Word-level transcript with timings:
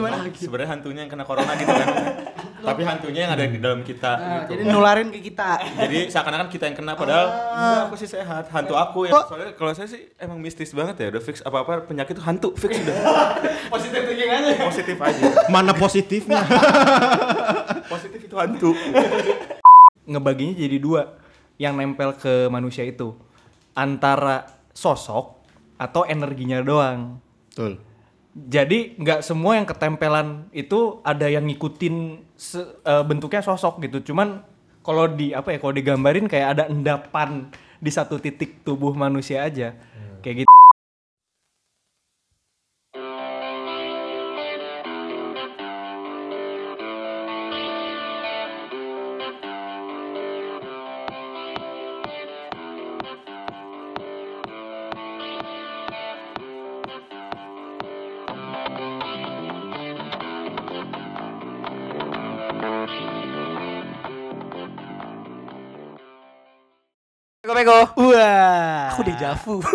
Gimana? 0.00 0.16
Sebenarnya 0.32 0.70
hantunya 0.72 1.00
yang 1.04 1.12
kena 1.12 1.24
corona 1.24 1.52
gitu 1.54 1.68
kan. 1.68 1.88
Tapi 2.60 2.84
hantunya 2.84 3.24
yang 3.24 3.32
ada 3.32 3.44
di 3.48 3.56
dalam 3.56 3.80
kita 3.80 4.12
Nah, 4.20 4.44
gitu. 4.44 4.52
jadi 4.52 4.62
nularin 4.68 5.08
ke 5.08 5.20
kita. 5.24 5.64
Jadi 5.80 6.12
seakan-akan 6.12 6.48
kita 6.52 6.68
yang 6.68 6.76
kena 6.76 6.92
padahal 6.92 7.26
enggak, 7.56 7.80
aku 7.88 7.94
sih 7.96 8.04
sehat. 8.04 8.52
Hantu 8.52 8.76
aku 8.76 9.08
ya. 9.08 9.16
Soalnya 9.24 9.56
kalau 9.56 9.72
saya 9.72 9.88
sih 9.88 10.12
emang 10.20 10.36
mistis 10.36 10.76
banget 10.76 10.96
ya. 11.00 11.06
Udah 11.08 11.22
fix 11.24 11.40
apa-apa 11.40 11.88
penyakit 11.88 12.20
itu 12.20 12.22
hantu 12.22 12.52
fix 12.52 12.76
udah. 12.80 12.96
Positif 13.72 14.00
thinking 14.04 14.28
aja. 14.28 14.52
Positif 14.60 14.96
aja. 15.00 15.22
Mana 15.48 15.72
positifnya? 15.72 16.44
Positif 17.92 18.20
itu 18.28 18.36
hantu. 18.36 18.76
ngebaginya 20.04 20.58
jadi 20.58 20.76
dua 20.76 21.16
yang 21.54 21.76
nempel 21.76 22.12
ke 22.12 22.50
manusia 22.50 22.82
itu 22.82 23.14
antara 23.72 24.48
sosok 24.72 25.38
atau 25.76 26.04
energinya 26.04 26.60
doang. 26.60 27.20
Betul. 27.48 27.80
Jadi 28.30 28.94
nggak 28.94 29.26
semua 29.26 29.58
yang 29.58 29.66
ketempelan 29.66 30.46
itu 30.54 31.02
ada 31.02 31.26
yang 31.26 31.42
ngikutin 31.50 31.96
se- 32.38 32.78
eh, 32.86 33.02
bentuknya 33.02 33.42
sosok 33.42 33.82
gitu. 33.82 34.12
Cuman 34.14 34.46
kalau 34.86 35.10
di 35.10 35.34
apa 35.34 35.50
ya 35.50 35.58
kalau 35.58 35.74
digambarin 35.74 36.30
kayak 36.30 36.48
ada 36.56 36.64
endapan 36.70 37.50
di 37.82 37.90
satu 37.90 38.22
titik 38.22 38.62
tubuh 38.62 38.94
manusia 38.94 39.42
aja. 39.42 39.74
Kayak 40.22 40.46
gitu. 40.46 40.52
Peko. 67.60 67.78
Wah. 68.08 68.88
Aku 68.90 69.04
dejavu. 69.04 69.60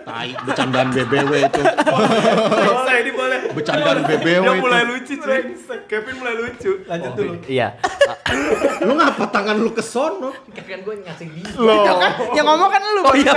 Tai 0.00 0.34
bercandaan 0.42 0.90
BBW 0.90 1.32
itu. 1.46 1.62
boleh 1.62 2.96
ini 2.98 3.10
boleh. 3.14 3.38
Bercandaan 3.54 4.02
BBW 4.02 4.42
Dia 4.42 4.50
itu. 4.50 4.58
mulai 4.58 4.82
lucu 4.82 5.14
cuy. 5.14 5.40
Kevin 5.86 6.14
mulai 6.18 6.34
lucu. 6.34 6.82
Lanjut 6.82 7.12
dulu. 7.14 7.32
Iya. 7.46 7.78
Lu 8.86 8.98
ngapa 8.98 9.30
tangan 9.30 9.54
lu 9.54 9.70
ke 9.70 9.78
sono? 9.78 10.34
Kan 10.50 10.82
gue 10.82 10.94
ngasih 11.06 11.26
di. 11.30 11.46
Itu 11.46 11.62
kan 11.94 12.12
yang 12.34 12.46
ngomong 12.48 12.70
kan 12.70 12.80
lu 12.82 13.00
Oh, 13.06 13.14
iya. 13.14 13.32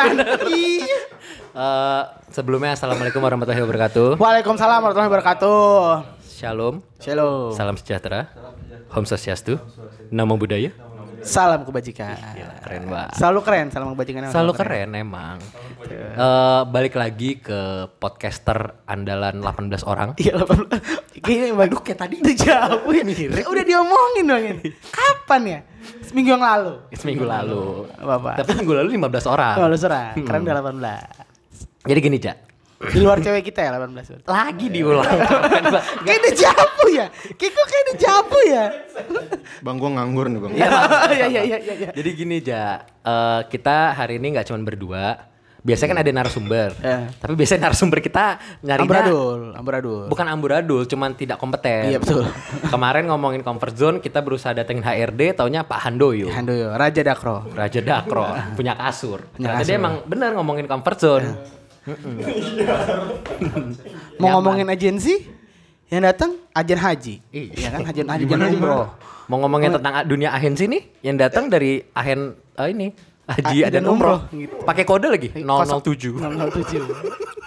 Iya. 0.49 0.97
Eh, 1.53 2.01
sebelumnya 2.33 2.73
assalamualaikum 2.73 3.21
warahmatullahi 3.21 3.61
wabarakatuh. 3.61 4.17
Waalaikumsalam 4.17 4.81
warahmatullahi 4.81 5.09
wabarakatuh. 5.13 5.61
Shalom. 6.25 6.81
Shalom. 6.97 7.53
Salam 7.53 7.77
sejahtera. 7.77 8.33
Om 8.89 9.05
Swastiastu. 9.05 9.61
Namo 10.09 10.41
Buddhaya. 10.41 10.73
Salam 11.23 11.63
kebajikan. 11.63 12.15
Gila, 12.15 12.55
keren 12.61 12.83
banget. 12.91 13.11
Selalu 13.17 13.39
keren 13.41 13.65
salam 13.71 13.87
kebajikan. 13.95 14.29
Selalu 14.29 14.51
keren 14.53 14.89
emang. 14.93 15.37
Eh, 15.89 16.61
balik 16.69 16.95
lagi 16.99 17.41
ke 17.41 17.89
podcaster 17.97 18.85
andalan 18.85 19.41
18 19.41 19.83
orang. 19.87 20.13
Iya, 20.19 20.39
18. 20.39 21.23
Kayaknya 21.23 21.55
bagus 21.55 21.79
kayak 21.81 21.99
tadi 21.99 22.15
udah 22.21 22.35
jauh 22.35 22.91
ya. 22.93 23.03
Udah 23.47 23.63
diomongin 23.63 24.23
dong 24.29 24.43
ini. 24.43 24.67
Kapan 24.91 25.41
ya? 25.47 25.59
Seminggu 26.05 26.29
yang 26.37 26.43
lalu. 26.43 26.73
Seminggu 26.95 27.25
lalu. 27.25 27.89
Apa-apa. 27.97 28.43
Tapi 28.43 28.51
minggu 28.61 28.73
lalu 28.77 28.89
15 28.95 29.25
orang. 29.27 29.55
Oh, 29.59 29.67
lu 29.67 29.75
serang. 29.79 30.13
Keren 30.21 30.45
udah 30.45 30.55
18. 30.61 31.89
Jadi 31.89 31.99
gini, 31.99 32.17
Jak. 32.21 32.52
Di 32.83 32.99
luar 32.99 33.17
cewek 33.17 33.43
kita 33.45 33.59
ya 33.61 33.71
18. 33.77 34.25
Lagi 34.25 34.67
diulang. 34.67 35.07
Kayak 36.05 36.17
udah 36.19 36.33
jabu 36.35 36.85
ya. 36.89 37.05
Kayak 37.33 37.51
kok 37.53 37.65
kayak 37.65 37.83
udah 37.83 37.97
jabu 37.97 38.39
ya. 38.43 38.65
Bang 39.59 39.75
gua 39.77 39.89
nganggur 39.93 40.27
nih, 40.27 40.39
Bang. 40.39 40.51
Iya, 40.51 40.67
iya, 41.15 41.27
iya, 41.27 41.41
iya, 41.41 41.57
iya. 41.59 41.89
Jadi 41.91 42.09
gini, 42.13 42.37
Ja. 42.39 42.83
Eh, 42.99 43.41
kita 43.47 43.93
hari 43.93 44.17
ini 44.17 44.33
nggak 44.33 44.47
cuma 44.47 44.59
berdua. 44.59 45.31
Biasanya 45.63 45.95
kan 45.95 45.99
ada 46.03 46.11
narasumber. 46.11 46.69
Eh. 46.83 47.07
Tapi 47.23 47.39
biasanya 47.39 47.71
narasumber 47.71 48.03
kita 48.03 48.35
nyarinya 48.59 48.83
Amburadul, 48.83 49.41
amburadul. 49.55 50.03
bukan 50.11 50.27
amburadul, 50.27 50.83
cuman 50.83 51.15
tidak 51.15 51.39
kompeten. 51.39 51.87
Iya, 51.87 52.03
betul. 52.03 52.27
Kemarin 52.75 53.07
ngomongin 53.07 53.39
comfort 53.39 53.71
zone, 53.71 53.97
kita 54.03 54.19
berusaha 54.19 54.51
datengin 54.51 54.83
HRD, 54.83 55.39
taunya 55.39 55.63
Pak 55.63 55.87
Handoyo. 55.87 56.27
Handoyo, 56.27 56.75
Raja 56.75 56.99
Dakro. 56.99 57.47
Raja 57.55 57.79
Dakro, 57.79 58.27
punya 58.59 58.75
kasur. 58.75 59.23
Punya 59.31 59.55
Ternyata 59.55 59.63
dia 59.63 59.71
kasur. 59.71 59.79
emang 59.79 59.93
bener 60.03 60.29
ngomongin 60.35 60.67
comfort 60.67 60.99
zone. 60.99 61.27
Mau 61.83 61.93
Nyaman. 64.19 64.31
ngomongin 64.31 64.67
agensi? 64.69 65.13
Yang 65.87 66.01
datang 66.09 66.31
agen 66.51 66.79
haji. 66.79 67.15
Iya. 67.29 67.51
Iya 67.53 67.67
kan 67.69 67.81
agen 67.85 68.07
haji 68.07 68.23
agen 68.25 68.39
umroh. 68.57 68.87
Mau 69.23 69.37
ngomongin 69.39 69.71
tentang 69.71 69.93
dunia 70.03 70.29
ahensi 70.31 70.65
nih, 70.65 70.81
yang 71.01 71.15
datang 71.15 71.47
dari 71.47 71.79
ahen 71.91 72.35
eh, 72.55 72.67
ini 72.69 72.87
Haji 73.23 73.63
dan 73.71 73.87
umroh. 73.87 74.19
umroh, 74.19 74.35
gitu. 74.35 74.55
Pakai 74.67 74.83
kode 74.83 75.07
lagi 75.07 75.31
Kosong- 75.31 75.79
007. 75.79 76.19
007. 76.19 76.83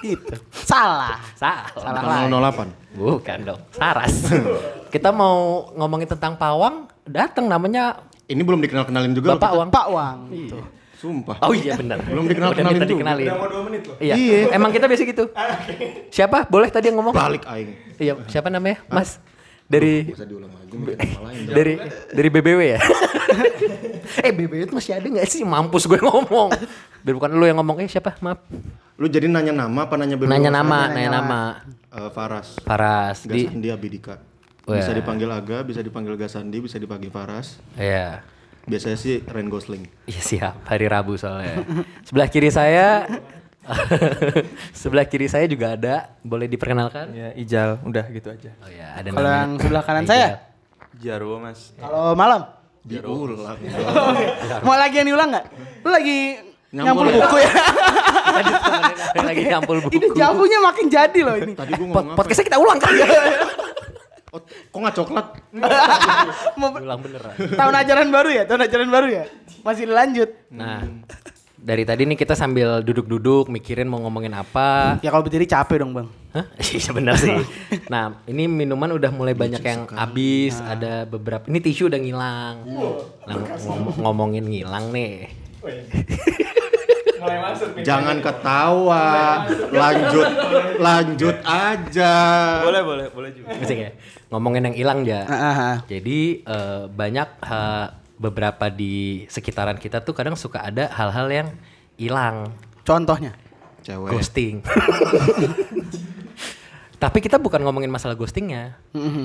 Itu. 0.03 0.35
Salah. 0.51 1.21
Salah. 1.37 1.69
Salah 1.75 2.01
Bukan 2.01 2.33
lagi. 2.33 2.33
008. 2.33 2.97
Bukan 2.97 3.39
dong. 3.45 3.61
Saras. 3.73 4.15
Kita 4.95 5.13
mau 5.13 5.69
ngomongin 5.73 6.09
tentang 6.09 6.33
pawang, 6.35 6.89
datang 7.05 7.45
namanya 7.45 8.01
Ini 8.25 8.41
belum 8.41 8.59
dikenal-kenalin 8.59 9.13
juga. 9.13 9.37
Bapak. 9.37 9.53
Wang. 9.53 9.69
Pak 9.69 9.87
Wang. 9.89 10.19
Itu. 10.31 10.59
Sumpah. 10.97 11.37
Oh 11.45 11.53
iya 11.53 11.77
benar. 11.77 12.01
Belum 12.01 12.25
dikenal- 12.25 12.57
kenalin 12.57 12.81
tuh. 12.81 12.91
dikenalin. 12.97 13.29
Udah 13.29 13.37
mau 13.37 13.49
dua 13.53 13.63
menit 13.69 13.83
loh. 13.85 13.97
Iya. 14.01 14.15
Iya. 14.17 14.39
Emang 14.57 14.71
kita 14.73 14.89
biasa 14.89 15.05
gitu. 15.05 15.25
Siapa? 16.09 16.49
Boleh 16.49 16.69
tadi 16.73 16.89
yang 16.89 16.97
ngomong? 16.99 17.13
Balik 17.13 17.45
aing. 17.45 17.71
Iya, 18.01 18.13
siapa 18.27 18.49
namanya? 18.49 18.81
Mas. 18.89 19.21
Dari 19.67 20.07
Bisa 20.07 20.23
diulang 20.23 20.55
lagi 20.55 20.79
dari 21.51 21.75
dari 22.15 22.29
BBW 22.31 22.61
ya? 22.79 22.81
eh 24.25 24.31
BBW 24.31 24.71
itu 24.71 24.75
masih 24.79 24.95
ada 24.95 25.07
nggak 25.11 25.27
sih? 25.27 25.43
Mampus 25.43 25.91
gue 25.91 25.99
ngomong. 25.99 26.55
Biar 27.03 27.15
bukan 27.19 27.31
lu 27.35 27.45
yang 27.45 27.59
ngomong. 27.59 27.83
Eh 27.83 27.91
siapa? 27.91 28.15
Maaf. 28.23 28.47
Lu 28.95 29.11
jadi 29.11 29.27
nanya 29.27 29.51
nama 29.51 29.91
apa 29.91 29.99
nanya 29.99 30.15
BBW? 30.15 30.31
Nanya 30.31 30.51
nama, 30.55 30.87
nanya 30.87 30.95
nanya 30.95 31.11
nama. 31.11 31.41
Eh, 31.91 32.11
Faras. 32.15 32.63
Faras 32.63 33.27
di 33.27 33.43
Gasandi 33.43 33.69
Abidika. 33.69 34.23
Wah. 34.67 34.79
Bisa 34.79 34.95
dipanggil 34.95 35.31
Aga, 35.31 35.63
bisa 35.63 35.83
dipanggil 35.83 36.15
Gasandi, 36.15 36.59
bisa 36.63 36.79
dipanggil 36.79 37.11
Faras. 37.11 37.59
Iya. 37.75 38.23
Biasanya 38.67 38.99
sih 38.99 39.23
Ren 39.23 39.47
Gosling. 39.47 39.87
Iya 40.11 40.23
siap, 40.23 40.55
hari 40.67 40.91
Rabu 40.91 41.15
soalnya. 41.15 41.63
Sebelah 42.03 42.27
kiri 42.27 42.51
saya 42.51 43.07
sebelah 44.81 45.07
kiri 45.07 45.27
saya 45.27 45.47
juga 45.51 45.75
ada, 45.75 46.15
boleh 46.23 46.47
diperkenalkan? 46.47 47.11
Ya, 47.11 47.35
Ijal, 47.35 47.83
udah 47.83 48.05
gitu 48.15 48.31
aja. 48.31 48.51
Oh 48.63 48.71
ya, 48.71 48.95
ada 48.95 49.09
Kalau 49.11 49.31
yang 49.31 49.51
sebelah 49.59 49.83
kanan 49.83 50.07
saya? 50.07 50.29
Jarwo 50.97 51.43
mas. 51.43 51.75
Kalau 51.77 52.15
malam? 52.15 52.47
Diulang. 52.87 53.59
Mau 54.67 54.79
lagi 54.79 54.95
yang 55.03 55.09
diulang 55.11 55.29
nggak? 55.35 55.47
Lu 55.83 55.91
lagi 55.91 56.19
Nyampul 56.77 57.09
nyampul 57.09 57.09
ya? 57.09 57.17
buku 57.25 57.37
ya? 57.41 57.53
lagi 59.31 59.43
nyampul 59.49 59.77
buku. 59.87 59.93
ini 59.97 60.07
jabunya 60.13 60.59
makin 60.61 60.87
jadi 60.91 61.21
loh 61.23 61.37
ini. 61.39 61.53
Tadi 61.55 61.73
gua 61.79 61.87
ngomong 61.89 62.07
apa? 62.13 62.19
podcastnya 62.19 62.47
kita 62.53 62.59
ulang 62.59 62.79
kan? 62.83 62.93
Oh, 64.37 64.43
kok 64.45 64.77
nggak 64.77 64.95
coklat? 64.95 65.27
Mau 66.61 66.69
ulang 66.71 67.01
beneran. 67.01 67.33
tahun 67.57 67.75
ajaran 67.81 68.09
baru 68.13 68.29
ya? 68.29 68.43
Tahun 68.45 68.61
ajaran 68.61 68.89
baru 68.93 69.09
ya? 69.09 69.25
Masih 69.65 69.89
lanjut. 69.89 70.29
Nah, 70.53 70.85
dari 71.57 71.83
tadi 71.83 72.05
nih 72.05 72.15
kita 72.15 72.37
sambil 72.37 72.85
duduk-duduk 72.85 73.49
mikirin 73.49 73.89
mau 73.89 73.97
ngomongin 73.99 74.37
apa. 74.37 75.01
Ya 75.01 75.09
kalau 75.09 75.25
berdiri 75.25 75.49
capek 75.49 75.81
dong 75.81 75.97
bang. 75.97 76.09
Hah? 76.37 76.45
Iya 76.77 76.93
benar 76.93 77.17
sih. 77.17 77.33
Nah, 77.93 78.21
ini 78.29 78.45
minuman 78.45 78.93
udah 78.93 79.09
mulai 79.09 79.33
banyak 79.33 79.63
yang 79.63 79.89
habis, 79.89 80.61
ada 80.61 81.09
beberapa. 81.09 81.49
Ini 81.49 81.57
tisu 81.57 81.89
udah 81.89 81.97
ngilang. 81.97 82.57
Nah, 83.25 83.35
ngom- 83.57 83.97
ngomongin 83.97 84.45
ngilang 84.45 84.93
nih. 84.93 85.33
Mulai 87.27 87.39
masuk 87.43 87.69
nih. 87.75 87.83
Jangan 87.83 88.17
ketawa. 88.23 89.05
Lanjut, 89.69 90.29
lanjut 90.79 91.37
aja. 91.43 92.15
Boleh 92.63 92.83
boleh 92.83 93.07
boleh 93.11 93.31
juga. 93.35 93.51
Musik 93.53 93.77
ya. 93.77 93.91
Ngomongin 94.31 94.63
yang 94.71 94.77
hilang 94.77 95.01
ya. 95.03 95.27
Jadi 95.85 96.19
eh, 96.41 96.83
banyak 96.87 97.29
eh, 97.43 97.87
beberapa 98.17 98.71
di 98.71 99.27
sekitaran 99.27 99.77
kita 99.77 100.01
tuh 100.01 100.15
kadang 100.15 100.39
suka 100.39 100.63
ada 100.63 100.89
hal-hal 100.89 101.27
yang 101.29 101.49
hilang, 101.99 102.55
Contohnya? 102.81 103.35
Cewek. 103.83 104.15
ghosting. 104.15 104.63
Tapi 106.97 107.21
kita 107.21 107.37
bukan 107.37 107.61
ngomongin 107.61 107.93
masalah 107.93 108.17
ghostingnya. 108.17 108.81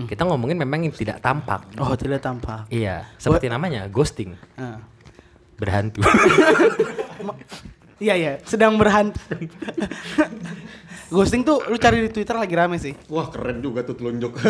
Kita 0.06 0.28
ngomongin 0.28 0.60
memang 0.60 0.84
yang 0.84 0.92
tidak 0.92 1.24
tampak. 1.24 1.64
Oh 1.80 1.96
tidak 1.96 2.20
tampak. 2.20 2.68
Iya, 2.68 3.08
seperti 3.16 3.48
namanya 3.48 3.88
ghosting, 3.88 4.36
Ah. 4.60 4.84
berhantu. 5.56 6.04
Iya 8.02 8.14
iya, 8.18 8.34
sedang 8.42 8.82
berhantu. 8.82 9.22
Ghosting 11.14 11.44
tuh 11.44 11.62
lu 11.70 11.78
cari 11.78 12.02
di 12.02 12.10
Twitter 12.10 12.34
lagi 12.34 12.56
rame 12.56 12.82
sih. 12.82 12.98
Wah 13.06 13.30
keren 13.30 13.62
juga 13.62 13.86
tuh 13.86 13.94
telunjuk. 13.94 14.32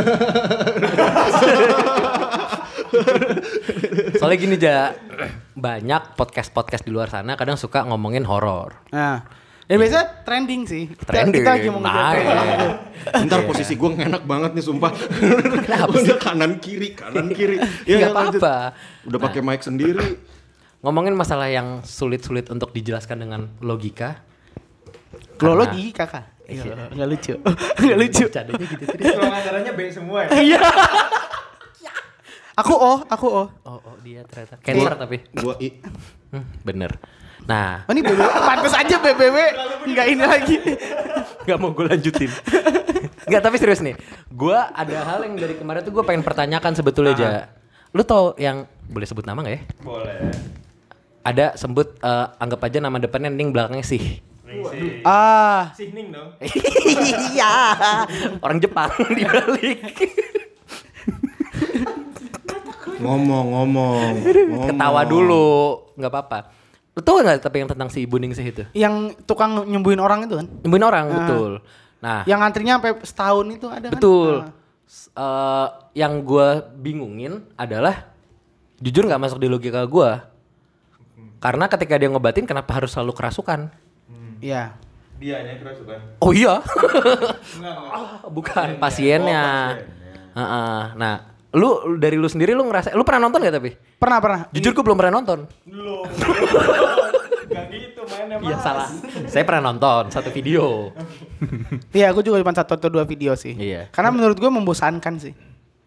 Soalnya 4.16 4.38
gini 4.38 4.56
ja, 4.56 4.94
banyak 5.52 6.16
podcast-podcast 6.16 6.86
di 6.86 6.92
luar 6.94 7.10
sana 7.10 7.36
kadang 7.36 7.58
suka 7.58 7.84
ngomongin 7.84 8.24
horor. 8.24 8.78
Nah, 8.94 9.26
Dan 9.66 9.80
biasanya 9.80 10.28
trending 10.28 10.62
sih. 10.68 10.84
Kita- 10.92 11.12
Trending. 11.12 11.44
Kita 11.44 11.52
lagi 11.56 11.68
mau 11.72 11.80
Nah, 11.80 12.12
iya. 12.12 12.36
Ntar 13.26 13.48
posisi 13.48 13.74
gue 13.74 13.90
enak 13.96 14.24
banget 14.24 14.52
nih 14.52 14.64
sumpah. 14.64 14.92
Udah 15.88 16.18
kanan 16.20 16.60
kiri, 16.60 16.92
kanan 16.92 17.32
kiri. 17.32 17.56
Ya, 17.88 18.12
lanjut. 18.12 18.40
apa-apa. 18.44 18.76
Udah 19.08 19.20
pakai 19.20 19.40
mic 19.40 19.64
sendiri. 19.64 20.20
Ngomongin 20.82 21.14
masalah 21.14 21.46
yang 21.46 21.86
sulit-sulit 21.86 22.50
untuk 22.50 22.74
dijelaskan 22.74 23.22
dengan 23.22 23.42
logika. 23.62 24.26
Lo 25.42 25.54
Karena- 25.54 25.70
lagi 25.70 25.94
kakak. 25.94 26.26
Iya, 26.52 26.92
nggak 26.92 27.08
lucu. 27.08 27.34
Nggak 27.86 27.98
lucu. 28.02 28.24
Bercandanya 28.28 28.66
gitu 28.68 28.84
tadi. 28.84 29.04
Kalau 29.08 29.32
acaranya 29.32 29.72
B 29.72 29.80
semua 29.88 30.20
ya. 30.28 30.30
Iya. 30.36 30.60
Aku 32.60 32.76
oh, 32.76 33.00
aku 33.08 33.28
oh. 33.32 33.48
Oh, 33.64 33.80
oh 33.80 33.96
dia 34.04 34.28
ternyata 34.28 34.60
cancer 34.60 34.94
tapi. 35.00 35.18
Gua 35.32 35.56
i. 35.64 35.80
Hmm, 36.36 36.44
bener. 36.68 36.92
Nah, 37.48 37.88
Oh 37.90 37.94
ini 37.96 38.06
BBW, 38.06 38.22
pantas 38.22 38.76
aja 38.76 38.96
BBW 39.02 39.38
nggak 39.96 40.08
ini 40.12 40.24
lagi. 40.28 40.56
nggak 41.48 41.58
mau 41.58 41.74
gue 41.74 41.86
lanjutin. 41.90 42.30
Nggak 43.26 43.42
tapi 43.42 43.56
serius 43.58 43.82
nih. 43.82 43.96
Gue 44.30 44.54
ada 44.54 44.98
hal 45.08 45.26
yang 45.26 45.34
dari 45.40 45.56
kemarin 45.58 45.82
tuh 45.82 45.96
gue 45.96 46.04
pengen 46.06 46.22
pertanyakan 46.22 46.76
sebetulnya 46.78 47.14
aja. 47.18 47.30
Lu 47.96 48.04
tau 48.06 48.36
yang 48.38 48.70
boleh 48.88 49.08
sebut 49.08 49.26
nama 49.26 49.42
gak 49.42 49.56
ya? 49.56 49.62
Boleh. 49.82 50.32
Ada 51.22 51.54
sebut 51.54 51.94
eh, 51.96 52.26
anggap 52.36 52.62
aja 52.64 52.78
nama 52.78 52.98
depannya 52.98 53.30
Ning 53.30 53.50
belakangnya 53.50 53.84
sih. 53.84 54.22
Ah, 55.02 55.72
Sihning 55.72 56.12
dong. 56.12 56.36
Iya. 57.32 57.54
Orang 58.40 58.60
Jepang 58.60 58.92
di 59.18 59.24
balik. 59.24 59.80
Ngomong, 63.02 63.46
ngomong. 63.50 64.14
ngomong. 64.20 64.68
Ketawa 64.68 65.02
dulu, 65.04 65.48
nggak 65.96 66.12
apa-apa. 66.12 66.40
Lu 66.92 67.02
tau 67.02 67.18
nggak 67.18 67.40
tapi 67.40 67.64
yang 67.64 67.70
tentang 67.72 67.88
si 67.88 68.04
Ibu 68.04 68.20
Ningsih 68.20 68.46
itu? 68.46 68.64
yang 68.76 69.16
tukang 69.24 69.64
nyembuhin 69.64 69.98
orang 69.98 70.28
itu 70.28 70.36
kan? 70.36 70.48
Nyembuhin 70.62 70.86
orang, 70.86 71.06
Ah. 71.08 71.16
betul. 71.18 71.52
Nah, 72.02 72.22
Yang 72.26 72.40
antrinya 72.42 72.74
sampai 72.78 72.92
setahun 73.02 73.46
itu 73.48 73.68
ada 73.70 73.88
kan? 73.88 73.94
betul. 73.96 74.34
Ah. 74.44 74.52
S- 74.84 75.08
eh, 75.10 75.68
yang 75.96 76.20
gue 76.22 76.48
bingungin 76.76 77.48
adalah 77.56 78.12
jujur 78.78 79.08
nggak 79.08 79.22
masuk 79.22 79.40
di 79.40 79.48
logika 79.48 79.82
gue. 79.82 80.12
Karena 81.42 81.66
ketika 81.66 81.98
dia 81.98 82.06
ngobatin, 82.06 82.46
kenapa 82.46 82.78
harus 82.78 82.94
selalu 82.94 83.18
kerasukan? 83.18 83.74
Iya. 84.38 84.78
Dianya 85.18 85.58
kerasukan. 85.58 86.22
Oh 86.22 86.34
iya, 86.34 86.62
Enggak, 87.58 87.74
enggak. 87.78 87.94
Ah, 87.94 88.26
bukan 88.30 88.68
pasiennya. 88.82 89.46
Heeh. 90.34 90.82
Nah, 90.98 91.14
lu 91.54 91.98
dari 92.02 92.18
lu 92.18 92.26
sendiri 92.26 92.54
lu 92.54 92.66
ngerasa, 92.66 92.94
lu 92.98 93.06
pernah 93.06 93.30
nonton 93.30 93.42
gak 93.46 93.58
tapi? 93.58 93.74
Pernah 94.02 94.18
pernah. 94.18 94.42
Jujur 94.50 94.74
gue 94.74 94.82
belum 94.86 94.98
pernah 94.98 95.14
nonton. 95.22 95.50
Belum. 95.66 96.06
Gak 97.52 97.68
gitu 97.68 98.02
mainnya 98.08 98.40
Iya 98.40 98.58
salah. 98.64 98.88
Saya 99.28 99.44
pernah 99.44 99.70
nonton 99.70 100.08
satu 100.08 100.32
video. 100.32 100.96
Iya, 101.92 102.16
aku 102.16 102.24
juga 102.24 102.40
cuma 102.40 102.56
satu 102.56 102.80
atau 102.80 102.90
dua 102.90 103.04
video 103.04 103.36
sih. 103.36 103.54
Iya. 103.54 103.92
Karena 103.92 104.10
menurut 104.10 104.40
gue 104.40 104.48
membosankan 104.48 105.20
sih. 105.20 105.34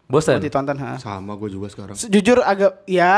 Bosen. 0.05 0.37
Buat 0.37 0.45
ditonton, 0.45 0.77
ha. 0.77 1.01
Sama 1.01 1.33
gue 1.33 1.49
juga 1.49 1.65
sekarang. 1.65 1.97
Jujur 1.97 2.37
agak 2.45 2.85
ya 2.85 3.17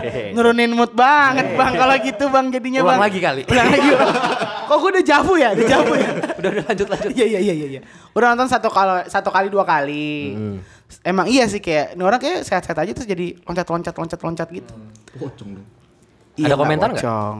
nurunin 0.36 0.72
mood 0.72 0.96
banget 0.96 1.52
bang 1.52 1.72
kalau 1.76 1.94
gitu 2.00 2.24
bang 2.32 2.46
jadinya 2.48 2.80
Ulang 2.80 2.96
bang. 2.96 3.00
lagi 3.04 3.18
kali. 3.20 3.42
Ulang 3.52 3.68
lagi. 3.68 3.88
Kok 4.64 4.76
gue 4.80 4.90
udah 4.96 5.04
jafu 5.04 5.32
ya? 5.36 5.48
Udah 5.52 5.66
jafu 5.68 5.92
ya? 6.00 6.08
udah 6.40 6.48
udah 6.48 6.64
lanjut 6.64 6.88
lanjut. 6.88 7.10
Iya 7.12 7.26
iya 7.28 7.40
iya 7.44 7.54
iya. 7.60 7.66
iya. 7.76 7.80
Udah 8.16 8.32
nonton 8.32 8.48
satu 8.48 8.72
kali 8.72 9.04
satu 9.12 9.28
kali 9.28 9.52
dua 9.52 9.68
kali. 9.68 10.32
Hmm. 10.32 10.56
Emang 11.04 11.28
iya 11.28 11.44
sih 11.44 11.60
kayak 11.60 11.92
ini 11.92 12.02
orang 12.08 12.20
kayak 12.24 12.40
sehat-sehat 12.48 12.80
aja 12.80 12.90
terus 12.96 13.08
jadi 13.08 13.36
loncat-loncat 13.44 13.92
loncat-loncat 14.00 14.48
gitu. 14.48 14.72
Pocong 15.20 15.60
dong. 15.60 15.66
Ada 16.40 16.56
komentar 16.56 16.88
nggak? 16.88 17.04
bocong. 17.04 17.38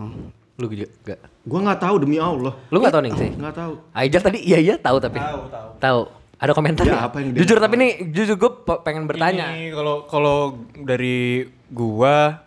Lu 0.60 0.64
juga 0.68 0.86
enggak. 0.92 1.18
Gue 1.40 1.60
nggak 1.64 1.80
tahu 1.80 1.94
demi 2.04 2.20
Allah. 2.20 2.52
Lu 2.68 2.76
nggak 2.84 2.92
tahu 2.92 3.02
nih 3.08 3.12
sih? 3.16 3.30
Nggak 3.32 3.54
tahu. 3.56 3.72
Aijar 3.96 4.20
tadi 4.20 4.38
iya 4.44 4.58
iya 4.60 4.74
tahu 4.76 5.00
tapi. 5.00 5.16
Tahu, 5.16 5.40
tahu. 5.48 5.68
Tahu. 5.80 6.00
Ada 6.44 6.52
komentar? 6.52 6.84
Ya, 6.84 7.08
apa 7.08 7.24
yang 7.24 7.32
dia 7.32 7.40
jujur 7.40 7.56
tapi 7.56 7.80
nih 7.80 8.12
jujur 8.12 8.36
gue 8.36 8.52
pengen 8.84 9.08
bertanya. 9.08 9.56
Ini 9.56 9.72
kalau 9.72 10.04
kalau 10.04 10.38
dari 10.76 11.48
gua 11.72 12.44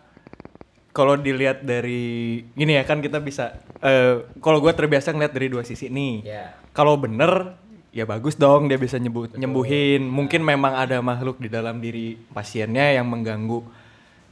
kalau 0.94 1.18
dilihat 1.18 1.66
dari 1.66 2.42
gini 2.54 2.78
ya 2.78 2.86
kan 2.86 3.02
kita 3.02 3.18
bisa 3.18 3.58
eh 3.82 4.22
kalau 4.38 4.62
gua 4.62 4.70
terbiasa 4.70 5.10
ngeliat 5.10 5.34
dari 5.34 5.50
dua 5.50 5.66
sisi 5.66 5.90
nih. 5.90 6.14
Iya. 6.22 6.54
Kalau 6.70 6.94
bener 6.94 7.58
ya 7.90 8.06
bagus 8.06 8.38
dong 8.38 8.70
dia 8.70 8.78
bisa 8.78 9.02
nyembuh, 9.02 9.34
nyembuhin. 9.34 10.06
Mungkin 10.06 10.46
memang 10.46 10.78
ada 10.78 11.02
makhluk 11.02 11.42
di 11.42 11.50
dalam 11.50 11.82
diri 11.82 12.14
pasiennya 12.30 13.02
yang 13.02 13.10
mengganggu. 13.10 13.66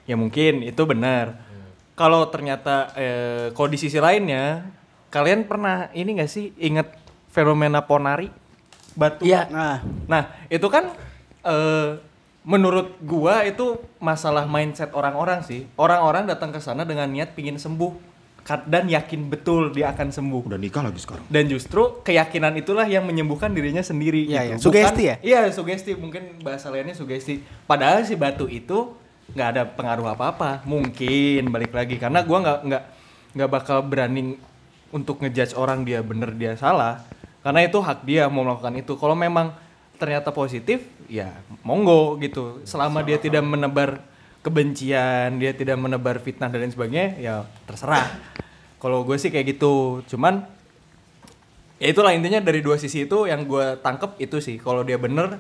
Ya 0.07 0.15
mungkin 0.15 0.63
itu 0.63 0.83
benar. 0.87 1.43
Kalau 1.99 2.23
ternyata 2.31 2.95
eh 2.95 3.51
kalau 3.51 3.67
di 3.67 3.83
sisi 3.83 3.99
lainnya 3.99 4.63
kalian 5.11 5.43
pernah 5.51 5.91
ini 5.91 6.23
gak 6.23 6.31
sih 6.31 6.55
inget 6.61 6.93
fenomena 7.35 7.83
ponari 7.83 8.31
batu? 8.97 9.23
Iya. 9.23 9.47
Nah, 9.53 9.85
Nah, 10.09 10.23
itu 10.49 10.67
kan 10.73 10.97
eh 11.47 12.01
menurut 12.47 12.97
gua 13.03 13.43
itu 13.43 13.79
masalah 13.99 14.47
mindset 14.47 14.95
orang-orang 14.95 15.43
sih. 15.43 15.67
Orang-orang 15.79 16.27
datang 16.31 16.55
ke 16.55 16.63
sana 16.63 16.87
dengan 16.87 17.11
niat 17.11 17.35
pingin 17.35 17.59
sembuh 17.59 18.17
dan 18.47 18.87
yakin 18.87 19.27
betul 19.27 19.75
dia 19.75 19.91
akan 19.91 20.15
sembuh. 20.15 20.47
Udah 20.47 20.61
nikah 20.61 20.87
lagi 20.87 21.03
sekarang. 21.03 21.27
Dan 21.27 21.51
justru 21.51 21.99
keyakinan 22.07 22.55
itulah 22.55 22.87
yang 22.87 23.03
menyembuhkan 23.03 23.51
dirinya 23.51 23.83
sendiri. 23.83 24.31
Iya, 24.31 24.55
gitu. 24.55 24.71
iya. 24.71 24.87
Sugesti 24.87 25.03
ya? 25.03 25.17
Iya, 25.19 25.41
sugesti. 25.51 25.93
Mungkin 25.99 26.47
bahasa 26.47 26.71
lainnya 26.71 26.95
sugesti. 26.95 27.43
Padahal 27.67 28.07
si 28.07 28.15
batu 28.15 28.47
itu 28.47 28.95
nggak 29.35 29.49
ada 29.51 29.63
pengaruh 29.67 30.15
apa-apa. 30.15 30.63
Mungkin 30.63 31.51
balik 31.51 31.75
lagi 31.75 31.99
karena 31.99 32.23
gua 32.23 32.39
nggak 32.47 32.59
nggak 32.71 32.83
nggak 33.35 33.51
bakal 33.51 33.83
berani 33.83 34.39
untuk 34.95 35.19
ngejudge 35.19 35.59
orang 35.59 35.83
dia 35.83 35.99
bener 36.07 36.31
dia 36.39 36.55
salah. 36.55 37.03
Karena 37.47 37.63
itu 37.63 37.79
hak 37.79 38.03
dia 38.03 38.27
mau 38.27 38.43
melakukan 38.43 38.75
itu. 38.75 38.99
Kalau 38.99 39.15
memang 39.15 39.55
ternyata 40.03 40.35
positif, 40.35 40.83
ya 41.07 41.31
monggo 41.63 42.19
gitu. 42.19 42.59
Selama 42.67 43.07
dia 43.07 43.23
tidak 43.23 43.47
menebar 43.47 44.03
kebencian, 44.43 45.39
dia 45.39 45.55
tidak 45.55 45.79
menebar 45.79 46.19
fitnah 46.19 46.51
dan 46.51 46.67
lain 46.67 46.75
sebagainya, 46.75 47.23
ya 47.23 47.47
terserah. 47.71 48.19
Kalau 48.83 49.07
gue 49.07 49.15
sih 49.15 49.31
kayak 49.31 49.55
gitu. 49.55 50.03
Cuman 50.11 50.43
ya 51.79 51.87
itulah 51.93 52.11
intinya 52.11 52.43
dari 52.43 52.65
dua 52.65 52.83
sisi 52.83 53.07
itu 53.07 53.31
yang 53.31 53.45
gue 53.45 53.79
tangkep 53.79 54.17
itu 54.19 54.41
sih 54.41 54.57
kalau 54.57 54.81
dia 54.81 54.97
bener 54.97 55.37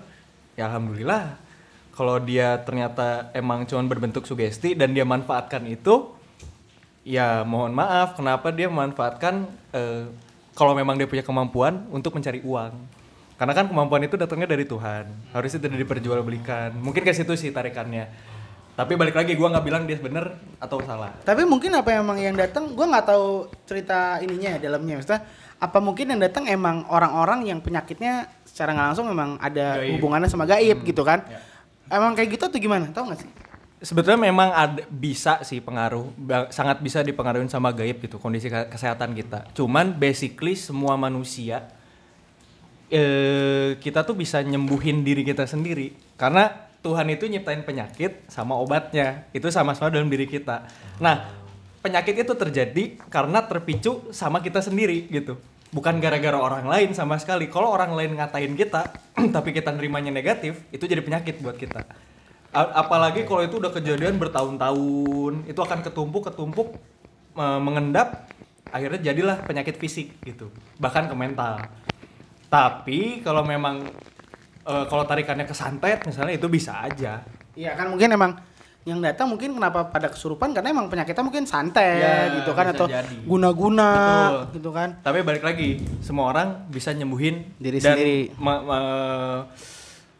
ya 0.52 0.68
alhamdulillah 0.68 1.40
kalau 1.96 2.20
dia 2.20 2.60
ternyata 2.60 3.32
emang 3.32 3.64
cuman 3.64 3.88
berbentuk 3.88 4.28
sugesti 4.28 4.76
dan 4.76 4.92
dia 4.92 5.08
manfaatkan 5.08 5.64
itu 5.64 6.12
ya 7.08 7.40
mohon 7.48 7.72
maaf 7.72 8.20
kenapa 8.20 8.52
dia 8.52 8.68
memanfaatkan 8.68 9.48
eh, 9.72 10.12
kalau 10.56 10.72
memang 10.72 10.96
dia 10.96 11.04
punya 11.04 11.20
kemampuan 11.20 11.84
untuk 11.92 12.16
mencari 12.16 12.40
uang 12.40 12.72
karena 13.36 13.52
kan 13.52 13.68
kemampuan 13.68 14.00
itu 14.02 14.16
datangnya 14.16 14.48
dari 14.48 14.64
Tuhan 14.64 15.04
harusnya 15.30 15.60
tidak 15.60 15.84
diperjualbelikan 15.84 16.72
mungkin 16.80 17.04
ke 17.04 17.12
situ 17.12 17.36
sih 17.36 17.52
tarikannya 17.52 18.08
tapi 18.72 18.92
balik 18.92 19.12
lagi 19.12 19.32
gua 19.32 19.52
nggak 19.52 19.64
bilang 19.64 19.82
dia 19.84 19.96
bener 19.96 20.36
atau 20.56 20.80
salah 20.80 21.12
tapi 21.20 21.44
mungkin 21.44 21.72
apa 21.72 21.92
emang 21.92 22.16
yang 22.16 22.36
datang, 22.36 22.76
gue 22.76 22.84
nggak 22.84 23.06
tahu 23.08 23.48
cerita 23.64 24.20
ininya 24.20 24.56
ya 24.56 24.68
dalamnya. 24.68 25.00
Maksudnya 25.00 25.24
apa 25.56 25.78
mungkin 25.80 26.12
yang 26.12 26.20
datang 26.20 26.44
emang 26.44 26.84
orang-orang 26.92 27.48
yang 27.48 27.64
penyakitnya 27.64 28.28
secara 28.44 28.76
nggak 28.76 28.86
langsung 28.92 29.08
memang 29.08 29.40
ada 29.40 29.80
Gaib. 29.80 29.96
hubungannya 29.96 30.28
sama 30.28 30.44
gaib 30.44 30.84
Hmm, 30.84 30.88
gitu 30.92 31.00
kan? 31.08 31.24
ya. 31.24 31.40
Emang 31.88 32.12
kayak 32.12 32.36
gitu 32.36 32.44
atau 32.44 32.60
gimana? 32.60 32.92
Tahu 32.92 33.04
nggak 33.08 33.20
sih? 33.24 33.30
Sebetulnya 33.80 34.16
memang 34.32 34.48
ada 34.52 34.82
bisa 34.88 35.44
sih 35.44 35.60
pengaruh 35.60 36.08
sangat 36.48 36.80
bisa 36.80 37.04
dipengaruhi 37.04 37.44
sama 37.52 37.72
gaib 37.76 38.00
gitu 38.00 38.16
kondisi 38.16 38.48
ke- 38.48 38.68
kesehatan 38.72 39.12
kita. 39.12 39.52
Cuman 39.52 39.92
basically 39.92 40.56
semua 40.56 40.96
manusia 40.96 41.68
eh 42.86 43.74
kita 43.82 44.06
tuh 44.06 44.14
bisa 44.14 44.40
nyembuhin 44.40 45.04
diri 45.04 45.26
kita 45.26 45.44
sendiri. 45.44 45.92
Karena 46.16 46.48
Tuhan 46.80 47.10
itu 47.10 47.26
nyiptain 47.26 47.66
penyakit 47.66 48.24
sama 48.30 48.56
obatnya. 48.56 49.28
Itu 49.36 49.50
sama-sama 49.52 49.92
dalam 49.92 50.08
diri 50.08 50.24
kita. 50.24 50.64
Nah 51.02 51.28
penyakit 51.84 52.16
itu 52.16 52.32
terjadi 52.32 52.84
karena 53.12 53.44
terpicu 53.44 54.08
sama 54.14 54.40
kita 54.40 54.64
sendiri 54.64 55.04
gitu. 55.12 55.36
Bukan 55.74 55.98
gara-gara 56.00 56.38
orang 56.38 56.64
lain 56.64 56.94
sama 56.96 57.18
sekali. 57.20 57.50
Kalau 57.52 57.74
orang 57.74 57.92
lain 57.92 58.16
ngatain 58.16 58.54
kita 58.56 58.88
tapi 59.36 59.52
kita 59.52 59.74
nerimanya 59.74 60.14
negatif 60.14 60.64
itu 60.72 60.86
jadi 60.88 61.02
penyakit 61.04 61.42
buat 61.42 61.58
kita 61.58 62.05
apalagi 62.56 63.28
kalau 63.28 63.44
itu 63.44 63.60
udah 63.60 63.68
kejadian 63.68 64.16
bertahun-tahun 64.16 65.44
itu 65.44 65.60
akan 65.60 65.84
ketumpuk 65.84 66.32
ketumpuk 66.32 66.72
mengendap 67.36 68.32
akhirnya 68.72 69.12
jadilah 69.12 69.36
penyakit 69.44 69.76
fisik 69.76 70.16
gitu 70.24 70.48
bahkan 70.80 71.04
ke 71.04 71.12
mental 71.12 71.60
tapi 72.48 73.20
kalau 73.20 73.44
memang 73.44 73.84
eh, 74.64 74.84
kalau 74.88 75.04
tarikannya 75.04 75.44
ke 75.44 75.52
santet 75.52 76.00
misalnya 76.02 76.34
itu 76.34 76.48
bisa 76.48 76.80
aja 76.82 77.20
Iya 77.56 77.72
kan 77.72 77.88
mungkin 77.88 78.12
emang 78.12 78.36
yang 78.86 79.00
datang 79.00 79.32
mungkin 79.32 79.56
kenapa 79.56 79.88
pada 79.88 80.12
kesurupan 80.12 80.52
karena 80.52 80.70
emang 80.70 80.86
penyakitnya 80.86 81.24
mungkin 81.24 81.48
santet 81.48 81.98
Ya, 81.98 82.38
gitu 82.38 82.52
kan 82.52 82.70
atau 82.70 82.86
guna-guna 83.26 83.90
Betul. 83.90 84.60
gitu 84.60 84.70
kan. 84.76 84.88
tapi 85.02 85.24
balik 85.26 85.42
lagi 85.42 85.80
semua 86.04 86.30
orang 86.30 86.68
bisa 86.68 86.92
nyembuhin 86.92 87.48
Diri 87.58 87.80
dan 87.82 87.96
sendiri. 87.96 88.18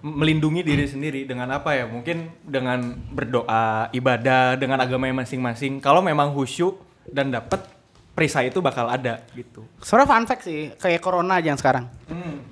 Melindungi 0.07 0.63
diri 0.63 0.87
sendiri 0.87 1.27
dengan 1.27 1.51
apa 1.51 1.75
ya 1.75 1.91
mungkin 1.91 2.31
dengan 2.47 2.95
berdoa 3.11 3.91
ibadah 3.91 4.55
dengan 4.55 4.79
agamanya 4.79 5.27
masing-masing 5.27 5.83
kalau 5.83 5.99
memang 5.99 6.31
khusyuk 6.31 6.79
dan 7.11 7.35
dapat 7.35 7.67
perisai 8.15 8.49
itu 8.49 8.65
bakal 8.65 8.89
ada 8.89 9.21
gitu. 9.37 9.67
Sebenarnya 9.85 10.09
fun 10.09 10.25
fact 10.25 10.43
sih, 10.49 10.73
kayak 10.81 11.05
corona 11.05 11.37
aja 11.37 11.53
yang 11.53 11.61
sekarang. 11.61 11.85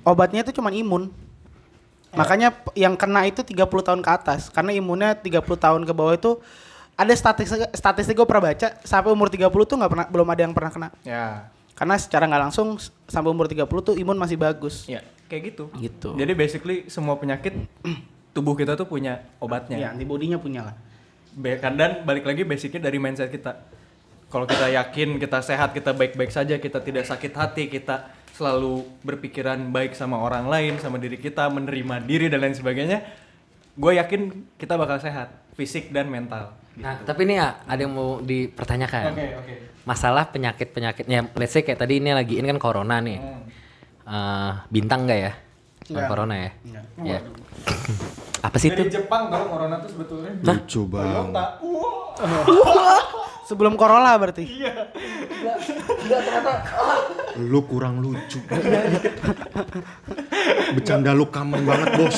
Obatnya 0.05 0.45
itu 0.45 0.53
cuma 0.53 0.69
imun. 0.69 1.09
Makanya 2.13 2.53
p- 2.53 2.75
yang 2.79 2.93
kena 2.95 3.27
itu 3.27 3.41
30 3.43 3.65
tahun 3.81 3.99
ke 3.99 4.09
atas 4.13 4.47
karena 4.47 4.71
imunnya 4.71 5.17
30 5.17 5.41
tahun 5.57 5.81
ke 5.83 5.91
bawah 5.91 6.15
itu 6.15 6.39
ada 6.95 7.11
statistik 7.11 7.67
statistik 7.75 8.15
gue 8.15 8.23
pernah 8.23 8.53
baca 8.53 8.79
sampai 8.87 9.09
umur 9.11 9.27
30 9.27 9.51
tuh 9.51 9.75
nggak 9.75 9.91
pernah 9.91 10.07
belum 10.07 10.27
ada 10.31 10.41
yang 10.47 10.53
pernah 10.55 10.71
kena. 10.71 10.89
Ya. 11.03 11.51
Karena 11.75 11.99
secara 11.99 12.23
nggak 12.23 12.41
langsung 12.47 12.79
sampai 13.09 13.29
umur 13.35 13.51
30 13.51 13.67
tuh 13.67 13.95
imun 13.99 14.15
masih 14.15 14.39
bagus. 14.39 14.87
Ya, 14.87 15.03
kayak 15.27 15.53
gitu. 15.53 15.63
Gitu. 15.77 16.09
Jadi 16.15 16.33
basically 16.37 16.77
semua 16.87 17.17
penyakit 17.17 17.53
tubuh 18.35 18.53
kita 18.53 18.75
tuh 18.75 18.87
punya 18.89 19.25
obatnya. 19.39 19.77
Ya, 19.79 19.89
antibodinya 19.95 20.37
punya 20.37 20.71
lah. 20.71 20.75
Kan 21.59 21.75
dan 21.75 22.07
balik 22.07 22.23
lagi 22.23 22.47
basicnya 22.47 22.87
dari 22.87 22.99
mindset 22.99 23.31
kita. 23.31 23.59
Kalau 24.25 24.49
kita 24.49 24.67
yakin 24.67 25.21
kita 25.21 25.39
sehat, 25.39 25.71
kita 25.71 25.95
baik-baik 25.95 26.33
saja, 26.33 26.57
kita 26.59 26.81
tidak 26.81 27.07
sakit 27.07 27.31
hati, 27.35 27.71
kita 27.71 28.09
selalu 28.35 28.83
berpikiran 28.99 29.71
baik 29.71 29.95
sama 29.95 30.19
orang 30.19 30.51
lain, 30.51 30.75
sama 30.83 30.99
diri 30.99 31.15
kita, 31.15 31.47
menerima 31.47 32.03
diri 32.03 32.27
dan 32.27 32.43
lain 32.43 32.51
sebagainya, 32.51 32.99
gue 33.79 33.91
yakin 33.95 34.21
kita 34.59 34.75
bakal 34.75 34.99
sehat, 34.99 35.31
fisik 35.55 35.87
dan 35.95 36.11
mental. 36.11 36.51
Nah, 36.75 36.99
tapi 37.07 37.23
ini 37.23 37.39
ya 37.39 37.63
ada 37.63 37.79
yang 37.79 37.95
mau 37.95 38.19
dipertanyakan. 38.19 39.15
Oke, 39.15 39.27
oke. 39.39 39.53
Masalah 39.87 40.27
penyakit-penyakitnya, 40.27 41.31
let's 41.31 41.55
say 41.55 41.63
kayak 41.63 41.79
tadi 41.79 42.03
ini 42.03 42.11
lagi 42.11 42.35
ini 42.35 42.51
kan 42.51 42.59
corona 42.59 42.99
nih. 42.99 43.19
Eh, 44.05 44.51
bintang 44.69 45.09
nggak 45.09 45.19
ya? 45.19 45.33
Bukan 45.85 45.93
Nggak. 45.97 46.09
corona 46.09 46.35
ya? 46.37 46.51
Nggak. 46.61 46.83
Ya. 47.05 47.19
Apa 48.45 48.57
sih 48.61 48.69
itu? 48.69 48.81
Jepang 48.85 49.33
kalau 49.33 49.49
corona 49.49 49.81
tuh 49.81 49.89
sebetulnya. 49.89 50.31
Lucu 50.45 50.81
banget. 50.85 51.45
Sebelum 53.45 53.73
corona 53.77 54.13
berarti. 54.17 54.45
Lu 57.41 57.65
kurang 57.65 58.01
lucu. 58.01 58.41
Bercanda 60.77 61.13
lu 61.13 61.29
common 61.29 61.61
banget, 61.65 61.87
Bos. 61.97 62.17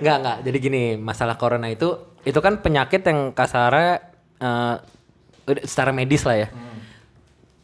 Nggak, 0.00 0.16
nggak. 0.20 0.36
Jadi 0.44 0.56
gini, 0.60 0.82
masalah 0.96 1.40
corona 1.40 1.68
itu 1.72 2.16
itu 2.20 2.36
kan 2.44 2.60
penyakit 2.60 3.00
yang 3.00 3.32
kasarnya 3.32 4.04
eh, 4.40 4.74
udah 5.48 5.64
secara 5.64 5.92
medis 5.96 6.24
lah 6.28 6.36
ya. 6.36 6.48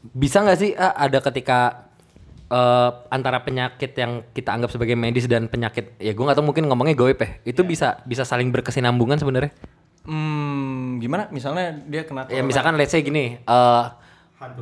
Bisa 0.00 0.40
nggak 0.40 0.58
sih 0.60 0.72
ah, 0.72 0.96
ada 0.96 1.20
ketika 1.20 1.85
eh, 2.50 2.90
antara 3.10 3.42
penyakit 3.42 3.92
yang 3.96 4.22
kita 4.30 4.54
anggap 4.54 4.70
sebagai 4.70 4.94
medis 4.98 5.26
dan 5.26 5.50
penyakit 5.50 5.98
ya 5.98 6.12
gue 6.14 6.24
nggak 6.24 6.36
tahu 6.38 6.46
mungkin 6.46 6.66
ngomongnya 6.66 6.94
goib 6.98 7.18
ya. 7.18 7.28
Itu 7.42 7.62
bisa 7.66 8.02
bisa 8.06 8.22
saling 8.22 8.50
berkesinambungan 8.50 9.18
sebenarnya. 9.18 9.52
Hmm, 10.06 11.02
gimana? 11.02 11.26
Misalnya 11.34 11.74
dia 11.86 12.06
kena 12.06 12.30
Ya 12.30 12.42
misalkan 12.46 12.78
let's 12.78 12.94
say 12.94 13.02
gini, 13.02 13.42
eh 13.42 13.84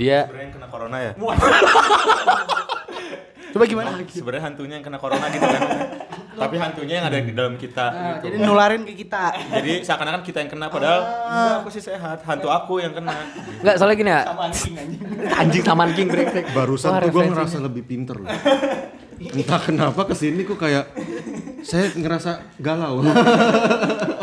dia 0.00 0.24
yang 0.30 0.52
kena 0.54 0.68
corona 0.70 0.96
ya. 1.00 1.12
Coba 3.54 3.64
gimana? 3.64 3.88
Sebenarnya 4.02 4.42
hantunya 4.44 4.74
yang 4.76 4.84
kena 4.84 4.98
corona 4.98 5.30
gitu 5.30 5.46
kan. 5.46 5.62
Tapi 6.42 6.58
hantunya 6.58 6.94
yang 6.98 7.06
ada 7.06 7.22
di 7.22 7.30
dalam 7.30 7.54
kita 7.54 7.86
Nah, 7.86 8.18
gitu. 8.18 8.26
jadi 8.26 8.36
nularin 8.42 8.82
ke 8.82 8.98
kita. 8.98 9.38
Jadi 9.54 9.86
seakan-akan 9.86 10.22
kita 10.26 10.42
yang 10.42 10.50
kena 10.50 10.66
padahal 10.66 11.00
enggak 11.30 11.56
aku 11.62 11.68
sih 11.70 11.78
sehat, 11.78 12.26
hantu 12.26 12.50
aku 12.50 12.82
yang 12.82 12.90
kena. 12.90 13.14
nggak 13.62 13.76
soalnya 13.78 13.94
gini 13.94 14.10
ya. 14.10 14.22
anjing 15.38 15.62
sama 15.62 15.86
anjing 15.86 16.10
brengsek. 16.10 16.50
Barusan 16.50 16.90
Wah, 16.90 16.98
tuh 16.98 17.14
gue 17.14 17.22
ngerasa 17.30 17.56
lebih 17.62 17.86
pinter 17.86 18.18
loh. 18.18 18.26
Entah 19.14 19.62
kenapa 19.62 20.10
ke 20.10 20.14
sini 20.18 20.42
kok 20.42 20.58
kayak 20.58 20.90
saya 21.62 21.94
ngerasa 21.94 22.58
galau. 22.58 22.98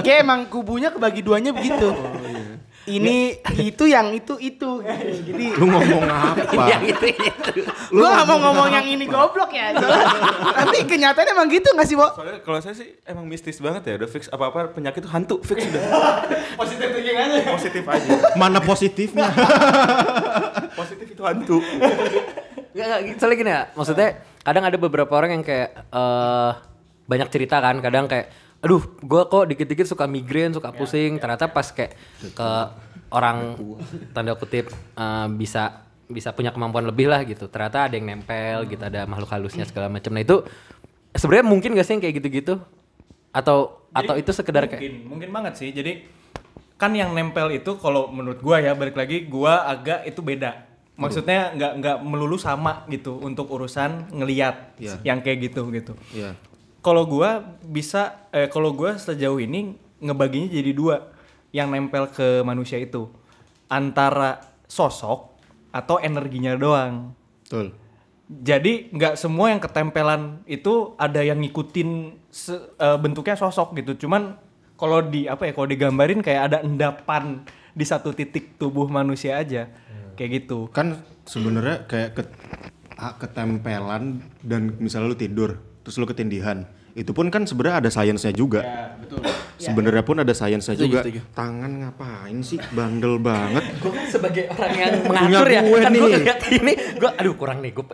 Kayak 0.03 0.27
emang 0.27 0.51
kubunya 0.51 0.91
kebagi 0.91 1.23
duanya 1.23 1.55
begitu. 1.55 1.95
Ini 2.81 3.45
itu 3.61 3.83
yang 3.85 4.09
itu 4.09 4.41
itu. 4.41 4.81
gitu. 4.81 5.17
Jadi 5.29 5.45
Lu 5.53 5.69
ngomong 5.69 6.01
apa? 6.09 6.63
Yang 6.73 6.97
itu 6.97 7.05
itu. 7.13 7.51
gua 7.93 8.09
gak 8.17 8.25
mau 8.25 8.37
ngomong 8.41 8.67
yang 8.73 8.87
ini 8.89 9.05
goblok 9.05 9.53
ya. 9.53 9.77
soalnya. 9.77 10.09
Tapi 10.65 10.77
kenyataannya 10.89 11.31
emang 11.37 11.47
gitu 11.53 11.69
gak 11.77 11.85
sih, 11.85 11.93
Bo? 11.93 12.09
Soalnya 12.09 12.41
kalau 12.41 12.57
saya 12.57 12.73
sih 12.73 12.97
emang 13.05 13.29
mistis 13.29 13.61
banget 13.61 13.85
ya, 13.85 13.93
udah 14.01 14.09
fix 14.09 14.25
apa-apa 14.33 14.73
penyakit 14.73 15.05
itu 15.05 15.09
hantu, 15.13 15.37
fix 15.45 15.61
udah. 15.69 15.83
positif 16.61 16.87
thinking 16.89 17.17
aja. 17.17 17.37
Positif 17.53 17.83
aja. 17.85 18.09
Mana 18.33 18.57
positifnya? 18.63 19.29
Positif 20.73 21.05
itu 21.13 21.21
hantu. 21.21 21.61
Nggak, 22.71 22.85
nggak, 22.87 22.99
soalnya 23.21 23.37
gini 23.37 23.51
ya, 23.51 23.61
maksudnya 23.77 24.09
kadang 24.41 24.63
ada 24.65 24.77
beberapa 24.79 25.13
orang 25.13 25.37
yang 25.37 25.43
kayak 25.45 25.69
eh 25.91 26.51
banyak 27.05 27.27
cerita 27.29 27.59
kan, 27.59 27.77
kadang 27.83 28.07
kayak 28.07 28.31
aduh 28.61 28.81
gua 29.01 29.25
kok 29.25 29.49
dikit-dikit 29.49 29.89
suka 29.89 30.05
migrain, 30.05 30.53
suka 30.53 30.69
pusing, 30.69 31.17
ternyata 31.17 31.49
pas 31.49 31.65
kayak 31.65 31.97
ke 32.33 32.49
orang 33.11 33.57
tanda 34.13 34.37
kutip 34.37 34.69
eh, 34.95 35.27
bisa 35.33 35.83
bisa 36.11 36.35
punya 36.35 36.51
kemampuan 36.51 36.85
lebih 36.85 37.07
lah 37.07 37.23
gitu. 37.23 37.47
Ternyata 37.47 37.87
ada 37.87 37.95
yang 37.95 38.05
nempel 38.05 38.67
gitu, 38.67 38.83
ada 38.83 39.07
makhluk 39.07 39.31
halusnya 39.31 39.63
segala 39.63 39.87
macam. 39.87 40.11
Nah 40.11 40.21
itu 40.21 40.43
sebenarnya 41.15 41.47
mungkin 41.47 41.71
gak 41.73 41.87
sih 41.87 41.93
yang 41.97 42.03
kayak 42.03 42.15
gitu-gitu? 42.21 42.53
Atau 43.31 43.79
atau 43.91 44.15
itu 44.19 44.31
sekedar 44.35 44.67
mungkin, 44.67 44.77
kayak 44.79 45.07
mungkin 45.07 45.29
banget 45.31 45.53
sih. 45.55 45.69
Jadi 45.71 46.03
kan 46.75 46.91
yang 46.91 47.15
nempel 47.15 47.47
itu 47.55 47.79
kalau 47.79 48.11
menurut 48.11 48.43
gua 48.43 48.59
ya 48.59 48.75
balik 48.75 48.99
lagi 48.99 49.23
gua 49.25 49.65
agak 49.67 50.03
itu 50.03 50.19
beda. 50.19 50.67
Maksudnya 50.99 51.55
nggak 51.55 51.73
nggak 51.81 51.97
melulu 52.03 52.37
sama 52.37 52.85
gitu 52.91 53.17
untuk 53.23 53.49
urusan 53.49 54.11
ngeliat 54.13 54.77
Iya. 54.77 54.99
yang 55.01 55.23
kayak 55.23 55.49
gitu 55.49 55.71
gitu. 55.71 55.95
Iya. 56.11 56.35
Kalau 56.81 57.05
gua 57.05 57.45
bisa 57.61 58.25
eh 58.33 58.49
kalau 58.49 58.73
gua 58.73 58.97
sejauh 58.97 59.37
ini 59.37 59.77
ngebaginya 60.01 60.49
jadi 60.49 60.71
dua 60.73 61.13
yang 61.53 61.69
nempel 61.69 62.09
ke 62.09 62.41
manusia 62.41 62.81
itu 62.81 63.05
antara 63.69 64.41
sosok 64.65 65.37
atau 65.69 66.01
energinya 66.01 66.57
doang. 66.57 67.13
Betul. 67.45 67.77
Jadi 68.31 68.89
nggak 68.89 69.19
semua 69.19 69.51
yang 69.51 69.59
ketempelan 69.59 70.41
itu 70.47 70.95
ada 70.95 71.19
yang 71.21 71.37
ngikutin 71.43 71.89
se- 72.31 72.71
eh, 72.79 72.97
bentuknya 72.97 73.35
sosok 73.35 73.77
gitu. 73.77 74.07
Cuman 74.07 74.39
kalau 74.73 75.05
di 75.05 75.27
apa 75.27 75.45
ya 75.45 75.53
kalau 75.53 75.67
digambarin 75.69 76.23
kayak 76.23 76.43
ada 76.49 76.57
endapan 76.63 77.43
di 77.71 77.85
satu 77.85 78.09
titik 78.11 78.57
tubuh 78.57 78.87
manusia 78.87 79.37
aja. 79.37 79.67
Kayak 80.17 80.43
gitu. 80.43 80.67
Kan 80.71 80.99
sebenarnya 81.23 81.85
kayak 81.85 82.09
ke, 82.17 82.23
ha- 82.97 83.15
ketempelan 83.19 84.23
dan 84.41 84.75
misalnya 84.79 85.11
lu 85.11 85.19
tidur 85.19 85.59
terus 85.81 85.95
lu 85.97 86.05
ketindihan. 86.05 86.65
Itu 86.91 87.15
pun 87.15 87.31
kan 87.31 87.47
sebenarnya 87.47 87.87
ada 87.87 87.89
sainsnya 87.93 88.35
juga. 88.35 88.61
betul. 88.99 89.23
Sebenarnya 89.55 90.03
pun 90.03 90.17
ada 90.19 90.33
sainsnya 90.35 90.75
juga. 90.75 90.99
setuju. 91.05 91.21
Tangan 91.31 91.71
ngapain 91.85 92.37
sih? 92.43 92.59
Bandel 92.75 93.15
banget. 93.21 93.63
gue 93.81 93.91
kan 93.93 94.05
sebagai 94.11 94.43
orang 94.51 94.73
yang 94.75 94.93
mengatur 95.07 95.47
ya, 95.47 95.61
gue 95.63 95.77
kan 95.79 95.91
gue 95.93 96.09
ngeliat 96.11 96.41
ini, 96.51 96.73
gue 96.99 97.09
aduh 97.15 97.35
kurang 97.39 97.63
nih, 97.63 97.71
gue 97.71 97.85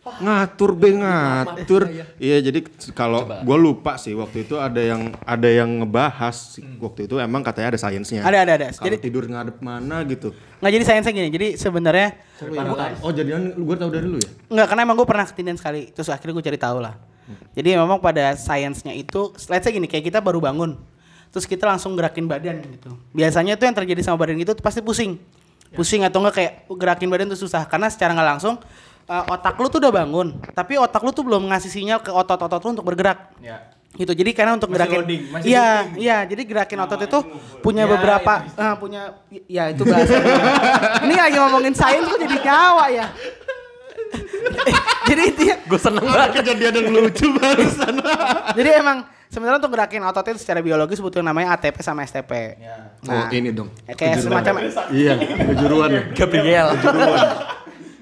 ngatur 0.00 0.72
be 0.72 0.96
ngatur. 0.96 1.82
Iya 2.16 2.40
jadi 2.40 2.64
kalau 2.96 3.28
gue 3.28 3.58
lupa 3.60 4.00
sih 4.00 4.16
waktu 4.16 4.48
itu 4.48 4.56
ada 4.56 4.80
yang 4.80 5.12
ada 5.28 5.48
yang 5.48 5.84
ngebahas 5.84 6.56
sih. 6.56 6.64
waktu 6.80 7.04
itu 7.04 7.20
emang 7.20 7.44
katanya 7.44 7.76
ada 7.76 7.80
sainsnya. 7.80 8.24
Ada 8.24 8.38
ada 8.48 8.52
ada. 8.56 8.66
kalau 8.72 8.88
Jadi 8.88 8.96
tidur 8.96 9.28
ngadep 9.28 9.60
mana 9.60 10.00
gitu. 10.08 10.32
Nggak 10.64 10.72
jadi 10.72 10.84
sainsnya 10.88 11.12
gini. 11.12 11.28
Jadi 11.28 11.48
sebenarnya 11.60 12.08
oh 13.04 13.12
jadian 13.12 13.52
gue 13.52 13.76
tahu 13.76 13.90
dari 13.92 14.06
lu 14.08 14.16
ya? 14.16 14.30
Nggak 14.48 14.66
karena 14.72 14.80
emang 14.88 14.96
gue 14.96 15.08
pernah 15.08 15.24
ketindihan 15.28 15.58
sekali. 15.60 15.92
Terus 15.92 16.08
akhirnya 16.08 16.34
gue 16.40 16.44
cari 16.48 16.58
tahu 16.58 16.78
lah. 16.80 16.94
Jadi 17.54 17.78
memang 17.78 18.02
pada 18.02 18.34
sainsnya 18.34 18.90
itu, 18.90 19.30
let's 19.46 19.62
say 19.62 19.70
gini, 19.70 19.86
kayak 19.86 20.02
kita 20.10 20.18
baru 20.18 20.42
bangun, 20.42 20.74
terus 21.30 21.46
kita 21.46 21.62
langsung 21.62 21.94
gerakin 21.94 22.26
badan 22.26 22.58
gitu. 22.58 22.90
Biasanya 23.14 23.54
tuh 23.54 23.70
yang 23.70 23.76
terjadi 23.78 24.02
sama 24.02 24.18
badan 24.18 24.34
itu 24.42 24.50
pasti 24.58 24.82
pusing, 24.82 25.14
pusing 25.78 26.02
atau 26.02 26.18
enggak 26.18 26.34
kayak 26.34 26.52
gerakin 26.74 27.06
badan 27.06 27.30
tuh 27.30 27.38
susah. 27.38 27.70
Karena 27.70 27.86
secara 27.86 28.18
nggak 28.18 28.28
langsung 28.34 28.58
uh, 29.10 29.24
otak 29.28 29.54
lu 29.54 29.66
tuh 29.66 29.76
udah 29.76 29.92
bangun, 29.92 30.34
tapi 30.52 30.74
otak 30.74 30.98
lu 31.02 31.10
tuh 31.10 31.20
belum 31.20 31.46
ngasih 31.46 31.68
sinyal 31.68 31.98
ke 31.98 32.08
otot-otot 32.08 32.58
lu 32.62 32.68
untuk 32.72 32.86
bergerak. 32.86 33.34
Ya. 33.42 33.58
gitu 33.90 34.14
jadi 34.14 34.30
karena 34.30 34.54
untuk 34.54 34.70
Masih 34.70 34.76
gerakin 34.78 34.98
loading, 35.02 35.20
masih 35.28 35.46
iya 35.50 35.66
loading. 35.82 35.98
iya 35.98 36.16
jadi 36.22 36.42
gerakin 36.46 36.78
otot 36.78 37.00
itu 37.02 37.18
punya 37.58 37.82
Ya, 37.82 37.90
beberapa 37.90 38.32
itu 38.46 38.54
ah, 38.56 38.74
punya 38.78 39.00
ya 39.44 39.62
itu 39.66 39.82
bahasa 39.82 40.14
ini 41.02 41.12
lagi 41.12 41.36
ngomongin 41.36 41.74
sains 41.74 42.06
kok 42.06 42.16
jadi 42.16 42.36
Jawa 42.38 42.86
ya 42.86 43.10
jadi 45.10 45.20
intinya 45.26 45.56
gue 45.60 45.80
seneng 45.80 46.04
banget. 46.06 46.30
kejadian 46.38 46.72
yang 46.72 46.86
lucu 46.94 47.26
barusan 47.34 47.94
jadi 48.62 48.68
emang 48.78 48.98
sebenarnya 49.26 49.58
untuk 49.58 49.72
gerakin 49.74 50.00
otot 50.02 50.24
itu 50.28 50.38
secara 50.38 50.58
biologis 50.60 50.98
butuh 50.98 51.20
namanya 51.20 51.54
ATP 51.54 51.76
sama 51.80 52.02
STP 52.06 52.56
oh 53.04 53.24
ini 53.28 53.50
dong 53.50 53.68
ya, 53.84 53.94
kayak 53.94 54.18
Kejuruan. 54.18 54.38
semacam 54.38 54.52
iya 54.94 55.12
kejuruan 55.18 55.88
ya 55.90 56.02
Gabriel. 56.14 56.66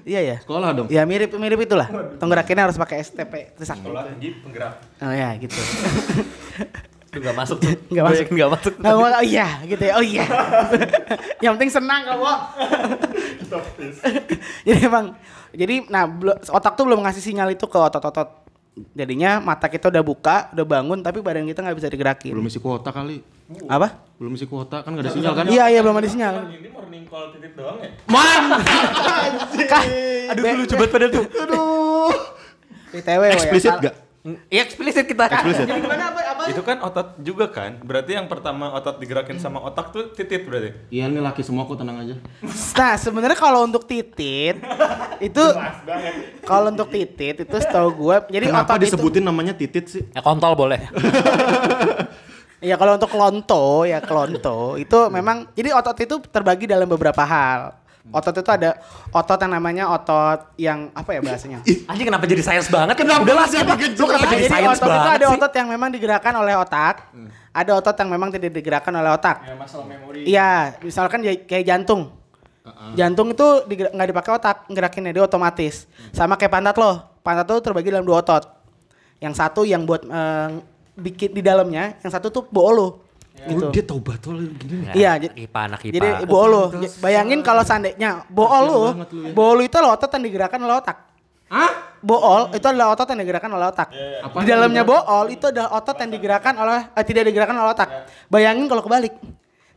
Iya 0.09 0.21
ya 0.25 0.37
sekolah 0.41 0.73
dong 0.73 0.87
ya 0.89 1.05
mirip 1.05 1.29
mirip 1.37 1.59
itulah 1.61 1.85
untuk 1.85 2.27
gerakinnya 2.33 2.65
harus 2.65 2.77
pakai 2.81 3.05
STP 3.05 3.53
terus 3.53 3.69
Sekolah 3.69 4.09
tinggi 4.09 4.41
penggerak. 4.41 4.73
oh 5.05 5.13
ya 5.13 5.29
gitu 5.37 5.53
Itu 7.09 7.25
gak 7.25 7.37
masuk 7.41 7.57
tuh. 7.57 7.73
Nggak 7.89 8.05
masuk. 8.05 8.25
Gak 8.37 8.49
masuk. 8.53 8.73
Nggak 8.77 8.93
mau, 8.93 9.09
oh 9.09 9.25
iya 9.25 9.47
gitu 9.65 9.81
ya, 9.81 9.93
oh 9.97 10.05
iya. 10.05 10.25
yang 11.43 11.57
penting 11.57 11.73
senang 11.73 12.05
kamu. 12.05 12.33
jadi 14.61 14.79
emang, 14.85 15.17
jadi 15.49 15.89
nah 15.89 16.05
otak 16.53 16.77
tuh 16.77 16.85
belum 16.85 17.01
ngasih 17.01 17.25
sinyal 17.25 17.49
itu 17.49 17.65
ke 17.65 17.77
otot-otot. 17.81 18.45
Jadinya 18.93 19.41
mata 19.41 19.65
kita 19.65 19.89
udah 19.89 20.03
buka, 20.05 20.53
udah 20.53 20.65
bangun, 20.69 21.01
tapi 21.01 21.25
badan 21.25 21.49
kita 21.49 21.65
nggak 21.65 21.77
bisa 21.81 21.89
digerakin. 21.89 22.31
belum 22.37 22.45
isi 22.45 22.61
kuota 22.61 22.93
kali 22.93 23.25
Apa? 23.65 24.08
Belum 24.19 24.35
isi 24.35 24.43
kuota 24.51 24.83
kan 24.83 24.91
gak 24.99 25.07
ada 25.07 25.11
sinyal 25.15 25.31
kan? 25.31 25.47
Iya 25.47 25.71
iya 25.71 25.79
belum 25.79 25.95
ada 25.95 26.09
sinyal. 26.11 26.51
Ini 26.51 26.69
morning 26.75 27.07
call 27.07 27.31
titik 27.31 27.55
doang 27.55 27.79
ya? 27.79 27.87
Kah? 29.71 29.83
Aduh 30.35 30.43
dulu 30.43 30.63
coba 30.75 30.83
pada 30.91 31.07
tuh. 31.07 31.23
ITW 32.91 33.21
ya. 33.23 33.33
Eksplisit 33.39 33.71
Kal- 33.71 33.83
gak? 33.87 33.95
Iya 34.51 34.61
eksplisit 34.67 35.07
kita. 35.07 35.23
Eksplisit. 35.23 35.63
Jadi 35.63 35.79
gimana 35.79 36.11
apa 36.11 36.19
apa? 36.19 36.41
Itu 36.51 36.61
kan 36.67 36.83
otot 36.83 37.15
juga 37.23 37.47
kan? 37.47 37.79
Berarti 37.79 38.19
yang 38.19 38.27
pertama 38.27 38.75
otot 38.75 38.99
digerakin 38.99 39.39
sama 39.39 39.63
otak 39.63 39.95
tuh 39.95 40.11
titit 40.11 40.43
berarti? 40.43 40.75
Iya 40.91 41.07
nih 41.07 41.23
laki 41.23 41.39
semua 41.39 41.63
kok 41.63 41.79
tenang 41.79 42.03
aja. 42.03 42.19
Nah 42.75 42.93
sebenarnya 42.99 43.39
kalau 43.39 43.63
untuk 43.63 43.87
titit 43.87 44.59
itu 45.31 45.43
kalau 46.43 46.75
untuk 46.75 46.91
titit 46.91 47.39
itu 47.39 47.55
setahu 47.55 47.95
gue 47.95 48.15
jadi 48.27 48.51
Kenapa 48.51 48.75
otot 48.75 48.83
itu 48.83 48.85
disebutin 48.91 49.23
namanya 49.23 49.55
titit 49.55 49.87
sih? 49.87 50.03
Ya 50.11 50.19
kontol 50.19 50.59
boleh. 50.59 50.83
ya 52.59 52.75
kalau 52.75 52.95
untuk 52.95 53.07
klonto 53.07 53.83
ya 53.83 53.99
klonto 53.99 54.75
itu 54.75 54.99
memang 55.07 55.47
jadi 55.51 55.71
otot 55.73 55.97
itu 55.97 56.15
terbagi 56.23 56.65
dalam 56.65 56.85
beberapa 56.85 57.23
hal. 57.23 57.79
Otot 58.09 58.33
itu 58.33 58.49
ada 58.49 58.73
otot 59.13 59.37
yang 59.37 59.53
namanya 59.53 59.85
otot 59.87 60.49
yang 60.57 60.89
apa 60.97 61.13
ya 61.13 61.21
bahasanya? 61.21 61.59
Anjing 61.85 62.07
kenapa 62.09 62.25
jadi 62.25 62.41
science 62.41 62.65
banget? 62.65 62.97
Kenapa 62.97 63.21
Udah 63.21 63.35
lah 63.37 63.45
siapa? 63.45 63.77
Lu 63.77 64.05
kenapa 64.07 64.25
jadi 64.27 64.33
jadi 64.33 64.49
science 64.49 64.79
otot 64.81 64.81
itu 64.81 64.89
banget 64.89 65.11
ada 65.13 65.25
sih? 65.25 65.35
otot 65.37 65.51
yang 65.53 65.67
memang 65.69 65.89
digerakkan 65.93 66.33
oleh 66.33 66.53
otak, 66.57 66.95
ada 67.53 67.71
otot 67.77 67.93
yang 67.93 68.09
memang 68.09 68.29
tidak 68.33 68.49
digerakkan 68.49 68.93
oleh 68.95 69.11
otak. 69.13 69.45
Ya 69.45 69.53
masalah 69.53 69.85
memori. 69.85 70.19
Iya, 70.25 70.51
misalkan 70.81 71.19
ya- 71.21 71.43
kayak 71.43 71.65
jantung. 71.65 72.01
Jantung 72.93 73.29
itu 73.29 73.47
nggak 73.69 74.09
dipakai 74.09 74.31
otak, 74.33 74.57
ngerakinnya 74.65 75.11
dia 75.13 75.23
otomatis. 75.23 75.85
Sama 76.09 76.33
kayak 76.33 76.49
pantat 76.49 76.75
loh. 76.81 77.05
Pantat 77.21 77.45
tuh 77.45 77.61
terbagi 77.61 77.93
dalam 77.93 78.05
dua 78.05 78.25
otot. 78.25 78.41
Yang 79.19 79.33
satu 79.37 79.61
yang 79.65 79.85
buat 79.85 80.01
eh, 80.01 80.49
bikin 80.99 81.31
di 81.31 81.41
dalamnya, 81.41 81.97
yang 81.97 82.11
satu 82.11 82.29
tuh 82.29 82.43
bool 82.45 82.71
lo. 82.71 82.87
Gitu. 83.39 83.55
Oh, 83.61 83.71
dia 83.71 83.81
tau 83.81 83.97
batul 83.97 84.35
gini 84.51 84.83
nih. 84.83 84.91
Iya, 84.93 85.11
j- 85.17 85.31
Ipa 85.39 85.59
anak 85.65 85.79
IPA. 85.81 85.93
jadi 85.93 86.07
bool 86.25 86.47
lo. 86.49 86.63
J- 86.77 86.91
Bayangin 86.99 87.39
kalau 87.41 87.63
seandainya 87.63 88.09
bool 88.27 88.51
lo, 88.61 88.79
bool 89.31 89.53
lo 89.53 89.61
itu 89.61 89.73
adalah 89.73 89.95
otot 89.95 90.09
yang 90.09 90.23
digerakkan 90.25 90.59
oleh 90.59 90.75
otak. 90.75 90.97
Hah? 91.47 91.71
Bool 91.99 92.21
itu 92.53 92.65
adalah 92.65 92.87
otot 92.89 93.07
yang 93.07 93.19
digerakkan 93.19 93.49
oleh 93.49 93.65
otak. 93.65 93.87
Di 94.37 94.45
dalamnya 94.45 94.83
bool 94.85 95.03
itu 95.29 95.45
adalah 95.45 95.69
otot 95.73 95.95
yang 95.97 96.11
digerakkan 96.11 96.53
oleh 96.53 96.79
eh, 96.89 97.03
tidak 97.03 97.23
digerakkan 97.25 97.55
oleh 97.55 97.71
otak. 97.71 97.89
Bayangin 98.27 98.65
kalau 98.65 98.79
kebalik. 98.81 99.15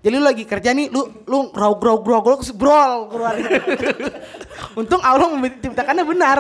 Jadi 0.03 0.15
lu 0.19 0.27
lagi 0.27 0.43
kerja 0.43 0.75
nih, 0.75 0.91
lu 0.91 1.23
lu 1.31 1.55
raug 1.55 1.79
raug 1.79 2.03
raug 2.03 2.27
raug 2.27 2.43
brol 2.59 3.07
keluar. 3.07 3.39
Untung 4.79 4.99
Allah 4.99 5.31
menciptakannya 5.31 6.03
benar. 6.03 6.39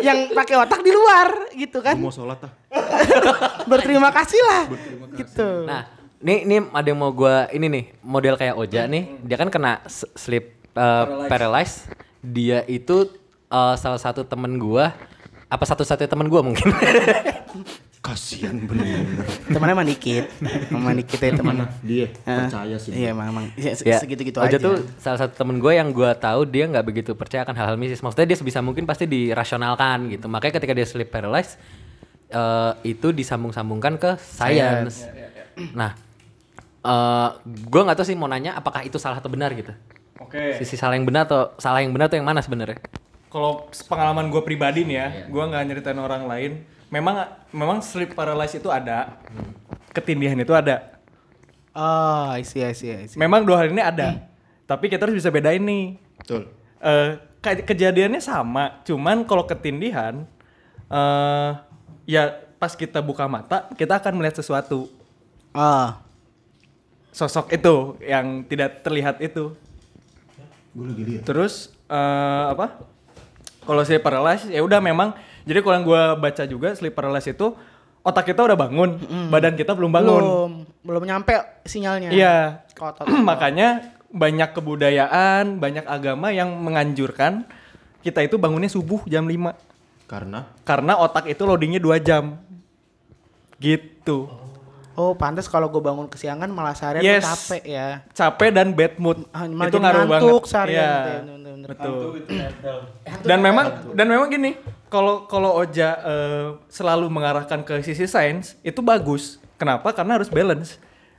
Yang 0.00 0.32
pakai 0.32 0.56
otak 0.64 0.80
di 0.80 0.96
luar 0.96 1.52
gitu 1.52 1.84
kan. 1.84 2.00
Mau 2.00 2.08
sholat 2.08 2.48
ah. 2.48 2.52
Berterima 3.70 4.08
kasih 4.08 4.40
lah. 4.48 4.62
Gitu. 5.12 5.48
Nah, 5.68 5.92
nih 6.24 6.48
nih 6.48 6.58
ada 6.72 6.88
yang 6.88 6.96
mau 6.96 7.12
gua 7.12 7.52
ini 7.52 7.68
nih 7.68 7.84
model 8.00 8.40
kayak 8.40 8.56
Oja 8.56 8.88
nih, 8.88 9.20
dia 9.20 9.36
kan 9.36 9.52
kena 9.52 9.84
sleep 10.16 10.56
uh, 10.72 11.28
paralyzed. 11.28 11.84
Dia 12.24 12.64
itu 12.64 13.12
uh, 13.52 13.76
salah 13.76 14.00
satu 14.00 14.24
temen 14.24 14.56
gua 14.56 14.96
apa 15.52 15.64
satu-satunya 15.68 16.08
temen 16.08 16.32
gua 16.32 16.40
mungkin. 16.40 16.72
Kasian 18.06 18.62
bener. 18.64 19.02
Temannya 19.50 19.74
mah 19.74 19.82
dikit. 19.84 20.30
Sama 20.70 20.94
dikit 20.94 21.18
ya 21.18 21.30
teman. 21.34 21.66
Dia 21.82 22.06
Ah, 22.22 22.46
percaya 22.46 22.76
sih. 22.78 22.94
Iya 22.94 23.10
memang. 23.10 23.50
Ya, 23.56 23.74
se- 23.74 23.82
ya, 23.82 23.98
segitu-gitu 23.98 24.38
Oja 24.38 24.46
aja. 24.48 24.62
tuh 24.62 24.78
salah 24.96 25.18
satu 25.20 25.34
temen 25.34 25.58
gue 25.58 25.72
yang 25.72 25.90
gua 25.90 26.14
tahu 26.14 26.46
dia 26.46 26.64
nggak 26.64 26.86
begitu 26.86 27.10
percaya 27.12 27.42
akan 27.42 27.52
hal-hal 27.52 27.74
mistis. 27.74 27.98
Maksudnya 27.98 28.24
dia 28.24 28.38
sebisa 28.38 28.62
mungkin 28.62 28.86
pasti 28.86 29.04
dirasionalkan 29.04 30.06
gitu. 30.08 30.26
Makanya 30.26 30.54
ketika 30.54 30.70
dia 30.70 30.86
sleep 30.86 31.10
paralyzed 31.10 31.58
eh, 32.28 32.72
itu 32.86 33.10
disambung-sambungkan 33.10 33.98
ke 33.98 34.10
science. 34.16 35.02
Nah, 35.72 35.98
eh 36.80 37.28
gue 37.42 37.80
nggak 37.82 37.96
tahu 37.96 38.06
sih 38.06 38.14
mau 38.14 38.26
nanya 38.26 38.54
apakah 38.54 38.80
itu 38.80 38.96
salah 38.96 39.18
atau 39.18 39.26
benar 39.26 39.50
gitu. 39.50 39.74
Oke. 40.16 40.54
Sisi 40.56 40.74
salah 40.74 40.94
yang 40.94 41.04
benar 41.04 41.26
atau 41.26 41.52
salah 41.56 41.82
yang 41.82 41.90
benar 41.90 42.06
tuh 42.06 42.16
yang 42.16 42.24
mana 42.24 42.38
sebenarnya? 42.38 42.78
Kalau 43.26 43.66
pengalaman 43.84 44.30
gue 44.30 44.40
pribadi 44.40 44.86
nih 44.86 44.96
ya, 44.96 45.06
gue 45.26 45.42
nggak 45.44 45.62
nyeritain 45.66 45.98
orang 45.98 46.24
lain. 46.24 46.52
Memang 46.86 47.26
memang 47.50 47.78
sleep 47.82 48.14
paralysis 48.14 48.62
itu 48.62 48.70
ada, 48.70 49.18
ketindihan 49.90 50.38
itu 50.38 50.54
ada. 50.54 50.94
Oh, 51.74 52.30
I 52.30 52.46
see, 52.46 52.62
I 52.62 52.72
see, 52.78 52.94
I 52.94 53.10
see. 53.10 53.18
Memang 53.18 53.42
dua 53.42 53.58
hal 53.58 53.74
ini 53.74 53.82
ada. 53.82 54.22
Tapi 54.70 54.86
kita 54.86 55.04
harus 55.04 55.18
bisa 55.18 55.28
bedain 55.28 55.60
nih. 55.60 55.98
Betul. 56.22 56.46
Eh, 56.78 57.18
ke- 57.42 57.66
kejadiannya 57.66 58.22
sama, 58.22 58.80
cuman 58.86 59.26
kalau 59.26 59.44
ketindihan, 59.44 60.22
eh 60.86 61.50
ya 62.06 62.38
pas 62.56 62.72
kita 62.78 63.02
buka 63.02 63.26
mata 63.26 63.66
kita 63.74 63.98
akan 63.98 64.22
melihat 64.22 64.38
sesuatu. 64.38 64.86
Oh. 65.52 65.90
Sosok 67.10 67.50
itu 67.50 67.98
yang 67.98 68.46
tidak 68.46 68.86
terlihat 68.86 69.18
itu. 69.18 69.58
Gue 70.70 70.86
lagi 70.86 71.02
lihat. 71.02 71.22
Terus 71.26 71.74
eh, 71.90 72.44
apa? 72.54 72.78
Kalau 73.66 73.82
sleep 73.82 74.06
paralysis 74.06 74.54
ya 74.54 74.62
udah 74.62 74.78
memang. 74.78 75.18
Jadi 75.46 75.58
kalau 75.62 75.74
yang 75.78 75.86
gue 75.86 76.02
baca 76.18 76.42
juga 76.44 76.68
sleep 76.74 76.92
paralysis 76.92 77.30
itu 77.32 77.54
otak 78.02 78.26
kita 78.26 78.42
udah 78.42 78.58
bangun, 78.58 78.98
badan 79.30 79.54
kita 79.54 79.78
belum 79.78 79.94
bangun. 79.94 80.22
Belum, 80.22 80.50
belum 80.82 81.02
nyampe 81.06 81.62
sinyalnya. 81.62 82.10
Iya. 82.10 82.66
Makanya 83.30 83.94
banyak 84.10 84.50
kebudayaan, 84.52 85.58
banyak 85.58 85.86
agama 85.86 86.34
yang 86.34 86.50
menganjurkan 86.50 87.46
kita 88.02 88.22
itu 88.22 88.38
bangunnya 88.38 88.66
subuh 88.66 89.02
jam 89.06 89.26
5. 89.26 89.54
Karena 90.06 90.46
Karena 90.62 90.98
otak 90.98 91.26
itu 91.26 91.42
loadingnya 91.42 91.82
2 91.82 91.98
jam. 91.98 92.38
Gitu. 93.58 94.30
Oh, 94.96 95.12
pantas 95.12 95.44
kalau 95.44 95.68
gue 95.68 95.82
bangun 95.82 96.08
kesiangan 96.08 96.48
malah 96.48 96.72
seharian 96.72 97.04
Yes. 97.04 97.22
capek 97.22 97.62
ya. 97.68 97.88
Capek 98.16 98.48
dan 98.48 98.72
bad 98.72 98.96
mood. 98.96 99.28
Ah, 99.28 99.44
malah 99.44 99.68
itu 99.68 99.76
ngaruh 99.76 100.02
ngantuk 100.08 100.40
banget. 100.40 100.50
seharian 100.50 100.80
Iya. 100.80 100.90
gitu 100.96 101.10
ya. 101.10 101.20
Betul. 101.66 101.92
itu 102.16 102.32
nempel. 102.32 102.76
Dan 103.26 103.38
memang 103.42 103.66
dan 103.92 104.06
memang 104.06 104.30
gini, 104.30 104.54
kalau 104.86 105.26
kalau 105.26 105.56
Oja 105.56 105.88
eh, 105.98 106.46
selalu 106.68 107.10
mengarahkan 107.10 107.62
ke 107.62 107.82
sisi 107.82 108.06
sains 108.06 108.54
itu 108.62 108.78
bagus. 108.80 109.38
Kenapa? 109.56 109.90
Karena 109.92 110.20
harus 110.20 110.28
balance. 110.28 110.76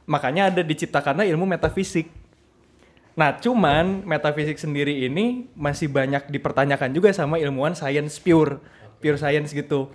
Makanya 0.07 0.53
ada 0.53 0.61
diciptakannya 0.63 1.25
ilmu 1.27 1.43
metafisik. 1.43 2.07
Nah, 3.17 3.33
cuman 3.33 4.05
metafisik 4.05 4.61
sendiri 4.61 5.09
ini 5.09 5.49
masih 5.57 5.89
banyak 5.89 6.29
dipertanyakan 6.29 6.93
juga 6.93 7.09
sama 7.09 7.41
ilmuwan 7.41 7.73
science 7.73 8.21
pure, 8.21 8.61
pure 9.01 9.17
science 9.17 9.51
gitu. 9.51 9.89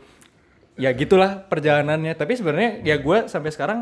Ya 0.74 0.90
gitulah 0.90 1.46
perjalanannya. 1.46 2.18
Tapi 2.18 2.34
sebenarnya 2.34 2.82
ya 2.82 2.98
gue 2.98 3.30
sampai 3.30 3.54
sekarang 3.54 3.80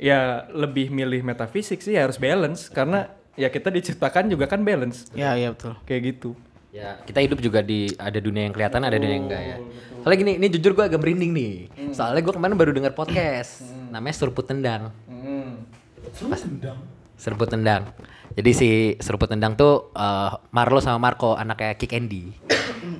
ya 0.00 0.48
lebih 0.52 0.88
milih 0.88 1.20
metafisik 1.20 1.80
sih 1.80 1.96
ya 1.96 2.08
harus 2.08 2.16
balance 2.16 2.68
karena 2.68 3.12
ya 3.36 3.48
kita 3.48 3.68
diciptakan 3.68 4.28
juga 4.28 4.44
kan 4.44 4.60
balance 4.60 5.08
Ya, 5.12 5.36
iya 5.36 5.52
betul. 5.52 5.76
kayak 5.84 6.02
gitu. 6.16 6.32
Ya, 6.76 7.00
kita 7.08 7.24
hidup 7.24 7.40
juga 7.40 7.64
di 7.64 7.88
ada 7.96 8.20
dunia 8.20 8.44
yang 8.44 8.52
kelihatan, 8.52 8.84
ada 8.84 9.00
dunia 9.00 9.16
yang 9.16 9.24
enggak 9.32 9.40
ya. 9.40 9.56
Soalnya 10.04 10.18
gini, 10.20 10.32
ini 10.36 10.46
jujur 10.52 10.76
gue 10.76 10.84
agak 10.84 11.00
merinding 11.00 11.32
nih. 11.32 11.54
Soalnya 11.96 12.20
gue 12.20 12.34
kemarin 12.36 12.52
baru 12.52 12.76
dengar 12.76 12.92
podcast, 12.92 13.64
namanya 13.88 14.12
Seruput 14.12 14.44
Tendang. 14.44 14.92
Seruput 17.16 17.48
Tendang. 17.48 17.88
Jadi 18.36 18.50
si 18.52 18.68
Seruput 19.00 19.32
Tendang 19.32 19.56
tuh 19.56 19.88
eh, 19.96 20.30
Marlo 20.52 20.84
sama 20.84 21.00
Marco 21.00 21.32
anaknya 21.32 21.80
Kick 21.80 21.96
Andy. 21.96 22.28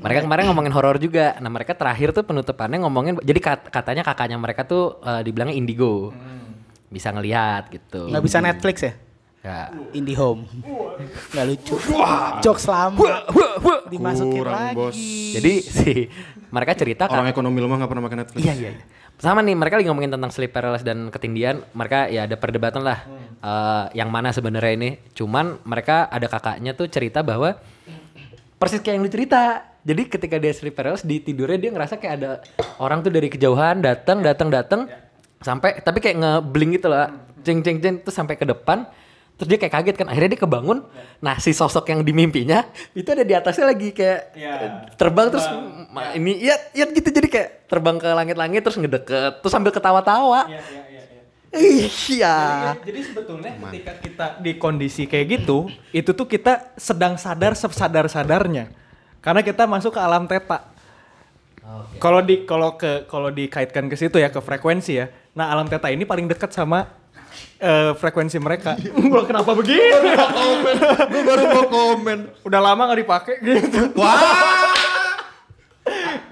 Mereka 0.01 0.25
kemarin 0.25 0.49
ngomongin 0.49 0.73
horor 0.73 0.97
juga. 0.97 1.37
Nah 1.39 1.53
mereka 1.53 1.77
terakhir 1.77 2.17
tuh 2.17 2.25
penutupannya 2.25 2.81
ngomongin, 2.81 3.21
jadi 3.21 3.39
kat- 3.45 3.69
katanya 3.69 4.03
kakaknya 4.03 4.41
mereka 4.41 4.65
tuh 4.65 5.05
eh, 5.05 5.21
dibilangnya 5.21 5.53
Indigo, 5.53 6.17
bisa 6.89 7.13
ngelihat 7.13 7.69
gitu. 7.69 8.09
Nggak 8.09 8.25
bisa 8.25 8.41
Netflix 8.41 8.77
ya? 8.81 8.93
Ya. 9.47 9.71
Indie 9.95 10.19
Home. 10.19 10.43
Nggak 11.31 11.45
lucu. 11.47 11.79
Jokes 12.43 12.67
lama. 12.67 13.23
Dimasukin 13.87 14.43
Kurang, 14.43 14.59
lagi. 14.59 14.75
Bos. 14.75 14.99
Jadi 15.39 15.53
si 15.63 15.93
mereka 16.51 16.75
cerita 16.75 17.07
orang 17.07 17.31
ekonomi 17.31 17.63
lemah 17.63 17.87
gak 17.87 17.91
pernah 17.95 18.05
makan 18.11 18.19
Netflix. 18.27 18.43
Iya 18.43 18.55
iya. 18.59 18.71
iya. 18.75 18.85
Sama 19.17 19.41
nih 19.47 19.55
mereka 19.55 19.79
lagi 19.79 19.87
ngomongin 19.87 20.13
tentang 20.13 20.35
sleep 20.35 20.51
paralysis 20.51 20.83
dan 20.83 21.15
ketindihan. 21.15 21.63
Mereka 21.79 22.11
ya 22.11 22.27
ada 22.27 22.35
perdebatan 22.35 22.83
lah. 22.83 23.07
eh, 23.39 23.85
yang 23.95 24.11
mana 24.11 24.35
sebenarnya 24.35 24.73
ini. 24.75 24.91
Cuman 25.15 25.63
mereka 25.63 26.11
ada 26.11 26.27
kakaknya 26.27 26.75
tuh 26.75 26.91
cerita 26.91 27.23
bahwa 27.23 27.55
persis 28.59 28.83
kayak 28.83 28.99
yang 28.99 29.05
lu 29.07 29.13
cerita. 29.15 29.63
Jadi 29.87 30.03
ketika 30.11 30.43
dia 30.43 30.51
sleep 30.51 30.75
paralysis 30.75 31.07
di 31.07 31.23
tidurnya 31.23 31.63
dia 31.63 31.71
ngerasa 31.71 32.03
kayak 32.03 32.15
ada 32.19 32.31
orang 32.83 33.07
tuh 33.07 33.15
dari 33.15 33.31
kejauhan 33.31 33.79
datang 33.79 34.19
datang 34.19 34.51
datang 34.51 34.91
sampai 35.39 35.79
tapi 35.79 36.03
kayak 36.03 36.19
ngebling 36.19 36.75
gitu 36.75 36.91
lah. 36.91 37.15
Ceng 37.47 37.63
ceng 37.63 37.79
ceng 37.79 38.03
terus 38.03 38.17
sampai 38.19 38.35
ke 38.35 38.43
depan. 38.43 38.91
Terus 39.37 39.49
dia 39.53 39.59
kayak 39.61 39.75
kaget 39.77 39.97
kan. 40.01 40.07
Akhirnya 40.09 40.31
dia 40.33 40.41
kebangun. 40.41 40.79
Nah 41.21 41.37
si 41.37 41.53
sosok 41.53 41.93
yang 41.93 42.01
di 42.01 42.13
mimpinya 42.13 42.65
itu 42.93 43.05
ada 43.07 43.21
di 43.21 43.37
atasnya 43.37 43.69
lagi 43.69 43.93
kayak 43.93 44.21
Iya. 44.33 44.53
terbang 44.97 45.29
terus 45.29 45.45
ma- 45.93 46.13
ini 46.13 46.41
ya 46.41 46.57
ya 46.73 46.89
gitu 46.89 47.09
jadi 47.09 47.29
kayak 47.29 47.49
terbang 47.69 47.97
ke 47.97 48.09
langit-langit 48.09 48.65
terus 48.65 48.77
ngedeket 48.77 49.45
terus 49.45 49.53
sambil 49.53 49.71
ketawa-tawa. 49.71 50.49
Iya, 50.49 50.57
iya, 50.57 50.83
iya, 50.89 51.03
iya. 51.07 51.21
Iya. 51.57 52.37
Jadi, 52.77 52.81
jadi 52.89 53.01
sebetulnya 53.05 53.51
ketika 53.69 53.93
kita 54.01 54.27
di 54.41 54.53
kondisi 54.57 55.05
kayak 55.05 55.27
gitu, 55.41 55.69
itu 55.91 56.11
tuh 56.11 56.25
kita 56.25 56.73
sedang 56.77 57.17
sadar 57.17 57.53
sesadar-sadarnya. 57.53 58.73
Karena 59.21 59.41
kita 59.41 59.65
masuk 59.65 59.97
ke 59.97 60.01
alam 60.01 60.25
teta. 60.25 60.65
Kalau 61.99 62.23
di 62.23 62.47
kalau 62.47 62.79
ke 62.79 63.05
kalau 63.05 63.29
dikaitkan 63.29 63.91
ke 63.91 63.97
situ 63.99 64.17
ya 64.17 64.31
ke 64.31 64.39
frekuensi 64.39 64.93
ya. 64.97 65.11
Nah, 65.35 65.51
alam 65.51 65.67
teta 65.67 65.91
ini 65.91 66.07
paling 66.07 66.25
dekat 66.25 66.55
sama 66.55 66.87
eh, 67.59 67.93
frekuensi 67.95 68.37
mereka. 68.37 68.77
Gua 69.11 69.25
kenapa 69.25 69.53
begini? 69.53 69.87
Gue 71.07 71.23
baru 71.23 71.43
mau 71.51 71.65
komen. 71.67 72.19
Udah 72.43 72.61
lama 72.61 72.83
nggak 72.87 73.01
dipakai 73.01 73.35
gitu. 73.41 73.93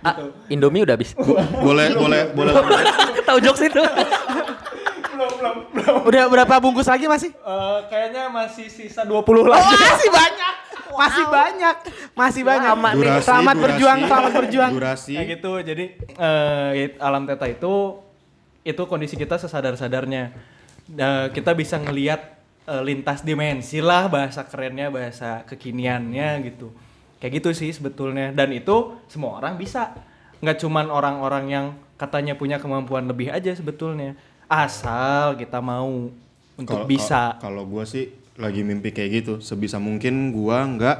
Ah, 0.04 0.14
Indomie 0.48 0.84
udah 0.84 0.94
habis. 0.94 1.16
Boleh, 1.56 1.94
boleh, 1.94 2.22
boleh. 2.32 2.52
Tahu 3.28 3.38
jokes 3.40 3.64
itu? 3.64 3.80
Udah 6.04 6.28
berapa 6.28 6.54
bungkus 6.58 6.84
lagi 6.84 7.06
masih? 7.06 7.32
Eh, 7.32 7.78
kayaknya 7.88 8.28
masih 8.28 8.68
sisa 8.68 9.06
20 9.06 9.14
Oh, 9.14 9.46
lagi. 9.46 9.64
masih 9.74 10.10
banyak. 10.10 10.54
Masih 10.94 11.26
banyak. 11.26 11.76
Masih 12.14 12.42
banyak. 12.46 12.70
Lama 12.70 12.90
nih. 12.92 12.98
Durasi, 13.02 13.26
Selamat 13.26 13.54
durasi, 13.58 13.64
berjuang, 13.66 13.98
selamat 14.06 14.32
berjuang. 14.32 14.70
Durasi. 14.78 15.14
Kayak 15.18 15.28
gitu. 15.34 15.52
Jadi 15.58 15.84
eh, 16.14 16.70
it- 16.87 16.98
alam 17.02 17.26
teta 17.26 17.50
itu 17.50 17.74
itu 18.62 18.82
kondisi 18.87 19.18
kita 19.18 19.34
sesadar-sadarnya. 19.34 20.30
Eh, 20.92 21.26
kita 21.32 21.56
bisa 21.56 21.80
ngelihat 21.80 22.36
eh, 22.68 22.82
lintas 22.84 23.24
dimensi 23.24 23.80
lah 23.80 24.08
bahasa 24.08 24.44
kerennya, 24.44 24.92
bahasa 24.92 25.44
kekiniannya 25.48 26.44
gitu. 26.52 26.72
Kayak 27.20 27.40
gitu 27.40 27.50
sih 27.56 27.70
sebetulnya. 27.72 28.36
Dan 28.36 28.52
itu 28.52 29.00
semua 29.08 29.40
orang 29.40 29.56
bisa. 29.56 29.96
Nggak 30.44 30.60
cuman 30.60 30.86
orang-orang 30.92 31.44
yang 31.48 31.66
katanya 31.96 32.36
punya 32.36 32.60
kemampuan 32.60 33.08
lebih 33.08 33.32
aja 33.32 33.52
sebetulnya. 33.56 34.12
Asal 34.44 35.40
kita 35.40 35.64
mau 35.64 36.12
untuk 36.60 36.84
Kalau- 36.84 36.88
bisa. 36.88 37.40
Kalau 37.40 37.64
gue 37.64 37.84
sih 37.88 38.12
lagi 38.36 38.60
mimpi 38.60 38.90
kayak 38.92 39.10
gitu, 39.24 39.34
sebisa 39.38 39.78
mungkin 39.78 40.34
gua 40.34 40.66
nggak 40.66 40.98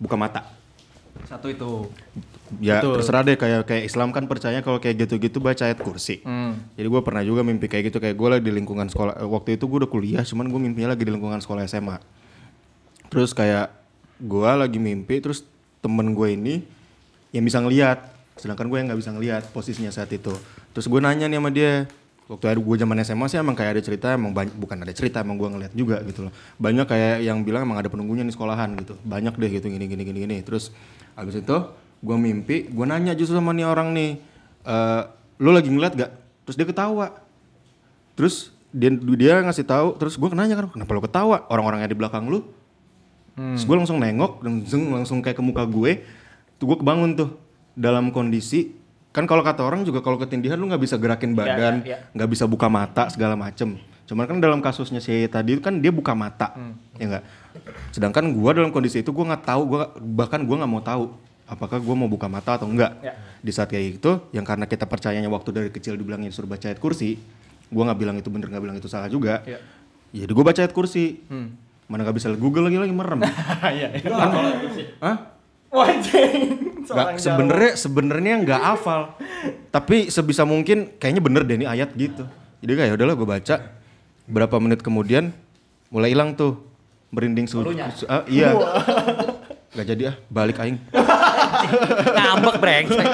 buka 0.00 0.16
mata. 0.16 0.42
Satu 1.28 1.52
itu. 1.52 1.86
Ya 2.58 2.82
Betul. 2.82 2.98
terserah 2.98 3.22
deh 3.22 3.38
kayak 3.38 3.62
kayak 3.62 3.86
Islam 3.86 4.10
kan 4.10 4.26
percaya 4.26 4.58
kalau 4.58 4.82
kayak 4.82 5.06
gitu-gitu 5.06 5.38
baca 5.38 5.70
ayat 5.70 5.78
kursi. 5.78 6.18
Hmm. 6.26 6.58
Jadi 6.74 6.86
gue 6.90 7.00
pernah 7.06 7.22
juga 7.22 7.46
mimpi 7.46 7.70
kayak 7.70 7.94
gitu 7.94 8.02
kayak 8.02 8.18
gue 8.18 8.28
lagi 8.28 8.42
di 8.42 8.50
lingkungan 8.50 8.90
sekolah. 8.90 9.22
eh, 9.22 9.28
Waktu 9.30 9.54
itu 9.54 9.70
gue 9.70 9.78
udah 9.86 9.90
kuliah, 9.90 10.22
cuman 10.26 10.50
gue 10.50 10.58
mimpinya 10.58 10.90
lagi 10.90 11.06
di 11.06 11.12
lingkungan 11.14 11.38
sekolah 11.38 11.62
SMA. 11.70 12.02
Terus 13.06 13.30
kayak 13.30 13.70
gue 14.18 14.50
lagi 14.50 14.78
mimpi, 14.82 15.22
terus 15.22 15.46
temen 15.78 16.10
gue 16.10 16.28
ini 16.34 16.66
yang 17.30 17.46
bisa 17.46 17.62
ngelihat, 17.62 18.02
sedangkan 18.34 18.66
gue 18.66 18.76
yang 18.82 18.86
nggak 18.90 19.00
bisa 19.00 19.10
ngelihat 19.14 19.42
posisinya 19.54 19.94
saat 19.94 20.10
itu. 20.10 20.34
Terus 20.74 20.90
gue 20.90 20.98
nanya 20.98 21.30
nih 21.30 21.38
sama 21.38 21.50
dia, 21.54 21.86
waktu 22.26 22.58
gue 22.58 22.76
zaman 22.78 22.98
SMA 23.06 23.26
sih 23.30 23.38
emang 23.38 23.54
kayak 23.54 23.78
ada 23.78 23.82
cerita, 23.82 24.06
emang 24.14 24.34
banyak, 24.34 24.54
bukan 24.58 24.78
ada 24.82 24.92
cerita, 24.94 25.22
emang 25.22 25.38
gue 25.38 25.48
ngeliat 25.50 25.72
juga 25.74 26.02
gitu 26.02 26.26
loh. 26.26 26.32
Banyak 26.58 26.86
kayak 26.86 27.16
yang 27.26 27.42
bilang 27.46 27.62
emang 27.66 27.78
ada 27.78 27.86
penunggunya 27.90 28.22
di 28.26 28.34
sekolahan 28.34 28.74
gitu, 28.78 28.94
banyak 29.02 29.34
deh 29.38 29.50
gitu 29.50 29.66
gini 29.70 29.86
gini 29.86 30.02
gini 30.02 30.18
gini. 30.26 30.36
Terus 30.42 30.74
abis 31.14 31.42
itu 31.42 31.56
gue 32.00 32.16
mimpi, 32.16 32.68
gue 32.68 32.86
nanya 32.88 33.12
justru 33.12 33.36
sama 33.36 33.52
nih 33.52 33.68
orang 33.68 33.92
nih, 33.92 34.10
eh 34.64 35.02
lo 35.40 35.50
lagi 35.52 35.68
ngeliat 35.68 35.92
gak? 35.96 36.12
Terus 36.48 36.56
dia 36.56 36.66
ketawa. 36.68 37.06
Terus 38.16 38.52
dia, 38.72 38.90
dia 38.92 39.40
ngasih 39.44 39.64
tahu, 39.68 39.96
terus 40.00 40.16
gue 40.16 40.28
nanya 40.32 40.56
kan, 40.56 40.66
kenapa 40.72 40.90
lo 40.96 41.00
ketawa? 41.04 41.36
Orang-orang 41.48 41.84
yang 41.84 41.92
di 41.92 41.98
belakang 41.98 42.28
lu 42.28 42.44
Terus 43.40 43.64
gue 43.64 43.76
langsung 43.76 43.96
nengok 43.96 44.44
dan 44.44 44.54
zeng, 44.68 44.92
langsung 44.92 45.24
kayak 45.24 45.40
ke 45.40 45.44
muka 45.44 45.64
gue. 45.64 46.04
Tuh 46.60 46.64
gue 46.68 46.76
kebangun 46.76 47.16
tuh 47.16 47.40
dalam 47.72 48.12
kondisi 48.12 48.76
kan 49.10 49.26
kalau 49.26 49.42
kata 49.42 49.66
orang 49.66 49.82
juga 49.82 50.04
kalau 50.04 50.20
ketindihan 50.20 50.54
lu 50.54 50.70
nggak 50.70 50.82
bisa 50.86 50.94
gerakin 50.94 51.34
badan, 51.34 51.82
ya, 51.82 51.98
nggak 52.14 52.30
bisa 52.30 52.44
buka 52.46 52.68
mata 52.70 53.08
segala 53.10 53.34
macem. 53.34 53.80
Cuman 54.06 54.26
kan 54.28 54.38
dalam 54.38 54.60
kasusnya 54.62 55.02
si 55.02 55.26
tadi 55.26 55.58
kan 55.58 55.80
dia 55.82 55.90
buka 55.90 56.14
mata, 56.14 56.54
ya 57.00 57.04
enggak. 57.10 57.24
Sedangkan 57.90 58.30
gue 58.30 58.50
dalam 58.54 58.70
kondisi 58.70 59.02
itu 59.02 59.10
gue 59.10 59.24
nggak 59.24 59.42
tahu, 59.46 59.62
gua 59.66 59.90
bahkan 59.98 60.44
gue 60.44 60.54
nggak 60.54 60.70
mau 60.70 60.84
tahu 60.84 61.10
apakah 61.50 61.82
gue 61.82 61.94
mau 61.98 62.06
buka 62.06 62.30
mata 62.30 62.54
atau 62.54 62.70
enggak. 62.70 62.94
Ya. 63.02 63.18
Di 63.42 63.50
saat 63.50 63.66
kayak 63.66 63.98
gitu, 63.98 64.30
yang 64.30 64.46
karena 64.46 64.64
kita 64.64 64.86
percayanya 64.86 65.26
waktu 65.26 65.50
dari 65.50 65.68
kecil 65.68 65.98
dibilangin 65.98 66.30
suruh 66.30 66.46
baca 66.46 66.70
ayat 66.70 66.78
kursi, 66.78 67.18
gue 67.66 67.82
nggak 67.82 67.98
bilang 67.98 68.14
itu 68.14 68.30
bener 68.30 68.46
nggak 68.46 68.62
bilang 68.62 68.76
itu 68.78 68.86
salah 68.86 69.10
juga. 69.10 69.42
Ya. 69.42 69.58
Jadi 70.14 70.30
gue 70.30 70.44
baca 70.46 70.60
ayat 70.62 70.70
kursi. 70.70 71.20
Mana 71.90 72.06
gak 72.06 72.22
bisa 72.22 72.30
Google 72.38 72.70
lagi 72.70 72.78
lagi 72.78 72.94
merem. 72.94 73.18
Iya. 73.74 73.88
Hah? 75.02 75.16
Wajeng. 75.70 76.34
Nggak, 76.86 77.18
sebenarnya 77.18 77.72
sebenarnya 77.74 78.34
nggak 78.42 78.60
hafal. 78.62 79.14
Tapi 79.70 80.06
sebisa 80.06 80.42
mungkin 80.42 80.94
kayaknya 80.98 81.22
bener 81.22 81.42
deh 81.42 81.58
ini 81.58 81.66
ayat 81.66 81.90
gitu. 81.94 82.26
Jadi 82.62 82.72
kayak 82.74 82.94
udahlah 82.94 83.14
gue 83.14 83.28
baca. 83.28 83.56
Berapa 84.30 84.56
menit 84.62 84.82
kemudian 84.82 85.34
mulai 85.90 86.14
hilang 86.14 86.38
tuh 86.38 86.62
merinding 87.10 87.50
su, 87.50 87.58
su- 87.94 88.06
ah, 88.06 88.22
iya. 88.30 88.54
Gak 89.80 89.96
jadi 89.96 90.12
ah, 90.12 90.16
balik 90.28 90.60
aing. 90.60 90.76
Ngambek 92.12 92.56
brengsek. 92.60 93.06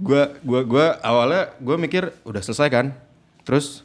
Gua 0.00 0.32
gua 0.40 0.60
gua 0.64 0.86
awalnya 1.04 1.52
gua 1.60 1.76
mikir 1.76 2.16
udah 2.24 2.40
selesai 2.40 2.72
kan. 2.72 2.96
Terus 3.44 3.84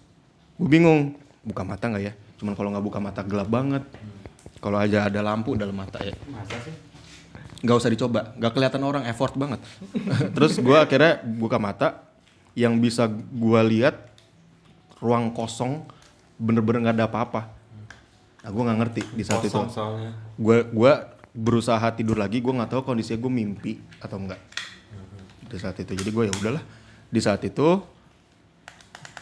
gue 0.56 0.72
bingung 0.72 1.20
buka 1.44 1.68
mata 1.68 1.92
nggak 1.92 2.04
ya? 2.08 2.14
Cuman 2.40 2.56
kalau 2.56 2.72
nggak 2.72 2.86
buka 2.88 3.00
mata 3.04 3.28
gelap 3.28 3.52
banget. 3.52 3.84
Kalau 4.64 4.80
aja 4.80 5.12
ada 5.12 5.20
lampu 5.20 5.60
dalam 5.60 5.76
mata 5.76 6.00
ya. 6.00 6.16
Nggak 7.60 7.76
usah 7.76 7.92
dicoba, 7.92 8.32
nggak 8.40 8.52
kelihatan 8.56 8.82
orang 8.88 9.04
effort 9.12 9.36
banget. 9.36 9.60
Terus 10.40 10.64
gua 10.64 10.88
akhirnya 10.88 11.20
buka 11.28 11.60
mata, 11.60 12.08
yang 12.56 12.80
bisa 12.80 13.04
gua 13.36 13.68
lihat 13.68 14.00
ruang 15.04 15.36
kosong, 15.36 15.84
bener-bener 16.40 16.88
nggak 16.88 16.96
ada 17.04 17.08
apa-apa. 17.12 17.42
Nah, 18.48 18.50
gue 18.56 18.64
nggak 18.64 18.80
ngerti 18.80 19.02
di 19.12 19.24
saat 19.28 19.44
Kosong 19.44 19.68
itu. 19.68 19.84
Gue 20.40 20.64
gua 20.72 21.17
berusaha 21.38 21.86
tidur 21.94 22.18
lagi, 22.18 22.42
gue 22.42 22.50
nggak 22.50 22.74
tahu 22.74 22.82
kondisinya 22.82 23.22
gue 23.22 23.32
mimpi 23.32 23.74
atau 24.02 24.18
enggak. 24.18 24.42
Di 25.48 25.58
saat 25.62 25.78
itu, 25.78 25.94
jadi 25.94 26.10
gue 26.10 26.24
ya 26.26 26.34
udahlah. 26.34 26.64
Di 27.14 27.22
saat 27.22 27.46
itu, 27.46 27.86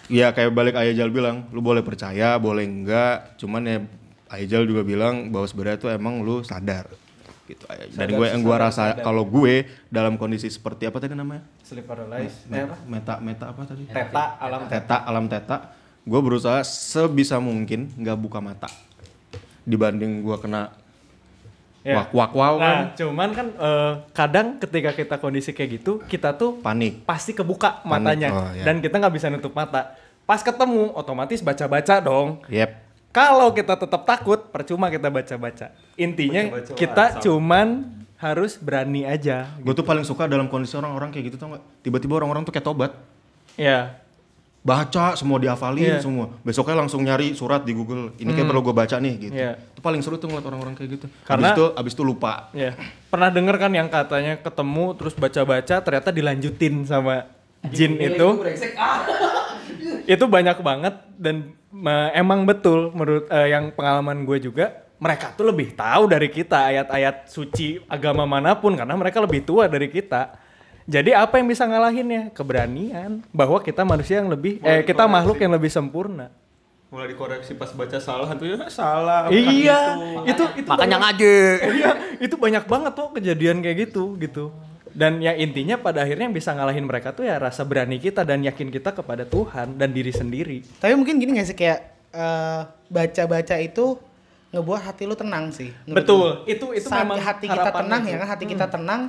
ya 0.07 0.31
kayak 0.31 0.55
balik 0.55 0.79
Ayajal 0.79 1.11
bilang, 1.11 1.51
lu 1.51 1.59
boleh 1.59 1.83
percaya, 1.83 2.39
boleh 2.39 2.63
enggak. 2.63 3.35
Cuman 3.35 3.61
ya 3.67 3.77
Ayajal 4.31 4.63
juga 4.63 4.87
bilang 4.87 5.29
bahwa 5.29 5.45
sebenarnya 5.45 5.77
itu 5.83 5.87
emang 5.91 6.23
lu 6.23 6.39
sadar. 6.41 6.87
Gitu. 7.45 7.61
Ayajal. 7.67 7.99
Dan 7.99 8.07
gue 8.15 8.27
yang 8.31 8.41
gue 8.41 8.55
rasa 8.57 8.95
kalau 9.03 9.27
gue 9.27 9.67
dalam 9.91 10.15
kondisi 10.15 10.47
seperti 10.47 10.87
apa 10.87 10.97
tadi 10.97 11.13
namanya? 11.13 11.45
Sleep 11.61 11.85
paralysis. 11.85 12.47
Eh, 12.49 12.63
apa? 12.63 12.79
Meta 12.89 13.21
meta 13.21 13.45
apa 13.53 13.61
tadi? 13.67 13.85
Teta 13.85 14.39
alam 14.41 14.65
teta. 14.65 14.73
teta 14.81 14.97
alam 15.05 15.25
teta 15.29 15.57
gue 16.05 16.19
berusaha 16.21 16.61
sebisa 16.61 17.41
mungkin 17.41 17.89
nggak 17.97 18.17
buka 18.21 18.37
mata 18.37 18.69
dibanding 19.65 20.21
gue 20.21 20.37
kena 20.37 20.69
Ya. 21.85 22.01
wak 22.01 22.09
wak 22.11 22.31
wow 22.33 22.57
kan 22.57 22.65
Nah, 22.65 22.85
cuman 22.97 23.29
kan 23.29 23.47
eh, 23.53 23.91
kadang 24.09 24.57
ketika 24.57 24.89
kita 24.91 25.15
kondisi 25.15 25.53
kayak 25.53 25.69
gitu, 25.77 26.01
kita 26.03 26.33
tuh 26.33 26.57
panik 26.57 27.05
pasti 27.05 27.29
kebuka 27.31 27.79
Panik, 27.79 27.87
matanya 27.87 28.29
oh, 28.31 28.49
iya. 28.51 28.65
dan 28.65 28.81
kita 28.81 28.97
nggak 28.97 29.13
bisa 29.13 29.29
nutup 29.29 29.53
mata. 29.53 29.93
Pas 30.23 30.41
ketemu, 30.41 30.89
otomatis 30.91 31.37
baca-baca 31.39 32.01
dong. 32.01 32.41
yep 32.47 32.81
Kalau 33.09 33.53
kita 33.53 33.77
tetap 33.77 34.01
takut, 34.03 34.49
percuma 34.49 34.89
kita 34.89 35.07
baca-baca. 35.07 35.71
Intinya 35.95 36.49
Baca-baca 36.49 36.73
kita 36.73 37.03
WhatsApp. 37.13 37.21
cuman 37.21 37.67
harus 38.17 38.57
berani 38.57 39.05
aja. 39.05 39.45
gue 39.55 39.71
tuh 39.71 39.85
paling 39.85 40.01
suka 40.01 40.25
dalam 40.25 40.49
kondisi 40.49 40.73
orang-orang 40.73 41.13
kayak 41.13 41.29
gitu 41.29 41.37
tau 41.37 41.53
gak 41.53 41.63
tiba-tiba 41.79 42.17
orang-orang 42.17 42.41
tuh 42.41 42.49
kayak 42.49 42.65
tobat 42.65 42.91
Ya, 43.55 44.01
baca 44.65 45.13
semua 45.13 45.37
dihafalin 45.37 45.85
Iya. 45.85 46.01
semua 46.01 46.33
besoknya 46.41 46.73
langsung 46.73 47.05
nyari 47.05 47.37
surat 47.37 47.61
di 47.61 47.71
Google 47.71 48.17
ini 48.17 48.33
kayak 48.33 48.49
perlu 48.49 48.65
gue 48.65 48.73
baca 48.73 48.97
nih 48.97 49.13
gitu 49.21 49.37
Iya. 49.37 49.61
itu 49.61 49.77
paling 49.77 50.01
seru 50.01 50.17
tuh 50.17 50.25
ngeliat 50.25 50.41
orang-orang 50.43 50.73
kayak 50.73 50.89
gitu 50.97 51.05
Karena- 51.21 51.53
abis 51.53 51.61
itu 51.61 51.65
abis 51.77 51.93
itu 51.93 52.03
lupa 52.03 52.49
ya. 52.51 52.73
Pernah 53.07 53.29
denger 53.29 53.55
kan 53.55 53.71
yang 53.71 53.87
katanya 53.87 54.33
ketemu 54.35 54.85
terus 54.97 55.13
baca-baca 55.13 55.75
ternyata 55.79 56.09
dilanjutin 56.09 56.81
sama 56.81 57.29
jin 57.69 57.93
itu. 57.95 58.27
itu 60.05 60.25
banyak 60.25 60.57
banget 60.59 60.95
dan 61.15 61.53
emang 62.13 62.45
betul 62.45 62.89
menurut 62.89 63.29
eh, 63.29 63.53
yang 63.53 63.69
pengalaman 63.69 64.25
gue 64.25 64.37
juga 64.39 64.81
mereka 64.95 65.29
tuh 65.33 65.45
lebih 65.45 65.75
tahu 65.75 66.07
dari 66.07 66.31
kita 66.31 66.71
ayat-ayat 66.71 67.27
suci 67.27 67.83
agama 67.85 68.23
mana 68.23 68.55
pun 68.55 68.73
karena 68.73 68.95
mereka 68.95 69.19
lebih 69.19 69.43
tua 69.43 69.67
dari 69.67 69.91
kita. 69.91 70.41
Jadi 70.85 71.17
apa 71.17 71.41
yang 71.41 71.49
bisa 71.49 71.65
ngalahinnya? 71.65 72.29
Keberanian 72.29 73.25
bahwa 73.33 73.57
kita 73.57 73.81
manusia 73.81 74.21
yang 74.21 74.29
lebih 74.29 74.61
eh 74.61 74.85
kita 74.85 75.09
makhluk 75.09 75.41
yang 75.41 75.49
lebih 75.49 75.73
sempurna. 75.73 76.29
Mulai 76.93 77.11
dikoreksi 77.11 77.57
pas 77.57 77.73
baca 77.73 77.97
salah 77.97 78.29
tuh 78.37 78.45
ya 78.45 78.69
salah. 78.69 79.27
bukan 79.27 79.41
iya, 79.51 79.79
gitu. 79.97 80.21
itu 80.29 80.43
itu 80.61 80.69
Makanya 80.69 80.97
banyak- 80.97 81.01
ngaji. 81.01 81.37
Iya, 81.81 81.91
itu 82.21 82.35
banyak 82.37 82.63
banget 82.69 82.93
tuh 82.93 83.07
kejadian 83.17 83.57
kayak 83.65 83.77
gitu 83.89 84.13
gitu. 84.21 84.53
Dan 84.95 85.19
ya 85.19 85.35
intinya 85.35 85.75
pada 85.75 86.05
akhirnya 86.05 86.29
yang 86.29 86.37
bisa 86.37 86.55
ngalahin 86.55 86.85
mereka 86.87 87.11
tuh 87.11 87.27
ya 87.27 87.35
rasa 87.35 87.67
berani 87.67 87.99
kita 87.99 88.23
dan 88.23 88.45
yakin 88.45 88.69
kita 88.71 88.95
kepada 88.95 89.25
Tuhan 89.27 89.75
dan 89.75 89.89
diri 89.91 90.13
sendiri. 90.13 90.63
Tapi 90.79 90.93
mungkin 90.95 91.19
gini 91.19 91.35
gak 91.35 91.49
sih 91.51 91.57
kayak 91.57 91.79
eh, 92.13 92.61
baca-baca 92.87 93.55
itu 93.59 93.99
ngebuat 94.55 94.81
hati 94.87 95.03
lu 95.03 95.17
tenang 95.17 95.51
sih. 95.51 95.73
Betul, 95.83 96.47
itu 96.47 96.71
itu 96.71 96.87
Saat 96.87 97.03
memang 97.03 97.19
hati 97.19 97.49
kita 97.49 97.59
harapannya 97.59 97.81
tenang 97.91 98.03
ya 98.07 98.15
kan 98.21 98.27
hati 98.29 98.45
kita 98.47 98.65
tenang 98.71 99.01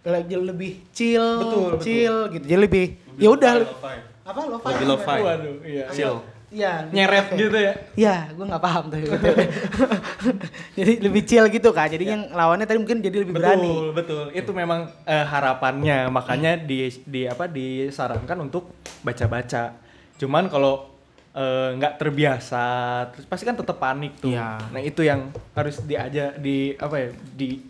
lagi 0.00 0.32
lebih 0.32 0.72
chill, 0.90 1.26
Betul, 1.44 1.70
chill 1.80 2.16
gitu. 2.32 2.44
Jadi 2.48 2.60
lebih 2.60 2.84
ya 3.20 3.28
udah 3.30 3.52
Lo-fi. 3.60 3.96
apa 4.24 4.40
lo 4.46 4.56
Lebih 4.58 4.86
lo-fi. 4.88 5.18
Waduh, 5.20 5.54
iya. 5.62 5.86
Chill. 5.92 6.16
Iya, 6.50 6.82
Nyeret 6.90 7.30
gitu 7.38 7.54
ya. 7.54 7.72
Iya, 7.94 8.16
gue 8.34 8.42
nggak 8.42 8.58
paham 8.58 8.90
tuh. 8.90 8.98
jadi 10.78 10.92
lebih 10.98 11.22
chill 11.22 11.46
gitu 11.46 11.70
kan. 11.70 11.86
Jadi 11.86 12.10
yang 12.10 12.26
lawannya 12.34 12.66
tadi 12.66 12.82
mungkin 12.82 12.98
jadi 12.98 13.22
lebih 13.22 13.38
Betul, 13.38 13.46
berani. 13.46 13.72
betul. 13.94 14.24
Itu 14.34 14.50
memang 14.50 14.90
eh, 15.06 15.22
harapannya. 15.22 16.10
Makanya 16.10 16.58
di 16.58 16.90
di 17.06 17.30
apa 17.30 17.46
disarankan 17.46 18.38
untuk 18.42 18.66
baca-baca. 19.00 19.78
Cuman 20.18 20.50
kalau 20.50 20.90
eh, 21.30 21.78
nggak 21.78 22.02
terbiasa, 22.02 22.66
terus 23.14 23.30
pasti 23.30 23.46
kan 23.46 23.54
tetap 23.54 23.78
panik 23.78 24.18
tuh. 24.18 24.34
Iya. 24.34 24.58
Nah 24.74 24.80
itu 24.82 25.06
yang 25.06 25.30
harus 25.54 25.78
diajar 25.86 26.34
di 26.34 26.74
apa 26.74 26.98
ya 26.98 27.08
di 27.14 27.62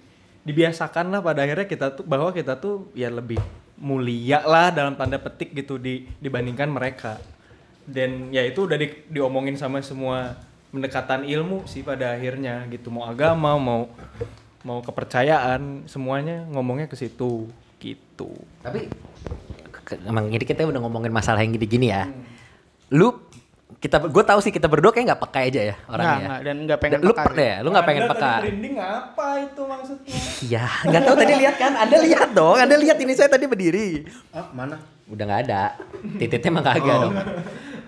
dibiasakan 0.45 1.13
lah 1.13 1.21
pada 1.21 1.45
akhirnya 1.45 1.69
kita 1.69 2.01
tuh 2.01 2.05
bahwa 2.05 2.33
kita 2.33 2.57
tuh 2.57 2.89
ya 2.97 3.13
lebih 3.13 3.41
mulia 3.81 4.45
lah 4.45 4.73
dalam 4.73 4.97
tanda 4.97 5.17
petik 5.17 5.53
gitu 5.53 5.77
di 5.77 6.09
dibandingkan 6.21 6.69
mereka. 6.69 7.21
Dan 7.85 8.31
ya 8.31 8.45
itu 8.45 8.69
udah 8.69 8.77
di- 8.77 9.09
diomongin 9.09 9.57
sama 9.57 9.81
semua 9.81 10.37
pendekatan 10.71 11.27
ilmu 11.27 11.67
sih 11.67 11.83
pada 11.83 12.15
akhirnya 12.15 12.63
gitu 12.71 12.95
mau 12.95 13.09
agama 13.09 13.59
mau 13.59 13.91
mau 14.63 14.79
kepercayaan 14.85 15.89
semuanya 15.89 16.47
ngomongnya 16.53 16.87
ke 16.87 16.95
situ 16.95 17.49
gitu. 17.81 18.31
Tapi 18.63 18.87
emang 20.07 20.31
ini 20.31 20.45
kita 20.45 20.69
udah 20.69 20.81
ngomongin 20.85 21.11
masalah 21.11 21.43
yang 21.43 21.57
gini-gini 21.57 21.91
ya. 21.91 22.07
Lu 22.93 23.30
kita 23.81 23.97
gue 23.97 24.25
tahu 24.29 24.41
sih 24.45 24.53
kita 24.53 24.69
berdua 24.69 24.93
kayak 24.93 25.07
nggak 25.09 25.23
peka 25.25 25.41
aja 25.41 25.61
ya 25.73 25.77
orangnya. 25.89 26.21
nggak, 26.21 26.41
dan 26.45 26.57
nggak 26.69 26.79
pengen 26.85 26.99
lu 27.01 27.13
peka 27.17 27.33
ya, 27.41 27.57
lu 27.65 27.69
nggak 27.73 27.87
pengen 27.89 28.05
peka. 28.13 28.33
Tadi 28.45 28.71
apa 28.77 29.27
itu 29.41 29.63
maksudnya? 29.65 30.21
Iya, 30.45 30.65
nggak 30.85 31.03
tahu 31.09 31.17
tadi 31.17 31.33
lihat 31.41 31.57
kan? 31.57 31.73
Anda 31.81 31.97
lihat 32.05 32.29
dong, 32.37 32.57
Anda 32.61 32.77
lihat 32.77 32.99
ini 33.01 33.13
saya 33.17 33.33
tadi 33.33 33.49
berdiri. 33.49 34.05
Ah, 34.37 34.53
mana? 34.53 34.77
Udah 35.09 35.25
nggak 35.25 35.41
ada, 35.49 35.81
titiknya 36.21 36.53
emang 36.53 36.65
kagak 36.69 36.97
dong. 37.09 37.15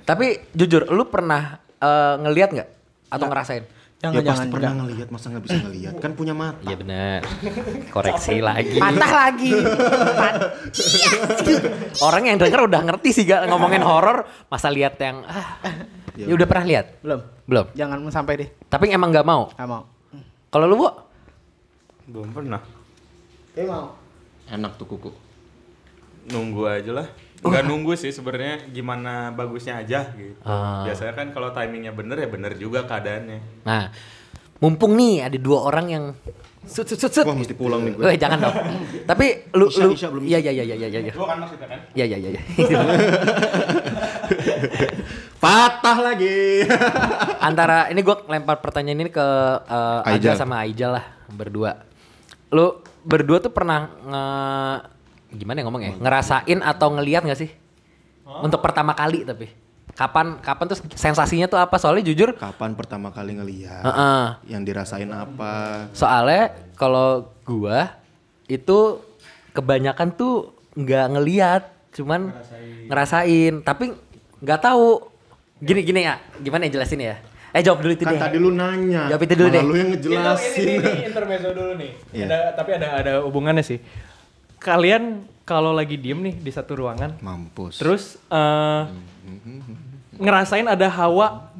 Tapi 0.09 0.27
jujur, 0.57 0.89
lu 0.89 1.05
pernah 1.13 1.61
eh, 1.61 2.15
ngelihat 2.25 2.51
nggak 2.57 2.69
atau 3.13 3.27
ngerasain? 3.29 3.65
Jangan, 4.03 4.19
ya 4.19 4.27
pasti 4.27 4.35
jangan, 4.35 4.51
pernah 4.51 4.73
ngelihat, 4.83 5.09
masa 5.15 5.27
nggak 5.31 5.45
bisa 5.47 5.59
ngelihat? 5.63 5.95
Kan 6.03 6.13
punya 6.19 6.35
mata. 6.35 6.59
Iya 6.67 6.75
benar. 6.75 7.23
Koreksi 7.95 8.43
lagi. 8.43 8.83
Patah 8.83 9.13
lagi. 9.15 9.55
Orang 12.11 12.27
yang 12.27 12.35
denger 12.35 12.67
udah 12.67 12.83
ngerti 12.83 13.15
sih 13.15 13.25
gak 13.31 13.47
ngomongin 13.47 13.79
horor, 13.79 14.27
masa 14.51 14.75
lihat 14.75 14.99
yang 14.99 15.23
ah, 15.23 15.55
ya 16.19 16.35
udah 16.35 16.47
pernah 16.51 16.67
lihat? 16.67 16.99
Belum. 16.99 17.23
Belum. 17.47 17.67
Jangan 17.79 18.03
sampai 18.11 18.43
deh. 18.43 18.49
Tapi 18.67 18.91
emang 18.91 19.15
nggak 19.15 19.23
mau. 19.23 19.55
Gak 19.55 19.71
mau. 19.71 19.87
Kalau 20.51 20.67
lu, 20.67 20.83
Bu? 20.83 20.91
Belum 22.11 22.35
pernah. 22.35 22.59
Dia 23.55 23.71
mau. 23.71 23.95
Enak 24.51 24.83
tuh 24.83 24.87
kuku. 24.91 25.15
Nunggu 26.27 26.67
aja 26.67 26.91
lah. 26.91 27.07
Enggak 27.43 27.67
nunggu 27.67 27.93
sih 27.99 28.15
sebenarnya 28.15 28.71
gimana 28.71 29.35
bagusnya 29.35 29.83
aja 29.83 30.15
gitu. 30.15 30.39
Ah. 30.47 30.87
Biasanya 30.87 31.13
kan 31.19 31.35
kalau 31.35 31.51
timingnya 31.51 31.91
bener 31.91 32.15
ya 32.23 32.29
bener 32.31 32.55
juga 32.55 32.87
keadaannya. 32.87 33.67
Nah, 33.67 33.91
mumpung 34.63 34.95
nih 34.95 35.27
ada 35.27 35.39
dua 35.43 35.67
orang 35.67 35.87
yang 35.91 36.05
sut 36.63 36.87
sut 36.87 36.99
sut 37.03 37.11
sut. 37.11 37.27
Wah, 37.27 37.35
mesti 37.35 37.59
pulang 37.59 37.83
nih 37.83 37.99
gue. 37.99 38.03
Weh, 38.07 38.15
jangan 38.15 38.39
dong. 38.39 38.55
Tapi 39.11 39.51
lu 39.59 39.67
Isya, 39.67 39.85
lu 39.91 39.95
Isya 39.99 40.09
belum 40.15 40.23
Iya 40.23 40.39
iya 40.39 40.53
iya 40.55 40.65
iya 40.71 40.77
iya 40.87 41.01
iya. 41.11 41.13
Gua 41.19 41.27
kan 41.27 41.39
maksudnya 41.43 41.67
kan. 41.67 41.79
Iya 41.99 42.05
iya 42.07 42.19
iya 42.23 42.31
iya. 42.31 42.79
Patah 45.43 45.99
lagi. 45.99 46.63
Antara 47.51 47.91
ini 47.91 48.01
gua 48.07 48.23
lempar 48.31 48.63
pertanyaan 48.63 49.03
ini 49.03 49.11
ke 49.11 49.27
uh, 49.67 50.07
Aijal. 50.07 50.39
sama 50.39 50.63
Aijal 50.63 50.95
lah 50.95 51.05
berdua. 51.27 51.83
Lu 52.55 52.79
berdua 53.03 53.43
tuh 53.43 53.51
pernah 53.51 53.91
nge 53.91 54.25
gimana 55.33 55.61
ya 55.61 55.65
ngomong 55.65 55.83
ya? 55.83 55.93
Ngerasain 55.97 56.59
atau 56.61 56.89
ngeliat 56.93 57.25
gak 57.25 57.41
sih? 57.41 57.51
Untuk 58.25 58.61
pertama 58.61 58.93
kali 58.93 59.25
tapi. 59.25 59.49
Kapan 59.93 60.41
kapan 60.41 60.73
tuh 60.73 60.79
sensasinya 60.97 61.45
tuh 61.45 61.61
apa? 61.61 61.77
Soalnya 61.77 62.09
jujur 62.09 62.33
Kapan 62.33 62.73
pertama 62.73 63.13
kali 63.13 63.37
ngelihat? 63.37 63.85
Heeh. 63.85 64.25
Yang 64.49 64.63
dirasain 64.73 65.11
apa? 65.13 65.85
Soalnya 65.93 66.57
kalau 66.77 67.29
gua 67.45 67.93
itu 68.49 69.05
kebanyakan 69.53 70.09
tuh 70.13 70.57
nggak 70.73 71.07
ngeliat, 71.13 71.63
cuman 71.93 72.33
ngerasain. 72.89 73.61
Tapi 73.61 73.93
nggak 74.41 74.61
tahu. 74.63 75.13
Gini 75.61 75.85
gini 75.85 76.01
ya, 76.03 76.17
gimana 76.41 76.67
ya 76.67 76.81
jelasin 76.81 76.99
ya? 76.99 77.17
Eh 77.53 77.61
jawab 77.61 77.85
dulu 77.85 77.93
itu 77.93 78.03
Kan 78.09 78.17
deh. 78.17 78.21
tadi 78.25 78.37
lu 78.41 78.51
nanya. 78.51 79.13
Jawab 79.13 79.23
itu 79.29 79.35
dulu 79.37 79.47
malah 79.47 79.61
deh. 79.61 79.65
lu 79.69 79.75
yang 79.77 79.91
Ini, 79.93 79.97
ngejelasin. 80.01 80.65
ini, 80.65 80.75
ini 80.81 81.03
intermezzo 81.05 81.49
dulu 81.53 81.73
nih. 81.77 81.91
Iya. 82.17 82.25
Ada, 82.27 82.39
tapi 82.57 82.71
ada 82.75 82.87
ada 82.97 83.13
hubungannya 83.29 83.61
sih. 83.61 83.79
Kalian 84.63 85.03
kalau 85.43 85.75
lagi 85.75 85.99
diem 85.99 86.23
nih 86.23 86.35
di 86.39 86.51
satu 86.55 86.79
ruangan, 86.79 87.19
Mampus. 87.19 87.83
terus 87.83 88.15
eh, 88.31 88.83
ngerasain 90.17 90.67
ada 90.67 90.87
hawa 90.87 91.51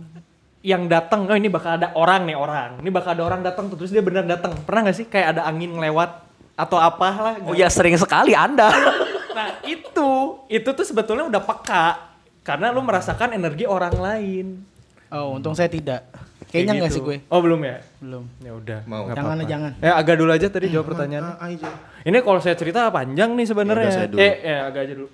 yang 0.63 0.87
datang. 0.87 1.27
Oh 1.27 1.35
ini 1.35 1.51
bakal 1.51 1.75
ada 1.75 1.91
orang 1.99 2.23
nih 2.23 2.39
orang. 2.39 2.79
Ini 2.79 2.91
bakal 2.95 3.19
ada 3.19 3.25
orang 3.27 3.41
datang 3.43 3.67
terus 3.69 3.91
dia 3.91 3.99
beneran 3.99 4.31
datang. 4.31 4.55
Pernah 4.63 4.87
nggak 4.87 4.97
sih 4.97 5.07
kayak 5.11 5.35
ada 5.35 5.43
angin 5.45 5.75
lewat 5.75 6.23
atau 6.55 6.79
apalah? 6.79 7.43
Oh 7.43 7.53
ya 7.53 7.67
sering 7.67 7.99
sekali 7.99 8.33
Anda. 8.33 8.71
Nah 9.33 9.65
itu, 9.65 10.11
itu 10.45 10.69
tuh 10.77 10.85
sebetulnya 10.85 11.25
udah 11.25 11.41
peka. 11.41 12.05
Karena 12.45 12.69
lu 12.69 12.85
merasakan 12.85 13.33
energi 13.33 13.65
orang 13.65 13.97
lain. 13.97 14.61
Oh, 15.09 15.41
untung 15.41 15.57
saya 15.57 15.73
tidak. 15.73 16.05
Kayak 16.05 16.53
Kayaknya 16.53 16.73
enggak 16.77 16.91
gitu. 16.93 16.97
sih 17.01 17.01
gue. 17.01 17.17
Oh 17.33 17.41
belum 17.41 17.61
ya? 17.65 17.81
Belum. 17.97 18.29
Ya 18.45 18.53
udah. 18.53 18.79
Mau. 18.85 19.09
nggak 19.09 19.17
Jangan 19.17 19.33
apa-apa. 19.33 19.49
jangan. 19.49 19.73
Ya 19.81 19.93
agak 19.97 20.17
dulu 20.21 20.31
aja 20.37 20.47
tadi 20.53 20.69
jawab 20.69 20.85
pertanyaan. 20.93 21.25
Ah, 21.33 21.49
aja. 21.49 21.71
Ini 22.03 22.19
kalau 22.23 22.41
saya 22.43 22.59
cerita 22.59 22.91
panjang 22.91 23.31
nih 23.39 23.47
sebenarnya. 23.47 23.83
Ya 23.83 23.89
udah, 23.89 23.99
saya 23.99 24.09
dulu. 24.11 24.21
Eh, 24.21 24.35
ya 24.43 24.59
agak 24.67 24.81
aja 24.83 24.95
dulu. 24.99 25.09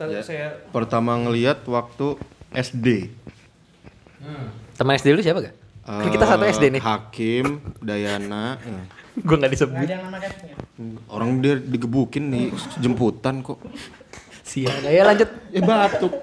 Ya. 0.00 0.22
saya 0.24 0.46
Pertama 0.72 1.12
ngelihat 1.20 1.60
waktu 1.68 2.16
SD. 2.56 3.12
Teman 4.80 4.96
SD 4.96 5.12
lu 5.12 5.20
siapa 5.20 5.44
gak? 5.44 5.54
Kan 5.84 6.08
kita 6.08 6.24
satu 6.24 6.44
Eh, 6.48 6.52
SD 6.56 6.64
nih. 6.78 6.82
Hakim, 6.82 7.60
Dayana. 7.84 8.56
eh. 8.68 8.84
Gue 9.20 9.36
nggak 9.36 9.52
disebut. 9.52 9.84
Ada 9.84 10.00
nama 10.00 10.16
catnya. 10.16 10.54
Orang 11.12 11.44
dia 11.44 11.60
digebukin 11.60 12.32
nih 12.32 12.48
jemputan 12.80 13.44
kok. 13.44 13.60
Sial. 14.40 14.80
Ya 14.88 15.04
lanjut. 15.04 15.28
Ya 15.54 15.60
batuk. 15.66 16.14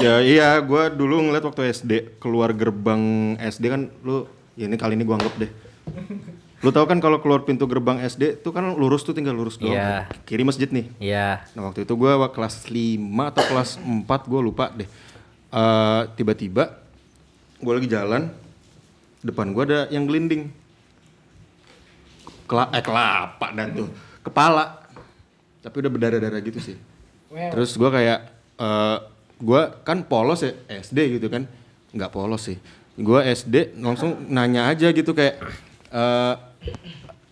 ya 0.00 0.20
iya, 0.20 0.48
gua 0.60 0.92
dulu 0.92 1.24
ngeliat 1.24 1.44
waktu 1.44 1.72
SD 1.72 2.20
keluar 2.20 2.52
gerbang 2.52 3.36
SD 3.40 3.64
kan 3.68 3.88
lu 4.04 4.28
ya 4.56 4.68
ini 4.68 4.76
kali 4.76 4.92
ini 4.96 5.04
gua 5.08 5.16
anggap 5.16 5.34
deh. 5.40 5.50
Lu 6.60 6.68
tahu 6.68 6.84
kan 6.84 7.00
kalau 7.00 7.24
keluar 7.24 7.48
pintu 7.48 7.64
gerbang 7.64 8.04
SD 8.04 8.44
tuh 8.44 8.52
kan 8.52 8.76
lurus 8.76 9.00
tuh 9.00 9.16
tinggal 9.16 9.32
lurus 9.32 9.56
doang. 9.56 9.72
Iya. 9.72 10.12
Kiri 10.28 10.44
masjid 10.44 10.68
nih. 10.68 10.92
Iya. 11.00 11.40
Nah 11.56 11.72
waktu 11.72 11.88
itu 11.88 11.96
gua 11.96 12.28
kelas 12.28 12.68
5 12.68 13.00
atau 13.32 13.42
kelas 13.48 13.70
4 13.80 14.04
gua 14.28 14.40
lupa 14.44 14.68
deh. 14.76 14.84
Eh, 15.50 16.02
tiba-tiba 16.20 16.76
gua 17.64 17.80
lagi 17.80 17.88
jalan 17.88 18.28
depan 19.24 19.56
gua 19.56 19.64
ada 19.64 19.80
yang 19.88 20.04
gelinding. 20.04 20.52
Kela 22.44 22.68
eh 22.76 22.84
kelapa 22.84 23.46
dan 23.56 23.72
tuh 23.72 23.88
kepala. 24.20 24.84
Tapi 25.64 25.76
udah 25.80 25.90
berdarah-darah 25.96 26.40
gitu 26.44 26.60
sih. 26.60 26.76
Terus 27.32 27.72
gua 27.80 27.88
kayak 27.88 28.20
eh 28.60 28.98
gua 29.40 29.80
kan 29.80 30.04
polos 30.04 30.44
ya 30.44 30.52
SD 30.68 31.16
gitu 31.16 31.32
kan. 31.32 31.48
nggak 31.90 32.12
polos 32.12 32.52
sih. 32.52 32.60
Gua 33.00 33.24
SD 33.24 33.80
langsung 33.80 34.28
nanya 34.28 34.68
aja 34.68 34.92
gitu 34.92 35.16
kayak 35.16 35.40
eh 35.88 36.49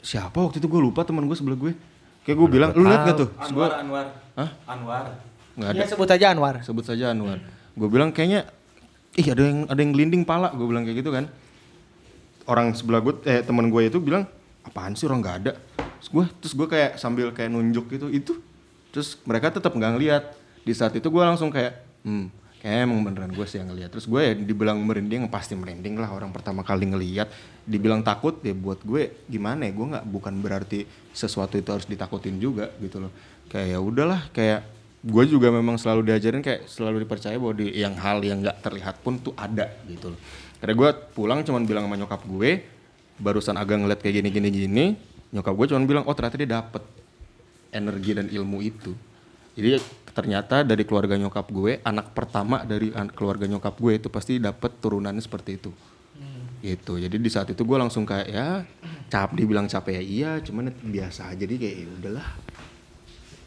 siapa 0.03 0.39
waktu 0.41 0.63
itu 0.63 0.69
gue 0.71 0.81
lupa 0.81 1.05
teman 1.05 1.27
gue 1.27 1.37
sebelah 1.37 1.59
gue. 1.59 1.73
Kayak 2.25 2.37
gue 2.45 2.49
bilang, 2.49 2.71
lu 2.77 2.85
liat 2.85 3.03
gak 3.09 3.17
tuh? 3.25 3.29
Terus 3.33 3.53
gua, 3.57 3.67
Anwar, 3.73 3.81
Anwar. 3.81 4.07
Hah? 4.37 4.51
Anwar. 4.69 5.05
Nggak 5.57 5.69
ada. 5.73 5.79
Ya 5.81 5.87
sebut 5.89 6.09
aja 6.13 6.27
Anwar. 6.31 6.55
Sebut 6.61 6.85
saja 6.85 7.05
Anwar. 7.17 7.41
Gue 7.73 7.89
bilang 7.89 8.13
kayaknya, 8.13 8.47
ih 9.17 9.27
ada 9.33 9.43
yang 9.43 9.65
ada 9.65 9.81
yang 9.81 9.93
gelinding 9.97 10.23
pala. 10.29 10.53
Gue 10.53 10.69
bilang 10.69 10.85
kayak 10.85 11.01
gitu 11.01 11.11
kan. 11.11 11.27
Orang 12.45 12.77
sebelah 12.77 13.01
gue, 13.01 13.17
eh 13.25 13.41
teman 13.41 13.73
gue 13.73 13.83
itu 13.89 13.99
bilang, 13.99 14.29
apaan 14.61 14.93
sih 14.93 15.09
orang 15.09 15.25
nggak 15.25 15.37
ada. 15.45 15.53
Terus 15.99 16.09
gue, 16.15 16.25
terus 16.45 16.55
gue 16.55 16.69
kayak 16.69 16.91
sambil 17.01 17.33
kayak 17.33 17.51
nunjuk 17.51 17.91
gitu, 17.97 18.07
itu. 18.13 18.33
Terus 18.95 19.17
mereka 19.25 19.49
tetap 19.49 19.73
nggak 19.73 19.93
ngeliat. 19.99 20.25
Di 20.63 20.73
saat 20.77 20.93
itu 20.95 21.09
gue 21.09 21.23
langsung 21.25 21.49
kayak, 21.49 21.81
hmm, 22.05 22.29
kayak 22.61 22.85
emang 22.85 23.09
beneran 23.09 23.33
gue 23.33 23.47
sih 23.49 23.57
yang 23.57 23.73
ngeliat. 23.73 23.89
Terus 23.89 24.05
gue 24.05 24.21
ya 24.21 24.33
dibilang 24.37 24.79
merinding, 24.85 25.27
pasti 25.33 25.57
merinding 25.57 25.97
lah 25.97 26.13
orang 26.13 26.29
pertama 26.29 26.61
kali 26.61 26.93
ngeliat. 26.93 27.33
Dibilang 27.69 28.01
takut, 28.01 28.41
ya 28.41 28.57
buat 28.57 28.81
gue 28.81 29.29
gimana 29.29 29.69
ya, 29.69 29.73
gue 29.77 29.87
nggak 29.93 30.07
bukan 30.09 30.41
berarti 30.41 30.89
sesuatu 31.13 31.61
itu 31.61 31.69
harus 31.69 31.85
ditakutin 31.85 32.41
juga 32.41 32.73
gitu 32.81 33.05
loh. 33.05 33.13
Kayak 33.53 33.77
ya 33.77 33.79
udahlah, 33.85 34.21
kayak 34.33 34.65
gue 35.05 35.25
juga 35.29 35.53
memang 35.53 35.77
selalu 35.77 36.11
diajarin 36.11 36.41
kayak 36.41 36.67
selalu 36.67 37.05
dipercaya 37.07 37.37
bahwa 37.37 37.55
di 37.61 37.71
yang 37.77 37.95
hal 38.01 38.19
yang 38.25 38.41
nggak 38.41 38.65
terlihat 38.65 38.99
pun 39.05 39.21
tuh 39.21 39.37
ada 39.37 39.69
gitu 39.85 40.17
loh. 40.17 40.21
Karena 40.59 40.75
gue 40.75 40.91
pulang 41.15 41.41
cuman 41.45 41.63
bilang 41.69 41.85
sama 41.87 41.97
nyokap 42.01 42.25
gue, 42.27 42.51
barusan 43.21 43.55
agak 43.61 43.79
ngeliat 43.79 44.01
kayak 44.03 44.25
gini 44.25 44.29
gini 44.33 44.49
gini, 44.49 44.85
nyokap 45.31 45.55
gue 45.55 45.67
cuman 45.71 45.85
bilang 45.85 46.05
oh 46.09 46.15
ternyata 46.17 46.41
dia 46.41 46.51
dapet 46.51 46.83
energi 47.71 48.11
dan 48.17 48.27
ilmu 48.27 48.59
itu. 48.65 48.97
Jadi 49.55 49.79
ternyata 50.15 50.67
dari 50.67 50.83
keluarga 50.83 51.15
nyokap 51.15 51.47
gue, 51.51 51.79
anak 51.83 52.11
pertama 52.15 52.67
dari 52.67 52.91
keluarga 53.15 53.47
nyokap 53.47 53.75
gue 53.79 53.93
itu 54.03 54.09
pasti 54.11 54.39
dapet 54.43 54.83
turunannya 54.83 55.23
seperti 55.23 55.51
itu. 55.59 55.71
Gitu. 56.59 56.99
Jadi 56.99 57.17
di 57.17 57.31
saat 57.31 57.49
itu 57.49 57.63
gue 57.63 57.79
langsung 57.79 58.03
kayak 58.03 58.29
ya 58.29 58.67
cap 59.09 59.33
dibilang 59.33 59.65
capek 59.65 59.99
ya 59.99 60.03
iya, 60.03 60.31
cuman 60.43 60.69
biasa 60.75 61.33
aja 61.33 61.45
jadi 61.47 61.55
kayak 61.55 61.75
ya 61.75 61.87
udahlah. 62.03 62.29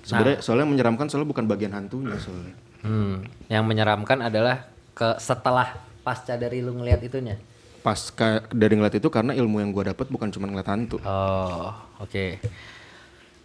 Sebenarnya 0.02 0.38
soalnya 0.42 0.64
yang 0.66 0.74
menyeramkan 0.74 1.06
soalnya 1.08 1.30
bukan 1.30 1.46
bagian 1.46 1.74
hantunya 1.76 2.18
soalnya. 2.18 2.56
Hmm, 2.82 3.22
yang 3.46 3.64
menyeramkan 3.68 4.26
adalah 4.26 4.66
ke 4.92 5.20
setelah 5.22 5.78
pasca 6.02 6.34
dari 6.34 6.66
lu 6.66 6.74
ngelihat 6.74 7.06
itunya. 7.06 7.38
Pas 7.82 8.10
ka- 8.10 8.50
dari 8.50 8.74
ngeliat 8.74 8.98
itu 8.98 9.10
karena 9.14 9.34
ilmu 9.34 9.62
yang 9.62 9.70
gue 9.70 9.94
dapet 9.94 10.10
bukan 10.10 10.34
cuma 10.34 10.50
ngeliat 10.50 10.70
hantu. 10.70 10.98
Oh, 11.06 11.70
oke. 12.02 12.42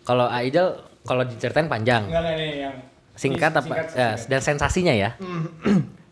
Kalau 0.04 0.28
Aijal 0.28 0.80
kalau 1.04 1.22
diceritain 1.22 1.68
panjang. 1.68 2.08
enggak 2.08 2.22
nih 2.36 2.50
yang 2.64 2.76
Singkat 3.16 3.52
apa? 3.56 3.64
Singkat, 3.64 3.86
Ya, 3.96 4.08
dan 4.28 4.40
sensasinya 4.44 4.92
ya. 4.92 5.16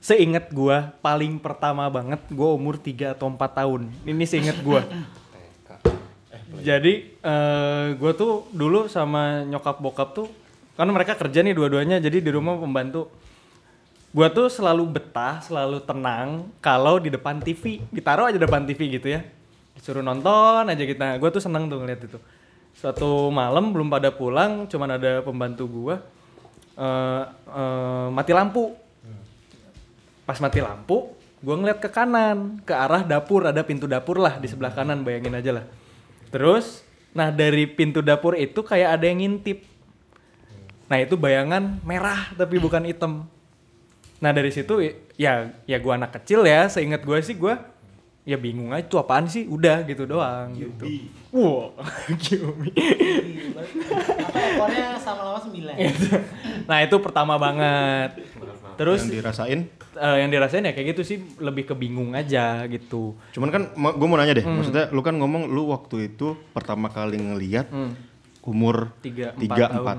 Seingat 0.05 0.53
gua 0.53 0.93
paling 1.01 1.41
pertama 1.41 1.89
banget 1.89 2.21
gua 2.29 2.53
umur 2.53 2.77
3 2.77 3.17
atau 3.17 3.25
4 3.33 3.41
tahun. 3.41 3.89
Ini 4.05 4.25
seingat 4.29 4.61
gua. 4.61 4.85
Jadi 6.61 7.17
eh 7.25 7.87
gua 7.97 8.13
tuh 8.13 8.45
dulu 8.53 8.85
sama 8.93 9.49
nyokap 9.49 9.81
bokap 9.81 10.13
tuh 10.13 10.29
karena 10.77 10.93
mereka 10.93 11.17
kerja 11.17 11.41
nih 11.41 11.57
dua-duanya 11.57 11.97
jadi 12.05 12.21
di 12.21 12.29
rumah 12.29 12.61
pembantu. 12.61 13.09
Gua 14.13 14.29
tuh 14.29 14.53
selalu 14.53 14.93
betah, 14.93 15.41
selalu 15.41 15.81
tenang 15.83 16.53
kalau 16.61 17.01
di 17.01 17.09
depan 17.09 17.41
TV, 17.41 17.81
ditaruh 17.89 18.29
aja 18.29 18.37
depan 18.37 18.63
TV 18.69 19.01
gitu 19.01 19.09
ya. 19.09 19.25
Disuruh 19.75 20.05
nonton 20.05 20.69
aja 20.69 20.85
kita. 20.85 21.17
Gua 21.17 21.33
tuh 21.33 21.41
seneng 21.41 21.67
tuh 21.67 21.81
ngeliat 21.81 22.05
itu. 22.05 22.21
Suatu 22.77 23.33
malam 23.33 23.73
belum 23.73 23.89
pada 23.89 24.13
pulang, 24.13 24.69
cuman 24.69 25.01
ada 25.01 25.25
pembantu 25.25 25.65
gua 25.65 25.97
eh 26.77 27.25
eh, 27.49 28.07
mati 28.13 28.37
lampu. 28.37 28.84
Pas 30.25 30.41
mati 30.41 30.61
lampu, 30.61 31.13
gua 31.45 31.55
ngeliat 31.61 31.79
ke 31.81 31.93
kanan, 31.93 32.61
ke 32.65 32.73
arah 32.73 33.05
dapur, 33.05 33.45
ada 33.45 33.61
pintu 33.61 33.85
dapur 33.85 34.17
lah 34.17 34.41
di 34.41 34.49
sebelah 34.49 34.73
kanan, 34.73 35.05
bayangin 35.05 35.37
aja 35.37 35.61
lah. 35.61 35.65
Terus, 36.33 36.83
nah 37.13 37.29
dari 37.29 37.69
pintu 37.69 38.01
dapur 38.01 38.35
itu 38.35 38.65
kayak 38.65 39.01
ada 39.01 39.05
yang 39.05 39.21
ngintip. 39.21 39.63
Nah 40.89 41.01
itu 41.01 41.17
bayangan 41.17 41.81
merah 41.85 42.33
tapi 42.37 42.61
bukan 42.61 42.85
hitam. 42.89 43.29
Nah 44.21 44.31
dari 44.33 44.49
situ 44.53 44.81
ya 45.21 45.53
ya 45.69 45.77
gua 45.81 46.01
anak 46.01 46.17
kecil 46.21 46.45
ya, 46.49 46.69
seingat 46.69 47.05
gua 47.05 47.21
sih 47.21 47.37
gua 47.37 47.75
ya 48.25 48.41
bingung 48.41 48.73
aja 48.73 48.89
itu 48.89 48.97
apaan 48.97 49.29
sih, 49.29 49.45
udah 49.45 49.85
gitu 49.85 50.09
doang 50.09 50.49
gitu. 50.57 50.85
Wow, 51.29 51.77
Kyuubi. 52.25 52.73
Apa 54.17 54.39
ekornya 54.49 54.97
sama 54.97 55.29
lama 55.29 55.41
sembilan. 55.45 55.77
nah 56.65 56.81
itu 56.81 56.97
pertama 57.05 57.37
banget. 57.37 58.25
Terus 58.75 59.01
yang 59.03 59.15
dirasain. 59.17 59.61
eh, 59.95 60.17
yang 60.19 60.29
dirasain 60.29 60.63
ya 60.63 60.71
kayak 60.71 60.87
gitu 60.93 61.03
sih 61.03 61.19
lebih 61.39 61.65
kebingung 61.67 62.13
aja 62.13 62.67
gitu. 62.67 63.15
Cuman 63.31 63.49
kan 63.49 63.63
gue 63.73 64.07
mau 64.07 64.15
nanya 64.15 64.35
deh, 64.35 64.45
maksudnya 64.45 64.89
lu 64.89 65.01
kan 65.01 65.15
ngomong 65.15 65.47
lu 65.47 65.69
waktu 65.69 66.11
itu 66.11 66.35
pertama 66.51 66.89
kali 66.89 67.17
ngeliat 67.17 67.71
umur 68.43 68.93
Tiga, 69.01 69.33
empat 69.33 69.41
tiga 69.41 69.65
tahun. 69.67 69.79
empat. 69.79 69.99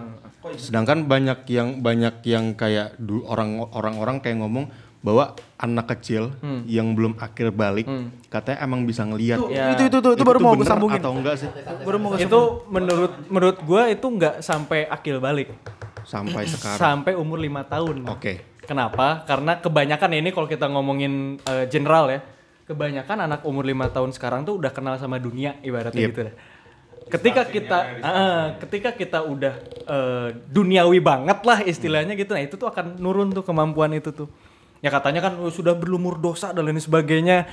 Sedangkan 0.55 0.97
banyak 1.03 1.39
yang 1.47 1.69
banyak 1.79 2.15
yang 2.23 2.53
kayak 2.53 2.93
du- 2.95 3.25
orang 3.25 3.65
orang-orang 3.67 4.19
kayak 4.19 4.38
ngomong 4.38 4.69
bahwa 5.01 5.33
anak 5.55 5.85
kecil 5.91 6.33
yang 6.65 6.93
belum 6.93 7.13
akhir 7.15 7.49
balik 7.51 7.85
katanya 8.27 8.61
emang 8.61 8.83
bisa 8.83 9.01
ngeliat. 9.01 9.38
Ya. 9.47 9.69
Itu 9.71 9.83
itu 9.88 9.97
tuh 9.99 10.11
itu 10.13 10.21
baru 10.21 10.38
mau 10.39 10.53
gue 10.53 10.61
sambungin. 10.63 10.97
atau 10.97 11.13
enggak 11.13 11.35
sih 11.35 11.49
Baru 11.81 11.97
mau 11.97 12.09
gue 12.11 12.21
Itu 12.21 12.41
menurut 12.67 13.13
menurut 13.27 13.57
gua 13.61 13.85
itu 13.88 14.01
nggak 14.03 14.41
sampai 14.41 14.85
akil 14.88 15.17
balik. 15.19 15.49
sampai 16.03 16.45
sekarang? 16.51 16.77
Sampai 16.77 17.13
umur 17.13 17.38
lima 17.38 17.61
tahun. 17.63 18.05
Oke. 18.07 18.54
Kenapa? 18.65 19.23
Karena 19.30 19.58
kebanyakan 19.62 20.10
ya 20.13 20.19
ini 20.19 20.32
kalau 20.34 20.49
kita 20.49 20.65
ngomongin 20.69 21.38
eh, 21.45 21.65
general 21.69 22.10
ya, 22.10 22.19
kebanyakan 22.65 23.30
anak 23.30 23.41
umur 23.45 23.65
lima 23.65 23.89
tahun 23.93 24.12
sekarang 24.12 24.43
tuh 24.43 24.58
udah 24.58 24.73
kenal 24.73 24.97
sama 24.97 25.21
dunia 25.21 25.58
ibaratnya 25.62 26.01
Yep. 26.01 26.12
gitu 26.12 26.21
dah. 26.30 26.36
Ketika 27.06 27.45
kita, 27.45 27.78
ah, 28.01 28.58
ketika 28.58 28.89
kita 28.97 29.21
udah 29.21 29.54
eh, 29.86 30.30
duniawi 30.49 30.97
banget 30.97 31.39
lah 31.45 31.62
istilahnya 31.62 32.17
gitu, 32.17 32.34
nah 32.34 32.41
itu 32.41 32.58
tuh 32.58 32.65
akan 32.65 32.97
nurun 32.97 33.30
tuh 33.30 33.45
kemampuan 33.45 33.93
itu 33.93 34.10
tuh. 34.10 34.25
Ya 34.82 34.89
katanya 34.89 35.21
kan 35.21 35.38
oh, 35.38 35.54
sudah 35.54 35.78
berlumur 35.78 36.17
dosa 36.17 36.49
dan 36.49 36.65
lain 36.65 36.82
sebagainya. 36.82 37.45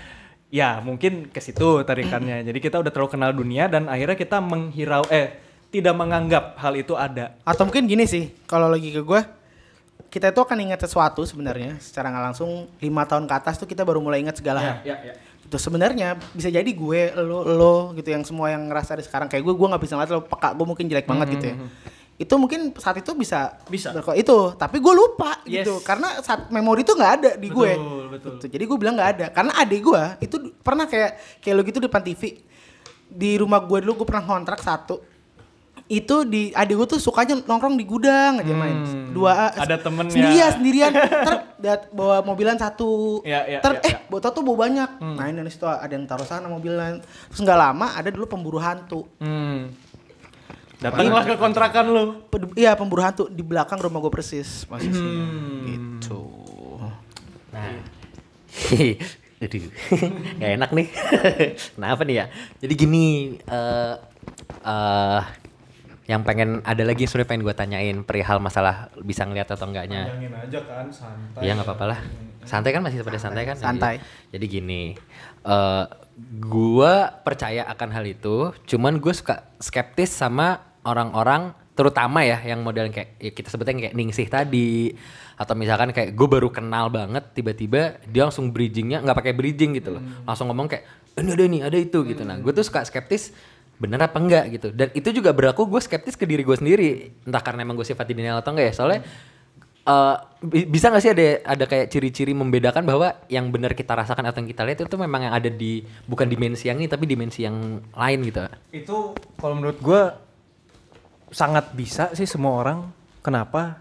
Ya 0.52 0.80
mungkin 0.80 1.28
ke 1.32 1.40
situ 1.40 1.84
tarikannya. 1.84 2.44
Jadi 2.44 2.58
kita 2.60 2.80
udah 2.80 2.92
terlalu 2.92 3.12
kenal 3.12 3.32
dunia 3.32 3.68
dan 3.68 3.88
akhirnya 3.88 4.16
kita 4.16 4.40
menghirau 4.40 5.04
eh 5.08 5.36
tidak 5.72 5.96
menganggap 5.96 6.60
hal 6.60 6.76
itu 6.76 6.92
ada. 6.92 7.40
Atau 7.44 7.64
mungkin 7.64 7.88
gini 7.88 8.04
sih, 8.04 8.28
kalau 8.44 8.68
lagi 8.68 8.92
ke 8.92 9.00
gue, 9.00 9.20
kita 10.12 10.28
itu 10.28 10.38
akan 10.38 10.58
ingat 10.60 10.76
sesuatu 10.78 11.24
sebenarnya 11.24 11.80
secara 11.80 12.12
nggak 12.12 12.24
langsung 12.28 12.50
lima 12.76 13.08
tahun 13.08 13.24
ke 13.24 13.32
atas 13.34 13.56
tuh 13.56 13.64
kita 13.64 13.80
baru 13.80 13.96
mulai 13.98 14.20
ingat 14.20 14.36
segala 14.36 14.60
hal. 14.60 14.76
Ya, 14.84 15.00
ya. 15.00 15.14
Itu 15.40 15.56
sebenarnya 15.56 16.20
bisa 16.30 16.46
jadi 16.46 16.68
gue, 16.68 17.00
lo, 17.16 17.42
lo 17.42 17.74
gitu 17.92 18.08
yang 18.08 18.20
semua 18.20 18.52
yang 18.52 18.68
ngerasa 18.68 18.92
di 18.94 19.02
sekarang 19.02 19.26
kayak 19.26 19.40
gue, 19.40 19.54
gue 19.54 19.66
nggak 19.66 19.80
bisa 19.80 19.96
ngeliat 19.96 20.12
lo 20.12 20.20
peka, 20.22 20.52
gue 20.52 20.66
mungkin 20.68 20.84
jelek 20.84 21.08
banget 21.08 21.26
gitu 21.32 21.46
ya. 21.48 21.56
Itu 22.14 22.34
mungkin 22.36 22.76
saat 22.76 23.00
itu 23.00 23.08
bisa 23.12 23.56
Bisa. 23.66 23.88
berko- 23.90 24.12
itu, 24.14 24.38
tapi 24.54 24.78
gue 24.78 24.92
lupa 24.92 25.40
Yes. 25.42 25.64
gitu 25.64 25.80
karena 25.80 26.20
saat 26.20 26.52
memori 26.52 26.84
itu 26.84 26.92
nggak 26.92 27.12
ada 27.18 27.30
di 27.34 27.48
gue. 27.48 27.72
Betul, 27.72 28.04
betul. 28.12 28.32
Gitu. 28.36 28.46
Jadi 28.52 28.64
gue 28.68 28.76
bilang 28.76 28.94
nggak 28.94 29.10
ada 29.16 29.26
karena 29.32 29.52
adik 29.56 29.80
gue 29.82 30.02
itu 30.20 30.36
pernah 30.60 30.84
kayak 30.84 31.40
kayak 31.40 31.54
lo 31.56 31.62
gitu 31.64 31.80
depan 31.80 32.00
TV 32.00 32.36
di 33.08 33.36
rumah 33.36 33.60
gue 33.60 33.78
dulu 33.80 34.04
gue 34.04 34.06
pernah 34.06 34.22
kontrak 34.22 34.60
satu 34.60 35.00
itu 35.92 36.24
di 36.24 36.48
adik 36.50 36.72
gue 36.74 36.88
tuh 36.88 36.96
sukanya 36.98 37.36
nongkrong 37.38 37.76
di 37.76 37.84
gudang 37.84 38.38
aja 38.38 38.48
main 38.50 38.80
Hmm. 38.80 39.12
dua 39.12 39.52
Ada 39.52 39.76
temennya. 39.76 40.08
sendirian 40.10 40.50
sendirian 40.50 40.92
ter 40.96 41.34
dat- 41.56 41.88
bawa 41.90 42.20
mobilan 42.20 42.56
satu 42.56 43.20
Ya, 43.22 43.44
ya, 43.46 43.60
ter 43.60 43.72
ya, 43.74 43.80
eh 43.82 43.92
ya. 43.92 43.98
Hmm. 43.98 44.08
bawa 44.08 44.20
tuh 44.26 44.42
bawa 44.42 44.56
banyak 44.62 44.90
main 44.98 45.34
dari 45.34 45.48
situ 45.48 45.64
ada 45.64 45.88
yang 45.88 46.04
taruh 46.04 46.24
sana 46.24 46.46
mobilan 46.46 46.98
terus 47.00 47.38
nggak 47.38 47.58
lama 47.58 47.92
ada 47.92 48.08
dulu 48.08 48.24
pemburu 48.26 48.56
hantu 48.56 49.04
Hmm. 49.18 49.68
Datanglah 50.78 51.22
ke 51.22 51.36
kontrakan 51.36 51.84
lu. 51.86 52.04
Iya 52.52 52.74
pemburu 52.74 53.00
hantu 53.00 53.24
di 53.26 53.40
belakang 53.40 53.78
rumah 53.78 54.00
gue 54.00 54.10
persis 54.10 54.64
posisinya 54.64 55.22
Hmm. 55.22 55.62
gitu 55.68 56.22
Nah, 57.52 57.68
aduh, 59.38 59.68
gak 60.40 60.50
enak 60.56 60.70
nih. 60.72 60.86
Kenapa 61.76 62.02
nih 62.02 62.16
ya? 62.16 62.26
Jadi 62.58 62.74
gini, 62.74 63.06
eh 63.38 63.94
eh, 64.62 65.20
yang 66.10 66.26
pengen 66.26 66.58
ada 66.66 66.82
lagi 66.82 67.06
yang 67.06 67.10
sebenarnya 67.14 67.30
pengen 67.30 67.44
gue 67.46 67.54
tanyain 67.54 67.96
perihal 68.02 68.42
masalah 68.42 68.90
bisa 68.98 69.22
ngeliat 69.22 69.46
atau 69.54 69.70
enggaknya. 69.70 70.10
Bayangin 70.10 70.34
aja 70.34 70.58
kan 70.66 70.86
santai. 70.90 71.40
Iya 71.42 71.50
nggak 71.54 71.68
apa-apa 71.70 71.84
lah. 71.86 72.00
Santai 72.42 72.70
kan 72.74 72.82
masih 72.82 73.06
pada 73.06 73.22
santai 73.22 73.46
kan? 73.46 73.54
Santai. 73.54 74.02
Jadi, 74.02 74.34
jadi 74.34 74.46
gini, 74.50 74.82
eh 75.46 75.84
gua 76.42 77.22
percaya 77.22 77.62
akan 77.70 77.88
hal 77.94 78.04
itu. 78.04 78.50
Cuman 78.66 78.98
gue 78.98 79.14
suka 79.14 79.46
skeptis 79.62 80.10
sama 80.10 80.58
orang-orang, 80.82 81.54
terutama 81.78 82.26
ya 82.26 82.42
yang 82.42 82.66
model 82.66 82.90
kayak 82.90 83.22
ya 83.22 83.30
kita 83.30 83.46
sebutnya 83.46 83.88
kayak 83.88 83.94
Ningsih 83.94 84.26
tadi, 84.26 84.90
atau 85.38 85.54
misalkan 85.54 85.94
kayak 85.94 86.18
gue 86.18 86.28
baru 86.28 86.50
kenal 86.50 86.90
banget, 86.90 87.30
tiba-tiba 87.30 88.02
dia 88.10 88.26
langsung 88.26 88.50
bridgingnya 88.50 89.06
nggak 89.06 89.22
pakai 89.22 89.34
bridging 89.38 89.78
gitu 89.78 89.94
loh, 89.94 90.02
langsung 90.26 90.50
ngomong 90.50 90.66
kayak 90.66 90.84
ini 91.22 91.30
ada 91.30 91.44
nih, 91.46 91.60
ada 91.62 91.78
itu 91.78 91.98
gitu. 92.10 92.26
Nah, 92.26 92.42
gue 92.42 92.50
tuh 92.50 92.66
suka 92.66 92.82
skeptis 92.82 93.30
bener 93.80 93.98
apa 93.98 94.18
enggak 94.20 94.44
gitu 94.52 94.68
dan 94.70 94.88
itu 94.94 95.08
juga 95.10 95.32
berlaku 95.34 95.66
gue 95.66 95.80
skeptis 95.82 96.14
ke 96.14 96.24
diri 96.28 96.42
gue 96.42 96.54
sendiri 96.54 96.90
entah 97.26 97.42
karena 97.42 97.66
emang 97.66 97.74
gue 97.76 97.86
sifat 97.86 98.06
denial 98.06 98.38
atau 98.38 98.54
enggak 98.54 98.70
ya 98.70 98.74
soalnya 98.74 99.00
eh, 99.82 100.16
bi- 100.42 100.68
bisa 100.70 100.86
nggak 100.92 101.02
sih 101.02 101.10
ada 101.10 101.26
ada 101.42 101.64
kayak 101.66 101.90
ciri-ciri 101.90 102.30
membedakan 102.30 102.86
bahwa 102.86 103.18
yang 103.26 103.50
benar 103.50 103.74
kita 103.74 103.98
rasakan 103.98 104.22
atau 104.30 104.38
yang 104.38 104.50
kita 104.54 104.62
lihat 104.62 104.78
itu 104.86 104.96
memang 105.00 105.26
yang 105.26 105.34
ada 105.34 105.50
di 105.50 105.82
bukan 106.06 106.30
dimensi 106.30 106.70
yang 106.70 106.78
ini 106.78 106.86
tapi 106.86 107.10
dimensi 107.10 107.42
yang 107.42 107.82
lain 107.90 108.18
gitu 108.22 108.46
Itu 108.70 109.18
kalau 109.40 109.58
menurut 109.58 109.82
gua 109.82 110.14
sangat 111.32 111.72
bisa 111.72 112.12
sih 112.12 112.28
semua 112.28 112.60
orang. 112.60 112.78
Kenapa? 113.24 113.80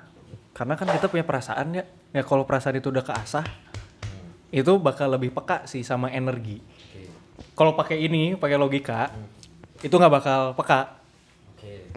Karena 0.56 0.80
kan 0.80 0.88
kita 0.88 1.12
punya 1.12 1.28
perasaan 1.28 1.76
ya. 1.76 1.84
Ya 2.16 2.24
kalau 2.24 2.48
perasaan 2.48 2.80
itu 2.80 2.92
udah 2.92 3.04
keasah, 3.04 3.44
itu 4.52 4.72
bakal 4.80 5.12
lebih 5.12 5.32
peka 5.32 5.68
sih 5.68 5.84
sama 5.84 6.12
energi. 6.12 6.60
Kalau 7.56 7.76
pakai 7.76 8.04
ini, 8.04 8.36
pakai 8.36 8.56
logika, 8.60 9.12
itu 9.82 9.94
nggak 9.94 10.14
bakal 10.14 10.42
peka. 10.58 11.02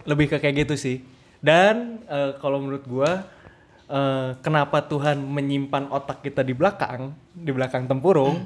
Lebih 0.05 0.29
ke 0.29 0.37
kayak 0.37 0.65
gitu 0.65 0.75
sih. 0.77 1.01
Dan 1.41 2.01
eh, 2.05 2.37
kalau 2.41 2.61
menurut 2.61 2.85
gua 2.85 3.25
eh, 3.89 4.29
kenapa 4.41 4.85
Tuhan 4.85 5.17
menyimpan 5.21 5.89
otak 5.89 6.21
kita 6.25 6.41
di 6.45 6.53
belakang, 6.53 7.13
di 7.33 7.51
belakang 7.53 7.85
tempurung? 7.89 8.45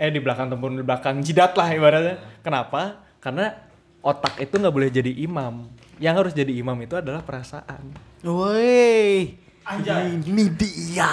Eh 0.00 0.08
di 0.08 0.20
belakang 0.22 0.48
tempurung, 0.50 0.78
di 0.78 0.86
belakang 0.86 1.22
jidat 1.22 1.54
lah 1.58 1.68
ibaratnya. 1.74 2.16
Kenapa? 2.40 3.02
Karena 3.18 3.52
otak 4.00 4.38
itu 4.38 4.54
nggak 4.58 4.74
boleh 4.74 4.90
jadi 4.90 5.12
imam. 5.26 5.66
Yang 6.00 6.14
harus 6.16 6.32
jadi 6.32 6.52
imam 6.56 6.78
itu 6.80 6.96
adalah 6.96 7.20
perasaan. 7.20 8.10
woi 8.20 9.36
ini 9.78 10.44
dia 10.56 11.12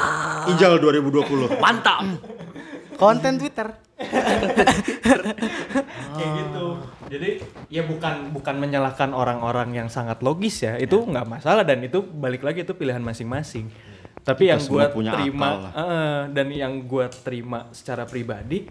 Ijal 0.50 0.82
2020. 0.82 1.62
mantap 1.62 2.02
konten 2.98 3.38
Twitter 3.38 3.70
Kayak 6.18 6.32
gitu. 6.38 6.66
Jadi 7.10 7.30
ya 7.74 7.82
bukan 7.82 8.30
bukan 8.30 8.56
menyalahkan 8.62 9.10
orang-orang 9.10 9.74
yang 9.74 9.90
sangat 9.90 10.22
logis 10.22 10.62
ya. 10.62 10.78
Itu 10.78 11.02
nggak 11.02 11.26
masalah 11.26 11.66
dan 11.66 11.82
itu 11.82 12.06
balik 12.06 12.46
lagi 12.46 12.62
itu 12.62 12.78
pilihan 12.78 13.02
masing-masing. 13.02 13.74
Tapi 14.22 14.46
Kita 14.46 14.52
yang 14.54 14.62
gue 14.62 14.84
punya 14.92 15.12
terima 15.16 15.72
eh, 15.72 16.22
dan 16.30 16.48
yang 16.52 16.84
gue 16.84 17.06
terima 17.24 17.72
secara 17.72 18.04
pribadi 18.04 18.68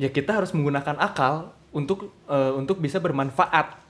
ya 0.00 0.08
kita 0.08 0.40
harus 0.40 0.54
menggunakan 0.54 0.96
akal 0.96 1.52
untuk 1.74 2.14
eh, 2.30 2.52
untuk 2.56 2.80
bisa 2.80 3.02
bermanfaat. 3.02 3.82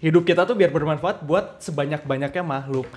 Hidup 0.00 0.24
kita 0.24 0.48
tuh 0.48 0.56
biar 0.56 0.72
bermanfaat 0.72 1.20
buat 1.20 1.60
sebanyak-banyaknya 1.60 2.40
makhluk. 2.40 2.88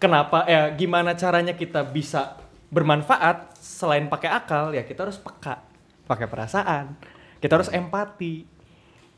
Kenapa 0.00 0.42
ya 0.50 0.66
gimana 0.74 1.14
caranya 1.14 1.54
kita 1.54 1.86
bisa 1.86 2.40
bermanfaat 2.70 3.58
selain 3.58 4.06
pakai 4.06 4.30
akal 4.30 4.70
ya 4.70 4.86
kita 4.86 5.04
harus 5.04 5.18
peka, 5.18 5.60
pakai 6.06 6.26
perasaan. 6.30 6.94
Kita 7.42 7.58
harus 7.58 7.72
empati 7.72 8.46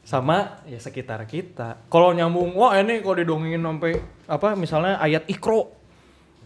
sama 0.03 0.65
ya 0.67 0.81
sekitar 0.81 1.23
kita. 1.29 1.87
Kalau 1.93 2.11
nyambung, 2.11 2.57
wah 2.59 2.75
ini 2.81 3.05
kalau 3.05 3.17
didongengin 3.21 3.63
sampai 3.63 4.01
apa 4.27 4.49
misalnya 4.59 4.99
ayat 4.99 5.29
ikro 5.31 5.83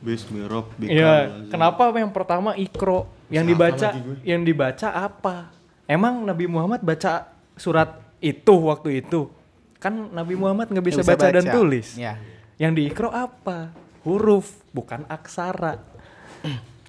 Bismillahirrahmanirrahim. 0.04 0.92
Iya, 0.92 1.14
kenapa 1.48 1.88
yang 1.96 2.12
pertama 2.12 2.52
ikro? 2.52 3.08
Yang 3.32 3.44
dibaca 3.56 3.88
yang 4.22 4.42
dibaca 4.44 4.88
apa? 4.92 5.36
Emang 5.88 6.20
Nabi 6.26 6.44
Muhammad 6.44 6.84
baca 6.84 7.32
surat 7.56 7.96
itu 8.20 8.54
waktu 8.68 9.00
itu? 9.00 9.32
Kan 9.80 10.12
Nabi 10.12 10.36
Muhammad 10.36 10.68
nggak 10.68 10.84
bisa, 10.84 11.00
Nggak 11.00 11.16
baca, 11.16 11.26
dan 11.32 11.44
tulis. 11.48 11.96
Ya. 11.96 12.20
Yang 12.60 12.72
diikro 12.82 13.08
apa? 13.08 13.72
Huruf, 14.04 14.60
bukan 14.70 15.08
aksara. 15.08 15.80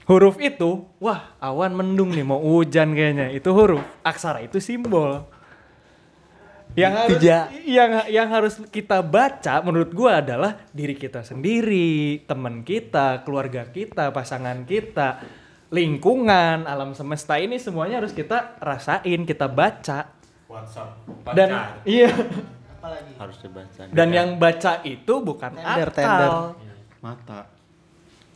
Huruf 0.08 0.40
itu, 0.40 0.88
wah 1.04 1.36
awan 1.38 1.76
mendung 1.76 2.16
nih 2.16 2.24
mau 2.24 2.40
hujan 2.40 2.96
kayaknya. 2.96 3.30
Itu 3.36 3.52
huruf. 3.52 3.84
Aksara 4.02 4.42
itu 4.42 4.58
simbol. 4.64 5.28
Yang 6.78 6.94
harus 6.94 7.20
Tidak. 7.20 7.44
yang 7.66 7.92
yang 8.06 8.28
harus 8.30 8.54
kita 8.70 9.02
baca 9.02 9.66
menurut 9.66 9.90
gua 9.98 10.22
adalah 10.22 10.62
diri 10.70 10.94
kita 10.94 11.26
sendiri, 11.26 12.22
teman 12.30 12.62
kita, 12.62 13.26
keluarga 13.26 13.66
kita, 13.66 14.14
pasangan 14.14 14.62
kita, 14.62 15.26
lingkungan, 15.74 16.70
alam 16.70 16.94
semesta 16.94 17.42
ini 17.42 17.58
semuanya 17.58 17.98
harus 18.04 18.14
kita 18.14 18.62
rasain, 18.62 19.26
kita 19.26 19.50
baca. 19.50 20.14
WhatsApp. 20.48 21.02
Dan 21.34 21.50
iya, 21.84 22.14
harus 23.20 23.38
dibaca. 23.42 23.82
dan 23.92 24.08
yang 24.14 24.30
baca 24.40 24.80
itu 24.88 25.14
bukan 25.20 25.58
Tender, 25.58 25.90
akal. 25.92 25.98
tender. 25.98 26.32
Mata. 27.04 27.40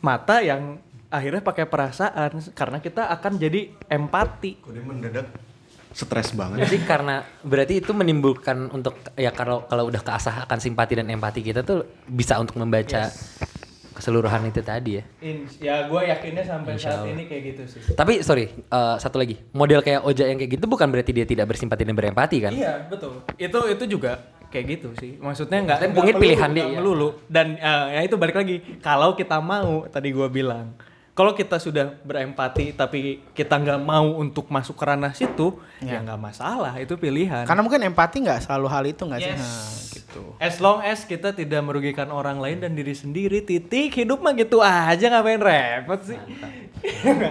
Mata 0.02 0.36
yang 0.42 0.82
akhirnya 1.12 1.44
pakai 1.44 1.68
perasaan 1.68 2.40
karena 2.56 2.80
kita 2.80 3.12
akan 3.12 3.36
jadi 3.36 3.68
empati. 3.86 4.64
Kok 4.64 4.72
dia 4.72 4.80
mendadak 4.80 5.26
stres 5.92 6.32
banget. 6.32 6.64
Jadi 6.64 6.76
karena 6.88 7.20
berarti 7.44 7.84
itu 7.84 7.92
menimbulkan 7.92 8.72
untuk 8.72 8.96
ya 9.12 9.28
kalau 9.30 9.68
kalau 9.68 9.92
udah 9.92 10.00
keasah 10.00 10.48
akan 10.48 10.58
simpati 10.58 10.96
dan 10.96 11.12
empati 11.12 11.44
kita 11.44 11.60
tuh 11.60 11.84
bisa 12.08 12.40
untuk 12.40 12.56
membaca 12.56 13.12
keseluruhan 13.92 14.48
itu 14.48 14.64
tadi 14.64 14.98
ya. 14.98 15.04
In- 15.20 15.44
ya 15.60 15.86
gue 15.86 16.00
yakinnya 16.08 16.44
sampai 16.48 16.80
Insya 16.80 16.96
saat 16.96 17.04
Allah. 17.04 17.12
ini 17.12 17.22
kayak 17.28 17.42
gitu 17.52 17.62
sih. 17.68 17.80
Tapi 17.92 18.24
sorry, 18.24 18.48
eh, 18.48 18.96
satu 18.96 19.20
lagi. 19.20 19.36
Model 19.52 19.84
kayak 19.84 20.00
Oja 20.02 20.24
yang 20.26 20.40
kayak 20.40 20.56
gitu 20.56 20.64
bukan 20.64 20.88
berarti 20.88 21.12
dia 21.12 21.28
tidak 21.28 21.52
bersimpati 21.52 21.84
dan 21.84 21.94
berempati 21.94 22.36
kan? 22.40 22.52
Iya 22.56 22.88
betul. 22.88 23.20
Itu 23.36 23.60
itu 23.68 23.84
juga 24.00 24.16
kayak 24.48 24.64
gitu 24.80 24.88
sih. 24.96 25.20
Maksudnya 25.20 25.60
nggak 25.64 25.78
mungkin 25.92 26.16
pilihan 26.16 26.50
dia, 26.56 26.66
iya. 26.72 26.80
melulu. 26.80 27.20
Dan 27.28 27.60
eh, 27.60 27.86
ya 27.94 28.00
itu 28.00 28.16
balik 28.16 28.36
lagi. 28.40 28.80
Kalau 28.80 29.12
kita 29.12 29.38
mau 29.44 29.84
tadi 29.92 30.08
gua 30.10 30.32
bilang. 30.32 30.72
Kalau 31.12 31.36
kita 31.36 31.60
sudah 31.60 31.92
berempati 32.00 32.72
tapi 32.72 33.20
kita 33.36 33.60
nggak 33.60 33.84
mau 33.84 34.16
untuk 34.16 34.48
masuk 34.48 34.72
ke 34.80 34.84
ranah 34.88 35.12
situ, 35.12 35.60
ya 35.84 36.00
nggak 36.00 36.16
masalah. 36.16 36.72
Itu 36.80 36.96
pilihan. 36.96 37.44
Karena 37.44 37.60
mungkin 37.60 37.84
empati 37.84 38.24
nggak 38.24 38.48
selalu 38.48 38.66
hal 38.72 38.84
itu 38.88 39.02
nggak 39.04 39.20
sih? 39.20 39.32
Yes. 39.36 39.44
Nah, 39.44 39.68
gitu. 39.92 40.22
As 40.40 40.56
long 40.56 40.80
as 40.80 41.04
kita 41.04 41.36
tidak 41.36 41.60
merugikan 41.60 42.08
orang 42.08 42.40
lain 42.40 42.64
dan 42.64 42.72
diri 42.72 42.96
sendiri, 42.96 43.44
titik 43.44 43.92
hidup 43.92 44.24
mah 44.24 44.32
gitu 44.32 44.64
aja 44.64 45.04
ngapain 45.12 45.36
repot 45.36 46.00
sih. 46.00 46.16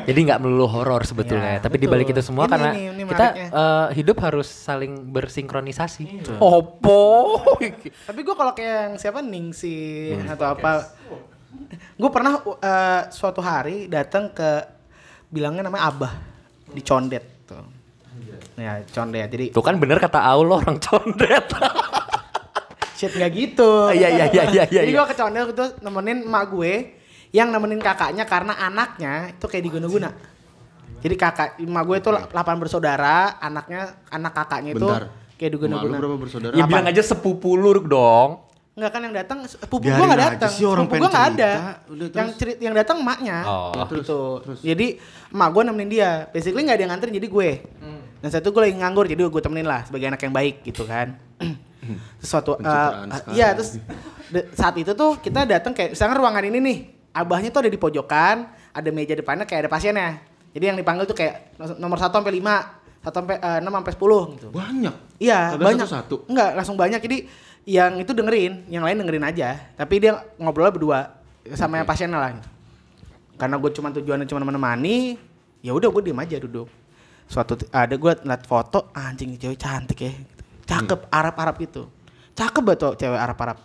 Jadi 0.08 0.20
nggak 0.30 0.40
melulu 0.46 0.70
horor 0.70 1.02
sebetulnya. 1.02 1.58
Ya, 1.58 1.66
Tapi 1.66 1.76
di 1.82 1.90
balik 1.90 2.14
itu 2.14 2.22
semua 2.24 2.46
Ini 2.48 2.52
karena 2.54 2.70
nih, 2.72 2.86
ini 2.94 3.04
kita 3.10 3.28
eh, 3.36 3.88
hidup 3.98 4.18
harus 4.22 4.46
saling 4.48 5.10
bersinkronisasi. 5.10 6.38
Opo. 6.38 7.42
Tapi 8.08 8.20
gue 8.22 8.36
kalau 8.38 8.54
kayak 8.54 8.78
yang 8.94 8.96
siapa 9.02 9.20
Ningsi 9.26 10.14
atau 10.30 10.54
apa, 10.54 10.96
gue 11.72 12.10
pernah 12.12 12.42
uh, 12.42 13.02
suatu 13.10 13.40
hari 13.40 13.88
datang 13.88 14.32
ke 14.32 14.50
bilangnya 15.32 15.68
namanya 15.68 15.84
Abah 15.88 16.14
di 16.68 16.82
Condet 16.84 17.48
tuh. 17.48 17.64
Ya 18.60 18.84
Condet. 18.88 19.32
Jadi 19.32 19.46
Tuh 19.56 19.64
kan 19.64 19.80
bener 19.80 19.98
kata 19.98 20.20
Allah 20.20 20.60
orang 20.60 20.78
condet. 20.78 21.46
shit 23.00 23.18
nggak 23.18 23.32
gitu. 23.34 23.90
Iya, 23.90 24.10
iya, 24.14 24.26
iya, 24.30 24.44
iya, 24.52 24.64
iya, 24.70 24.82
Jadi 24.86 24.92
iya. 24.94 25.00
gue 25.02 25.06
ke 25.10 25.16
Condet 25.18 25.50
itu 25.58 25.66
nemenin 25.82 26.28
emak 26.28 26.46
gue 26.54 26.74
yang 27.32 27.48
nemenin 27.50 27.80
kakaknya 27.82 28.28
karena 28.28 28.54
anaknya 28.60 29.34
itu 29.34 29.46
kayak 29.48 29.64
diguna-guna. 29.66 30.10
Jadi 31.02 31.16
kakak 31.18 31.58
emak 31.58 31.84
gue 31.90 31.98
itu 31.98 32.10
8 32.14 32.62
bersaudara, 32.62 33.42
anaknya 33.42 33.98
anak 34.14 34.34
kakaknya 34.38 34.78
itu 34.78 34.86
Bentar. 34.86 35.10
kayak 35.40 35.50
Emak 35.50 35.50
lu 35.50 35.50
diguna-guna. 35.58 35.96
berapa 35.98 36.18
bersaudara? 36.22 36.54
ya 36.54 36.64
bilang 36.70 36.86
aja 36.86 37.02
sepupu 37.02 37.58
lu 37.58 37.82
dong. 37.82 38.30
Enggak 38.72 38.92
kan 38.96 39.02
yang 39.04 39.12
datang 39.12 39.38
Biarin 39.44 40.00
gua 40.00 40.06
enggak 40.08 40.20
datang. 40.40 40.52
orang 40.52 40.56
sepupu 40.56 40.88
pengen 40.88 41.02
gua 41.02 41.10
enggak 41.12 41.28
ada. 41.28 41.52
Udah, 41.92 42.08
yang 42.08 42.28
terus. 42.32 42.40
cerit 42.40 42.58
yang 42.64 42.76
datang 42.76 42.98
emaknya. 43.04 43.38
Oh. 43.44 43.72
Ya, 43.76 43.84
terus, 43.84 44.06
gitu. 44.08 44.20
terus. 44.48 44.60
Jadi 44.64 44.88
emak 45.30 45.50
gua 45.52 45.64
nemenin 45.68 45.90
dia. 45.92 46.12
Basically 46.32 46.64
enggak 46.64 46.80
ada 46.80 46.84
yang 46.88 46.92
nganterin 46.96 47.16
jadi 47.20 47.28
gue. 47.28 47.50
Dan 48.22 48.28
saat 48.30 48.46
itu 48.46 48.54
gue 48.54 48.62
lagi 48.62 48.76
nganggur 48.78 49.10
jadi 49.10 49.22
gue 49.26 49.42
temenin 49.42 49.66
lah 49.66 49.82
sebagai 49.82 50.06
anak 50.08 50.22
yang 50.22 50.30
baik 50.30 50.62
gitu 50.62 50.86
kan. 50.86 51.18
Terus 51.42 52.30
suatu 52.30 52.54
Pencitraan 52.54 53.10
eh, 53.10 53.18
sekali. 53.18 53.34
iya 53.34 53.48
terus 53.58 53.70
de- 54.30 54.48
saat 54.54 54.78
itu 54.78 54.94
tuh 54.94 55.18
kita 55.18 55.50
datang 55.50 55.74
kayak 55.74 55.98
misalnya 55.98 56.22
ruangan 56.22 56.46
ini 56.46 56.60
nih. 56.62 56.78
Abahnya 57.12 57.50
tuh 57.50 57.66
ada 57.66 57.72
di 57.74 57.82
pojokan, 57.82 58.46
ada 58.72 58.90
meja 58.94 59.18
depannya 59.18 59.44
kayak 59.44 59.68
ada 59.68 59.72
pasiennya. 59.74 60.22
Jadi 60.54 60.64
yang 60.64 60.78
dipanggil 60.78 61.10
tuh 61.10 61.18
kayak 61.18 61.58
nomor 61.82 61.98
1 61.98 62.14
sampai 62.14 62.30
5, 62.38 63.04
1 63.04 63.10
sampai 63.10 63.36
eh, 63.42 63.60
6 63.60 63.68
sampai 63.68 63.94
10 63.98 64.36
gitu. 64.38 64.48
Banyak. 64.54 64.96
Iya, 65.18 65.40
banyak. 65.58 65.90
satu-satu? 65.90 66.16
Enggak, 66.30 66.50
langsung 66.54 66.78
banyak. 66.78 67.02
Jadi 67.02 67.18
yang 67.66 68.02
itu 68.02 68.12
dengerin, 68.12 68.66
yang 68.68 68.82
lain 68.82 69.02
dengerin 69.02 69.26
aja. 69.26 69.58
Tapi 69.78 70.02
dia 70.02 70.22
ngobrolnya 70.42 70.74
berdua 70.74 71.00
sama 71.54 71.82
yang 71.82 71.88
pasiennya 71.88 72.18
lah. 72.18 72.32
Karena 73.38 73.56
gue 73.58 73.72
cuma 73.74 73.90
tujuannya 73.90 74.26
cuma 74.30 74.42
menemani, 74.46 75.18
ya 75.62 75.74
udah 75.74 75.90
gue 75.90 76.02
diem 76.10 76.20
aja 76.22 76.38
duduk. 76.42 76.70
Suatu 77.30 77.58
ada 77.72 77.96
gue 77.96 78.12
ngeliat 78.22 78.44
foto, 78.46 78.92
anjing 78.94 79.38
cewek 79.38 79.58
cantik 79.58 80.00
ya. 80.04 80.12
Cakep, 80.68 81.10
Arab-Arab 81.10 81.56
gitu. 81.64 81.90
Cakep 82.38 82.62
banget 82.64 82.80
tuh 82.82 82.94
cewek 82.98 83.20
Arab-Arab. 83.20 83.58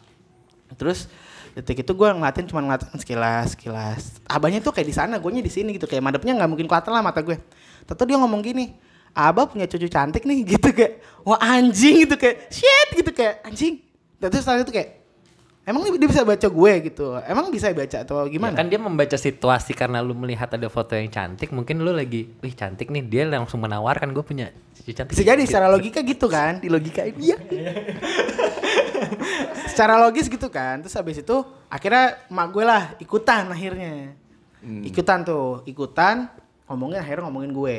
Terus 0.76 1.08
detik 1.56 1.80
itu 1.80 1.92
gue 1.96 2.08
ngeliatin 2.12 2.44
cuma 2.52 2.60
ngeliatin 2.60 3.00
sekilas 3.00 3.56
sekilas 3.56 4.20
abahnya 4.28 4.60
tuh 4.60 4.76
kayak 4.76 4.92
di 4.92 4.94
sana 4.94 5.16
gue 5.16 5.40
di 5.40 5.48
sini 5.48 5.72
gitu 5.80 5.88
kayak 5.88 6.04
madepnya 6.04 6.36
nggak 6.36 6.50
mungkin 6.52 6.68
kelihatan 6.68 6.92
lah 6.92 7.00
mata 7.00 7.24
gue 7.24 7.40
Tentu 7.88 8.02
dia 8.04 8.20
ngomong 8.20 8.44
gini 8.44 8.76
abah 9.16 9.48
punya 9.48 9.64
cucu 9.64 9.88
cantik 9.88 10.28
nih 10.28 10.44
gitu 10.52 10.68
kayak 10.68 11.00
wah 11.24 11.40
anjing 11.40 12.04
gitu 12.04 12.20
kayak 12.20 12.52
shit 12.52 12.88
gitu 12.92 13.08
kayak 13.08 13.40
anjing 13.48 13.80
terus 14.18 14.42
setelah 14.42 14.62
itu 14.62 14.72
kayak 14.72 14.90
emang 15.66 15.82
dia 15.82 15.92
dia 15.98 16.08
bisa 16.08 16.22
baca 16.22 16.46
gue? 16.46 16.72
gitu. 16.86 17.06
Emang 17.26 17.50
bisa 17.50 17.66
baca 17.70 17.96
atau 18.00 18.24
Ya 18.24 18.32
gimana? 18.32 18.54
kan 18.54 18.66
dia 18.66 18.78
membaca 18.78 19.16
situasi 19.18 19.74
karena 19.74 19.98
lu 19.98 20.14
melihat 20.14 20.46
ada 20.48 20.68
foto 20.70 20.94
yang 20.94 21.10
cantik, 21.10 21.50
mungkin 21.50 21.82
lu 21.82 21.90
lagi, 21.90 22.30
wih 22.38 22.54
cantik 22.54 22.86
nih, 22.86 23.02
dia 23.02 23.22
langsung 23.26 23.58
menawarkan 23.60 24.14
gue 24.14 24.22
punya 24.22 24.46
cucu 24.78 24.94
cantik. 24.94 25.10
bisa 25.12 25.26
jadi 25.26 25.42
secara 25.42 25.66
logika 25.66 26.00
gitu 26.00 26.26
kan 26.26 26.62
di 26.62 26.70
logika 26.70 27.02
ini. 27.02 27.34
Ya 27.34 27.38
secara 29.70 30.00
logis 30.00 30.26
gitu 30.26 30.48
kan 30.48 30.80
terus 30.80 30.94
habis 30.96 31.20
itu 31.20 31.36
akhirnya 31.68 32.16
emak 32.30 32.48
gue 32.48 32.64
lah 32.64 32.82
ikutan 32.98 33.50
akhirnya. 33.50 34.14
Ikutan 34.82 35.22
tuh 35.22 35.62
ikutan 35.64 36.26
ngomongin 36.66 36.98
akhirnya 36.98 37.28
ngomongin 37.28 37.52
gue. 37.52 37.76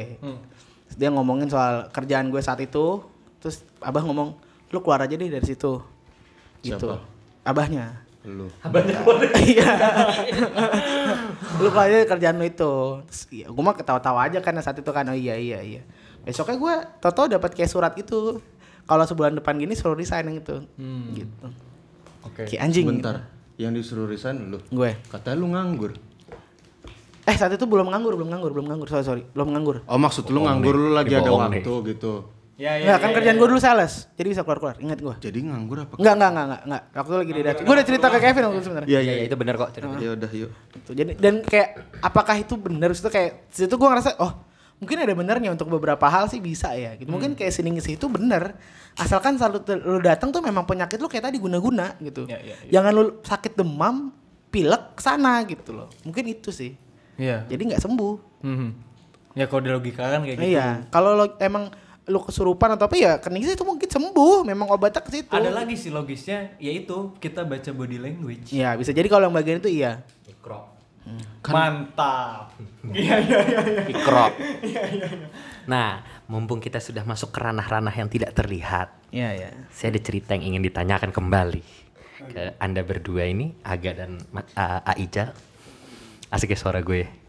Terus 0.87 0.95
dia 0.95 1.09
ngomongin 1.09 1.47
soal 1.47 1.89
kerjaan 1.89 2.29
gue 2.29 2.39
saat 2.39 2.59
itu 2.59 3.03
terus 3.39 3.63
abah 3.79 4.03
ngomong 4.03 4.35
lu 4.69 4.79
keluar 4.79 4.99
aja 4.99 5.15
deh 5.15 5.27
dari 5.27 5.43
situ 5.43 5.79
gitu 6.69 6.87
Siapa? 6.89 6.97
abahnya 7.43 7.85
Lu. 8.23 8.43
Iya. 9.39 9.71
lu 11.57 11.67
keluar 11.67 11.87
aja 11.87 11.95
dari 11.95 12.07
kerjaan 12.07 12.35
lu 12.35 12.45
itu 12.45 12.73
terus 13.01 13.21
ya 13.29 13.47
gue 13.47 13.63
mah 13.63 13.71
ketawa-tawa 13.71 14.19
aja 14.23 14.39
karena 14.39 14.59
saat 14.59 14.75
itu 14.75 14.89
kan 14.89 15.05
oh 15.05 15.15
iya 15.15 15.33
iya 15.33 15.59
iya 15.59 15.81
besoknya 16.21 16.57
gue 16.57 16.73
tau-tau 16.99 17.25
dapat 17.29 17.51
kayak 17.53 17.71
surat 17.71 17.93
itu 17.95 18.43
kalau 18.83 19.03
sebulan 19.03 19.31
depan 19.33 19.55
gini 19.55 19.73
suruh 19.73 19.95
resign 19.95 20.27
yang 20.27 20.37
itu 20.37 20.55
gitu 21.15 21.45
Oke. 22.21 22.43
kayak 22.45 22.61
anjing 22.61 22.83
Bentar. 22.85 23.31
Yang 23.55 23.71
disuruh 23.81 24.05
resign 24.05 24.37
lu. 24.47 24.59
gue 24.61 24.91
Katanya 25.07 25.37
lu 25.39 25.47
nganggur. 25.49 25.91
eh 27.23 27.33
saat 27.33 27.51
itu 27.51 27.63
belum 27.63 27.89
nganggur 27.89 28.13
belum 28.13 28.29
nganggur 28.29 28.51
belum 28.53 28.67
nganggur 28.67 28.87
sorry 28.87 29.03
sorry 29.03 29.23
belum 29.29 29.49
nganggur 29.49 29.81
Oh 29.83 29.95
maksud 29.95 30.27
lu 30.27 30.43
nganggur 30.43 30.75
lu 30.75 30.91
lagi 30.91 31.11
ada 31.11 31.27
nih. 31.27 31.63
waktu 31.63 31.73
gitu. 31.89 32.13
Ya, 32.57 32.81
Enggak 32.81 32.99
kan 33.05 33.09
kerjaan 33.13 33.37
gue 33.37 33.47
dulu 33.53 33.61
sales 33.61 34.09
jadi 34.17 34.33
bisa 34.33 34.41
keluar 34.41 34.57
keluar 34.57 34.75
ingat 34.81 34.97
gue 34.97 35.13
Jadi 35.21 35.45
nganggur 35.45 35.85
apa? 35.85 35.93
Enggak, 36.01 36.13
enggak, 36.17 36.29
enggak, 36.33 36.45
enggak, 36.49 36.61
enggak. 36.65 36.83
Waktu 36.97 37.13
lagi 37.13 37.31
di 37.37 37.41
Dati. 37.45 37.61
Gue 37.61 37.73
udah 37.77 37.85
cerita 37.85 38.05
ke 38.09 38.17
Kevin 38.17 38.41
waktu 38.49 38.57
itu 38.57 38.65
sebenarnya. 38.65 38.89
Iya 38.89 38.99
Iya, 38.99 39.13
iya, 39.13 39.23
itu 39.29 39.35
bener 39.37 39.55
kok 39.61 39.69
cerita. 39.77 39.95
Ya 40.01 40.09
udah 40.17 40.31
yuk. 40.33 40.51
Gitu. 40.73 40.89
Jadi 40.97 41.11
dan 41.21 41.33
kayak 41.45 41.69
apakah 42.01 42.35
itu 42.41 42.53
benar? 42.57 42.89
Itu 42.97 43.09
kayak 43.13 43.45
situ 43.53 43.69
gue 43.77 43.89
ngerasa 43.93 44.17
oh 44.17 44.33
mungkin 44.81 44.97
ada 44.97 45.13
benernya 45.13 45.49
untuk 45.53 45.69
beberapa 45.69 46.05
hal 46.09 46.33
sih 46.33 46.41
bisa 46.41 46.73
ya. 46.73 46.97
Gitu. 46.97 47.05
Mungkin 47.05 47.37
kayak 47.37 47.53
sini 47.53 47.77
ngisi 47.77 47.93
itu 47.93 48.09
bener. 48.09 48.57
Asalkan 48.97 49.37
selalu 49.37 49.61
lu 49.85 50.01
datang 50.01 50.33
tuh 50.33 50.41
memang 50.41 50.65
penyakit 50.65 50.97
lu 50.97 51.05
kayak 51.05 51.29
tadi 51.29 51.37
guna-guna 51.37 51.93
gitu. 52.01 52.25
Iya, 52.25 52.41
iya, 52.41 52.55
Jangan 52.73 52.91
lu 52.97 53.21
sakit 53.21 53.53
demam, 53.53 54.09
pilek 54.49 54.97
sana 54.97 55.45
gitu 55.45 55.77
loh. 55.77 55.93
Mungkin 56.01 56.25
itu 56.25 56.49
sih. 56.49 56.73
Iya. 57.21 57.45
Jadi 57.45 57.61
nggak 57.69 57.85
sembuh. 57.85 58.41
Mhm. 58.41 58.69
Ya 59.37 59.45
kalau 59.45 59.61
di 59.61 59.69
logika 59.69 60.09
kan 60.09 60.25
kayak 60.25 60.41
gitu. 60.41 60.57
Iya. 60.57 60.89
Kalau 60.89 61.13
lo 61.13 61.37
emang 61.37 61.69
lu 62.07 62.23
kesurupan 62.23 62.79
atau 62.79 62.87
apa 62.87 62.95
ya 62.95 63.19
kening 63.19 63.43
itu 63.43 63.63
mungkin 63.67 63.87
sembuh. 63.91 64.47
Memang 64.47 64.71
obatnya 64.71 65.03
ke 65.03 65.11
situ. 65.11 65.31
Ada 65.31 65.51
lagi 65.51 65.75
sih 65.75 65.91
logisnya, 65.91 66.55
yaitu 66.57 67.11
kita 67.19 67.43
baca 67.43 67.71
body 67.71 67.99
language. 67.99 68.55
Iya, 68.55 68.79
bisa 68.79 68.95
jadi 68.95 69.07
kalau 69.11 69.27
yang 69.27 69.35
bagian 69.35 69.59
itu 69.59 69.67
iya. 69.83 70.03
Mantap. 71.47 72.51
Iya 72.87 73.15
iya 73.19 73.39
iya. 73.43 73.59
iya. 73.63 73.81
Ikro. 73.91 74.25
Nah, 75.67 75.99
mumpung 76.31 76.63
kita 76.63 76.79
sudah 76.79 77.03
masuk 77.03 77.35
ke 77.35 77.43
ranah-ranah 77.43 77.91
yang 77.91 78.07
tidak 78.07 78.31
terlihat, 78.31 78.87
Iya, 79.11 79.29
iya. 79.35 79.49
saya 79.67 79.91
ada 79.91 79.99
cerita 79.99 80.31
yang 80.31 80.55
ingin 80.55 80.63
ditanyakan 80.63 81.11
kembali 81.11 81.59
ke 82.31 82.55
anda 82.55 82.87
berdua 82.87 83.27
ini, 83.27 83.51
Aga 83.67 83.91
dan 83.91 84.23
A- 84.55 84.95
Aija. 84.95 85.35
Asik 86.31 86.55
ya 86.55 86.59
suara 86.59 86.79
gue. 86.79 87.26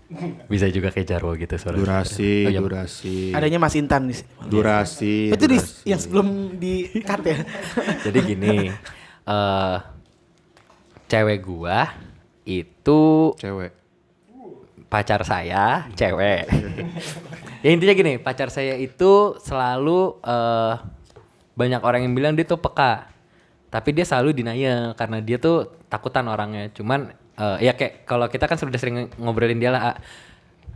Bisa 0.48 0.64
juga 0.72 0.88
kayak 0.88 1.04
Jarwo 1.06 1.36
gitu 1.36 1.52
suara. 1.60 1.76
Durasi, 1.76 2.48
Oh, 2.48 2.50
iya. 2.50 2.60
durasi. 2.60 3.36
Adanya 3.36 3.60
Mas 3.60 3.76
Intan 3.76 4.08
di 4.08 4.16
sini. 4.16 4.28
Durasi. 4.42 5.28
Itu 5.28 5.44
di 5.44 5.60
durasi. 5.60 5.84
yang 5.84 6.00
sebelum 6.00 6.26
di 6.56 6.88
cut 7.04 7.20
ya. 7.22 7.38
Jadi 8.08 8.18
gini, 8.24 8.72
eh 9.24 9.76
cewek 11.06 11.38
gua 11.40 11.92
itu 12.42 13.00
cewek. 13.36 13.72
pacar 14.88 15.20
saya 15.22 15.84
cewek. 15.92 16.48
ya 17.64 17.68
intinya 17.68 17.92
gini, 17.92 18.16
pacar 18.16 18.48
saya 18.48 18.80
itu 18.80 19.36
selalu 19.44 20.16
eh 20.24 20.74
banyak 21.52 21.84
orang 21.84 22.08
yang 22.08 22.16
bilang 22.16 22.32
dia 22.32 22.48
tuh 22.48 22.56
peka. 22.56 23.12
Tapi 23.68 23.92
dia 23.92 24.08
selalu 24.08 24.32
denial 24.32 24.96
karena 24.96 25.20
dia 25.20 25.36
tuh 25.36 25.68
takutan 25.92 26.24
orangnya. 26.24 26.72
Cuman 26.72 27.12
eh, 27.38 27.56
ya 27.62 27.72
kayak 27.72 28.02
kalau 28.02 28.26
kita 28.26 28.44
kan 28.44 28.54
sudah 28.54 28.74
sering 28.74 29.08
ngobrolin 29.14 29.56
dia 29.56 29.70
lah. 29.70 29.82
A. 29.84 29.92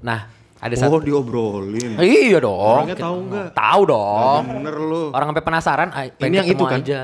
Nah, 0.00 0.20
ada 0.56 0.72
Oh, 0.72 0.80
satu 0.80 0.98
diobrolin. 1.00 1.98
Iya 1.98 2.38
dong. 2.38 2.58
Orangnya 2.80 2.96
tahu 2.96 3.16
nggak? 3.24 3.48
Tahu 3.52 3.80
dong. 3.84 4.42
Bener 4.48 4.74
lu. 4.74 5.02
Orang 5.10 5.26
sampai 5.28 5.44
penasaran, 5.44 5.88
ah, 5.90 6.06
pengen 6.08 6.22
Ini 6.28 6.36
yang 6.38 6.48
itu 6.48 6.64
kan? 6.64 6.78
aja. 6.78 7.00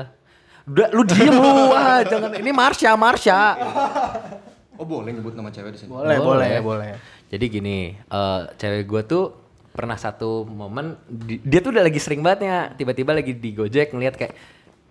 Udah 0.63 0.87
lu 0.89 1.01
diem 1.03 1.33
lu, 1.33 1.53
ah, 1.75 1.99
jangan. 2.01 2.29
Ini 2.33 2.51
Marsha, 2.51 2.91
Marsha. 2.95 3.39
Oh, 4.73 4.85
boleh 4.85 5.11
nyebut 5.11 5.35
nama 5.35 5.49
cewek 5.49 5.75
di 5.75 5.77
sini. 5.77 5.89
Boleh, 5.89 6.17
boleh, 6.17 6.53
boleh. 6.59 6.91
Jadi 7.27 7.45
gini, 7.47 7.77
eh, 7.91 8.41
cewek 8.53 8.83
gue 8.85 9.01
tuh 9.05 9.25
pernah 9.69 9.95
satu 9.95 10.43
momen 10.43 10.95
di- 11.05 11.39
dia 11.39 11.59
tuh 11.59 11.71
udah 11.71 11.81
lagi 11.81 11.97
sering 11.97 12.19
banget 12.19 12.39
ya 12.43 12.57
tiba-tiba 12.73 13.11
lagi 13.13 13.31
di 13.31 13.53
Gojek 13.53 13.93
ngeliat 13.93 14.11
kayak 14.13 14.33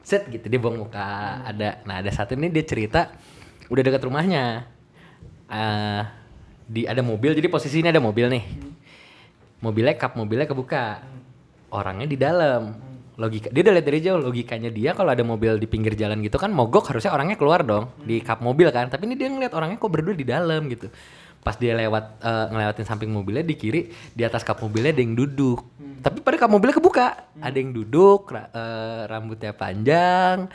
set 0.01 0.25
gitu 0.27 0.47
dia 0.47 0.57
buang 0.57 0.81
muka 0.81 1.05
ada 1.45 1.85
nah 1.85 2.01
ada 2.01 2.09
satu 2.09 2.33
ini 2.33 2.49
dia 2.49 2.64
cerita 2.64 3.12
udah 3.69 3.83
dekat 3.85 4.03
rumahnya. 4.05 4.64
Eh, 5.49 6.03
di 6.69 6.85
ada 6.85 7.01
mobil 7.01 7.33
jadi 7.33 7.49
posisi 7.49 7.81
ini 7.81 7.89
ada 7.89 8.01
mobil 8.01 8.29
nih. 8.29 8.45
Mobilnya 9.64 9.97
kap 9.97 10.16
mobilnya 10.16 10.45
kebuka. 10.45 11.01
Orangnya 11.73 12.09
di 12.09 12.19
dalam. 12.21 12.77
Logika 13.19 13.51
dia 13.51 13.66
udah 13.66 13.75
lihat 13.75 13.87
dari 13.91 13.99
jauh 13.99 14.21
logikanya 14.23 14.71
dia 14.71 14.95
kalau 14.95 15.11
ada 15.11 15.27
mobil 15.27 15.59
di 15.59 15.66
pinggir 15.66 15.99
jalan 15.99 16.23
gitu 16.23 16.39
kan 16.39 16.55
mogok 16.55 16.87
harusnya 16.87 17.11
orangnya 17.11 17.35
keluar 17.35 17.66
dong 17.66 17.91
di 18.07 18.23
kap 18.23 18.39
mobil 18.39 18.71
kan. 18.71 18.87
Tapi 18.87 19.11
ini 19.11 19.19
dia 19.19 19.27
ngeliat 19.27 19.53
orangnya 19.59 19.75
kok 19.75 19.91
berdua 19.91 20.14
di 20.14 20.23
dalam 20.23 20.71
gitu. 20.71 20.87
Pas 21.43 21.59
dia 21.59 21.75
lewat 21.75 22.23
eh, 22.23 22.47
ngelewatin 22.55 22.87
samping 22.87 23.11
mobilnya 23.11 23.43
di 23.43 23.59
kiri 23.59 23.91
di 23.91 24.23
atas 24.23 24.47
kap 24.47 24.62
mobilnya 24.62 24.95
ada 24.95 25.03
yang 25.03 25.19
duduk. 25.19 25.66
Tapi 25.99 26.23
pada 26.23 26.39
kap 26.39 26.47
mobilnya 26.47 26.79
kebuka. 26.79 27.07
Ada 27.43 27.59
yang 27.59 27.75
duduk 27.75 28.31
ra- 28.31 28.55
eh, 28.55 29.03
rambutnya 29.11 29.51
panjang 29.51 30.47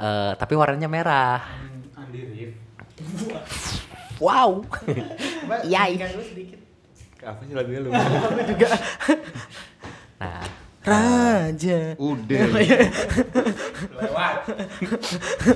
eh, 0.00 0.32
tapi 0.40 0.52
warnanya 0.56 0.88
merah 0.88 1.44
wow 4.22 4.62
yai 5.72 5.98
Apa 7.24 7.40
sih 7.48 7.56
lagunya 7.56 7.80
lu? 7.80 7.88
nah 10.20 10.44
Raja. 10.84 11.96
Udah. 11.96 12.44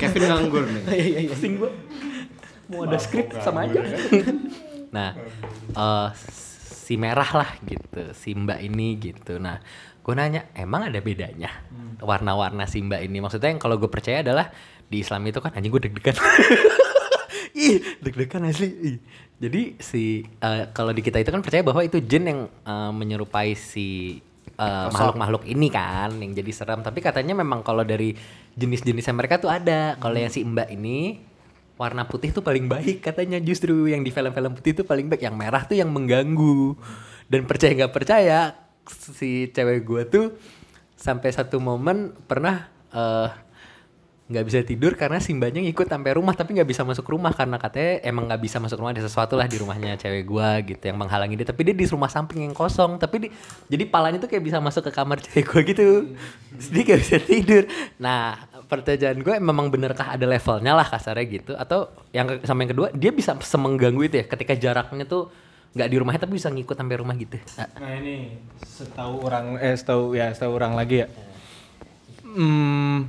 Kevin 0.00 0.22
nganggur 0.24 0.64
nih. 0.64 0.82
Iya 0.88 1.18
iya. 1.28 1.34
Sing 1.36 1.60
gua. 1.60 1.68
Mau 2.72 2.88
ada 2.88 2.96
skrip 2.96 3.36
sama 3.44 3.68
aja. 3.68 3.84
nah, 4.88 5.12
eh, 5.76 6.08
si 6.56 6.96
merah 6.96 7.28
lah 7.44 7.50
gitu, 7.60 8.16
si 8.16 8.32
Mbak 8.32 8.60
ini 8.72 8.96
gitu. 8.96 9.36
Nah, 9.36 9.60
gue 10.00 10.14
nanya, 10.16 10.48
emang 10.56 10.88
ada 10.88 10.96
bedanya 11.04 11.52
warna-warna 12.00 12.64
si 12.64 12.80
Mbak 12.80 13.00
ini? 13.04 13.18
Maksudnya 13.20 13.52
yang 13.52 13.60
kalau 13.60 13.76
gue 13.76 13.90
percaya 13.90 14.22
adalah 14.22 14.48
di 14.88 15.04
Islam 15.04 15.24
itu 15.28 15.38
kan 15.38 15.52
anjing 15.52 15.70
gue 15.70 15.82
deg-degan. 15.88 16.16
Ih, 17.58 17.80
deg-degan 18.00 18.48
asli. 18.48 18.68
Ih. 18.68 18.96
Jadi 19.38 19.78
si 19.78 20.26
eh, 20.26 20.64
kalau 20.74 20.90
di 20.90 21.04
kita 21.04 21.22
itu 21.22 21.30
kan 21.30 21.44
percaya 21.44 21.62
bahwa 21.62 21.84
itu 21.84 22.00
jin 22.02 22.24
yang 22.26 22.40
eh, 22.48 22.92
menyerupai 22.92 23.54
si 23.54 24.18
eh, 24.58 24.86
makhluk-makhluk 24.90 25.46
ini 25.46 25.68
kan 25.70 26.10
yang 26.18 26.32
jadi 26.34 26.50
seram. 26.50 26.80
Tapi 26.82 26.98
katanya 27.04 27.38
memang 27.38 27.62
kalau 27.62 27.84
dari 27.84 28.16
jenis-jenisnya 28.58 29.14
mereka 29.14 29.38
tuh 29.38 29.52
ada. 29.52 29.94
Kalau 30.00 30.16
yang 30.18 30.32
si 30.32 30.42
Mbak 30.42 30.68
ini 30.74 31.22
warna 31.78 32.10
putih 32.10 32.34
tuh 32.34 32.42
paling 32.42 32.66
baik 32.66 33.06
katanya 33.06 33.38
justru 33.38 33.86
yang 33.86 34.02
di 34.02 34.10
film-film 34.10 34.58
putih 34.58 34.82
tuh 34.82 34.86
paling 34.88 35.06
baik. 35.06 35.22
Yang 35.22 35.36
merah 35.36 35.62
tuh 35.62 35.76
yang 35.78 35.92
mengganggu. 35.92 36.74
Dan 37.28 37.44
percaya 37.44 37.76
nggak 37.76 37.94
percaya 37.94 38.56
si 38.88 39.52
cewek 39.52 39.84
gua 39.84 40.02
tuh 40.08 40.32
sampai 40.96 41.30
satu 41.30 41.62
momen 41.62 42.16
pernah 42.26 42.66
eh, 42.90 43.28
nggak 44.28 44.44
bisa 44.44 44.60
tidur 44.60 44.92
karena 44.92 45.16
simbanya 45.24 45.64
ngikut 45.64 45.88
sampai 45.88 46.12
rumah 46.12 46.36
tapi 46.36 46.52
nggak 46.52 46.68
bisa 46.68 46.84
masuk 46.84 47.08
rumah 47.08 47.32
karena 47.32 47.56
katanya 47.56 48.04
emang 48.04 48.28
nggak 48.28 48.44
bisa 48.44 48.60
masuk 48.60 48.76
rumah 48.76 48.92
ada 48.92 49.00
sesuatu 49.00 49.40
lah 49.40 49.48
di 49.48 49.56
rumahnya 49.56 49.96
cewek 49.96 50.28
gua 50.28 50.60
gitu 50.60 50.84
yang 50.84 51.00
menghalangi 51.00 51.40
dia. 51.40 51.48
Tapi 51.48 51.64
dia 51.64 51.72
di 51.72 51.88
rumah 51.88 52.12
samping 52.12 52.44
yang 52.44 52.52
kosong 52.52 53.00
tapi 53.00 53.24
di, 53.24 53.28
jadi 53.72 53.88
palanya 53.88 54.20
tuh 54.20 54.28
kayak 54.28 54.44
bisa 54.44 54.60
masuk 54.60 54.84
ke 54.84 54.92
kamar 54.92 55.16
cewek 55.24 55.44
gua 55.48 55.60
gitu. 55.64 56.12
Dia 56.68 56.82
nggak 56.84 57.00
bisa 57.00 57.16
tidur. 57.24 57.64
Nah 57.96 58.36
pertanyaan 58.68 59.18
gue 59.24 59.34
memang 59.40 59.72
benerkah 59.72 60.12
ada 60.12 60.28
levelnya 60.28 60.76
lah 60.76 60.84
kasarnya 60.84 61.24
gitu? 61.24 61.52
Atau 61.56 61.88
yang 62.12 62.44
sama 62.44 62.68
yang 62.68 62.76
kedua 62.76 62.88
dia 62.92 63.10
bisa 63.16 63.32
semengganggu 63.32 64.02
itu 64.12 64.16
ya 64.20 64.24
ketika 64.28 64.52
jaraknya 64.52 65.08
tuh 65.08 65.32
nggak 65.72 65.88
di 65.88 65.96
rumahnya 65.96 66.20
tapi 66.28 66.36
bisa 66.36 66.52
ngikut 66.52 66.76
sampai 66.76 66.96
rumah 67.00 67.16
gitu. 67.16 67.40
Ah, 67.56 67.68
Nah 67.80 67.96
ini 67.96 68.36
setahu 68.60 69.24
orang 69.24 69.56
eh 69.56 69.72
setahu 69.72 70.12
ya 70.12 70.32
setahu 70.36 70.52
orang 70.52 70.76
lagi 70.76 71.04
ya. 71.04 71.08
Hmm, 72.28 73.08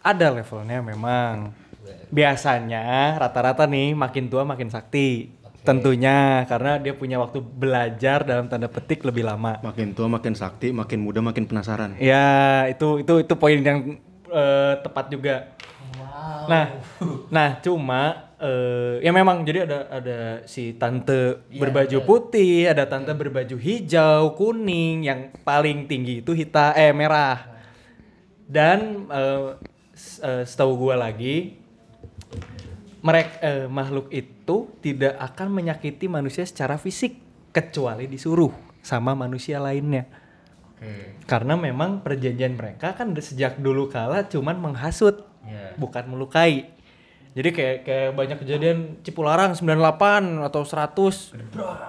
ada 0.00 0.26
levelnya 0.32 0.80
memang. 0.80 1.52
Biasanya 2.10 3.16
rata-rata 3.22 3.70
nih 3.70 3.94
makin 3.94 4.26
tua 4.26 4.42
makin 4.42 4.72
sakti. 4.72 5.38
Tentunya 5.60 6.48
karena 6.48 6.80
dia 6.80 6.96
punya 6.96 7.20
waktu 7.20 7.44
belajar 7.44 8.24
dalam 8.24 8.48
tanda 8.48 8.66
petik 8.66 9.04
lebih 9.04 9.28
lama. 9.28 9.60
Makin 9.60 9.92
tua 9.92 10.08
makin 10.08 10.32
sakti, 10.32 10.72
makin 10.72 11.04
muda 11.04 11.20
makin 11.20 11.44
penasaran. 11.44 12.00
Ya, 12.00 12.64
itu 12.72 13.04
itu 13.04 13.20
itu 13.20 13.34
poin 13.36 13.60
yang 13.60 14.00
eh, 14.32 14.74
tepat 14.80 15.12
juga. 15.12 15.52
Nah, 16.48 16.80
nah 17.28 17.60
cuma 17.60 18.32
eh, 18.40 19.04
ya 19.04 19.12
memang 19.12 19.44
jadi 19.44 19.68
ada 19.68 19.78
ada 20.00 20.18
si 20.48 20.74
tante 20.80 21.44
berbaju 21.52 21.98
putih, 22.08 22.72
ada 22.72 22.88
tante 22.88 23.12
berbaju 23.12 23.56
hijau, 23.60 24.32
kuning, 24.34 25.04
yang 25.04 25.28
paling 25.44 25.84
tinggi 25.84 26.24
itu 26.24 26.32
hitam 26.32 26.72
eh 26.72 26.90
merah. 26.96 27.52
Dan 28.48 29.06
eh, 29.12 29.60
eh, 30.22 30.44
setahu 30.46 30.88
gua 30.88 30.96
lagi 30.98 31.56
mereka 33.00 33.66
makhluk 33.72 34.12
itu 34.12 34.68
tidak 34.84 35.16
akan 35.16 35.48
menyakiti 35.48 36.04
manusia 36.04 36.44
secara 36.44 36.76
fisik 36.76 37.16
kecuali 37.48 38.04
disuruh 38.04 38.52
sama 38.84 39.16
manusia 39.16 39.56
lainnya. 39.56 40.04
Karena 41.24 41.56
memang 41.56 42.04
perjanjian 42.04 42.60
mereka 42.60 42.92
kan 42.92 43.16
sejak 43.16 43.56
dulu 43.56 43.88
kala 43.88 44.28
cuman 44.28 44.60
menghasut, 44.60 45.24
bukan 45.80 46.12
melukai. 46.12 46.68
Jadi 47.30 47.48
kayak 47.54 47.76
kayak 47.88 48.10
banyak 48.18 48.38
kejadian 48.42 48.78
Cipularang 49.06 49.56
98 49.56 50.44
atau 50.44 50.62
100. 50.66 51.32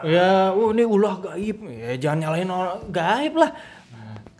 Ya, 0.05 0.55
oh 0.55 0.69
ini 0.69 0.87
ulah 0.87 1.17
gaib. 1.17 1.65
Ya 1.67 1.97
jangan 1.97 2.17
nyalain 2.23 2.47
orang 2.47 2.87
gaib 2.87 3.35
lah. 3.35 3.51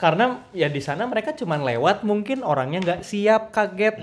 Karena 0.01 0.41
ya 0.49 0.65
di 0.65 0.81
sana 0.81 1.05
mereka 1.05 1.29
cuman 1.37 1.61
lewat 1.61 2.01
mungkin 2.01 2.41
orangnya 2.41 2.81
nggak 2.81 3.01
siap, 3.05 3.53
kaget. 3.53 4.01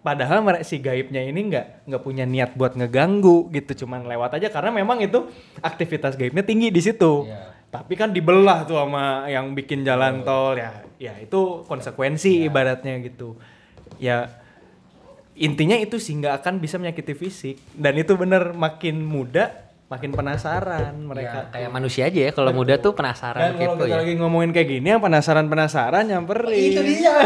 Padahal 0.00 0.42
mere- 0.42 0.64
si 0.66 0.82
gaibnya 0.82 1.22
ini 1.22 1.52
nggak 1.52 1.86
nggak 1.86 2.02
punya 2.02 2.26
niat 2.26 2.58
buat 2.58 2.74
ngeganggu 2.74 3.46
gitu, 3.54 3.86
cuman 3.86 4.10
lewat 4.10 4.42
aja 4.42 4.50
karena 4.50 4.74
memang 4.74 4.98
itu 4.98 5.30
aktivitas 5.62 6.18
gaibnya 6.18 6.42
tinggi 6.42 6.74
di 6.74 6.82
situ. 6.82 7.30
Tapi 7.70 7.94
kan 7.94 8.10
dibelah 8.10 8.66
tuh 8.66 8.74
sama 8.74 9.30
yang 9.30 9.54
bikin 9.54 9.86
jalan 9.86 10.26
tol 10.26 10.58
ya, 10.58 10.82
ya 10.98 11.14
itu 11.22 11.62
konsekuensi 11.70 12.50
ibaratnya 12.50 12.98
gitu. 12.98 13.38
Ya 14.02 14.34
intinya 15.38 15.78
itu 15.78 16.02
sih 16.02 16.18
nggak 16.18 16.42
akan 16.42 16.58
bisa 16.58 16.76
menyakiti 16.76 17.14
fisik 17.14 17.56
dan 17.78 17.94
itu 17.94 18.18
bener 18.18 18.50
makin 18.50 18.98
muda 19.00 19.69
makin 19.90 20.14
penasaran 20.14 20.94
mereka. 21.02 21.50
kayak 21.50 21.70
manusia 21.74 22.06
aja 22.06 22.20
ya 22.22 22.30
kalau 22.30 22.54
muda 22.54 22.78
tuh 22.78 22.94
penasaran 22.94 23.42
Dan 23.42 23.52
kalau 23.58 23.74
kepo 23.74 23.82
kita 23.82 23.90
ya 23.90 23.96
lagi 23.98 24.14
ngomongin 24.22 24.50
kayak 24.54 24.68
gini 24.70 24.86
yang 24.86 25.02
penasaran-penasaran 25.02 26.06
nyamperin. 26.06 26.70
Itu 26.70 26.80
dia. 26.86 27.16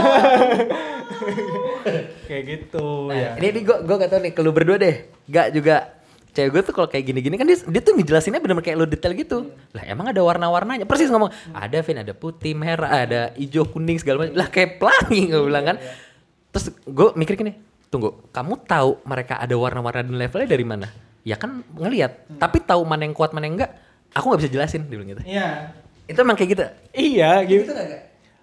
kayak 2.29 2.43
gitu 2.49 3.13
Nah, 3.13 3.17
ya. 3.17 3.31
Ini, 3.37 3.47
ini 3.53 3.61
gue 3.63 3.77
gue 3.85 3.95
gak 4.01 4.11
tau 4.11 4.21
nih, 4.25 4.33
ke 4.33 4.41
lu 4.41 4.51
berdua 4.51 4.81
deh. 4.81 4.97
Gak 5.29 5.53
juga. 5.53 5.93
Cewek 6.35 6.51
gue 6.51 6.63
tuh 6.67 6.75
kalau 6.75 6.89
kayak 6.91 7.05
gini-gini 7.07 7.39
kan 7.39 7.47
dia, 7.47 7.61
dia 7.63 7.79
tuh 7.79 7.95
ngejelasinnya 7.95 8.43
bener-bener 8.43 8.67
kayak 8.67 8.79
lu 8.81 8.89
detail 8.89 9.13
gitu. 9.15 9.39
Lah 9.71 9.85
emang 9.87 10.11
ada 10.11 10.19
warna-warnanya? 10.19 10.83
Persis 10.83 11.07
ngomong, 11.07 11.31
ada 11.53 11.79
Vin, 11.79 12.03
ada 12.03 12.11
putih, 12.11 12.59
merah, 12.59 13.07
ada 13.07 13.21
hijau, 13.39 13.63
kuning, 13.71 14.03
segala 14.03 14.27
macam. 14.27 14.35
Lah 14.35 14.49
kayak 14.51 14.83
pelangi 14.83 15.31
gue 15.31 15.43
bilang 15.47 15.63
kan. 15.63 15.77
Terus 16.51 16.75
gue 16.83 17.09
mikir 17.15 17.39
gini, 17.39 17.55
tunggu, 17.87 18.19
kamu 18.35 18.67
tahu 18.67 18.99
mereka 19.07 19.39
ada 19.39 19.55
warna-warna 19.55 20.03
dan 20.03 20.17
levelnya 20.19 20.49
dari 20.51 20.67
mana? 20.67 21.04
Ya 21.25 21.41
kan 21.41 21.65
ngelihat, 21.73 22.29
tapi 22.37 22.61
tahu 22.61 22.85
mana 22.85 23.09
yang 23.09 23.17
kuat, 23.17 23.33
mana 23.33 23.49
yang 23.49 23.57
enggak. 23.57 23.73
Aku 24.13 24.29
nggak 24.29 24.45
bisa 24.45 24.53
jelasin, 24.53 24.85
dia 24.87 24.95
bilang 24.95 25.11
gitu. 25.11 25.23
Iya. 25.25 25.73
Itu 26.05 26.19
emang 26.21 26.37
kayak 26.37 26.51
gitu. 26.53 26.65
Iya 26.93 27.41
gitu. 27.49 27.73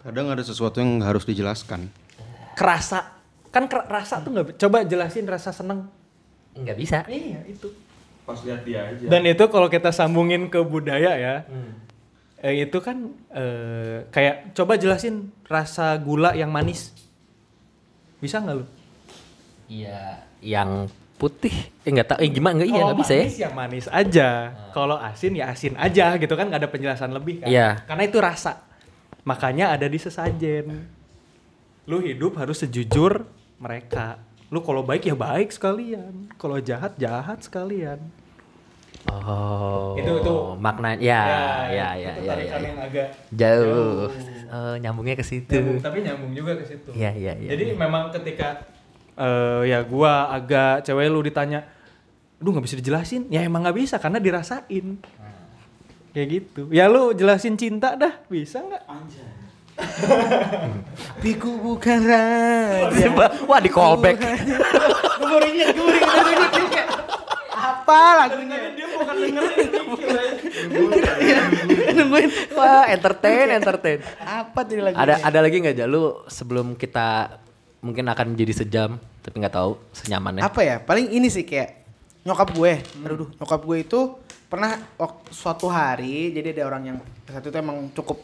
Kadang 0.01 0.33
ada 0.33 0.41
sesuatu 0.41 0.81
yang 0.81 0.97
harus 1.05 1.21
dijelaskan. 1.23 1.85
Kerasa 2.57 3.21
kan 3.53 3.69
ker- 3.69 3.85
rasa 3.85 4.25
tuh 4.25 4.33
nggak. 4.33 4.57
Coba 4.57 4.81
jelasin 4.81 5.29
rasa 5.29 5.53
seneng. 5.53 5.85
Nggak 6.57 6.77
bisa. 6.81 6.97
Iya 7.05 7.45
itu. 7.45 7.69
Pas 8.25 8.41
lihat 8.41 8.65
dia 8.65 8.89
aja. 8.89 9.05
Dan 9.05 9.29
itu 9.29 9.45
kalau 9.45 9.69
kita 9.69 9.93
sambungin 9.93 10.49
ke 10.49 10.57
budaya 10.65 11.13
ya, 11.21 11.35
eh, 12.41 12.65
itu 12.65 12.77
kan 12.81 13.13
eh, 13.29 14.09
kayak 14.09 14.57
coba 14.57 14.81
jelasin 14.81 15.29
rasa 15.45 15.93
gula 16.01 16.33
yang 16.33 16.49
manis. 16.49 16.97
Bisa 18.17 18.41
nggak 18.41 18.57
lu? 18.57 18.65
Iya, 19.69 20.25
yang 20.43 20.89
putih. 21.21 21.53
Eh 21.85 21.93
nggak 21.93 22.07
tahu, 22.09 22.17
eh 22.25 22.29
gimana 22.33 22.53
nggak 22.57 22.69
iya 22.73 22.81
nggak 22.81 22.99
bisa 23.05 23.13
ya? 23.13 23.21
manis 23.21 23.37
ya 23.37 23.49
manis 23.53 23.85
aja. 23.93 24.29
Kalau 24.73 24.97
asin 24.97 25.37
ya 25.37 25.53
asin 25.53 25.77
aja 25.77 26.17
gitu 26.17 26.33
kan 26.33 26.49
nggak 26.49 26.65
ada 26.65 26.69
penjelasan 26.73 27.13
lebih 27.13 27.45
kan. 27.45 27.47
Iya. 27.53 27.85
Karena 27.85 28.03
itu 28.09 28.17
rasa. 28.17 28.65
Makanya 29.21 29.77
ada 29.77 29.85
di 29.85 30.01
sesajen. 30.01 30.89
Lu 31.85 32.01
hidup 32.01 32.41
harus 32.41 32.65
sejujur 32.65 33.21
mereka. 33.61 34.17
Lu 34.49 34.65
kalau 34.65 34.81
baik 34.81 35.05
ya 35.05 35.13
baik 35.13 35.53
sekalian. 35.53 36.33
Kalau 36.41 36.57
jahat 36.57 36.97
jahat 36.97 37.45
sekalian. 37.45 38.01
Oh. 39.09 39.97
Itu- 39.97 40.21
itu. 40.21 40.35
makna 40.61 40.93
ya 40.93 41.21
ya 41.73 41.89
ya 41.97 42.13
ya, 42.21 42.31
tarikan 42.37 42.59
ya, 42.61 42.67
yang 42.69 42.77
agak 42.77 43.07
Jauh. 43.33 44.09
Oh, 44.51 44.75
nyambungnya 44.77 45.15
ke 45.17 45.25
situ. 45.25 45.57
nyambung, 45.57 45.81
tapi 45.81 45.97
nyambung 46.05 46.31
juga 46.37 46.53
ke 46.59 46.65
situ. 46.67 46.91
Iya 46.93 47.11
iya 47.15 47.33
iya. 47.39 47.49
Jadi 47.55 47.73
memang 47.73 48.11
ketika 48.13 48.61
eh 49.21 49.69
ya 49.69 49.85
gua 49.85 50.33
agak 50.33 50.81
cewek 50.81 51.05
lu 51.13 51.21
ditanya, 51.21 51.61
"Aduh 52.41 52.57
nggak 52.57 52.65
bisa 52.65 52.77
dijelasin." 52.81 53.29
Ya 53.29 53.45
emang 53.45 53.61
nggak 53.61 53.77
bisa 53.77 54.01
karena 54.01 54.17
dirasain. 54.17 54.97
Kayak 56.11 56.27
gitu. 56.27 56.61
Ya 56.73 56.89
lu 56.89 57.13
jelasin 57.13 57.55
cinta 57.55 57.93
dah, 57.93 58.17
bisa 58.27 58.59
nggak? 58.59 58.83
Piku 61.23 61.57
bukan 61.61 61.99
raja. 62.03 63.07
Wah, 63.47 63.59
di 63.63 63.71
callback. 63.71 64.19
Baru 65.21 65.45
inget. 65.47 65.73
Apa 67.61 68.25
lagunya? 68.25 68.57
Dia 68.73 68.87
bukan 68.89 69.15
dengerin 69.15 69.67
Nungguin. 71.91 72.29
Wah, 72.57 72.85
entertain, 72.89 73.47
entertain. 73.51 73.99
Apa 74.21 74.59
tadi 74.65 74.81
lagunya? 74.81 75.01
Ada 75.01 75.15
ada 75.23 75.39
lagi 75.39 75.55
nggak 75.61 75.77
Jalu 75.77 76.25
sebelum 76.27 76.73
kita 76.75 77.39
mungkin 77.81 78.05
akan 78.07 78.37
jadi 78.37 78.53
sejam 78.53 79.01
tapi 79.25 79.35
nggak 79.41 79.53
tahu 79.57 79.77
senyamannya. 79.93 80.45
Apa 80.45 80.61
ya? 80.61 80.77
Paling 80.81 81.11
ini 81.11 81.27
sih 81.27 81.45
kayak 81.45 81.81
nyokap 82.25 82.53
gue. 82.53 82.73
Aduh, 83.05 83.29
nyokap 83.41 83.61
gue 83.65 83.77
itu 83.81 83.99
pernah 84.51 84.75
suatu 85.31 85.71
hari 85.71 86.35
jadi 86.35 86.51
ada 86.59 86.67
orang 86.67 86.83
yang 86.91 86.97
satu 87.23 87.47
itu 87.47 87.55
emang 87.55 87.87
cukup 87.95 88.19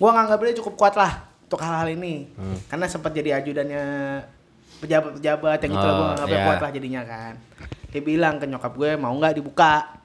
gua 0.00 0.16
nganggap 0.16 0.38
dia 0.40 0.56
cukup 0.64 0.74
kuat 0.80 0.94
lah 0.96 1.28
untuk 1.44 1.60
hal-hal 1.60 1.92
ini. 1.92 2.32
Karena 2.72 2.88
sempat 2.88 3.12
jadi 3.12 3.36
ajudannya 3.36 3.84
pejabat-pejabat 4.80 5.58
yang 5.60 5.72
gitu 5.76 5.84
lah 5.84 5.92
gua 5.92 6.00
Oh, 6.00 6.08
nganggapnya 6.16 6.38
iya. 6.40 6.46
kuat 6.48 6.60
lah 6.64 6.70
jadinya 6.72 7.02
kan. 7.04 7.34
Dia 7.92 8.00
bilang 8.00 8.34
ke 8.40 8.46
nyokap 8.48 8.72
gue 8.72 8.90
mau 8.96 9.12
nggak 9.12 9.34
dibuka. 9.36 9.97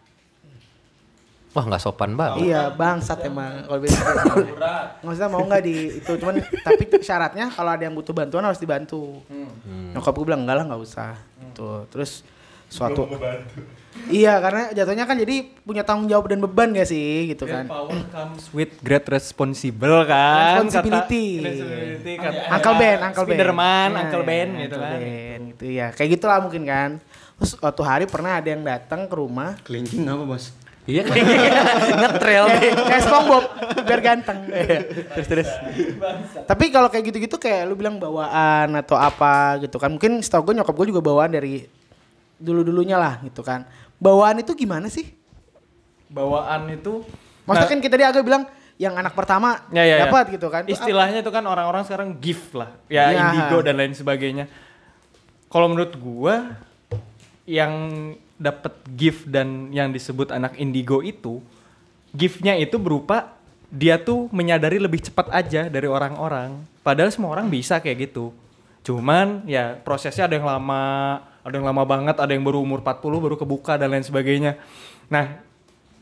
Wah, 1.54 1.64
nggak 1.70 1.82
sopan 1.86 2.18
banget. 2.18 2.50
Iya, 2.50 2.74
bangsat 2.74 3.30
emang 3.30 3.62
kalau 3.70 3.78
bilang 3.78 4.02
gitu. 4.42 4.54
Maksudnya 5.06 5.30
mau 5.30 5.46
nggak 5.46 5.62
di 5.62 6.02
itu 6.02 6.12
cuman 6.18 6.42
tapi 6.66 6.84
syaratnya 6.98 7.46
kalau 7.54 7.72
ada 7.78 7.86
yang 7.86 7.94
butuh 7.94 8.14
bantuan 8.14 8.42
harus 8.42 8.58
dibantu. 8.58 9.22
Nyokap 9.94 10.14
gue 10.18 10.26
bilang 10.26 10.42
enggak 10.50 10.58
lah 10.58 10.66
nggak 10.74 10.82
usah. 10.82 11.14
Tuh, 11.54 11.86
terus 11.94 12.26
suatu 12.66 13.06
Iya, 14.10 14.42
karena 14.42 14.74
jatuhnya 14.74 15.06
kan 15.06 15.14
jadi 15.22 15.54
punya 15.62 15.86
tanggung 15.86 16.10
jawab 16.10 16.26
dan 16.26 16.42
beban 16.42 16.74
gak 16.74 16.90
sih 16.90 17.30
gitu 17.30 17.46
Great 17.46 17.56
kan. 17.62 17.66
power 17.70 17.94
comes 18.10 18.50
with 18.50 18.74
great 18.82 19.06
responsible 19.06 20.02
kan. 20.10 20.66
Responsibility. 20.66 21.26
Kata, 21.38 21.46
responsibility 21.54 22.14
kata, 22.18 22.42
Uncle 22.58 22.76
Ben, 22.82 22.98
Uncle 23.06 23.26
Ben. 23.30 23.30
Spiderman, 23.38 23.90
Iya, 23.94 24.02
Uncle 24.02 24.24
Ben 24.26 24.48
iya, 24.50 24.62
gitu 24.66 24.76
Uncle 24.76 24.90
kan. 24.90 24.98
Ben, 24.98 25.40
gitu 25.54 25.66
ya. 25.70 25.88
Kayak 25.94 26.10
gitulah 26.18 26.40
mungkin 26.42 26.64
kan. 26.66 26.90
Terus 27.38 27.52
suatu 27.54 27.82
hari 27.86 28.10
pernah 28.10 28.42
ada 28.42 28.50
yang 28.50 28.66
datang 28.66 29.06
ke 29.06 29.14
rumah 29.14 29.62
Kelingking 29.62 30.10
apa 30.10 30.26
bos? 30.26 30.63
Iya 30.84 31.02
kan? 31.08 31.16
Ngetrail 32.04 32.46
kayak 32.76 33.02
SpongeBob 33.08 33.44
biar 33.88 34.02
ganteng. 34.04 34.40
terus 35.16 35.28
terus. 35.32 35.50
Tapi 36.44 36.66
kalau 36.76 36.92
kayak 36.92 37.08
gitu-gitu 37.08 37.40
kayak 37.40 37.64
lu 37.72 37.80
bilang 37.80 37.96
bawaan 37.96 38.76
atau 38.76 39.00
apa 39.00 39.64
gitu 39.64 39.80
kan. 39.80 39.96
Mungkin 39.96 40.20
setahu 40.20 40.52
gue 40.52 40.60
nyokap 40.60 40.76
gue 40.76 40.88
juga 40.92 41.00
bawaan 41.00 41.32
dari 41.32 41.64
dulu-dulunya 42.36 43.00
lah 43.00 43.24
gitu 43.24 43.40
kan. 43.40 43.64
Bawaan 43.96 44.44
itu 44.44 44.52
gimana 44.52 44.92
sih? 44.92 45.08
Bawaan 46.12 46.68
itu 46.70 47.02
Maksudnya 47.44 47.68
Nah, 47.68 47.72
kan 47.76 47.80
kita 47.84 47.96
dia 48.00 48.08
agak 48.08 48.24
bilang 48.24 48.44
yang 48.80 48.96
anak 48.96 49.14
pertama 49.14 49.68
Ya, 49.70 49.84
ya, 49.84 49.96
ya. 50.00 50.08
dapat 50.08 50.32
gitu 50.32 50.48
kan. 50.48 50.64
Istilahnya 50.68 51.20
itu 51.20 51.32
kan 51.32 51.44
orang-orang 51.44 51.84
sekarang 51.84 52.16
gift 52.20 52.56
lah. 52.56 52.72
Ya, 52.88 53.12
Ya. 53.12 53.32
indigo 53.36 53.60
dan 53.64 53.76
lain 53.80 53.92
sebagainya. 53.92 54.48
Kalau 55.52 55.68
menurut 55.70 55.94
gua 56.00 56.56
yang 57.44 57.72
dapat 58.44 58.76
gift 58.92 59.32
dan 59.32 59.72
yang 59.72 59.96
disebut 59.96 60.36
anak 60.36 60.60
indigo 60.60 61.00
itu 61.00 61.40
giftnya 62.14 62.60
itu 62.60 62.76
berupa 62.78 63.40
dia 63.74 63.98
tuh 63.98 64.30
menyadari 64.30 64.78
lebih 64.78 65.02
cepat 65.02 65.34
aja 65.34 65.66
dari 65.66 65.90
orang-orang. 65.90 66.62
Padahal 66.86 67.10
semua 67.10 67.34
orang 67.34 67.50
bisa 67.50 67.82
kayak 67.82 68.12
gitu. 68.12 68.30
Cuman 68.86 69.42
ya 69.50 69.82
prosesnya 69.82 70.30
ada 70.30 70.38
yang 70.38 70.46
lama, 70.46 70.86
ada 71.42 71.56
yang 71.58 71.66
lama 71.66 71.82
banget, 71.82 72.22
ada 72.22 72.30
yang 72.30 72.46
baru 72.46 72.62
umur 72.62 72.86
40 72.86 73.02
baru 73.18 73.36
kebuka 73.40 73.82
dan 73.82 73.90
lain 73.90 74.06
sebagainya. 74.06 74.62
Nah, 75.10 75.42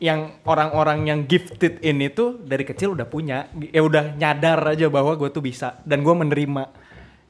yang 0.04 0.36
orang-orang 0.44 1.08
yang 1.08 1.20
gifted 1.24 1.80
ini 1.80 2.12
tuh 2.12 2.44
dari 2.44 2.68
kecil 2.68 2.92
udah 2.92 3.08
punya, 3.08 3.48
ya 3.72 3.80
udah 3.80 4.20
nyadar 4.20 4.60
aja 4.76 4.92
bahwa 4.92 5.16
gue 5.16 5.32
tuh 5.32 5.40
bisa 5.40 5.80
dan 5.88 6.04
gue 6.04 6.12
menerima. 6.12 6.68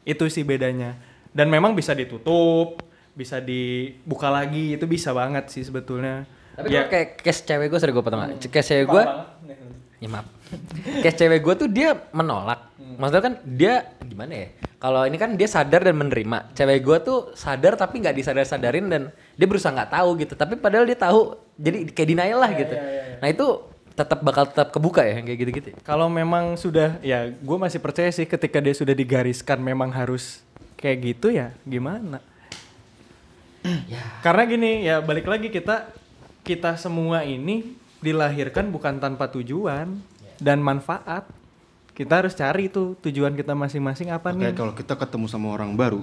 Itu 0.01 0.25
sih 0.25 0.41
bedanya. 0.41 0.97
Dan 1.29 1.53
memang 1.53 1.77
bisa 1.77 1.93
ditutup, 1.93 2.81
bisa 3.11 3.43
dibuka 3.43 4.31
lagi, 4.31 4.75
itu 4.75 4.85
bisa 4.87 5.11
banget 5.11 5.51
sih 5.51 5.63
sebetulnya. 5.67 6.23
Tapi 6.55 6.67
ya, 6.71 6.87
kayak 6.87 7.23
case 7.23 7.41
cewek 7.47 7.71
gue 7.71 7.79
sorry 7.79 7.93
gue 7.95 8.03
potong. 8.03 8.21
Case 8.39 8.67
cewek 8.71 8.87
gue 8.87 9.03
ya 10.01 10.09
maaf. 10.09 10.27
Case 11.05 11.17
cewek 11.17 11.39
gue 11.45 11.53
tuh 11.65 11.69
dia 11.71 11.93
menolak. 12.11 12.73
Maksudnya 12.97 13.23
kan 13.23 13.33
dia 13.45 13.73
gimana 14.03 14.33
ya? 14.33 14.47
Kalau 14.81 15.05
ini 15.05 15.15
kan 15.15 15.37
dia 15.37 15.47
sadar 15.47 15.85
dan 15.85 15.95
menerima. 15.95 16.51
Cewek 16.57 16.81
gue 16.81 16.97
tuh 17.05 17.19
sadar 17.37 17.77
tapi 17.77 18.01
nggak 18.01 18.17
disadar 18.17 18.43
sadarin 18.43 18.89
dan 18.89 19.13
dia 19.37 19.47
berusaha 19.47 19.71
nggak 19.71 19.93
tahu 19.93 20.09
gitu. 20.19 20.33
Tapi 20.35 20.57
padahal 20.59 20.89
dia 20.89 20.97
tahu. 20.97 21.37
Jadi 21.55 21.93
kayak 21.93 22.09
denial 22.09 22.39
lah 22.41 22.51
gitu. 22.57 22.75
nah 23.21 23.29
itu 23.29 23.47
tetap 23.91 24.19
bakal 24.25 24.49
tetap 24.49 24.73
kebuka 24.73 25.03
ya 25.05 25.19
kayak 25.21 25.37
gitu 25.45 25.51
gitu 25.61 25.69
Kalau 25.85 26.07
memang 26.09 26.57
sudah 26.57 26.97
ya 27.05 27.29
gue 27.29 27.57
masih 27.59 27.77
percaya 27.77 28.09
sih 28.09 28.25
ketika 28.25 28.57
dia 28.57 28.73
sudah 28.73 28.95
digariskan 28.97 29.61
memang 29.61 29.93
harus 29.93 30.41
kayak 30.79 30.97
gitu 31.15 31.29
ya 31.29 31.53
gimana? 31.67 32.23
Karena 34.21 34.43
gini 34.45 34.71
ya 34.83 34.99
balik 34.99 35.25
lagi 35.25 35.53
kita 35.53 35.89
kita 36.41 36.73
semua 36.77 37.21
ini 37.21 37.77
dilahirkan 38.01 38.73
bukan 38.73 38.97
tanpa 38.97 39.29
tujuan 39.29 40.01
dan 40.41 40.57
manfaat. 40.59 41.29
Kita 41.91 42.23
harus 42.23 42.33
cari 42.33 42.65
tuh 42.65 42.97
tujuan 43.05 43.37
kita 43.37 43.53
masing-masing 43.53 44.09
apa 44.09 44.33
Makanya 44.33 44.51
nih. 44.51 44.57
kalau 44.57 44.73
kita 44.73 44.97
ketemu 44.97 45.25
sama 45.29 45.53
orang 45.53 45.75
baru 45.75 46.01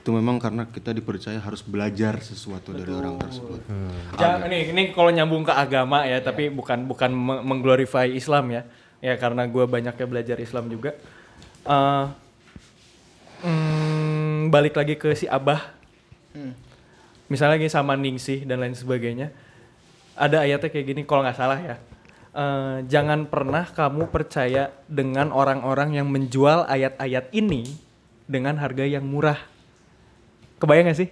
itu 0.00 0.10
memang 0.16 0.40
karena 0.40 0.64
kita 0.64 0.96
dipercaya 0.96 1.36
harus 1.36 1.60
belajar 1.60 2.16
sesuatu 2.24 2.72
dari 2.72 2.88
orang 2.88 3.20
tersebut. 3.20 3.60
Ja, 4.16 4.40
ini 4.48 4.72
ini 4.72 4.82
kalau 4.96 5.12
nyambung 5.12 5.44
ke 5.44 5.52
agama 5.52 6.08
ya, 6.08 6.24
tapi 6.24 6.48
bukan 6.48 6.88
bukan 6.88 7.12
me- 7.12 7.44
mengglorify 7.44 8.08
Islam 8.08 8.48
ya. 8.48 8.64
Ya 9.00 9.16
karena 9.16 9.44
gue 9.44 9.64
banyaknya 9.64 10.06
belajar 10.08 10.36
Islam 10.40 10.72
juga. 10.72 10.96
Eh, 11.64 12.04
mm, 13.44 14.48
balik 14.48 14.76
lagi 14.76 14.96
ke 14.96 15.12
si 15.12 15.28
Abah. 15.28 15.72
Misalnya 17.30 17.62
lagi 17.62 17.70
sama 17.70 17.94
Ningsih 17.94 18.42
dan 18.42 18.58
lain 18.58 18.74
sebagainya. 18.74 19.30
Ada 20.18 20.42
ayatnya 20.42 20.68
kayak 20.68 20.86
gini 20.90 21.02
kalau 21.06 21.22
nggak 21.22 21.38
salah 21.38 21.62
ya. 21.62 21.76
Eh, 22.30 22.76
jangan 22.86 23.26
pernah 23.26 23.66
kamu 23.66 24.06
percaya 24.06 24.70
dengan 24.86 25.34
orang-orang 25.34 25.98
yang 25.98 26.06
menjual 26.06 26.62
ayat-ayat 26.70 27.26
ini 27.34 27.66
dengan 28.30 28.54
harga 28.54 28.86
yang 28.86 29.02
murah. 29.02 29.38
Kebayang 30.62 30.94
gak 30.94 31.00
sih? 31.02 31.10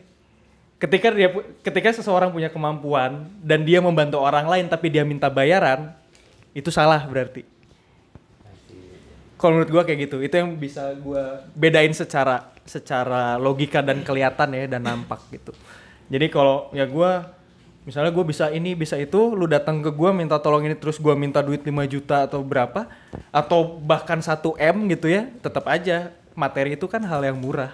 Ketika 0.79 1.11
dia 1.11 1.35
ketika 1.67 1.91
seseorang 1.91 2.31
punya 2.31 2.47
kemampuan 2.47 3.27
dan 3.43 3.67
dia 3.67 3.83
membantu 3.83 4.23
orang 4.23 4.47
lain 4.47 4.71
tapi 4.71 4.95
dia 4.95 5.03
minta 5.03 5.27
bayaran, 5.27 5.91
itu 6.55 6.71
salah 6.71 7.03
berarti. 7.03 7.43
Kalau 9.35 9.59
menurut 9.59 9.71
gua 9.75 9.83
kayak 9.83 10.07
gitu, 10.07 10.23
itu 10.23 10.35
yang 10.39 10.55
bisa 10.55 10.95
gua 11.03 11.43
bedain 11.59 11.91
secara 11.91 12.55
secara 12.63 13.35
logika 13.43 13.83
dan 13.83 14.07
kelihatan 14.07 14.55
ya 14.55 14.71
dan 14.71 14.87
nampak 14.87 15.19
gitu. 15.35 15.51
Jadi 16.09 16.27
kalau 16.29 16.73
ya 16.73 16.85
gua 16.85 17.37
misalnya 17.85 18.13
gua 18.13 18.25
bisa 18.25 18.49
ini 18.49 18.73
bisa 18.73 18.97
itu, 18.97 19.33
lu 19.33 19.45
datang 19.45 19.81
ke 19.81 19.89
gua 19.89 20.13
minta 20.13 20.37
tolong 20.37 20.65
ini 20.65 20.77
terus 20.77 20.97
gua 20.97 21.13
minta 21.13 21.41
duit 21.41 21.61
5 21.61 21.69
juta 21.85 22.25
atau 22.25 22.41
berapa 22.41 22.89
atau 23.29 23.77
bahkan 23.81 24.21
1 24.21 24.57
M 24.57 24.77
gitu 24.89 25.09
ya, 25.09 25.29
tetap 25.41 25.65
aja 25.69 26.13
materi 26.33 26.77
itu 26.77 26.85
kan 26.89 27.01
hal 27.05 27.21
yang 27.25 27.37
murah. 27.37 27.73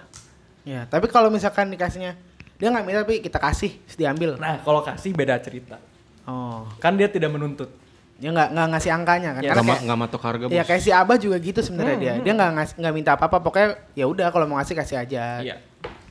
Ya, 0.65 0.89
tapi 0.89 1.07
kalau 1.13 1.29
misalkan 1.29 1.69
dikasihnya 1.69 2.17
dia 2.57 2.69
nggak 2.71 2.85
minta 2.87 2.99
tapi 3.03 3.21
kita 3.21 3.37
kasih, 3.37 3.77
diambil. 3.95 4.39
Nah, 4.39 4.63
kalau 4.63 4.81
kasih 4.81 5.11
beda 5.13 5.37
cerita. 5.43 5.77
Oh, 6.25 6.65
Kan 6.81 6.97
dia 6.97 7.11
tidak 7.11 7.29
menuntut. 7.31 7.69
dia 8.15 8.31
nggak 8.31 8.55
nggak 8.55 8.69
ngasih 8.73 8.91
angkanya 8.95 9.31
kan? 9.37 9.43
Ya, 9.43 9.51
Karena 9.53 9.63
Nggak 9.67 9.81
nggak 9.85 9.99
matok 9.99 10.23
harga 10.23 10.45
bos. 10.47 10.55
ya 10.55 10.63
kayak 10.63 10.83
si 10.87 10.91
Abah 10.95 11.19
juga 11.19 11.37
gitu 11.37 11.61
sebenarnya 11.61 11.97
dia. 11.99 12.15
Dia 12.23 12.33
nggak 12.33 12.51
ngasih 12.57 12.75
nggak 12.81 12.95
minta 12.95 13.11
apa-apa, 13.19 13.43
pokoknya 13.43 13.69
ya 13.93 14.07
udah 14.07 14.31
kalau 14.31 14.47
mau 14.47 14.57
ngasih 14.57 14.75
kasih 14.79 14.97
aja. 15.03 15.43
Iya. 15.43 15.59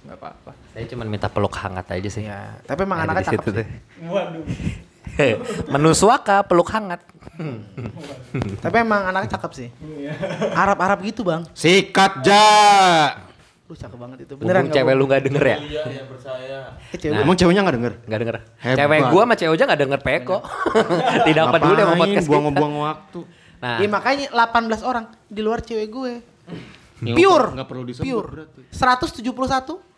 Nggak 0.04 0.18
apa-apa 0.20 0.52
Saya 0.72 0.84
cuma 0.88 1.04
minta 1.04 1.28
peluk 1.28 1.56
hangat 1.56 1.88
aja 1.90 2.10
sih. 2.10 2.24
Ya, 2.24 2.56
tapi 2.68 2.84
emang 2.84 3.00
anaknya 3.02 3.32
cakep 3.32 3.44
sih. 3.56 3.68
waduh 4.04 4.44
Menu 5.70 5.92
suaka 5.94 6.42
peluk 6.42 6.74
hangat. 6.74 7.06
Tapi 8.60 8.76
emang 8.82 9.06
anaknya 9.06 9.38
cakep 9.38 9.52
sih. 9.54 9.70
Arab-Arab 10.54 11.06
gitu, 11.06 11.22
Bang. 11.22 11.46
Sikat 11.54 12.26
ja. 12.26 13.14
Lu 13.70 13.78
cakep 13.78 13.94
banget 13.94 14.18
itu. 14.26 14.34
Beneran 14.36 14.66
Mumpung 14.66 14.76
cewek 14.76 14.94
lu 14.98 15.06
nggak 15.06 15.22
denger 15.24 15.44
ya? 15.46 15.58
Iya, 15.62 15.82
ya 15.86 16.04
percaya. 16.10 16.58
Eh, 16.90 16.98
cewek 16.98 17.22
Emang 17.22 17.38
ceweknya 17.38 17.62
nggak 17.62 17.76
denger? 17.78 17.94
Nggak 18.10 18.20
denger. 18.26 18.36
Hebat. 18.58 18.78
Cewek 18.82 19.00
gua 19.14 19.22
sama 19.24 19.36
cewek 19.38 19.54
aja 19.54 19.66
nggak 19.70 19.82
denger 19.86 20.00
peko. 20.02 20.38
Tidak 21.30 21.46
peduli 21.54 21.74
sama 21.78 21.86
Ngapain 21.86 22.02
podcast 22.02 22.26
kita. 22.26 22.32
buang-buang 22.34 22.74
waktu. 22.82 23.20
Nah, 23.64 23.78
Iya 23.80 23.88
makanya 23.88 24.26
18 24.34 24.82
orang 24.84 25.06
di 25.30 25.42
luar 25.46 25.60
cewek 25.62 25.88
gue. 25.88 26.14
Ya, 27.04 27.16
Pure. 27.16 27.48
nggak 27.56 27.68
perlu 27.70 27.84
disebut 27.86 28.04
Pure. 28.10 28.28
berarti. 28.34 28.62
171 28.74 29.93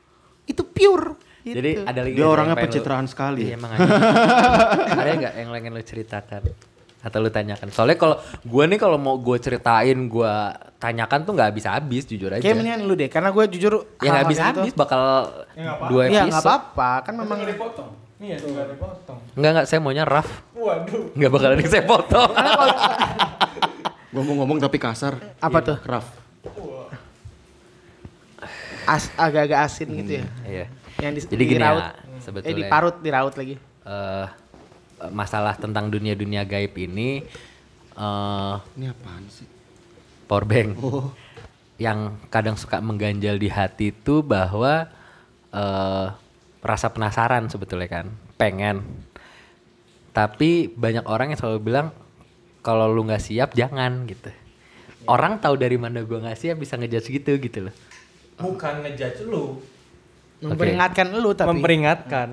itu 0.45 0.63
pure. 0.63 1.17
Gitu. 1.41 1.53
jadi 1.53 1.71
ada 1.83 1.99
lagi 2.01 2.11
Dia 2.11 2.19
nggak 2.19 2.25
orangnya 2.27 2.41
yang 2.47 2.57
pengen 2.57 2.57
lu- 2.57 2.65
pencitraan 2.73 3.05
sekali. 3.05 3.41
Iya 3.43 3.53
emang 3.53 3.71
ada. 3.71 3.85
ada 4.97 5.11
nggak 5.15 5.33
yang 5.35 5.49
pengen 5.51 5.71
lu 5.71 5.83
ceritakan? 5.83 6.41
Atau 6.99 7.17
lu 7.19 7.29
tanyakan? 7.29 7.67
Soalnya 7.69 7.95
kalau 7.95 8.15
gue 8.41 8.63
nih 8.65 8.79
kalau 8.79 8.97
mau 8.97 9.13
gue 9.15 9.37
ceritain, 9.37 9.93
gue 9.93 10.33
tanyakan 10.75 11.19
tuh 11.21 11.31
nggak 11.31 11.51
bisa 11.51 11.69
habis 11.71 12.01
jujur 12.03 12.29
aja. 12.29 12.41
Kayak 12.41 12.57
mendingan 12.57 12.81
lu 12.83 12.93
deh 12.93 13.05
karena 13.07 13.29
gue 13.29 13.43
jujur 13.47 13.73
ya 13.95 14.09
nggak 14.09 14.25
kayak 14.25 14.25
gitu- 14.27 14.41
habis 14.57 14.73
bakal 14.75 15.01
Ya, 15.53 15.61
nggak 15.61 15.75
apa-apa. 15.75 15.85
dua 15.87 16.01
Ya 16.01 16.09
episode. 16.09 16.25
nggak 16.25 16.41
apa-apa 16.41 16.89
kan 16.99 17.13
memang 17.15 17.39
dipotong. 17.43 17.89
iya 18.17 18.35
juga 18.39 18.59
ada 18.63 18.73
potong 18.73 19.19
Enggak 19.35 19.49
enggak 19.51 19.65
saya 19.67 19.79
maunya 19.79 20.01
rough. 20.03 20.31
waduh 20.51 21.03
Nggak 21.13 21.29
bakal 21.29 21.47
ada 21.47 21.59
yang 21.59 21.69
saya 21.69 21.85
potong. 21.85 22.31
Gua 24.09 24.23
mau 24.23 24.35
ngomong 24.35 24.57
tapi 24.57 24.77
kasar. 24.77 25.13
Apa 25.37 25.59
Iya, 25.59 25.67
tuh? 25.67 25.77
Raf. 25.83 26.05
As, 28.85 29.09
agak-agak 29.15 29.59
asin 29.61 29.87
gitu 29.93 30.11
ya. 30.15 30.25
Iya. 30.43 30.65
Yang 30.97 31.11
di, 31.11 31.19
Jadi 31.27 31.43
gini 31.43 31.53
diraut. 31.57 31.81
ya, 31.81 31.89
Eh 31.91 32.21
sebetulnya. 32.21 32.55
diparut, 32.57 32.95
diraut 32.99 33.35
lagi. 33.35 33.55
eh 33.83 34.27
masalah 35.11 35.53
tentang 35.53 35.87
dunia-dunia 35.87 36.41
gaib 36.41 36.73
ini 36.73 37.21
eh 37.93 38.55
Ini 38.73 38.85
apaan 38.89 39.25
sih? 39.27 39.45
powerbank 40.25 40.73
yang 41.77 42.17
kadang 42.27 42.55
suka 42.55 42.79
mengganjal 42.79 43.35
di 43.35 43.45
hati 43.45 43.91
itu 43.91 44.23
bahwa 44.23 44.87
eh 45.51 46.07
rasa 46.61 46.89
penasaran 46.89 47.45
sebetulnya 47.45 47.85
kan 47.85 48.05
pengen 48.35 48.81
tapi 50.09 50.65
banyak 50.67 51.05
orang 51.05 51.29
yang 51.29 51.37
selalu 51.37 51.59
bilang 51.61 51.87
kalau 52.61 52.89
lu 52.89 53.03
nggak 53.03 53.21
siap 53.21 53.53
jangan 53.53 54.07
gitu 54.07 54.31
orang 55.05 55.37
tahu 55.37 55.53
dari 55.55 55.75
mana 55.75 56.01
gua 56.01 56.23
nggak 56.23 56.39
siap 56.39 56.57
bisa 56.57 56.73
ngejudge 56.73 57.11
gitu 57.11 57.37
gitu 57.37 57.69
loh 57.69 57.75
bukan 58.39 58.73
ngejudge 58.83 59.23
lu. 59.27 59.59
Memperingatkan 60.43 61.07
lu 61.15 61.31
tapi. 61.31 61.47
memperingatkan. 61.55 62.29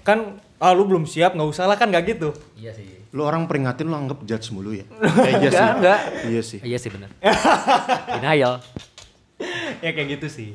Kan 0.00 0.40
ah 0.60 0.72
lu 0.72 0.88
belum 0.88 1.04
siap 1.04 1.36
nggak 1.36 1.50
usah 1.52 1.68
lah 1.68 1.76
kan 1.76 1.92
nggak 1.92 2.16
gitu? 2.16 2.32
Iya 2.56 2.72
sih. 2.72 3.04
Lu 3.12 3.26
orang 3.26 3.44
peringatin 3.44 3.88
lu 3.90 3.96
anggap 3.96 4.22
judge 4.24 4.48
mulu 4.54 4.72
ya? 4.72 4.86
Eh, 5.28 5.34
iya 5.40 5.50
sih. 5.52 5.66
Enggak. 5.76 6.00
Iya 6.24 6.42
sih. 6.42 6.58
iya 6.64 6.78
sih 6.80 6.90
benar 6.92 7.10
denial. 8.16 8.54
Ya 9.84 9.90
kayak 9.92 10.08
gitu 10.20 10.26
sih. 10.28 10.50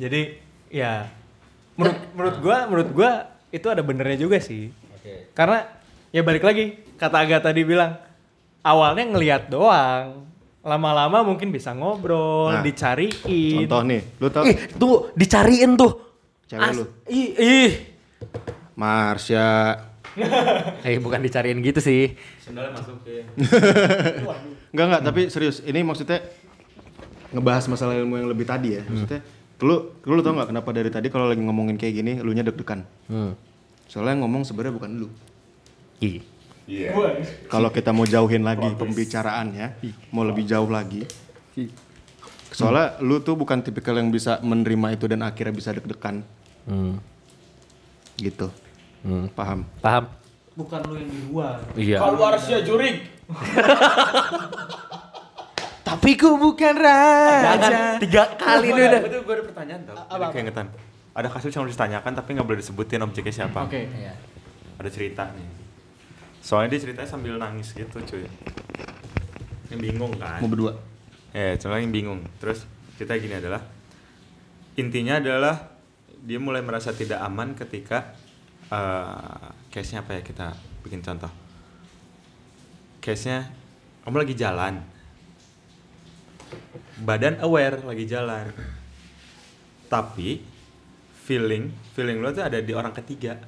Jadi 0.00 0.40
ya 0.72 1.08
menurut 1.76 1.98
menurut 2.16 2.36
gua 2.40 2.56
menurut 2.68 2.90
gua 2.92 3.10
itu 3.52 3.66
ada 3.68 3.84
benernya 3.84 4.16
juga 4.16 4.40
sih. 4.40 4.72
Karena 5.36 5.64
ya 6.10 6.24
balik 6.24 6.44
lagi 6.44 6.80
kata 6.96 7.24
Aga 7.24 7.38
tadi 7.40 7.64
bilang 7.64 7.96
awalnya 8.60 9.04
ngelihat 9.08 9.48
doang 9.48 10.28
lama-lama 10.60 11.24
mungkin 11.24 11.48
bisa 11.48 11.72
ngobrol 11.72 12.52
Nah, 12.52 12.60
dicariin 12.60 13.64
Contoh 13.64 13.82
nih, 13.88 14.00
lu 14.20 14.28
tau 14.28 14.44
ih 14.44 14.56
tuh 14.76 15.08
dicariin 15.16 15.72
tuh 15.74 15.92
cewek 16.44 16.70
lu? 16.76 16.84
ih 17.08 17.28
ih 17.36 17.70
Marsha. 18.76 19.76
eh 20.84 20.98
bukan 20.98 21.22
dicariin 21.22 21.62
gitu 21.62 21.78
sih 21.78 22.12
Sendalnya 22.42 22.74
masukin. 22.76 23.24
Enggak 24.74 24.86
enggak, 24.86 25.02
tapi 25.02 25.20
serius. 25.30 25.62
Ini 25.62 25.82
maksudnya 25.82 26.18
ngebahas 27.30 27.66
masalah 27.66 27.94
ilmu 27.94 28.18
yang 28.18 28.26
lebih 28.26 28.42
tadi 28.42 28.74
ya. 28.74 28.82
Maksudnya 28.82 29.22
lu 29.60 29.94
lu 30.02 30.20
tau 30.20 30.34
nggak 30.34 30.50
kenapa 30.50 30.70
dari 30.72 30.90
tadi 30.90 31.06
kalau 31.12 31.28
lagi 31.28 31.42
ngomongin 31.42 31.76
kayak 31.76 31.94
gini 31.94 32.12
lu 32.18 32.32
nya 32.32 32.42
deg-degan. 32.42 32.82
hmm. 33.06 33.32
Soalnya 33.86 34.18
yang 34.18 34.22
ngomong 34.26 34.42
sebenarnya 34.42 34.74
bukan 34.74 34.90
lu. 34.98 35.08
ih 36.00 36.24
Iya. 36.70 36.94
Kalau 37.50 37.74
kita 37.74 37.90
mau 37.90 38.06
jauhin 38.06 38.46
lagi 38.46 38.70
pembicaraannya, 38.78 39.82
mau 40.14 40.22
lebih 40.22 40.46
jauh 40.46 40.70
lagi. 40.70 41.02
Soalnya 42.54 42.98
lu 43.02 43.18
tuh 43.22 43.34
bukan 43.34 43.58
tipikal 43.62 43.98
yang 43.98 44.14
bisa 44.14 44.38
menerima 44.42 44.94
itu 44.94 45.10
dan 45.10 45.26
akhirnya 45.26 45.54
bisa 45.54 45.74
deg-degan 45.74 46.22
hmm. 46.66 46.94
gitu. 48.22 48.50
Hmm. 49.00 49.32
Paham? 49.32 49.64
paham 49.80 50.20
bukan 50.60 50.80
lu 50.92 50.94
yang 51.00 51.08
di 51.08 51.20
luar 51.30 51.56
iya 51.78 51.96
Keluar 51.96 52.36
sih 52.36 52.52
jurig. 52.60 52.96
Tapi 55.90 56.10
ku 56.14 56.38
bukan 56.38 56.74
raja. 56.78 57.98
tiga 57.98 58.30
kali 58.38 58.70
ini 58.70 58.80
udah 58.86 59.00
Itu 59.10 59.18
gue 59.26 59.34
ada 59.34 59.42
pertanyaan 59.42 59.80
tau. 59.88 59.96
Jadi 60.06 60.26
keingetan. 60.36 60.66
Ada 61.10 61.28
kasus 61.34 61.50
yang 61.50 61.66
harus 61.66 61.74
ditanyakan 61.74 62.12
tapi 62.14 62.28
nggak 62.38 62.46
boleh 62.46 62.60
disebutin 62.62 63.02
objeknya 63.02 63.34
siapa. 63.34 63.66
oke 63.66 63.74
Iya. 63.74 64.14
Ada 64.78 64.88
cerita 64.92 65.34
nih. 65.34 65.48
Soalnya 66.40 66.76
dia 66.76 66.80
ceritanya 66.88 67.08
sambil 67.08 67.36
nangis 67.36 67.76
gitu 67.76 68.00
cuy. 68.00 68.24
Yang 69.70 69.80
bingung 69.80 70.12
kan. 70.16 70.40
Mau 70.40 70.50
berdua. 70.50 70.72
Eh, 71.36 71.54
soalnya 71.60 71.86
yang 71.86 71.94
bingung. 71.94 72.20
Terus 72.40 72.66
cerita 72.96 73.14
gini 73.20 73.36
adalah 73.36 73.62
intinya 74.74 75.20
adalah 75.20 75.76
dia 76.20 76.40
mulai 76.40 76.60
merasa 76.64 76.92
tidak 76.92 77.20
aman 77.20 77.56
ketika 77.56 78.16
eh 78.70 79.48
case-nya 79.70 80.02
apa 80.02 80.18
ya 80.18 80.22
kita 80.24 80.52
bikin 80.82 81.04
contoh. 81.04 81.30
Case-nya 82.98 83.46
kamu 84.04 84.16
lagi 84.26 84.34
jalan. 84.34 84.74
Badan 87.00 87.38
aware 87.40 87.78
lagi 87.84 88.04
jalan. 88.08 88.50
Tapi 89.86 90.42
feeling 91.24 91.70
feeling 91.94 92.18
lo 92.18 92.34
tuh 92.34 92.42
ada 92.42 92.58
di 92.58 92.72
orang 92.74 92.90
ketiga. 92.90 93.38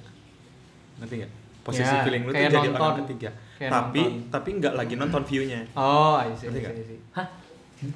Ngerti 1.03 1.15
nggak? 1.19 1.42
Posisi 1.63 1.87
Ya, 1.89 2.03
feeling 2.03 2.23
lo 2.23 2.31
tuh 2.31 2.39
jadi 2.41 2.57
nonton. 2.61 2.83
orang 2.83 2.99
ketiga. 3.07 3.31
Kayak 3.55 3.71
tapi 3.71 4.03
nonton. 4.03 4.29
tapi 4.29 4.49
nggak 4.59 4.75
lagi 4.75 4.95
nonton 4.97 5.23
view-nya. 5.23 5.61
oh 5.73 6.15
I 6.17 6.31
see, 6.33 6.47
I 6.47 6.51
Ngerti 6.51 6.53
see, 6.53 6.61
nggak? 6.61 6.75
I 6.75 6.85
see. 6.85 6.99
hah 7.13 7.27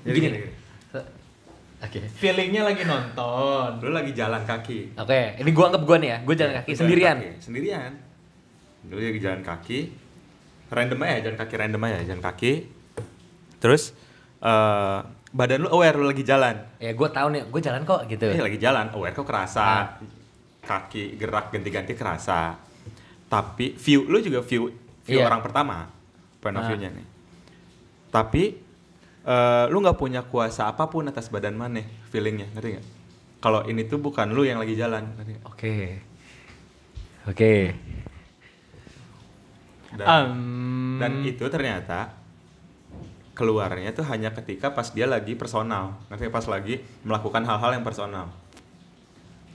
Jadi 0.02 0.18
Gini. 0.20 0.38
oke 1.76 2.00
feelingnya 2.14 2.62
lagi 2.64 2.82
nonton 2.82 3.70
Lu 3.80 3.90
lagi 3.90 4.12
jalan 4.12 4.42
kaki. 4.42 4.96
oke 4.96 5.20
ini 5.36 5.50
gua 5.50 5.64
anggap 5.68 5.82
gua 5.82 5.96
nih 5.96 6.08
ya 6.08 6.18
gua 6.22 6.34
jalan 6.34 6.52
kaki 6.54 6.68
Jalan 6.68 6.80
sendirian 6.80 7.16
kaki, 7.16 7.30
Sendirian. 7.40 7.92
Lu 8.86 8.94
lagi 8.96 9.18
jalan 9.18 9.42
kaki. 9.42 9.78
Random 10.66 10.98
aja, 11.00 11.18
jalan 11.20 11.36
kaki 11.36 11.54
random 11.56 11.82
aja, 11.84 11.98
jalan 12.04 12.22
kaki. 12.24 12.52
Terus 13.56 13.94
eh 14.40 14.98
badan 15.32 15.58
lu 15.60 15.68
aware 15.68 15.94
lu 15.94 16.06
lagi 16.06 16.22
jalan. 16.22 16.54
ya 16.78 16.90
gua 16.92 17.08
tahu 17.08 17.28
nih 17.28 17.42
gua 17.46 17.60
jalan 17.60 17.82
kok 17.82 18.06
gitu 18.06 18.26
Eh 18.28 18.38
lagi 18.40 18.56
jalan, 18.56 18.90
aware 18.90 19.10
kok 19.12 19.22
kerasa. 19.22 19.98
Kaki 20.62 21.14
gerak 21.14 21.50
ganti-ganti 21.50 21.92
kerasa. 21.92 22.58
Tapi 23.26 23.74
view 23.74 24.06
lu 24.06 24.18
juga 24.18 24.40
view 24.40 24.70
view 25.02 25.18
Iya. 25.18 25.26
orang 25.26 25.42
pertama. 25.42 25.90
Point 26.38 26.54
of 26.54 26.62
Ah. 26.62 26.68
view-nya 26.68 26.90
nih. 26.90 27.06
Tapi 28.08 28.42
eh 29.22 29.64
lu 29.66 29.78
nggak 29.78 29.98
punya 29.98 30.22
kuasa 30.22 30.66
apa 30.66 30.86
pun 30.86 31.02
atas 31.04 31.26
badan 31.26 31.54
mana 31.54 31.82
feelingnya, 32.08 32.46
ngerti 32.54 32.68
nggak? 32.72 32.86
Kalau 33.36 33.62
ini 33.64 33.82
tuh 33.84 33.98
bukan 33.98 34.30
lu 34.30 34.42
yang 34.42 34.56
lagi 34.56 34.74
jalan, 34.74 35.06
oke 35.44 35.74
oke 37.26 37.54
Dan, 39.96 40.06
Um, 40.06 40.98
dan 40.98 41.12
itu 41.22 41.44
ternyata 41.46 42.12
keluarnya 43.32 43.90
tuh 43.90 44.04
hanya 44.04 44.32
ketika 44.32 44.70
pas 44.70 44.88
dia 44.88 45.06
lagi 45.06 45.32
personal, 45.32 45.96
nanti 46.06 46.26
pas 46.26 46.44
lagi 46.44 46.78
melakukan 47.02 47.42
hal-hal 47.42 47.72
yang 47.72 47.82
personal. 47.82 48.30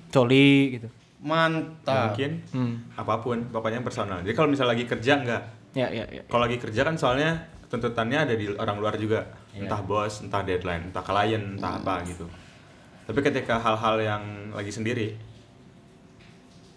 coli 0.10 0.76
gitu 0.76 0.88
Mantap. 1.22 2.18
Mungkin 2.18 2.32
hmm. 2.50 2.74
apa 2.98 3.22
pun, 3.22 3.38
pokoknya 3.54 3.86
personal. 3.86 4.26
Jadi 4.26 4.34
kalau 4.34 4.50
misalnya 4.50 4.74
lagi 4.74 4.86
kerja 4.90 5.14
enggak. 5.22 5.44
ya 5.72 5.88
ya 5.88 6.04
ya 6.10 6.22
Kalau 6.28 6.44
lagi 6.50 6.58
kerja 6.60 6.82
kan 6.84 6.98
soalnya 6.98 7.48
tuntutannya 7.70 8.28
ada 8.28 8.34
di 8.36 8.50
orang 8.52 8.78
luar 8.82 8.98
juga. 8.98 9.30
Entah 9.54 9.80
bos, 9.86 10.20
entah 10.26 10.42
deadline, 10.42 10.90
entah 10.90 11.06
klien, 11.06 11.56
entah 11.56 11.78
apa 11.78 12.02
gitu. 12.04 12.26
Tapi 13.06 13.20
ketika 13.22 13.62
hal-hal 13.62 13.96
yang 14.02 14.24
lagi 14.56 14.72
sendiri, 14.72 15.16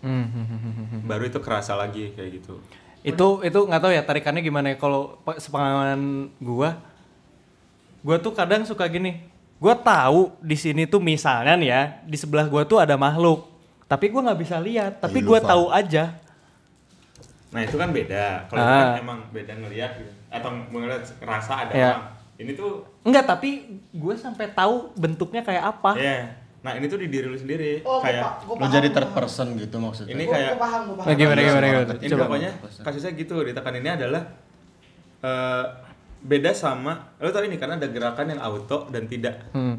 Hmm, 0.05 0.29
hmm, 0.29 0.45
hmm, 0.45 0.61
hmm, 0.61 0.87
hmm. 0.93 1.01
baru 1.09 1.25
itu 1.33 1.41
kerasa 1.41 1.73
lagi 1.73 2.13
kayak 2.13 2.31
gitu. 2.37 2.61
itu 3.01 3.29
itu 3.41 3.59
nggak 3.65 3.81
tahu 3.81 3.93
ya 3.93 4.05
tarikannya 4.05 4.45
gimana 4.45 4.73
ya 4.73 4.77
kalau 4.77 5.17
pe- 5.25 5.41
sepengalaman 5.41 6.29
gua 6.41 6.77
gua 8.05 8.21
tuh 8.21 8.37
kadang 8.37 8.69
suka 8.69 8.85
gini 8.85 9.25
gua 9.57 9.73
tahu 9.73 10.37
di 10.45 10.57
sini 10.61 10.85
tuh 10.85 11.01
misalnya 11.01 11.57
nih 11.57 11.69
ya 11.73 11.83
di 12.05 12.17
sebelah 12.21 12.45
gua 12.49 12.69
tuh 12.69 12.85
ada 12.85 13.01
makhluk 13.01 13.49
tapi 13.95 14.07
gua 14.09 14.21
nggak 14.25 14.41
bisa 14.41 14.57
lihat 14.59 14.99
tapi 14.99 15.23
gua 15.23 15.39
Ilfan. 15.39 15.49
tahu 15.49 15.65
aja 15.71 16.05
Nah 17.49 17.63
itu 17.63 17.79
kan 17.79 17.87
beda. 17.89 18.51
Kalau 18.51 18.59
Ah. 18.59 18.99
kan 18.99 18.99
emang 18.99 19.19
beda 19.31 19.55
ngelihat 19.55 19.95
gitu. 19.95 20.11
Atau 20.29 20.51
ngeliat 20.69 21.07
rasa 21.23 21.55
ada 21.61 21.71
Ya. 21.73 21.87
orang. 21.89 22.03
Ini 22.35 22.51
tuh 22.53 22.83
enggak 23.01 23.25
tapi 23.29 23.51
gue 23.89 24.15
sampai 24.17 24.51
tahu 24.51 24.91
bentuknya 24.93 25.39
kayak 25.41 25.63
apa 25.71 25.95
ya 25.95 26.35
Nah 26.59 26.75
ini 26.75 26.89
tuh 26.89 26.97
di 26.97 27.07
diri 27.07 27.29
lu 27.29 27.37
sendiri. 27.37 27.85
Oh, 27.85 28.01
kayak 28.01 28.43
gua, 28.43 28.57
Lo 28.57 28.67
jadi 28.67 28.91
third 28.91 29.13
person 29.13 29.55
gitu 29.55 29.77
maksudnya. 29.77 30.11
Ini 30.11 30.25
Gua, 30.25 30.35
kayak- 30.35 30.51
gua 30.51 30.59
paham, 30.59 30.81
gua 30.83 30.95
paham. 30.97 31.07
Nah, 31.07 31.15
gimana 31.15 31.37
Iya, 31.37 31.47
gimana 31.47 31.67
gimana? 31.69 31.95
ini 31.95 32.09
Coba. 32.11 32.23
pokoknya 32.25 32.51
kasusnya 32.83 33.13
gitu 33.15 33.35
ditekan 33.39 33.75
ini 33.77 33.89
adalah 33.93 34.23
eh, 35.23 35.65
beda 36.21 36.51
sama 36.53 36.93
lo 37.17 37.29
tau 37.29 37.41
ini 37.41 37.55
karena 37.55 37.77
ada 37.77 37.87
gerakan 37.87 38.27
yang 38.29 38.41
auto 38.41 38.89
dan 38.89 39.07
tidak 39.07 39.47
Hmm. 39.51 39.77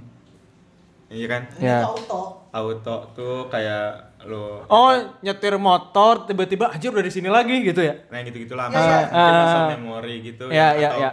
Iya 1.07 1.27
kan 1.27 1.41
Ini 1.53 1.63
Ya. 1.63 1.79
auto. 1.83 2.21
auto 2.49 2.95
tuh 3.11 3.45
kayak 3.47 3.85
lo 4.23 4.65
Oh, 4.65 4.89
nyetir 5.19 5.53
motor 5.55 6.25
tiba-tiba 6.25 6.67
anjir 6.67 6.89
udah 6.89 7.01
di 7.01 7.11
sini 7.11 7.27
lagi 7.27 7.61
gitu 7.61 7.77
ya. 7.79 7.93
nah 8.07 8.19
gitu 8.19 8.37
gitulah 8.39 8.67
Ya, 8.67 8.73
masa 8.73 8.89
ya. 8.89 8.99
mungkin 9.05 9.21
Ah. 9.29 9.39
muscle 9.39 9.65
memory 9.75 10.15
gitu 10.23 10.45
Ya, 10.47 10.67
ya, 10.73 10.89
atau 10.89 10.99
ya. 10.99 11.11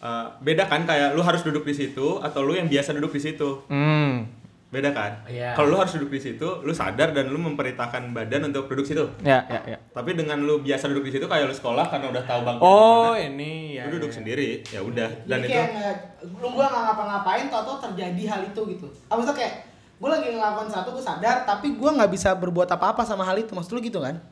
eh, 0.00 0.26
beda 0.40 0.64
kan 0.64 0.82
kayak 0.82 1.12
lu 1.12 1.20
harus 1.20 1.40
duduk 1.40 1.62
di 1.62 1.72
situ 1.72 2.18
atau 2.18 2.40
lu 2.40 2.52
yang 2.52 2.66
biasa 2.66 2.90
duduk 2.92 3.12
di 3.12 3.22
situ 3.22 3.62
Hmm. 3.66 4.26
Beda 4.70 4.90
kan 4.90 5.12
Iya. 5.26 5.50
kalau 5.52 5.74
lu 5.74 5.76
harus 5.76 5.90
duduk 5.92 6.10
di 6.10 6.22
situ 6.22 6.46
lu 6.62 6.70
sadar 6.70 7.10
dan 7.10 7.26
lu 7.26 7.36
memperintahkan 7.36 8.06
badan 8.10 8.46
untuk 8.46 8.66
duduk 8.66 8.86
situ 8.86 9.02
Ya, 9.20 9.42
ya, 9.44 9.60
ya. 9.66 9.78
tapi 9.90 10.14
dengan 10.14 10.38
lu 10.38 10.58
biasa 10.58 10.86
duduk 10.86 11.04
di 11.04 11.12
situ 11.12 11.26
kayak 11.26 11.44
lu 11.44 11.52
sekolah 11.52 11.90
karena 11.90 12.06
udah 12.08 12.22
tahu 12.22 12.40
bangku 12.40 12.62
Oh, 12.62 13.10
mana, 13.10 13.18
ini 13.20 13.74
ya. 13.74 13.90
lu 13.90 13.98
duduk 13.98 14.08
ya. 14.08 14.16
sendiri 14.16 14.62
ya 14.64 14.78
udah 14.80 15.10
dan 15.24 15.36
Jadi 15.36 15.44
itu 15.44 15.52
kayak 15.52 15.68
nggak, 15.72 15.96
lu 16.36 16.48
gua 16.50 16.66
nggak 16.66 16.82
ngapa-ngapain, 16.86 17.44
tau-tau 17.48 17.76
terjadi 17.82 18.22
hal 18.28 18.40
itu 18.44 18.60
gitu. 18.68 18.86
Ah, 19.06 19.14
maksudnya 19.14 19.38
kayak 19.40 19.54
gue 19.96 20.08
lagi 20.08 20.26
ngelakuin 20.30 20.70
satu, 20.70 20.88
gue 20.90 21.02
sadar, 21.02 21.36
tapi 21.42 21.74
gua 21.74 21.90
nggak 21.92 22.10
bisa 22.10 22.30
berbuat 22.32 22.70
apa-apa 22.70 23.02
sama 23.02 23.20
hal 23.20 23.36
itu. 23.36 23.50
Maksud 23.50 23.74
lu 23.74 23.80
gitu 23.80 23.98
kan? 23.98 24.22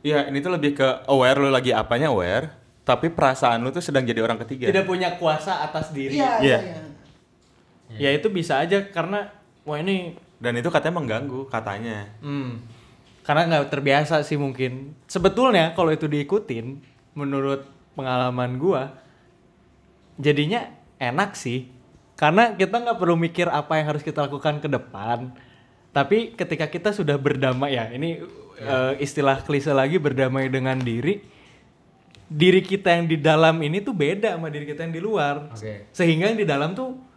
Iya, 0.00 0.28
ini 0.28 0.38
tuh 0.38 0.52
lebih 0.52 0.74
ke 0.74 0.88
aware 1.06 1.34
lu 1.36 1.48
lagi 1.48 1.72
apanya 1.72 2.10
aware, 2.10 2.52
tapi 2.82 3.08
perasaan 3.08 3.58
lu 3.58 3.70
tuh 3.70 3.80
sedang 3.80 4.02
jadi 4.02 4.20
orang 4.20 4.36
ketiga. 4.38 4.68
Tidak 4.68 4.84
punya 4.84 5.16
kuasa 5.16 5.64
atas 5.64 5.88
diri. 5.90 6.14
Iya, 6.14 6.32
Iya. 6.38 6.58
iya, 6.58 6.58
iya. 6.68 6.82
Ya 7.96 8.10
itu 8.12 8.28
bisa 8.28 8.58
aja 8.58 8.84
karena 8.86 9.32
wah 9.64 9.80
ini 9.80 10.16
Dan 10.38 10.60
itu 10.60 10.68
katanya 10.68 11.00
mengganggu 11.00 11.48
katanya. 11.48 12.12
Hmm. 12.20 12.60
Karena 13.24 13.48
nggak 13.48 13.72
terbiasa 13.72 14.20
sih 14.20 14.36
mungkin. 14.36 14.92
Sebetulnya 15.08 15.72
kalau 15.72 15.88
itu 15.88 16.04
diikutin, 16.04 16.84
menurut 17.16 17.64
pengalaman 17.96 18.60
gua, 18.60 18.92
jadinya 20.20 20.68
enak 21.00 21.32
sih. 21.32 21.72
Karena 22.14 22.52
kita 22.52 22.76
nggak 22.84 23.00
perlu 23.00 23.16
mikir 23.16 23.48
apa 23.48 23.80
yang 23.80 23.96
harus 23.96 24.04
kita 24.04 24.28
lakukan 24.28 24.60
ke 24.60 24.68
depan. 24.68 25.32
Tapi 25.94 26.36
ketika 26.36 26.68
kita 26.68 26.92
sudah 26.92 27.16
berdamai 27.16 27.74
ya, 27.74 27.88
ini 27.88 28.20
eh, 28.60 28.92
istilah 29.00 29.40
klise 29.42 29.72
lagi 29.72 29.96
berdamai 29.96 30.52
dengan 30.52 30.76
diri. 30.76 31.24
Diri 32.24 32.60
kita 32.60 32.92
yang 32.92 33.06
di 33.08 33.16
dalam 33.16 33.62
ini 33.62 33.80
tuh 33.80 33.94
beda 33.94 34.34
sama 34.36 34.52
diri 34.52 34.68
kita 34.68 34.84
yang 34.84 34.94
di 34.94 35.02
luar. 35.02 35.54
Oke. 35.54 35.88
Sehingga 35.94 36.28
yang 36.28 36.38
di 36.38 36.48
dalam 36.48 36.76
tuh 36.76 37.13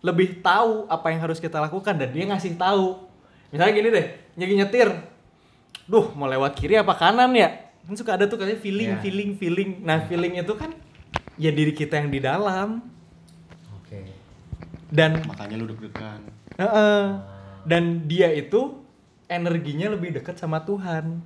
lebih 0.00 0.40
tahu 0.40 0.84
apa 0.86 1.06
yang 1.12 1.20
harus 1.24 1.38
kita 1.38 1.58
lakukan 1.58 1.96
dan 1.96 2.08
dia 2.12 2.24
ngasih 2.28 2.56
tahu. 2.56 3.00
Misalnya 3.50 3.72
gini 3.72 3.88
deh, 3.92 4.06
nyegi 4.36 4.54
nyetir. 4.58 4.88
Duh, 5.86 6.10
mau 6.18 6.26
lewat 6.26 6.58
kiri 6.58 6.76
apa 6.76 6.92
kanan 6.98 7.30
ya? 7.32 7.70
Kan 7.86 7.94
suka 7.94 8.18
ada 8.18 8.26
tuh 8.26 8.34
katanya 8.34 8.58
feeling, 8.58 8.98
Iya. 8.98 9.02
feeling, 9.02 9.30
feeling. 9.38 9.70
Nah, 9.86 10.02
feeling 10.10 10.34
itu 10.34 10.54
kan 10.58 10.74
ya 11.38 11.54
diri 11.54 11.70
kita 11.70 12.02
yang 12.02 12.10
di 12.10 12.18
dalam. 12.18 12.82
Oke. 13.78 14.10
Dan 14.90 15.22
Makanya 15.22 15.54
lu 15.58 15.70
deg-degan. 15.70 16.20
Heeh. 16.56 17.04
dan 17.66 18.06
dia 18.06 18.30
itu 18.32 18.78
energinya 19.26 19.90
lebih 19.92 20.14
dekat 20.14 20.38
sama 20.38 20.62
Tuhan. 20.62 21.18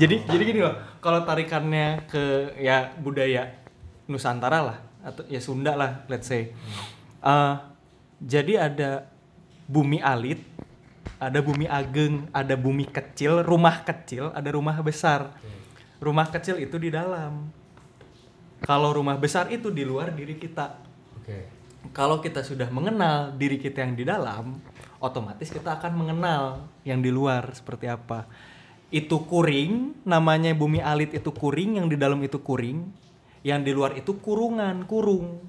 Jadi 0.00 0.24
jadi 0.24 0.42
gini 0.42 0.60
loh, 0.64 0.72
kalau 1.04 1.20
tarikannya 1.22 2.08
ke 2.08 2.56
ya 2.58 2.96
budaya 2.96 3.52
Nusantara 4.08 4.64
lah 4.64 4.78
atau 5.04 5.22
ya 5.28 5.38
Sunda 5.38 5.76
lah, 5.76 6.02
let's 6.08 6.26
say. 6.26 6.50
Eh, 7.22 7.54
jadi 8.22 8.66
ada 8.70 9.06
bumi 9.70 10.02
alit, 10.02 10.42
ada 11.22 11.38
bumi 11.38 11.70
ageng, 11.70 12.26
ada 12.34 12.58
bumi 12.58 12.86
kecil, 12.90 13.46
rumah 13.46 13.86
kecil, 13.86 14.34
ada 14.34 14.50
rumah 14.50 14.74
besar. 14.82 15.38
Rumah 16.02 16.26
kecil 16.34 16.58
itu 16.58 16.82
di 16.82 16.90
dalam. 16.90 17.46
Kalau 18.62 18.90
rumah 18.90 19.18
besar 19.18 19.50
itu 19.50 19.70
di 19.70 19.82
luar 19.82 20.14
diri 20.14 20.38
kita 20.38 20.78
Oke. 21.18 21.50
kalau 21.90 22.22
kita 22.22 22.46
sudah 22.46 22.70
mengenal 22.70 23.34
diri 23.34 23.58
kita 23.58 23.82
yang 23.82 23.94
di 23.98 24.06
dalam, 24.06 24.58
otomatis 25.02 25.50
kita 25.50 25.82
akan 25.82 25.98
mengenal 25.98 26.70
yang 26.86 27.02
di 27.02 27.10
luar 27.10 27.50
seperti 27.54 27.90
apa. 27.90 28.26
Itu 28.94 29.26
kuring, 29.26 30.06
namanya 30.06 30.54
bumi 30.54 30.78
alit 30.78 31.14
itu 31.14 31.30
kuring, 31.34 31.82
yang 31.82 31.86
di 31.90 31.98
dalam 31.98 32.22
itu 32.22 32.38
kuring, 32.38 32.86
yang 33.42 33.66
di 33.66 33.74
luar 33.74 33.98
itu 33.98 34.14
kurungan, 34.18 34.86
kurung. 34.86 35.42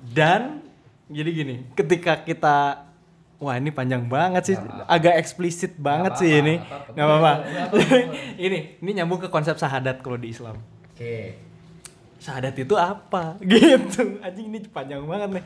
Dan 0.00 0.64
jadi 1.10 1.30
gini, 1.32 1.54
ketika 1.76 2.22
kita 2.22 2.86
Wah 3.40 3.56
ini 3.56 3.72
panjang 3.72 4.04
banget 4.04 4.52
sih, 4.52 4.56
agak 4.84 5.16
eksplisit 5.16 5.72
banget 5.80 6.12
sih 6.20 6.28
ini. 6.28 6.60
nggak 6.92 7.06
apa-apa. 7.08 7.32
Ini, 8.44 8.84
ini 8.84 8.90
nyambung 9.00 9.16
ke 9.16 9.32
konsep 9.32 9.56
sahadat 9.56 10.04
kalau 10.04 10.20
di 10.20 10.28
Islam 10.28 10.60
Oke. 10.92 11.32
Syahadat 12.20 12.52
itu 12.54 12.76
apa 12.76 13.40
gitu 13.50 14.20
anjing 14.20 14.52
ini 14.52 14.60
panjang 14.68 15.00
banget 15.02 15.40
nih 15.40 15.44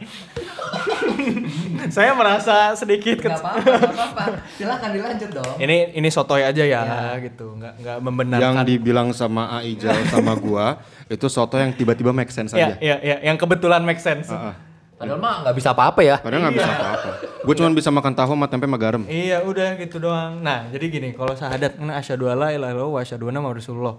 saya 1.95 2.13
merasa 2.13 2.75
sedikit 2.75 3.23
Gak 3.23 3.31
ke 3.31 3.39
apa-apa. 3.39 4.43
Silahkan 4.53 4.91
dilanjut 4.91 5.31
dong. 5.31 5.55
ini 5.57 5.95
ini 5.95 6.09
sotoy 6.11 6.43
aja 6.43 6.61
ya 6.61 6.83
gitu 7.23 7.55
nggak 7.55 7.75
nggak 7.79 7.97
Yang 7.97 8.05
membenarkan 8.05 8.65
dibilang 8.67 9.09
sama 9.15 9.55
Aijal 9.57 9.95
sama 10.11 10.35
gua 10.35 10.83
itu 11.07 11.27
soto 11.31 11.55
yang 11.55 11.71
tiba-tiba 11.71 12.11
make 12.11 12.35
sense 12.35 12.51
ya 12.51 12.75
aja. 12.75 12.77
ya 12.83 12.97
ya 12.99 13.17
yang 13.23 13.39
kebetulan 13.39 13.81
make 13.81 14.03
sense 14.03 14.27
Ah, 14.29 14.51
ah. 14.51 14.57
Padahal 14.95 15.19
mah 15.19 15.43
nggak 15.43 15.55
bisa 15.59 15.69
apa-apa 15.75 16.01
ya. 16.07 16.17
Padahal 16.23 16.49
nggak 16.49 16.55
bisa 16.55 16.71
apa-apa. 16.71 17.09
Gue 17.43 17.55
cuma 17.59 17.67
bisa 17.71 17.91
makan 17.91 18.15
tahu 18.15 18.31
sama 18.31 18.47
tempe 18.47 18.63
sama 18.65 18.79
garam. 18.79 19.03
Iya 19.05 19.43
udah 19.43 19.75
gitu 19.77 19.99
doang. 19.99 20.39
Nah 20.39 20.71
jadi 20.71 20.87
gini 20.87 21.09
kalau 21.13 21.35
syahadat 21.35 21.75
karena 21.77 21.99
asyhadu 21.99 22.31
alla 22.31 22.55
ilaha 22.55 22.71
illallah 22.73 22.91
wa 22.95 23.01
asyhadu 23.03 23.27
anna 23.27 23.43
Muhammadar 23.43 23.59
rasulullah. 23.59 23.95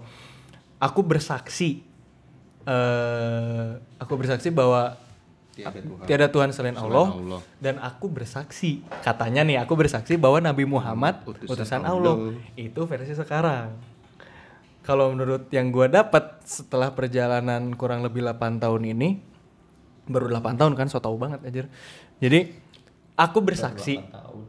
Aku 0.80 1.04
bersaksi 1.04 1.84
eh 2.66 3.66
aku 3.96 4.12
bersaksi 4.18 4.50
bahwa 4.50 4.98
Tiada 5.56 5.80
Tuhan. 5.80 6.04
tiada 6.04 6.26
Tuhan 6.28 6.50
selain 6.52 6.76
Allah, 6.76 7.08
Allah. 7.16 7.40
dan 7.56 7.80
aku 7.80 8.12
bersaksi 8.12 8.84
katanya 9.00 9.40
nih 9.40 9.56
aku 9.56 9.72
bersaksi 9.72 10.20
bahwa 10.20 10.36
Nabi 10.36 10.68
Muhammad 10.68 11.24
Utusan 11.24 11.48
utusan, 11.48 11.80
Allah. 11.80 12.12
Allah. 12.12 12.36
itu 12.60 12.80
versi 12.84 13.16
sekarang. 13.16 13.72
Kalau 14.84 15.16
menurut 15.16 15.48
yang 15.48 15.72
gua 15.72 15.88
dapat 15.88 16.44
setelah 16.44 16.92
perjalanan 16.92 17.72
kurang 17.72 18.04
lebih 18.04 18.20
8 18.20 18.60
tahun 18.60 18.82
ini 18.84 19.08
baru 20.06 20.28
8 20.28 20.60
tahun 20.60 20.76
kan 20.76 20.86
so 20.92 21.00
tau 21.00 21.16
banget 21.16 21.40
aja. 21.40 21.64
Jadi 22.20 22.52
aku 23.16 23.40
bersaksi 23.40 23.96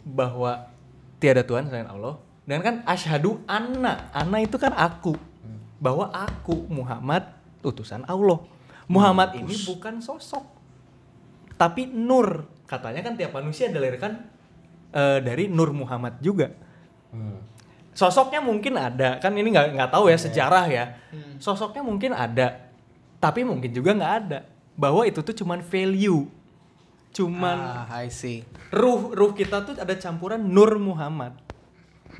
bahwa 0.03 0.67
tiada 1.23 1.39
Tuhan 1.41 1.71
selain 1.71 1.87
Allah 1.87 2.19
dan 2.43 2.59
kan 2.59 2.75
asyhadu 2.83 3.39
anna 3.47 4.11
anna 4.11 4.43
itu 4.43 4.59
kan 4.59 4.75
aku 4.75 5.15
bahwa 5.79 6.11
aku 6.11 6.67
Muhammad 6.67 7.36
utusan 7.61 8.05
Allah. 8.05 8.39
Muhammad 8.87 9.35
ini 9.35 9.51
bukan 9.67 9.99
sosok 9.99 10.47
tapi 11.57 11.89
nur 11.89 12.47
katanya 12.63 13.03
kan 13.03 13.19
tiap 13.19 13.35
manusia 13.35 13.67
dilahirkan 13.67 14.15
eh, 14.93 15.19
dari 15.19 15.51
nur 15.51 15.75
Muhammad 15.75 16.21
juga 16.23 16.53
sosoknya 17.91 18.39
mungkin 18.39 18.77
ada 18.77 19.17
kan 19.17 19.33
ini 19.33 19.49
nggak 19.51 19.73
nggak 19.73 19.89
tahu 19.89 20.07
ya 20.07 20.15
sejarah 20.15 20.65
ya 20.69 20.85
sosoknya 21.35 21.81
mungkin 21.81 22.13
ada 22.13 22.69
tapi 23.17 23.41
mungkin 23.41 23.73
juga 23.73 23.97
nggak 23.97 24.13
ada 24.23 24.39
bahwa 24.77 25.01
itu 25.03 25.19
tuh 25.25 25.33
cuman 25.33 25.65
value 25.65 26.29
cuman 27.11 27.57
Ah, 27.89 28.05
I 28.05 28.13
see. 28.13 28.45
ruh 28.69 29.11
ruh 29.17 29.33
kita 29.33 29.65
tuh 29.65 29.73
ada 29.73 29.97
campuran 29.97 30.37
Nur 30.37 30.77
Muhammad. 30.77 31.33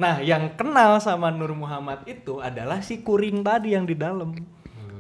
Nah, 0.01 0.17
yang 0.25 0.57
kenal 0.57 0.97
sama 0.97 1.29
Nur 1.29 1.53
Muhammad 1.53 2.01
itu 2.09 2.41
adalah 2.41 2.81
si 2.81 3.05
kuring 3.05 3.45
tadi 3.45 3.77
yang 3.77 3.85
di 3.85 3.93
dalam. 3.93 4.33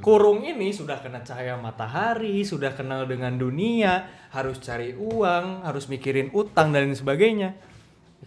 Kurung 0.03 0.45
ini 0.45 0.71
sudah 0.71 1.01
kena 1.01 1.21
cahaya 1.25 1.57
matahari, 1.59 2.45
sudah 2.45 2.73
kenal 2.73 3.03
dengan 3.09 3.35
dunia, 3.35 4.07
harus 4.31 4.61
cari 4.61 4.93
uang, 4.95 5.65
harus 5.65 5.89
mikirin 5.91 6.31
utang 6.31 6.71
dan 6.71 6.89
lain 6.89 6.97
sebagainya. 6.97 7.57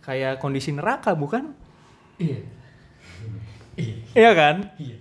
Kayak 0.04 0.40
kondisi 0.40 0.72
neraka 0.72 1.12
bukan? 1.12 1.52
Iya. 2.20 2.40
Iya 4.12 4.30
kan? 4.34 4.56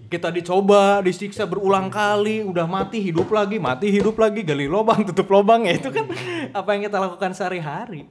Kita 0.07 0.29
dicoba, 0.31 1.03
disiksa 1.03 1.43
berulang 1.43 1.89
kali, 1.91 2.45
udah 2.45 2.63
mati 2.69 3.03
hidup 3.03 3.27
lagi, 3.33 3.57
mati 3.59 3.91
hidup 3.91 4.15
lagi, 4.15 4.45
gali 4.45 4.69
lubang, 4.69 5.03
tutup 5.03 5.27
lubang 5.27 5.67
ya 5.67 5.75
itu 5.75 5.89
kan 5.91 6.05
apa 6.53 6.69
yang 6.77 6.81
kita 6.87 6.97
lakukan 7.01 7.31
sehari-hari. 7.35 8.07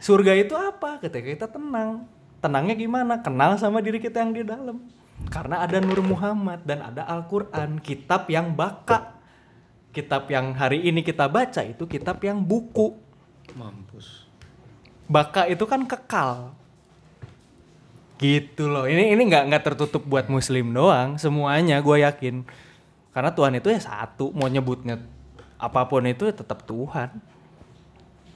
Surga 0.00 0.32
itu 0.34 0.56
apa? 0.56 0.96
Ketika 0.98 1.28
kita 1.28 1.46
tenang. 1.52 2.08
Tenangnya 2.40 2.72
gimana? 2.72 3.20
Kenal 3.20 3.60
sama 3.60 3.84
diri 3.84 4.00
kita 4.00 4.24
yang 4.24 4.32
di 4.32 4.40
dalam. 4.40 4.80
Karena 5.28 5.60
ada 5.62 5.78
Nur 5.78 6.00
Muhammad 6.00 6.64
dan 6.64 6.80
ada 6.80 7.04
Al-Qur'an, 7.04 7.76
kitab 7.84 8.30
yang 8.32 8.56
baka. 8.56 9.20
Kitab 9.90 10.30
yang 10.30 10.54
hari 10.54 10.86
ini 10.86 11.02
kita 11.02 11.26
baca 11.26 11.60
itu 11.66 11.84
kitab 11.84 12.22
yang 12.22 12.40
buku. 12.40 12.94
Mampus. 13.58 14.24
Baka 15.10 15.50
itu 15.50 15.66
kan 15.66 15.82
kekal. 15.84 16.54
Gitu 18.16 18.70
loh. 18.70 18.86
Ini 18.86 19.12
ini 19.12 19.22
nggak 19.26 19.50
nggak 19.50 19.64
tertutup 19.66 20.06
buat 20.06 20.30
muslim 20.30 20.70
doang, 20.70 21.18
semuanya 21.18 21.82
gue 21.82 22.06
yakin. 22.06 22.46
Karena 23.10 23.34
Tuhan 23.34 23.58
itu 23.58 23.68
ya 23.74 23.80
satu, 23.82 24.30
mau 24.30 24.46
nyebutnya 24.46 25.02
apa 25.58 25.84
pun 25.90 26.06
itu 26.06 26.24
ya 26.30 26.34
tetap 26.34 26.62
Tuhan. 26.64 27.10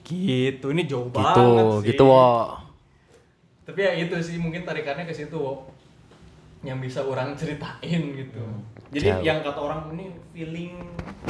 Gitu, 0.05 0.67
ini 0.69 0.85
jauh 0.85 1.09
Gitu, 1.09 1.17
banget 1.17 1.65
sih. 1.81 1.89
gitu 1.95 2.05
wo. 2.11 2.61
Tapi 3.65 3.81
ya 3.81 3.93
itu 3.97 4.13
sih 4.21 4.37
mungkin 4.37 4.67
tarikannya 4.69 5.09
ke 5.09 5.15
situ 5.17 5.39
wo. 5.39 5.71
Yang 6.65 6.79
bisa 6.91 7.01
orang 7.05 7.37
ceritain 7.37 8.03
gitu. 8.17 8.43
Jadi 8.95 9.09
Jauh. 9.11 9.23
yang 9.23 9.39
kata 9.45 9.61
orang 9.61 9.81
ini 9.95 10.07
feeling 10.33 10.73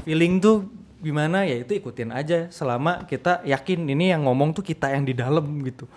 feeling 0.06 0.34
tuh 0.38 0.68
gimana 1.02 1.44
ya 1.44 1.60
itu 1.60 1.76
ikutin 1.76 2.12
aja 2.12 2.48
selama 2.48 3.04
kita 3.04 3.44
yakin 3.44 3.84
ini 3.88 4.14
yang 4.14 4.24
ngomong 4.24 4.56
tuh 4.56 4.64
kita 4.64 4.94
yang 4.94 5.02
di 5.04 5.12
dalam 5.12 5.44
gitu. 5.66 5.90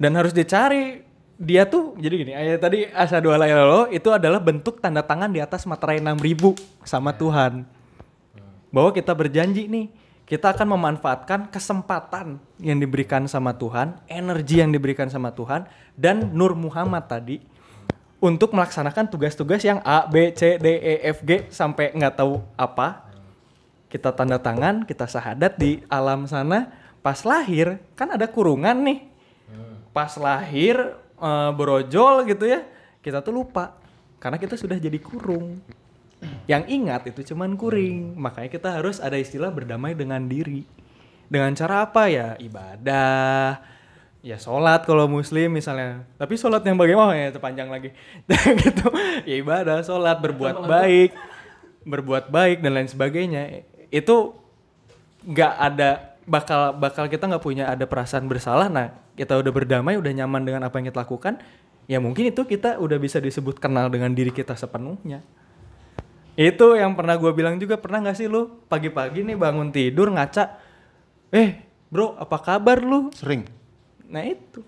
Dan 0.00 0.16
harus 0.16 0.36
dicari 0.36 1.02
dia 1.40 1.64
tuh 1.64 1.96
jadi 1.96 2.14
gini 2.20 2.32
ayat 2.36 2.60
tadi 2.60 2.84
asa 2.92 3.16
dua 3.16 3.40
lo 3.40 3.88
itu 3.88 4.12
adalah 4.12 4.36
bentuk 4.36 4.76
tanda 4.76 5.00
tangan 5.00 5.32
di 5.32 5.40
atas 5.40 5.64
materai 5.64 5.96
6000 5.96 6.52
sama 6.84 7.16
Tuhan 7.16 7.64
bahwa 8.68 8.92
kita 8.92 9.16
berjanji 9.16 9.64
nih 9.64 9.88
kita 10.30 10.54
akan 10.54 10.78
memanfaatkan 10.78 11.50
kesempatan 11.50 12.38
yang 12.62 12.78
diberikan 12.78 13.26
sama 13.26 13.50
Tuhan, 13.50 13.98
energi 14.06 14.62
yang 14.62 14.70
diberikan 14.70 15.10
sama 15.10 15.34
Tuhan 15.34 15.66
dan 15.98 16.30
Nur 16.30 16.54
Muhammad 16.54 17.10
tadi 17.10 17.42
untuk 18.20 18.52
melaksanakan 18.52 19.08
tugas-tugas 19.08 19.64
yang 19.64 19.80
A, 19.80 20.04
B, 20.06 20.30
C, 20.36 20.60
D, 20.60 20.66
E, 20.78 20.94
F, 21.08 21.24
G 21.24 21.48
sampai 21.48 21.96
nggak 21.96 22.20
tahu 22.20 22.44
apa. 22.54 23.08
Kita 23.90 24.14
tanda 24.14 24.38
tangan, 24.38 24.86
kita 24.86 25.08
syahadat 25.10 25.58
di 25.58 25.82
alam 25.90 26.28
sana. 26.28 26.70
Pas 27.00 27.24
lahir 27.24 27.80
kan 27.96 28.12
ada 28.12 28.28
kurungan 28.28 28.76
nih. 28.86 29.00
Pas 29.90 30.14
lahir 30.20 30.78
eh, 31.18 31.50
berojol 31.56 32.28
gitu 32.28 32.46
ya, 32.46 32.62
kita 33.02 33.24
tuh 33.24 33.34
lupa 33.34 33.80
karena 34.20 34.36
kita 34.36 34.54
sudah 34.54 34.76
jadi 34.76 35.00
kurung 35.00 35.58
yang 36.44 36.68
ingat 36.68 37.08
itu 37.08 37.32
cuman 37.32 37.56
kuring 37.56 38.12
makanya 38.20 38.52
kita 38.52 38.68
harus 38.76 39.00
ada 39.00 39.16
istilah 39.16 39.48
berdamai 39.48 39.96
dengan 39.96 40.20
diri 40.28 40.68
dengan 41.32 41.56
cara 41.56 41.88
apa 41.88 42.12
ya 42.12 42.36
ibadah 42.36 43.56
ya 44.20 44.36
sholat 44.36 44.84
kalau 44.84 45.08
muslim 45.08 45.52
misalnya. 45.52 46.04
Tapi 46.16 46.36
sholat 46.36 46.64
yang 46.64 46.76
bagaimana? 46.76 47.16
Ya 47.16 47.32
itu 47.32 47.40
panjang 47.40 47.68
lagi 47.68 47.92
gitu. 48.64 48.86
Ya 49.24 49.34
ibadah 49.40 49.80
sholat 49.84 50.20
berbuat 50.20 50.64
baik 50.64 51.12
berbuat 51.80 52.28
baik 52.28 52.60
dan 52.60 52.76
lain 52.76 52.88
sebagainya. 52.88 53.64
Itu 53.88 54.36
nggak 55.24 55.52
ada 55.56 55.90
bakal 56.28 56.76
bakal 56.76 57.04
kita 57.08 57.26
nggak 57.26 57.44
punya 57.44 57.64
ada 57.68 57.84
perasaan 57.88 58.28
bersalah. 58.28 58.68
Nah 58.68 58.92
kita 59.16 59.36
udah 59.40 59.52
berdamai 59.52 59.96
udah 59.96 60.12
nyaman 60.12 60.44
dengan 60.44 60.62
apa 60.64 60.80
yang 60.80 60.88
kita 60.92 61.00
lakukan 61.04 61.40
ya 61.90 61.98
mungkin 61.98 62.30
itu 62.30 62.46
kita 62.46 62.78
udah 62.78 62.98
bisa 63.02 63.18
disebut 63.18 63.58
kenal 63.58 63.90
dengan 63.90 64.14
diri 64.14 64.30
kita 64.30 64.54
sepenuhnya. 64.54 65.26
Itu 66.38 66.78
yang 66.78 66.94
pernah 66.94 67.18
gue 67.18 67.34
bilang 67.34 67.58
juga 67.58 67.74
pernah 67.76 68.06
nggak 68.06 68.16
sih 68.16 68.30
lu 68.30 68.62
pagi-pagi 68.70 69.26
nih 69.26 69.34
bangun 69.34 69.74
tidur 69.74 70.08
ngaca, 70.14 70.56
eh 71.34 71.66
bro 71.90 72.14
apa 72.14 72.38
kabar 72.38 72.78
lu? 72.80 73.10
Sering. 73.10 73.59
Nah 74.10 74.26
itu. 74.26 74.60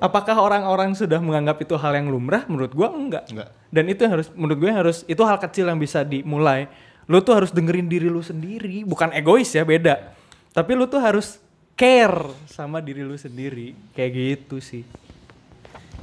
Apakah 0.00 0.40
orang-orang 0.40 0.96
sudah 0.96 1.20
menganggap 1.20 1.60
itu 1.60 1.76
hal 1.76 1.92
yang 1.92 2.08
lumrah? 2.08 2.48
Menurut 2.48 2.72
gua 2.72 2.88
enggak. 2.92 3.28
Enggak. 3.28 3.52
Dan 3.68 3.84
itu 3.86 4.00
yang 4.02 4.12
harus 4.16 4.28
menurut 4.32 4.58
gue 4.58 4.72
harus 4.72 4.98
itu 5.06 5.22
hal 5.22 5.38
kecil 5.38 5.68
yang 5.68 5.78
bisa 5.78 6.02
dimulai. 6.02 6.66
Lu 7.06 7.20
tuh 7.22 7.38
harus 7.38 7.50
dengerin 7.50 7.90
diri 7.90 8.06
lu 8.06 8.22
sendiri, 8.22 8.86
bukan 8.86 9.10
egois 9.14 9.50
ya 9.50 9.66
beda. 9.66 10.14
Tapi 10.50 10.72
lu 10.74 10.86
tuh 10.90 10.98
harus 10.98 11.38
care 11.78 12.34
sama 12.50 12.82
diri 12.82 13.06
lu 13.06 13.14
sendiri. 13.14 13.74
Kayak 13.94 14.10
gitu 14.14 14.56
sih. 14.58 14.82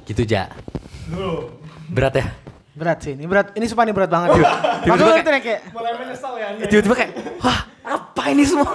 Gitu 0.08 0.24
ja. 0.24 0.48
Berat 1.92 2.16
ya? 2.16 2.28
Berat 2.78 3.02
sih, 3.02 3.18
ini 3.18 3.26
berat. 3.26 3.58
Ini 3.58 3.66
sumpah 3.66 3.84
ini 3.90 3.94
berat 3.96 4.12
banget. 4.14 4.38
Makanya 4.86 5.20
itu 5.20 5.32
yang 5.34 5.44
kayak 5.44 5.62
Mulai 5.74 5.94
menyesal 5.98 6.34
ya. 6.38 6.48
Tiba-tiba 6.70 6.96
kayak, 6.96 7.12
wah 7.42 7.60
apa 7.82 8.24
ini 8.30 8.44
semua? 8.46 8.72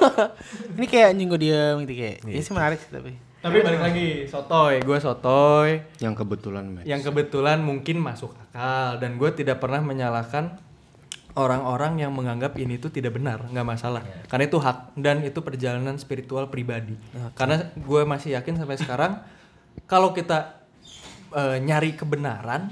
ini 0.75 0.87
kayak 0.91 1.07
anjing 1.15 1.29
gue 1.31 1.41
diem 1.41 1.77
gitu 1.87 1.95
kayak. 1.95 2.17
Ini 2.27 2.41
sih 2.43 2.53
menarik 2.53 2.79
sih 2.83 2.91
tapi. 2.91 3.32
Tapi 3.43 3.59
balik 3.59 3.83
lagi, 3.83 4.09
sotoy, 4.31 4.79
gue 4.87 4.99
sotoy. 5.03 5.83
Yang 5.99 6.23
kebetulan 6.23 6.65
match. 6.71 6.87
yang 6.87 7.03
kebetulan 7.03 7.59
mungkin 7.59 7.99
masuk 7.99 8.39
akal. 8.39 9.03
Dan 9.03 9.19
gue 9.19 9.31
tidak 9.35 9.59
pernah 9.59 9.83
menyalahkan 9.83 10.63
orang-orang 11.35 12.07
yang 12.07 12.15
menganggap 12.15 12.55
ini 12.55 12.79
tuh 12.79 12.95
tidak 12.95 13.19
benar 13.19 13.43
nggak 13.51 13.67
masalah. 13.67 14.07
Karena 14.31 14.47
itu 14.47 14.63
hak 14.63 14.95
dan 14.95 15.27
itu 15.27 15.43
perjalanan 15.43 15.99
spiritual 15.99 16.47
pribadi. 16.55 16.95
Karena 17.35 17.67
gue 17.75 18.03
masih 18.07 18.39
yakin 18.39 18.63
sampai 18.63 18.79
sekarang 18.79 19.19
kalau 19.91 20.15
kita 20.15 20.63
eh, 21.35 21.59
nyari 21.59 21.99
kebenaran 21.99 22.71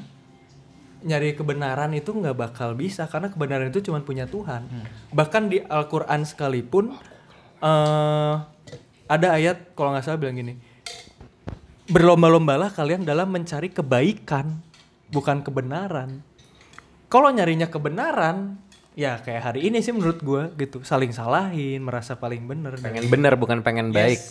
nyari 1.00 1.32
kebenaran 1.32 1.90
itu 1.98 2.14
nggak 2.14 2.36
bakal 2.38 2.78
bisa. 2.78 3.10
Karena 3.10 3.26
kebenaran 3.26 3.74
itu 3.74 3.82
cuma 3.90 3.98
punya 4.06 4.30
Tuhan. 4.30 4.70
Bahkan 5.10 5.42
di 5.50 5.58
Al-Quran 5.66 6.22
sekalipun 6.22 6.94
eh 7.58 8.59
ada 9.10 9.34
ayat 9.34 9.74
kalau 9.74 9.90
nggak 9.90 10.06
salah 10.06 10.16
bilang 10.16 10.38
gini 10.38 10.54
berlomba-lombalah 11.86 12.70
kalian 12.70 13.02
dalam 13.02 13.26
mencari 13.26 13.66
kebaikan, 13.66 14.62
bukan 15.10 15.42
kebenaran. 15.42 16.22
Kalau 17.10 17.26
nyarinya 17.26 17.66
kebenaran, 17.66 18.54
ya 18.94 19.18
kayak 19.18 19.42
hari 19.44 19.66
ini 19.66 19.82
sih 19.82 19.90
menurut 19.90 20.22
gua 20.22 20.54
gitu, 20.54 20.86
saling 20.86 21.10
salahin, 21.10 21.82
merasa 21.82 22.14
paling 22.14 22.46
bener. 22.46 22.78
dan- 22.78 22.94
Pengen 22.94 23.10
bener 23.10 23.34
bukan 23.34 23.58
pengen 23.60 23.90
baik. 23.90 24.22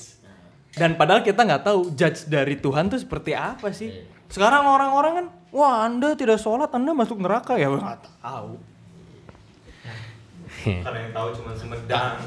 Dan 0.72 0.96
padahal 0.96 1.20
kita 1.20 1.44
nggak 1.44 1.64
tahu 1.66 1.92
judge 1.92 2.32
dari 2.32 2.56
Tuhan 2.56 2.88
tuh 2.88 2.96
seperti 2.96 3.36
apa 3.36 3.76
sih. 3.76 3.92
Sekarang 4.32 4.64
orang-orang 4.64 5.14
kan, 5.14 5.26
wah 5.52 5.84
anda 5.84 6.16
tidak 6.16 6.40
sholat, 6.40 6.72
anda 6.72 6.96
masuk 6.96 7.20
neraka 7.20 7.60
ya, 7.60 7.68
nggak 7.68 8.24
tahu. 8.24 8.56
Karena 10.80 10.98
yang 11.02 11.12
tahu 11.12 11.28
cuma 11.36 11.52
Sumedang. 11.52 12.24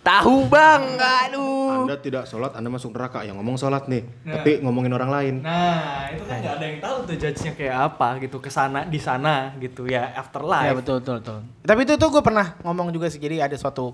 Tahu 0.00 0.48
bang, 0.48 0.96
aduh. 0.96 1.84
Anda 1.84 2.00
tidak 2.00 2.24
sholat, 2.24 2.56
Anda 2.56 2.72
masuk 2.72 2.96
neraka. 2.96 3.20
Yang 3.20 3.36
ngomong 3.36 3.56
sholat 3.60 3.84
nih, 3.84 4.00
tapi 4.24 4.64
ngomongin 4.64 4.96
orang 4.96 5.12
lain. 5.12 5.34
Nah, 5.44 6.08
itu 6.08 6.24
kan 6.24 6.40
nggak 6.40 6.54
ada 6.56 6.64
yang 6.64 6.78
tahu 6.80 6.96
tuh 7.04 7.16
judge-nya 7.20 7.52
kayak 7.52 7.76
apa 7.76 8.08
gitu, 8.24 8.40
ke 8.40 8.48
sana 8.48 8.88
di 8.88 8.96
sana 8.96 9.52
gitu 9.60 9.84
ya 9.84 10.08
afterlife. 10.16 10.64
Ya 10.64 10.72
betul 10.72 11.04
betul 11.04 11.14
betul. 11.20 11.38
Tapi 11.60 11.80
itu 11.84 11.94
tuh 12.00 12.08
gue 12.16 12.22
pernah 12.24 12.56
ngomong 12.64 12.88
juga 12.96 13.12
sih. 13.12 13.20
Jadi 13.20 13.44
ada 13.44 13.52
suatu 13.60 13.92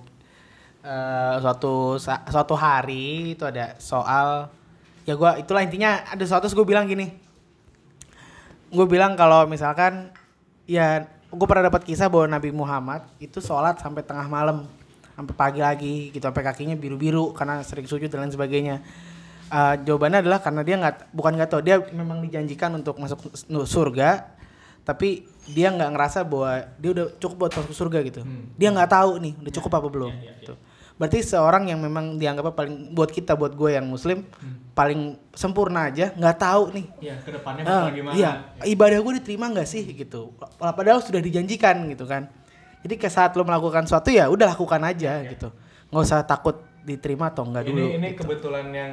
eh, 0.86 1.36
suatu 1.42 1.98
sa- 1.98 2.22
suatu 2.30 2.54
hari 2.54 3.34
itu 3.34 3.42
ada 3.42 3.74
soal 3.82 4.46
ya 5.02 5.18
gue 5.18 5.30
itulah 5.42 5.66
intinya 5.66 6.06
ada 6.06 6.22
suatu 6.22 6.46
gue 6.46 6.62
bilang 6.62 6.86
gini. 6.86 7.10
Gue 8.70 8.86
bilang 8.86 9.18
kalau 9.18 9.42
misalkan 9.50 10.14
ya 10.70 11.02
gue 11.26 11.46
pernah 11.50 11.66
dapat 11.66 11.82
kisah 11.82 12.06
bahwa 12.06 12.30
Nabi 12.30 12.54
Muhammad 12.54 13.02
itu 13.18 13.42
sholat 13.42 13.82
sampai 13.82 14.06
tengah 14.06 14.30
malam 14.30 14.70
sampai 15.16 15.34
pagi 15.34 15.60
lagi 15.60 15.94
gitu 16.12 16.20
sampai 16.20 16.44
kakinya 16.44 16.76
biru-biru 16.76 17.32
karena 17.32 17.64
sering 17.64 17.84
sujud 17.84 18.06
dan 18.06 18.22
lain 18.22 18.30
sebagainya. 18.30 18.84
Eh, 19.46 19.74
jawabannya 19.82 20.20
adalah 20.20 20.38
karena 20.38 20.60
dia 20.60 20.76
nggak 20.76 20.96
bukan 21.10 21.32
nggak 21.34 21.48
tahu 21.48 21.62
dia 21.62 21.78
memang 21.90 22.20
dijanjikan 22.20 22.74
untuk 22.74 22.98
masuk 22.98 23.18
surga 23.64 24.36
tapi 24.82 25.22
dia 25.46 25.70
nggak 25.70 25.90
ngerasa 25.90 26.22
bahwa 26.22 26.52
dia 26.76 26.90
udah 26.92 27.06
cukup 27.16 27.36
buat 27.40 27.52
masuk 27.54 27.74
surga 27.74 27.98
gitu. 28.02 28.20
Dia 28.54 28.70
nggak 28.70 28.90
tahu 28.90 29.10
nih 29.18 29.32
udah 29.40 29.52
cukup 29.52 29.72
apa 29.74 29.88
belum. 29.88 30.12
gitu. 30.42 30.54
Berarti 30.96 31.20
seorang 31.20 31.68
yang 31.68 31.76
memang 31.76 32.16
dianggap 32.16 32.56
paling 32.56 32.90
buat 32.90 33.10
kita 33.10 33.36
buat 33.36 33.52
gue 33.52 33.70
yang 33.70 33.84
muslim 33.84 34.24
paling 34.72 35.14
sempurna 35.30 35.88
aja 35.88 36.10
nggak 36.10 36.36
tahu 36.36 36.62
nih. 36.72 36.86
Ya, 37.00 37.14
ke 37.20 37.30
depannya 37.30 37.62
Ah, 37.62 37.84
bakal 37.84 37.92
gimana? 37.94 38.14
iya, 38.14 38.30
ibadah 38.64 38.98
gue 38.98 39.12
diterima 39.20 39.46
nggak 39.48 39.68
sih 39.68 39.84
gitu. 39.86 40.32
Padahal 40.56 40.98
sudah 41.00 41.20
dijanjikan 41.20 41.84
gitu 41.86 42.04
kan. 42.04 42.32
Jadi 42.84 42.94
ke 43.00 43.08
saat 43.08 43.32
lo 43.38 43.42
melakukan 43.46 43.88
sesuatu 43.88 44.12
ya 44.12 44.28
udah 44.28 44.52
lakukan 44.56 44.80
aja 44.84 45.22
gitu. 45.26 45.48
Nggak 45.90 46.02
usah 46.02 46.26
takut 46.26 46.60
diterima 46.86 47.34
atau 47.34 47.42
enggak 47.46 47.66
ini 47.66 47.70
dulu. 47.72 47.86
ini 47.98 48.08
gitu. 48.14 48.20
kebetulan 48.22 48.66
yang 48.70 48.92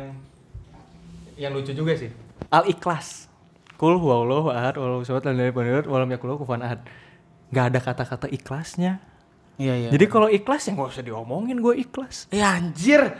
yang 1.37 1.51
lucu 1.53 1.73
juga 1.73 1.93
sih. 1.97 2.09
Al 2.49 2.65
ikhlas. 2.69 3.29
Kul 3.77 3.97
huwallahu 3.97 4.53
ahad 4.53 4.77
walau 4.77 5.01
samad 5.05 5.25
lam 5.27 5.37
yalid 5.37 5.53
walam 5.53 5.69
yulad 5.69 5.87
walam 5.89 6.07
yakul 6.09 6.27
lahu 6.33 6.45
kufuwan 6.45 6.61
ahad. 6.65 6.79
Gak 7.53 7.65
ada 7.69 7.79
kata-kata 7.81 8.27
ikhlasnya. 8.29 9.01
Iya 9.61 9.73
iya. 9.85 9.89
Jadi 9.93 10.05
kalau 10.09 10.25
ikhlas 10.29 10.65
ya 10.65 10.73
nggak 10.73 10.89
usah 10.89 11.05
diomongin 11.05 11.61
gue 11.61 11.77
ikhlas. 11.77 12.25
ya 12.33 12.57
anjir. 12.57 13.13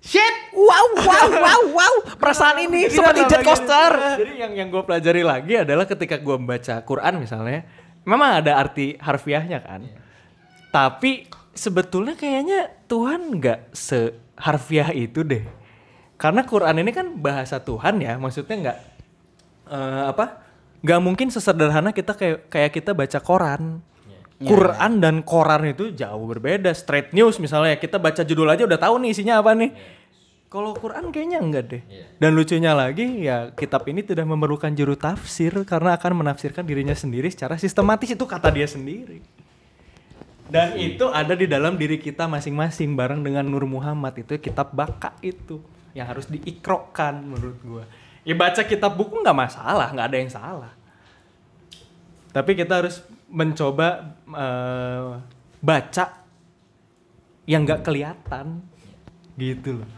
Shit. 0.00 0.54
Wow, 0.56 1.02
wow, 1.02 1.28
wow, 1.34 1.62
wow. 1.74 1.94
Perasaan 2.16 2.62
ini 2.62 2.86
seperti 2.86 3.26
jet 3.26 3.42
coaster. 3.42 4.22
Jadi 4.22 4.38
yang 4.38 4.52
yang 4.54 4.68
gue 4.70 4.82
pelajari 4.86 5.20
lagi 5.26 5.58
adalah 5.58 5.84
ketika 5.84 6.16
gue 6.16 6.36
membaca 6.38 6.78
Quran 6.86 7.18
misalnya, 7.18 7.66
memang 8.06 8.40
ada 8.40 8.56
arti 8.56 8.94
harfiahnya 8.96 9.58
kan. 9.60 9.82
Tapi 10.70 11.26
sebetulnya 11.52 12.14
kayaknya 12.14 12.70
Tuhan 12.86 13.42
nggak 13.42 13.74
seharfiah 13.74 14.94
itu 14.94 15.26
deh. 15.26 15.42
Karena 16.16 16.46
Quran 16.46 16.80
ini 16.80 16.94
kan 16.94 17.12
bahasa 17.18 17.60
Tuhan 17.60 18.00
ya, 18.00 18.16
maksudnya 18.16 18.56
nggak 18.56 18.78
eh, 19.68 20.04
apa? 20.14 20.40
Nggak 20.80 21.00
mungkin 21.02 21.28
sesederhana 21.28 21.90
kita 21.90 22.14
kayak 22.14 22.48
kayak 22.48 22.70
kita 22.72 22.94
baca 22.94 23.18
koran. 23.20 23.82
Quran 24.36 25.00
dan 25.00 25.24
koran 25.24 25.64
itu 25.64 25.96
jauh 25.96 26.28
berbeda. 26.28 26.68
Straight 26.76 27.16
news 27.16 27.40
misalnya 27.40 27.80
kita 27.80 27.96
baca 27.96 28.20
judul 28.20 28.52
aja 28.52 28.68
udah 28.68 28.76
tahu 28.76 29.00
nih 29.00 29.16
isinya 29.16 29.40
apa 29.40 29.56
nih. 29.56 29.72
Kalau 30.46 30.78
Quran 30.78 31.10
kayaknya 31.10 31.42
enggak 31.42 31.64
deh. 31.66 31.82
Dan 32.22 32.38
lucunya 32.38 32.70
lagi 32.70 33.26
ya 33.26 33.50
kitab 33.50 33.82
ini 33.90 34.06
tidak 34.06 34.30
memerlukan 34.30 34.70
juru 34.78 34.94
tafsir 34.94 35.50
karena 35.66 35.98
akan 35.98 36.22
menafsirkan 36.22 36.62
dirinya 36.62 36.94
sendiri 36.94 37.26
secara 37.34 37.58
sistematis 37.58 38.14
itu 38.14 38.22
kata 38.22 38.54
dia 38.54 38.70
sendiri. 38.70 39.18
Dan 40.46 40.78
itu 40.78 41.10
ada 41.10 41.34
di 41.34 41.50
dalam 41.50 41.74
diri 41.74 41.98
kita 41.98 42.30
masing-masing 42.30 42.94
bareng 42.94 43.26
dengan 43.26 43.42
Nur 43.42 43.66
Muhammad 43.66 44.14
itu 44.22 44.38
kitab 44.38 44.70
baka 44.70 45.18
itu 45.18 45.58
yang 45.90 46.06
harus 46.06 46.30
diikrokkan 46.30 47.18
menurut 47.26 47.58
gua. 47.66 47.84
Ya 48.22 48.38
baca 48.38 48.62
kitab 48.62 48.94
buku 48.94 49.26
nggak 49.26 49.34
masalah, 49.34 49.90
nggak 49.90 50.06
ada 50.06 50.18
yang 50.22 50.30
salah. 50.30 50.72
Tapi 52.30 52.54
kita 52.54 52.86
harus 52.86 53.02
mencoba 53.26 54.14
eh, 54.30 55.10
baca 55.58 56.06
yang 57.50 57.66
nggak 57.66 57.82
kelihatan 57.82 58.62
gitu 59.34 59.82
loh. 59.82 59.90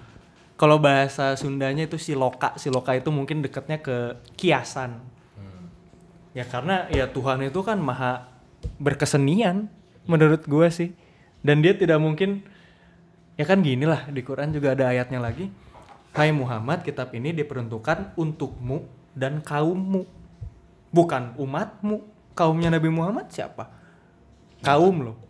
Kalau 0.59 0.83
bahasa 0.83 1.39
Sundanya 1.39 1.87
itu 1.87 2.03
siloka, 2.03 2.59
siloka 2.59 2.91
itu 2.91 3.15
mungkin 3.15 3.47
dekatnya 3.47 3.79
ke 3.79 4.19
kiasan. 4.35 4.99
Ya 6.35 6.43
karena 6.43 6.91
ya 6.91 7.07
Tuhan 7.07 7.47
itu 7.47 7.63
kan 7.63 7.79
maha 7.79 8.27
berkesenian 8.83 9.71
menurut 10.11 10.43
gue 10.51 10.67
sih. 10.75 10.91
Dan 11.47 11.63
dia 11.63 11.79
tidak 11.79 12.03
mungkin 12.03 12.43
ya 13.39 13.47
kan 13.47 13.63
gini 13.63 13.87
lah 13.87 14.11
di 14.11 14.19
Quran 14.27 14.51
juga 14.51 14.75
ada 14.75 14.91
ayatnya 14.91 15.23
lagi. 15.23 15.47
Hai 16.11 16.35
Muhammad, 16.35 16.83
kitab 16.83 17.15
ini 17.15 17.31
diperuntukkan 17.31 18.19
untukmu 18.19 18.83
dan 19.15 19.39
kaummu. 19.39 20.03
Bukan 20.91 21.39
umatmu. 21.39 22.03
Kaumnya 22.35 22.75
Nabi 22.75 22.91
Muhammad 22.91 23.31
siapa? 23.31 23.71
Kaum 24.67 25.07
loh. 25.07 25.28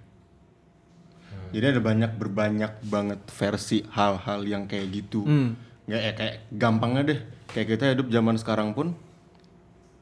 Jadi 1.51 1.65
ada 1.77 1.81
banyak 1.81 2.13
berbanyak 2.17 2.73
banget 2.87 3.21
versi 3.33 3.85
hal-hal 3.93 4.41
yang 4.45 4.65
kayak 4.69 4.87
gitu. 4.93 5.25
Hmm. 5.25 5.57
Nggak 5.89 6.01
ya 6.03 6.13
kayak 6.17 6.35
gampangnya 6.53 7.03
deh. 7.15 7.21
Kayak 7.49 7.67
kita 7.75 7.85
hidup 7.97 8.07
zaman 8.13 8.37
sekarang 8.37 8.77
pun 8.77 8.93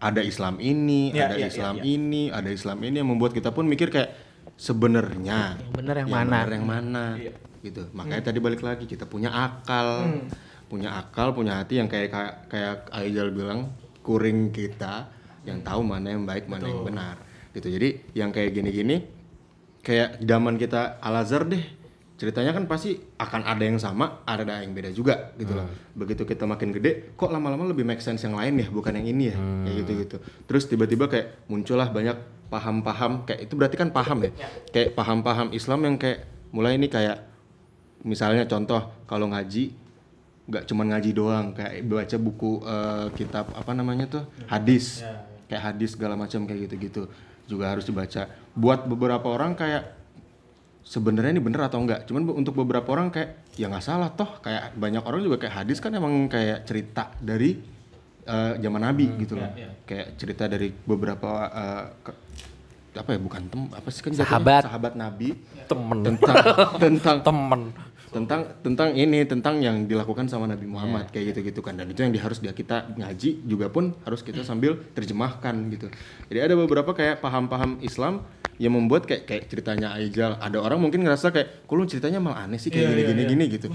ada 0.03 0.21
Islam 0.21 0.61
ini, 0.61 1.15
Ya, 1.15 1.31
ada 1.31 1.41
ya, 1.41 1.49
Islam 1.49 1.81
ya, 1.81 1.83
ini, 1.87 2.23
ada 2.29 2.51
Islam 2.53 2.79
ini 2.85 3.01
yang 3.01 3.09
membuat 3.09 3.33
kita 3.33 3.49
pun 3.55 3.65
mikir 3.65 3.89
kayak 3.89 4.13
sebenarnya 4.61 5.57
Yang 5.57 5.73
bener 5.73 5.95
yang 6.05 6.11
mana? 6.13 6.25
bener 6.45 6.49
yang 6.53 6.67
mana 6.67 7.05
gitu. 7.67 7.83
Makanya 7.91 8.23
tadi 8.31 8.39
balik 8.39 8.63
lagi 8.63 8.87
kita 8.87 9.05
punya 9.11 9.35
akal. 9.35 10.07
Punya 10.67 10.99
akal, 10.99 11.31
punya 11.31 11.63
hati 11.63 11.79
yang 11.79 11.87
kayak 11.87 12.11
kayak, 12.11 12.35
kayak 12.51 12.77
Aijal 12.91 13.31
bilang 13.31 13.71
kuring 14.03 14.51
kita 14.51 15.07
yang 15.47 15.63
tahu 15.63 15.87
mana 15.87 16.11
yang 16.11 16.27
baik, 16.27 16.51
mana 16.51 16.67
yang 16.67 16.83
benar. 16.83 17.15
Gitu. 17.55 17.71
Jadi 17.71 17.89
yang 18.19 18.35
kayak 18.35 18.51
gini-gini 18.51 19.03
kayak 19.87 20.19
zaman 20.19 20.59
kita 20.59 20.99
Al 20.99 21.23
Azhar 21.23 21.47
deh 21.47 21.63
ceritanya 22.17 22.57
kan 22.57 22.65
pasti 22.65 22.97
akan 23.21 23.45
ada 23.45 23.61
yang 23.61 23.77
sama 23.77 24.25
ada 24.27 24.43
yang 24.65 24.73
beda 24.73 24.91
juga 24.91 25.31
gitu 25.39 25.53
loh. 25.53 25.69
Begitu 25.95 26.27
kita 26.27 26.49
makin 26.49 26.75
gede 26.75 27.15
kok 27.15 27.31
lama-lama 27.31 27.71
lebih 27.71 27.87
make 27.87 28.03
sense 28.03 28.27
yang 28.27 28.35
lain 28.35 28.59
ya 28.59 28.67
bukan 28.73 28.99
yang 28.99 29.07
ini 29.07 29.25
ya 29.31 29.37
kayak 29.39 29.75
gitu 29.85 29.93
gitu 30.03 30.17
terus 30.49 30.65
tiba-tiba 30.67 31.07
kayak 31.07 31.47
muncullah 31.47 31.87
banyak 31.93 32.19
paham-paham 32.51 33.29
kayak 33.29 33.47
itu 33.47 33.55
berarti 33.55 33.77
kan 33.79 33.95
paham 33.95 34.27
ya? 34.27 34.31
Kayak 34.75 34.99
paham-paham 34.99 35.55
Islam 35.55 35.81
yang 35.87 35.97
kayak 36.01 36.27
mulai 36.51 36.75
ini 36.75 36.91
kayak 36.91 37.23
misalnya 38.03 38.49
contoh 38.51 38.81
kalau 39.07 39.31
ngaji 39.31 39.77
nggak 40.47 40.65
cuma 40.71 40.83
ngaji 40.87 41.11
doang 41.11 41.53
kayak 41.55 41.85
baca 41.87 42.17
buku 42.17 42.53
eh, 42.65 43.07
kitab 43.15 43.51
apa 43.55 43.71
namanya 43.77 44.11
tuh? 44.11 44.25
Hadis. 44.51 45.07
Kayak 45.47 45.63
hadis 45.63 45.95
segala 45.95 46.19
macam 46.19 46.43
kayak 46.43 46.67
gitu-gitu 46.67 47.07
juga 47.47 47.71
harus 47.71 47.83
dibaca 47.83 48.27
buat 48.53 48.85
beberapa 48.85 49.27
orang 49.27 49.55
kayak 49.55 49.95
sebenarnya 50.83 51.31
ini 51.31 51.43
bener 51.43 51.63
atau 51.63 51.79
enggak 51.79 52.07
cuman 52.07 52.23
untuk 52.33 52.55
beberapa 52.57 52.87
orang 52.91 53.11
kayak 53.11 53.43
ya 53.55 53.67
nggak 53.67 53.83
salah 53.83 54.11
toh 54.11 54.39
kayak 54.39 54.75
banyak 54.75 55.03
orang 55.03 55.21
juga 55.21 55.37
kayak 55.39 55.55
hadis 55.61 55.79
kan 55.79 55.91
emang 55.91 56.27
kayak 56.27 56.63
cerita 56.63 57.11
dari 57.19 57.59
eh, 58.23 58.53
zaman 58.57 58.83
nabi 58.83 59.07
gitu 59.17 59.35
loh 59.35 59.51
kayak 59.83 60.15
cerita 60.15 60.47
dari 60.47 60.71
beberapa 60.71 61.31
eh, 61.47 61.85
ke- 62.03 62.19
apa 62.97 63.13
ya 63.13 63.21
bukan 63.21 63.43
tem 63.45 63.63
apa 63.71 63.89
sih 63.93 64.01
kan 64.01 64.09
jatuhnya? 64.11 64.25
Sahabat. 64.25 64.63
sahabat 64.65 64.93
nabi 64.95 65.29
Temen. 65.67 65.99
tentang 66.03 66.37
tentang 66.81 67.17
Temen. 67.21 67.63
Tentang 68.07 68.55
tentang 68.61 68.91
ini 68.93 69.23
tentang 69.23 69.59
yang 69.59 69.85
dilakukan 69.85 70.25
sama 70.25 70.47
Nabi 70.47 70.65
Muhammad 70.65 71.11
kayak 71.11 71.35
gitu-gitu 71.35 71.61
kan. 71.61 71.75
Dan 71.75 71.89
itu 71.89 72.01
yang 72.01 72.11
di- 72.11 72.19
harus 72.19 72.39
dia 72.39 72.51
kita 72.51 72.95
ngaji 72.95 73.45
juga 73.45 73.67
pun 73.67 73.93
harus 74.03 74.21
kita 74.21 74.41
sambil 74.41 74.79
terjemahkan 74.91 75.55
gitu. 75.69 75.87
Jadi 76.27 76.39
ada 76.41 76.55
beberapa 76.55 76.91
kayak 76.91 77.19
paham-paham 77.19 77.79
Islam 77.81 78.23
yang 78.57 78.73
membuat 78.73 79.05
kayak 79.05 79.29
kayak 79.29 79.43
ceritanya 79.47 79.93
Aijal 79.93 80.41
ada 80.41 80.57
orang 80.57 80.81
mungkin 80.81 81.05
ngerasa 81.05 81.29
kayak 81.29 81.69
kok 81.69 81.77
lu 81.77 81.85
ceritanya 81.85 82.17
malah 82.19 82.49
aneh 82.49 82.57
sih 82.57 82.71
kayak 82.71 82.89
gini 82.89 83.03
gini 83.05 83.23
gini 83.27 83.45
gitu. 83.53 83.69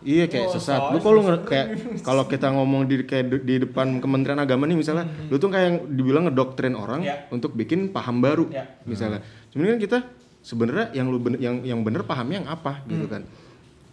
Iya 0.00 0.24
kayak 0.26 0.48
sesat. 0.50 0.80
Lu 0.88 0.98
kalau 0.98 1.20
kayak 1.44 1.66
kalau 2.00 2.24
kita 2.24 2.48
ngomong 2.50 2.86
di 2.86 3.04
kayak 3.04 3.44
di- 3.44 3.60
depan 3.60 4.00
Kementerian 4.00 4.40
Agama 4.40 4.64
nih 4.64 4.76
misalnya 4.76 5.04
lu 5.28 5.36
tuh 5.36 5.48
kayak 5.48 5.66
yang 5.66 5.76
dibilang 5.92 6.24
ngedoktrin 6.24 6.72
orang 6.72 7.04
Ya. 7.04 7.28
untuk 7.28 7.52
bikin 7.52 7.90
paham 7.90 8.18
baru 8.18 8.48
Ya. 8.48 8.64
misalnya. 8.82 9.20
Cuman 9.52 9.76
kan 9.76 9.78
kita 9.78 9.98
sebenarnya 10.40 10.92
yang 10.94 11.08
lu 11.08 11.18
bener, 11.18 11.36
yang 11.38 11.60
yang 11.60 11.80
bener 11.80 12.00
pahamnya 12.02 12.40
yang 12.40 12.48
apa 12.48 12.80
gitu 12.86 13.04
kan 13.04 13.24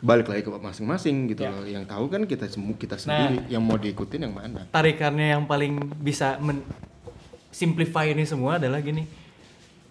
balik 0.02 0.34
lagi 0.34 0.42
ke 0.42 0.50
masing-masing 0.50 1.30
gitu 1.30 1.46
loh. 1.46 1.62
Yang 1.64 1.86
tahu 1.86 2.06
kan 2.10 2.22
kita 2.26 2.50
semua 2.50 2.74
kita 2.76 2.98
sendiri 2.98 3.46
yang 3.48 3.62
mau 3.62 3.78
diikutin 3.78 4.26
yang 4.26 4.34
mana. 4.34 4.66
tarikannya 4.74 5.38
yang 5.38 5.46
paling 5.46 5.78
bisa 6.02 6.42
men 6.42 6.66
simplify 7.54 8.10
ini 8.10 8.26
semua 8.26 8.58
adalah 8.58 8.82
gini. 8.82 9.06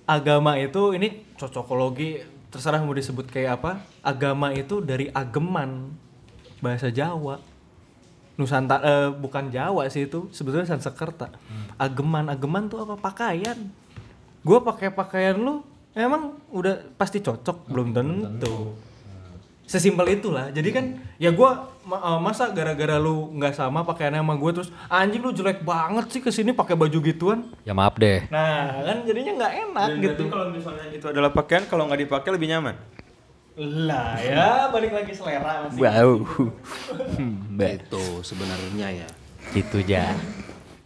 Agama 0.05 0.59
itu 0.59 0.91
ini 0.99 1.23
cocokologi 1.39 2.27
terserah 2.51 2.83
mau 2.83 2.91
disebut 2.91 3.31
kayak 3.31 3.63
apa. 3.63 3.73
Agama 4.03 4.51
itu 4.51 4.83
dari 4.83 5.07
ageman 5.15 5.95
bahasa 6.59 6.91
Jawa. 6.91 7.39
Nusantara 8.35 8.83
eh, 8.83 9.09
bukan 9.15 9.53
Jawa 9.55 9.87
sih 9.93 10.11
itu 10.11 10.27
sebetulnya 10.35 10.65
Sanskerta 10.67 11.31
ageman 11.79 12.27
ageman 12.27 12.67
tuh 12.67 12.83
apa? 12.83 12.99
Pakaian. 12.99 13.57
Gue 14.43 14.59
pakai 14.59 14.91
pakaian 14.91 15.39
lu 15.39 15.63
emang 15.95 16.35
udah 16.51 16.83
pasti 16.99 17.23
cocok? 17.23 17.71
Belum 17.71 17.95
tentu 17.95 18.75
sesimpel 19.71 20.03
itulah 20.11 20.51
jadi 20.51 20.67
kan 20.69 20.85
ya 21.15 21.31
gua 21.31 21.51
ma- 21.81 22.03
eh, 22.03 22.19
masa 22.19 22.51
gara-gara 22.51 22.99
lu 22.99 23.31
nggak 23.33 23.55
sama 23.55 23.81
pakaiannya 23.81 24.19
sama 24.19 24.35
gue 24.35 24.51
terus 24.53 24.69
anjing 24.89 25.23
lu 25.23 25.31
jelek 25.31 25.63
banget 25.63 26.11
sih 26.11 26.19
ke 26.19 26.29
sini 26.29 26.51
pakai 26.51 26.75
baju 26.75 26.99
gituan 27.01 27.47
Ya 27.63 27.71
maaf 27.71 27.95
deh. 27.95 28.27
nah 28.29 28.83
kan 28.83 29.07
jadinya 29.07 29.33
nggak 29.39 29.53
enak 29.65 29.87
Dan 29.89 29.99
gitu 30.03 30.23
kalau 30.27 30.51
misalnya 30.51 30.91
itu 30.91 31.07
adalah 31.07 31.31
pakaian, 31.31 31.63
kalau 31.65 31.87
nggak 31.87 32.03
dipakai 32.03 32.31
lebih 32.31 32.51
nyaman. 32.51 32.75
lah 33.61 34.17
ya 34.17 34.49
balik 34.69 34.91
lagi 34.91 35.13
selera 35.13 35.63
masih 35.65 35.79
Wow. 35.79 36.11
Hmm, 37.15 37.55
Be- 37.55 37.79
itu 37.79 38.05
sebenarnya 38.23 38.89
ya 38.97 39.09
gitu 39.53 39.79
aja. 39.81 40.17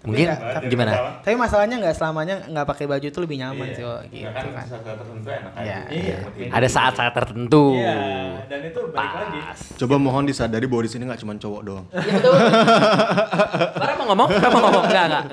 Mungkin 0.04 0.28
gimana? 0.66 0.92
Tapi 1.18 1.32
masalahnya 1.32 1.80
nggak 1.80 1.94
selamanya 1.94 2.44
nggak 2.44 2.66
pakai 2.66 2.84
baju 2.84 3.02
itu 3.02 3.18
lebih 3.18 3.36
nyaman 3.40 3.72
sih, 3.72 3.80
oh, 3.80 3.96
gitu 4.06 4.28
kan 4.28 4.44
kan. 4.52 4.64
saat 4.66 4.84
tertentu 4.84 5.28
enak 5.30 5.52
Iya. 5.56 5.78
iya 5.88 6.16
Ada 6.52 6.68
saat-saat 6.68 7.12
tertentu. 7.14 7.64
iya 7.74 7.96
dan 8.44 8.60
itu 8.62 8.80
balik 8.90 9.12
lagi 9.16 9.40
coba 9.74 9.94
mohon 9.96 10.22
disadari 10.22 10.64
bahwa 10.64 10.82
di 10.82 10.90
sini 10.92 11.02
nggak 11.04 11.18
cuma 11.18 11.32
cowok 11.34 11.60
doang 11.62 11.86
Iya 11.90 12.12
betul. 12.14 12.32
Mau 13.96 14.12
ngomong, 14.12 14.28
mau 14.28 14.60
ngomong. 14.60 14.84
Enggak, 14.84 15.04
enggak. 15.08 15.24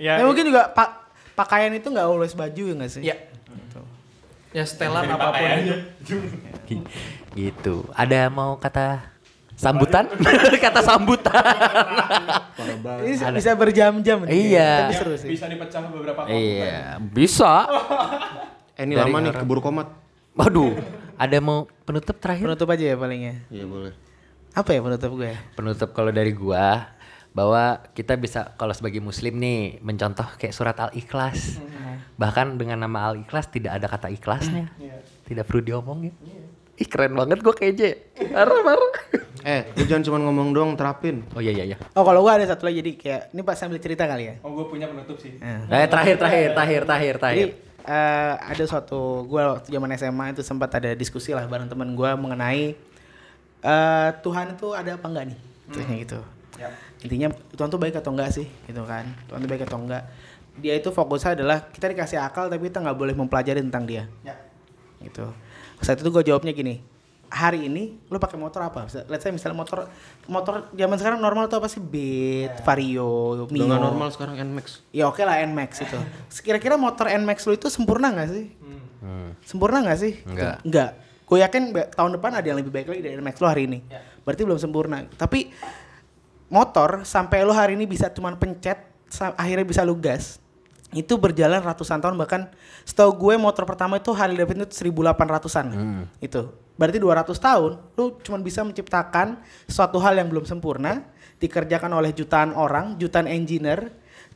ya 0.00 0.12
Ya, 0.16 0.24
mungkin 0.24 0.48
juga 0.48 0.72
pak 0.72 0.88
pakaian 1.34 1.68
itu 1.70 1.84
nggak 1.84 2.06
always 2.06 2.32
baju 2.32 2.62
ya 2.62 2.74
nggak 2.74 2.88
sih? 2.90 3.02
ya 3.04 3.16
ya 4.50 4.64
setelan 4.64 5.04
apa 5.06 5.28
pun 5.30 5.48
itu 5.60 5.76
Gitu. 7.32 7.84
Ada 7.92 8.28
mau 8.28 8.56
kata 8.56 9.11
sambutan? 9.62 10.04
kata 10.66 10.80
sambutan. 10.82 11.44
Ini 13.06 13.14
bisa- 13.14 13.30
bisa 13.30 13.50
berjam-jam. 13.54 14.26
nih. 14.26 14.34
Iya. 14.50 14.70
Tapi 14.90 14.94
seru 14.98 15.14
sih. 15.14 15.28
bisa 15.30 15.46
dipecah 15.46 15.80
beberapa 15.86 16.26
kali 16.26 16.34
iya, 16.34 16.98
bisa. 16.98 17.70
eh 18.78 18.82
ini 18.82 18.98
Dari 18.98 19.06
lama 19.06 19.18
nih 19.22 19.32
keburu 19.38 19.60
komat 19.62 19.88
Waduh, 20.32 20.80
ada 21.20 21.36
mau 21.44 21.68
penutup 21.84 22.16
terakhir? 22.16 22.48
Penutup 22.48 22.68
aja 22.72 22.84
ya 22.88 22.96
palingnya. 22.96 23.44
iya 23.52 23.68
boleh 23.68 23.92
Apa 24.56 24.72
ya 24.72 24.80
penutup 24.80 25.12
gue? 25.20 25.32
Penutup 25.52 25.92
kalau 25.92 26.08
dari 26.08 26.32
gua 26.32 26.88
bahwa 27.32 27.80
kita 27.96 28.16
bisa 28.16 28.52
kalau 28.56 28.72
sebagai 28.76 29.00
muslim 29.00 29.40
nih 29.40 29.80
mencontoh 29.80 30.24
kayak 30.36 30.52
surat 30.52 30.76
Al-Ikhlas. 30.76 31.60
Bahkan 32.16 32.60
dengan 32.60 32.80
nama 32.80 33.12
Al-Ikhlas 33.12 33.48
tidak 33.48 33.80
ada 33.80 33.88
kata 33.88 34.08
ikhlasnya. 34.12 34.72
Tidak 35.24 35.44
perlu 35.44 35.64
diomongin. 35.64 36.12
Ih 36.76 36.88
keren 36.88 37.12
banget 37.12 37.40
gua 37.40 37.52
kayak 37.52 37.72
J. 37.76 37.82
Marah 38.32 38.60
marah. 38.64 38.92
Eh 39.42 39.62
lu 39.72 39.84
jangan 39.84 40.02
cuma 40.02 40.18
ngomong 40.20 40.48
doang 40.50 40.72
terapin 40.72 41.26
Oh 41.32 41.38
iya 41.38 41.50
iya 41.50 41.64
iya. 41.64 41.76
Oh 41.92 42.02
kalau 42.02 42.20
gue 42.20 42.32
ada 42.32 42.46
satu 42.46 42.64
lagi 42.64 42.78
jadi 42.78 42.92
kayak 42.94 43.22
ini 43.30 43.40
pas 43.40 43.54
sambil 43.54 43.76
cerita 43.76 44.04
kali 44.04 44.24
ya. 44.24 44.34
oh 44.40 44.50
gue 44.52 44.66
punya 44.66 44.86
penutup 44.86 45.16
sih 45.16 45.34
Nah. 45.36 45.66
Eh 45.68 45.86
terakhir 45.86 46.16
terakhir 46.16 46.48
terakhir 46.52 46.80
terakhir 46.84 47.14
Jadi 47.14 47.20
terakhir. 47.20 47.48
eh, 47.84 48.34
ada 48.38 48.64
suatu 48.64 49.00
gue 49.24 49.42
waktu 49.42 49.68
zaman 49.68 49.90
SMA 49.92 50.24
itu 50.30 50.42
sempat 50.42 50.70
ada 50.72 50.90
diskusi 50.92 51.30
lah 51.30 51.42
bareng 51.44 51.66
teman 51.66 51.90
gue 51.90 52.10
mengenai 52.14 52.78
eh, 53.60 54.08
Tuhan 54.18 54.46
itu 54.52 54.68
ada 54.70 54.94
apa 54.94 55.06
enggak 55.06 55.24
nih? 55.28 55.38
Intinya 55.68 55.94
gitu. 55.96 56.20
Intinya 57.02 57.28
Tuhan 57.50 57.68
tuh 57.68 57.78
baik 57.78 57.94
atau 57.96 58.10
enggak 58.10 58.30
sih? 58.30 58.46
Gitu 58.64 58.82
kan. 58.82 59.06
Tuhan 59.26 59.38
tuh 59.38 59.48
baik 59.48 59.62
atau 59.64 59.78
enggak? 59.78 60.06
Dia 60.54 60.76
itu 60.76 60.88
fokusnya 60.88 61.34
adalah 61.34 61.58
kita 61.66 61.88
dikasih 61.88 62.20
akal 62.20 62.46
tapi 62.46 62.68
kita 62.68 62.78
nggak 62.78 62.94
boleh 62.94 63.14
mempelajari 63.16 63.58
tentang 63.58 63.82
dia. 63.82 64.06
Gitu. 65.00 65.26
Saat 65.80 65.98
itu 65.98 66.08
gue 66.08 66.22
jawabnya 66.22 66.52
gini. 66.52 66.78
Hari 67.32 67.64
ini 67.64 67.96
lu 68.12 68.20
pakai 68.20 68.36
motor 68.36 68.60
apa? 68.60 68.84
Let's 69.08 69.24
say 69.24 69.32
misalnya 69.32 69.56
motor 69.56 69.88
motor 70.28 70.68
zaman 70.68 70.96
sekarang 71.00 71.16
normal 71.16 71.48
tuh 71.48 71.64
apa 71.64 71.68
sih? 71.72 71.80
Beat, 71.80 72.60
Vario, 72.60 73.40
udah 73.40 73.48
Mio. 73.48 73.64
nggak 73.64 73.80
normal 73.80 74.12
sekarang 74.12 74.36
Nmax 74.36 74.84
Ya 74.92 75.08
oke 75.08 75.24
lah 75.24 75.40
Nmax 75.40 75.80
itu. 75.80 75.96
Kira-kira 76.44 76.76
motor 76.76 77.08
Nmax 77.08 77.48
lu 77.48 77.56
itu 77.56 77.72
sempurna 77.72 78.12
nggak 78.12 78.28
sih? 78.28 78.52
Sempurna 79.48 79.80
nggak 79.80 79.96
sih? 79.96 80.20
Nggak. 80.28 80.56
Nggak. 80.68 80.90
Gue 81.24 81.38
yakin 81.40 81.62
be- 81.72 81.88
tahun 81.88 82.20
depan 82.20 82.36
ada 82.36 82.44
yang 82.44 82.60
lebih 82.60 82.68
baik 82.68 82.92
lagi 82.92 83.00
dari 83.00 83.16
Max 83.24 83.40
lo 83.40 83.48
hari 83.48 83.64
ini. 83.64 83.80
Berarti 84.28 84.42
belum 84.44 84.60
sempurna. 84.60 85.08
Tapi 85.16 85.48
motor 86.52 87.08
sampai 87.08 87.48
lo 87.48 87.56
hari 87.56 87.80
ini 87.80 87.88
bisa 87.88 88.12
cuman 88.12 88.36
pencet 88.36 88.76
akhirnya 89.40 89.64
bisa 89.64 89.80
lu 89.80 89.96
gas. 89.96 90.36
Itu 90.92 91.16
berjalan 91.16 91.64
ratusan 91.64 91.98
tahun 92.04 92.20
bahkan 92.20 92.52
setahu 92.84 93.16
gue 93.16 93.34
motor 93.40 93.64
pertama 93.64 93.96
itu 93.96 94.12
Harley 94.12 94.36
Davidson 94.36 94.68
itu 94.68 94.76
1800-an. 94.92 95.66
Itu. 96.20 96.52
Berarti 96.76 96.98
200 97.00 97.32
tahun 97.36 97.72
lu 97.96 98.04
cuman 98.20 98.40
bisa 98.40 98.64
menciptakan 98.64 99.40
suatu 99.68 100.00
hal 100.00 100.16
yang 100.16 100.28
belum 100.32 100.44
sempurna 100.48 101.04
dikerjakan 101.36 101.90
oleh 101.96 102.14
jutaan 102.14 102.54
orang, 102.54 102.94
jutaan 102.96 103.26
engineer, 103.26 103.92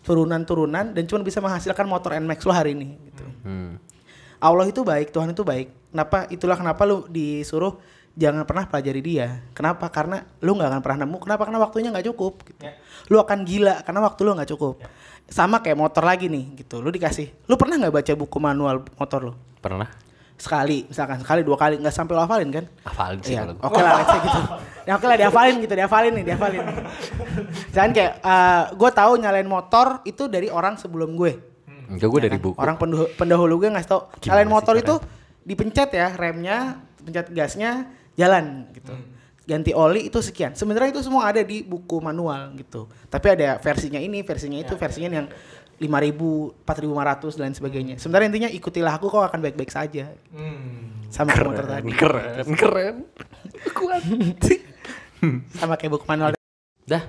turunan-turunan 0.07 0.95
dan 0.95 1.03
cuma 1.07 1.23
bisa 1.23 1.43
menghasilkan 1.43 1.87
motor 1.87 2.15
NMAX 2.15 2.47
lo 2.47 2.53
hari 2.55 2.79
ini 2.79 2.95
gitu. 3.11 3.25
Hmm. 3.43 3.79
Allah 4.37 4.69
itu 4.69 4.85
baik, 4.85 5.11
Tuhan 5.11 5.33
itu 5.33 5.43
baik. 5.43 5.73
Kenapa? 5.91 6.29
Itulah 6.29 6.57
kenapa 6.61 6.83
lu 6.85 7.09
disuruh 7.09 7.81
jangan 8.17 8.45
pernah 8.49 8.65
pelajari 8.69 9.01
dia. 9.05 9.45
Kenapa? 9.53 9.89
Karena 9.93 10.25
lu 10.45 10.57
nggak 10.57 10.69
akan 10.73 10.81
pernah 10.85 10.99
nemu. 11.05 11.19
Kenapa? 11.21 11.43
Karena 11.49 11.61
waktunya 11.61 11.89
nggak 11.93 12.07
cukup. 12.13 12.45
Gitu. 12.49 12.63
Lu 13.13 13.17
akan 13.21 13.39
gila 13.45 13.81
karena 13.85 14.01
waktu 14.05 14.21
lu 14.25 14.31
nggak 14.37 14.51
cukup. 14.57 14.75
Sama 15.27 15.59
kayak 15.59 15.79
motor 15.79 16.07
lagi 16.07 16.31
nih, 16.31 16.55
gitu. 16.63 16.79
Lu 16.79 16.95
dikasih. 16.95 17.35
Lu 17.51 17.59
pernah 17.59 17.77
nggak 17.83 17.95
baca 17.95 18.13
buku 18.15 18.39
manual 18.39 18.87
motor 18.95 19.21
lu? 19.31 19.35
Pernah? 19.59 19.91
Sekali, 20.37 20.85
misalkan 20.85 21.25
sekali 21.25 21.41
dua 21.41 21.57
kali 21.57 21.81
nggak 21.81 21.95
sampai 21.97 22.13
lu 22.13 22.21
hafalin 22.21 22.53
kan? 22.53 22.65
Hafalin 22.85 23.19
sih 23.25 23.33
Iya, 23.33 23.57
oke 23.57 23.81
lah, 23.81 24.05
let's 24.05 24.13
say 24.13 24.21
gitu. 24.21 24.41
Ya 24.85 24.93
oke 25.01 25.07
lah, 25.09 25.17
dihafalin 25.17 25.57
gitu, 25.65 25.75
dihafalin 25.75 26.13
nih, 26.13 26.25
dihafalin. 26.29 26.61
Jangan 27.73 27.91
kayak, 27.97 28.13
gue 28.77 28.91
tahu 28.93 29.13
nyalain 29.17 29.49
motor 29.49 30.05
itu 30.05 30.29
dari 30.29 30.53
orang 30.53 30.77
sebelum 30.77 31.17
gue. 31.17 31.41
Enggak 31.89 32.09
gue 32.13 32.21
Ya 32.21 32.25
dari 32.29 32.37
kan? 32.37 32.45
buku. 32.45 32.59
Orang 32.61 32.77
pendahulu, 32.77 33.09
pendahulu 33.17 33.55
gue 33.65 33.69
ngasih 33.73 33.89
tau 33.89 34.13
nyalain 34.29 34.51
motor 34.53 34.77
itu 34.77 34.95
dipencet 35.41 35.91
ya 35.97 36.13
remnya, 36.15 36.85
pencet 37.01 37.33
gasnya, 37.33 37.89
jalan 38.15 38.69
gitu. 38.77 38.93
Ganti 39.47 39.71
oli 39.71 40.11
itu 40.11 40.19
sekian. 40.19 40.59
Sebenarnya 40.59 40.91
itu 40.91 41.07
semua 41.07 41.31
ada 41.31 41.39
di 41.39 41.63
buku 41.63 42.03
manual 42.03 42.51
gitu. 42.59 42.91
Tapi 43.07 43.27
ada 43.39 43.63
versinya 43.63 44.03
ini, 44.03 44.27
versinya 44.27 44.59
itu, 44.59 44.75
versinya 44.75 45.23
yang 45.23 45.31
5000, 45.79 46.67
4500 46.67 47.39
dan 47.39 47.43
lain 47.47 47.55
sebagainya. 47.55 47.95
Sebenarnya 48.03 48.27
intinya 48.35 48.51
ikutilah 48.51 48.99
aku 48.99 49.07
kok 49.07 49.23
akan 49.23 49.41
baik-baik 49.45 49.71
saja. 49.71 50.11
Sama 51.15 51.31
kayak 51.31 51.47
motor 51.47 51.67
tadi. 51.71 51.91
Keren, 51.95 52.47
keren. 52.59 52.97
Kuat. 53.79 54.03
Sama 55.63 55.79
kayak 55.79 55.93
buku 55.95 56.05
manual. 56.11 56.35
Dah. 56.83 57.03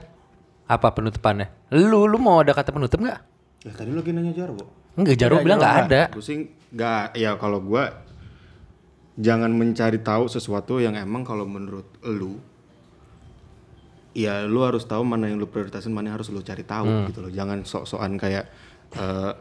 Apa 0.68 0.92
penutupannya? 0.92 1.48
Lu 1.74 2.06
lu 2.06 2.20
mau 2.20 2.44
ada 2.44 2.52
kata 2.52 2.76
penutup 2.76 3.00
nggak? 3.00 3.20
Ya 3.64 3.72
tadi 3.72 3.90
lu 3.90 4.04
lagi 4.04 4.12
nanya 4.12 4.36
Jarwo. 4.36 4.68
Enggak, 5.00 5.16
Jarwo 5.16 5.40
bilang 5.42 5.58
nggak 5.64 5.76
ada. 5.88 6.02
Sih 6.20 6.52
nggak, 6.76 7.16
ya 7.16 7.40
kalau 7.40 7.64
gua 7.64 8.04
jangan 9.18 9.50
mencari 9.50 9.98
tahu 10.00 10.30
sesuatu 10.30 10.78
yang 10.78 10.94
emang 10.94 11.26
kalau 11.26 11.44
menurut 11.44 11.90
lu 12.06 12.38
ya 14.14 14.46
lu 14.46 14.66
harus 14.66 14.86
tahu 14.86 15.06
mana 15.06 15.30
yang 15.30 15.38
lu 15.38 15.46
prioritasin 15.46 15.94
mana 15.94 16.10
yang 16.10 16.18
harus 16.18 16.30
lu 16.30 16.42
cari 16.42 16.66
tahu 16.66 16.86
Hmm. 16.86 17.06
gitu 17.10 17.20
loh. 17.22 17.32
Jangan 17.34 17.62
sok-sokan 17.62 18.18
kayak 18.18 18.46
eh, 18.94 19.34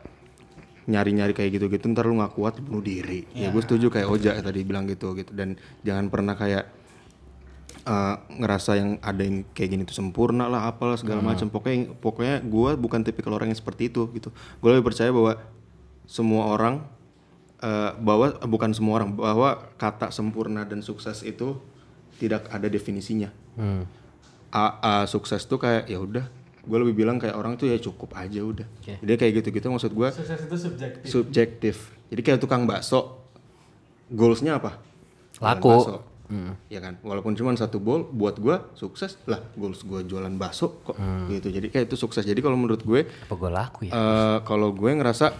nyari-nyari 0.86 1.32
kayak 1.32 1.50
gitu-gitu 1.56 1.90
ntar 1.90 2.04
lu 2.04 2.16
nggak 2.16 2.34
kuat 2.34 2.60
bunuh 2.60 2.80
diri. 2.80 3.24
Ya 3.32 3.48
gue 3.48 3.62
setuju 3.62 3.88
kayak 3.88 4.08
Oja 4.08 4.36
tadi 4.38 4.60
bilang 4.62 4.84
gitu 4.84 5.12
gitu. 5.12 5.32
Dan 5.32 5.56
jangan 5.80 6.08
pernah 6.08 6.36
kayak 6.36 6.64
eh, 7.84 8.16
ngerasa 8.36 8.70
yang 8.76 8.90
ada 9.00 9.22
yang 9.24 9.44
kayak 9.52 9.70
gini 9.72 9.82
tuh 9.84 9.96
sempurna 9.96 10.48
lah 10.48 10.68
apalah 10.68 10.96
segala 11.00 11.20
macam. 11.24 11.48
Pokoknya 11.48 11.96
pokoknya 11.96 12.36
gue 12.44 12.70
bukan 12.76 13.00
tipikal 13.00 13.32
orang 13.32 13.52
yang 13.52 13.60
seperti 13.60 13.88
itu 13.88 14.08
gitu. 14.12 14.28
Gue 14.60 14.68
lebih 14.72 14.88
percaya 14.88 15.08
bahwa 15.08 15.40
semua 16.04 16.52
orang 16.52 16.84
eh, 17.58 17.90
bahwa 17.96 18.36
bukan 18.44 18.70
semua 18.72 19.00
orang 19.00 19.12
bahwa 19.12 19.68
kata 19.76 20.10
sempurna 20.10 20.62
dan 20.62 20.80
sukses 20.80 21.20
itu 21.20 21.56
tidak 22.16 22.48
ada 22.48 22.66
definisinya. 22.66 23.28
Hmm. 23.54 23.84
A, 24.48 24.64
A 24.80 24.92
sukses 25.04 25.44
tuh 25.44 25.56
kayak 25.56 25.84
ya 25.86 26.00
udah. 26.00 26.24
Gue 26.66 26.82
lebih 26.82 26.98
bilang 26.98 27.22
kayak 27.22 27.36
orang 27.36 27.54
tuh 27.54 27.70
ya 27.70 27.78
cukup 27.78 28.16
aja 28.16 28.42
udah. 28.42 28.66
Jadi 28.98 29.12
kayak 29.14 29.32
gitu-gitu 29.38 29.70
maksud 29.70 29.92
gue 29.92 30.08
Sukses 30.10 30.40
itu 30.42 30.56
subjektif. 30.58 31.06
subjektif. 31.06 31.76
Jadi 32.08 32.20
kayak 32.22 32.40
tukang 32.40 32.66
bakso 32.66 33.22
goalsnya 34.08 34.58
apa? 34.58 34.80
Laku. 35.38 35.70
bakso. 35.70 35.96
ya 36.66 36.82
kan? 36.82 36.98
Walaupun 37.06 37.38
cuma 37.38 37.54
satu 37.54 37.78
bowl 37.78 38.10
buat 38.10 38.34
gue 38.36 38.58
sukses. 38.74 39.14
Lah 39.24 39.38
goals 39.54 39.78
gue 39.80 40.02
jualan 40.04 40.32
bakso 40.34 40.82
kok 40.82 40.98
gitu. 41.30 41.54
Jadi 41.54 41.70
kayak 41.70 41.86
itu 41.86 41.94
sukses. 41.94 42.26
Jadi 42.26 42.40
kalau 42.40 42.58
menurut 42.58 42.82
gue 42.82 43.06
Apa 43.06 43.34
gue 43.36 43.50
laku 43.52 43.80
ya? 43.86 43.92
eh 43.92 44.38
kalau 44.42 44.74
gue 44.74 44.90
ngerasa 44.90 45.30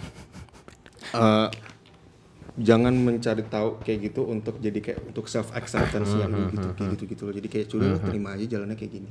eh 1.13 1.49
jangan 2.57 2.93
mencari 2.93 3.45
tahu 3.45 3.81
kayak 3.81 3.99
gitu 4.07 4.25
untuk 4.25 4.57
jadi 4.57 4.79
kayak 4.79 4.99
untuk 5.07 5.27
self 5.27 5.53
acceptance 5.53 6.09
yang 6.15 6.33
gitu 6.51 6.69
kayak 6.73 6.89
gitu 6.97 7.05
gitu 7.07 7.23
loh. 7.25 7.35
Jadi 7.35 7.49
kayak 7.49 7.67
sudah 7.69 7.91
terima 8.01 8.33
aja 8.33 8.45
jalannya 8.49 8.75
kayak 8.75 8.93
gini. 8.95 9.11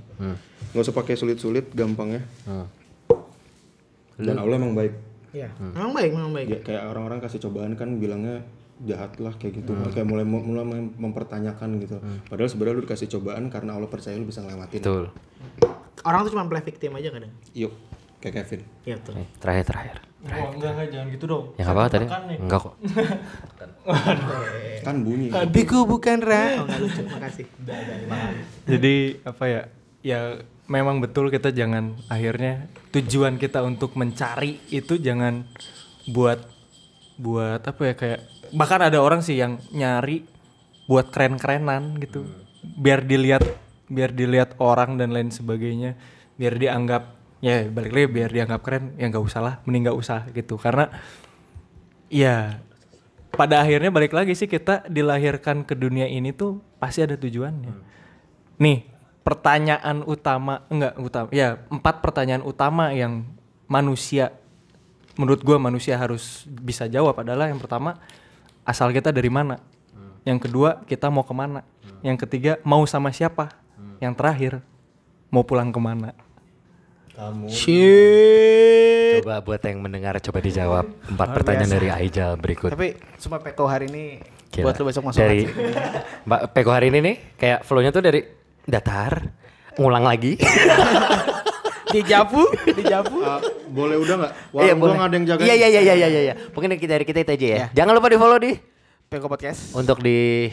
Nggak 0.72 0.82
usah 0.82 0.94
pakai 0.94 1.14
sulit-sulit 1.14 1.70
gampangnya. 1.72 2.26
Dan 4.16 4.36
Allah 4.36 4.56
emang 4.56 4.74
baik. 4.74 4.94
Iya. 5.30 5.52
Memang 5.60 5.92
baik, 5.92 6.12
memang 6.12 6.32
baik. 6.32 6.48
ya, 6.48 6.60
kayak 6.64 6.84
orang-orang 6.88 7.20
kasih 7.20 7.40
cobaan 7.44 7.76
kan 7.76 8.00
bilangnya 8.00 8.48
jahat 8.82 9.20
lah 9.20 9.36
kayak 9.36 9.62
gitu. 9.62 9.72
Kayak 9.92 10.08
mulai 10.08 10.24
mulai 10.24 10.64
mem- 10.64 10.96
mempertanyakan 10.98 11.70
gitu. 11.80 12.00
Padahal 12.26 12.48
sebenarnya 12.48 12.76
lu 12.76 12.84
dikasih 12.84 13.08
cobaan 13.12 13.48
karena 13.48 13.76
Allah 13.76 13.88
percaya 13.88 14.16
lu 14.16 14.24
bisa 14.24 14.40
ngelewatin. 14.40 14.80
Betul. 14.80 15.12
Orang 16.02 16.24
tuh 16.24 16.32
cuma 16.32 16.48
play 16.48 16.64
victim 16.64 16.96
aja 16.96 17.10
kadang. 17.10 17.32
yuk 17.52 17.76
kayak 18.18 18.42
Kevin. 18.42 18.62
Iya 18.84 18.96
betul. 18.98 19.14
Terakhir 19.38 19.66
terakhir. 19.68 19.98
Oh, 20.26 20.50
enggak 20.58 20.72
enggak 20.74 20.88
jangan 20.90 21.08
gitu 21.14 21.26
dong. 21.30 21.46
Yang 21.62 21.70
apa 21.70 21.82
tadi? 21.92 22.06
Nih. 22.10 22.38
Enggak 22.42 22.60
kok. 22.66 22.76
kan 24.86 24.96
bunyi 25.02 25.28
Biku 25.54 25.86
bukan 25.86 26.18
ra. 26.26 26.62
Oh, 26.62 26.66
enggak 26.66 26.80
lucu. 26.82 27.02
Makasih. 27.06 27.46
Jadi 28.66 28.96
apa 29.22 29.44
ya? 29.46 29.62
Ya 30.06 30.20
memang 30.66 30.98
betul 31.02 31.30
kita 31.30 31.54
jangan 31.54 31.94
akhirnya 32.10 32.66
tujuan 32.90 33.38
kita 33.38 33.62
untuk 33.62 33.94
mencari 33.94 34.58
itu 34.74 34.98
jangan 34.98 35.46
buat 36.10 36.42
buat 37.22 37.62
apa 37.62 37.82
ya 37.82 37.94
kayak 37.94 38.20
bahkan 38.54 38.82
ada 38.82 39.02
orang 39.02 39.22
sih 39.22 39.38
yang 39.38 39.62
nyari 39.74 40.26
buat 40.90 41.10
keren-kerenan 41.14 42.02
gitu. 42.02 42.26
Biar 42.66 43.06
dilihat 43.06 43.46
biar 43.86 44.10
dilihat 44.10 44.58
orang 44.58 44.98
dan 44.98 45.14
lain 45.14 45.30
sebagainya, 45.30 45.94
biar 46.38 46.58
dianggap 46.58 47.14
ya 47.46 47.70
balik 47.70 47.94
lagi 47.94 48.08
biar 48.10 48.30
dianggap 48.34 48.62
keren 48.66 48.98
ya 48.98 49.06
nggak 49.06 49.22
usah 49.22 49.42
lah 49.46 49.56
mending 49.70 49.86
nggak 49.86 50.00
usah 50.02 50.26
gitu 50.34 50.58
karena 50.58 50.90
ya 52.10 52.66
pada 53.36 53.62
akhirnya 53.62 53.92
balik 53.92 54.16
lagi 54.16 54.34
sih 54.34 54.48
kita 54.48 54.88
dilahirkan 54.88 55.68
ke 55.68 55.76
dunia 55.76 56.08
ini 56.08 56.32
tuh 56.32 56.64
pasti 56.80 57.04
ada 57.04 57.20
tujuannya. 57.20 57.76
Nih, 58.64 58.88
pertanyaan 59.28 60.08
utama 60.08 60.64
enggak 60.72 60.96
utama. 60.96 61.28
Ya, 61.36 61.60
empat 61.68 62.00
pertanyaan 62.00 62.42
utama 62.48 62.96
yang 62.96 63.28
manusia 63.68 64.32
menurut 65.20 65.44
gua 65.44 65.60
manusia 65.60 66.00
harus 66.00 66.48
bisa 66.48 66.88
jawab 66.88 67.20
adalah 67.20 67.52
yang 67.52 67.60
pertama 67.60 68.00
asal 68.64 68.90
kita 68.96 69.12
dari 69.12 69.28
mana. 69.28 69.60
Yang 70.26 70.50
kedua, 70.50 70.82
kita 70.90 71.12
mau 71.14 71.22
ke 71.22 71.36
mana. 71.38 71.62
Yang 72.02 72.26
ketiga, 72.26 72.58
mau 72.66 72.82
sama 72.90 73.14
siapa. 73.14 73.54
Yang 74.02 74.14
terakhir, 74.18 74.54
mau 75.30 75.46
pulang 75.46 75.70
ke 75.70 75.78
mana. 75.78 76.18
Shit. 77.48 79.24
Coba 79.24 79.40
buat 79.40 79.62
yang 79.64 79.80
mendengar 79.80 80.20
coba 80.20 80.40
dijawab 80.40 80.86
empat 81.08 81.28
pertanyaan 81.32 81.72
dari 81.72 81.88
Aijal 81.88 82.36
berikut. 82.36 82.68
Tapi 82.68 83.00
cuma 83.16 83.40
Peko 83.40 83.64
hari 83.64 83.88
ini 83.88 84.20
Gila. 84.52 84.68
buat 84.68 84.76
lu 84.76 84.84
besok 84.92 85.04
masuk 85.08 85.20
dari 85.20 85.48
lagi. 85.48 85.56
Mbak 86.28 86.42
Peko 86.52 86.72
hari 86.72 86.92
ini 86.92 87.00
nih 87.00 87.16
kayak 87.40 87.60
flow-nya 87.64 87.90
tuh 87.90 88.04
dari 88.04 88.20
datar 88.64 89.32
ngulang 89.76 90.04
lagi. 90.04 90.36
Dijapu, 91.86 92.44
dijapu. 92.76 93.24
Ah, 93.24 93.40
boleh 93.72 93.96
udah 93.96 94.16
nggak 94.20 94.32
Iya, 94.52 94.76
boleh. 94.76 95.00
ada 95.00 95.16
yang 95.16 95.24
jaga 95.24 95.42
Iya 95.48 95.56
iya 95.56 95.68
iya 95.72 95.82
iya 95.86 95.96
iya 95.96 96.22
iya. 96.28 96.34
Mungkin 96.52 96.68
dari 96.68 96.82
kita 96.82 96.92
dari 96.92 97.06
kita 97.08 97.20
itu 97.24 97.32
aja 97.32 97.46
ya. 97.48 97.56
Iya. 97.56 97.68
Jangan 97.72 97.94
lupa 97.96 98.12
di-follow 98.12 98.36
di 98.36 98.52
Peko 99.08 99.32
Podcast. 99.32 99.72
untuk 99.72 100.04
di 100.04 100.52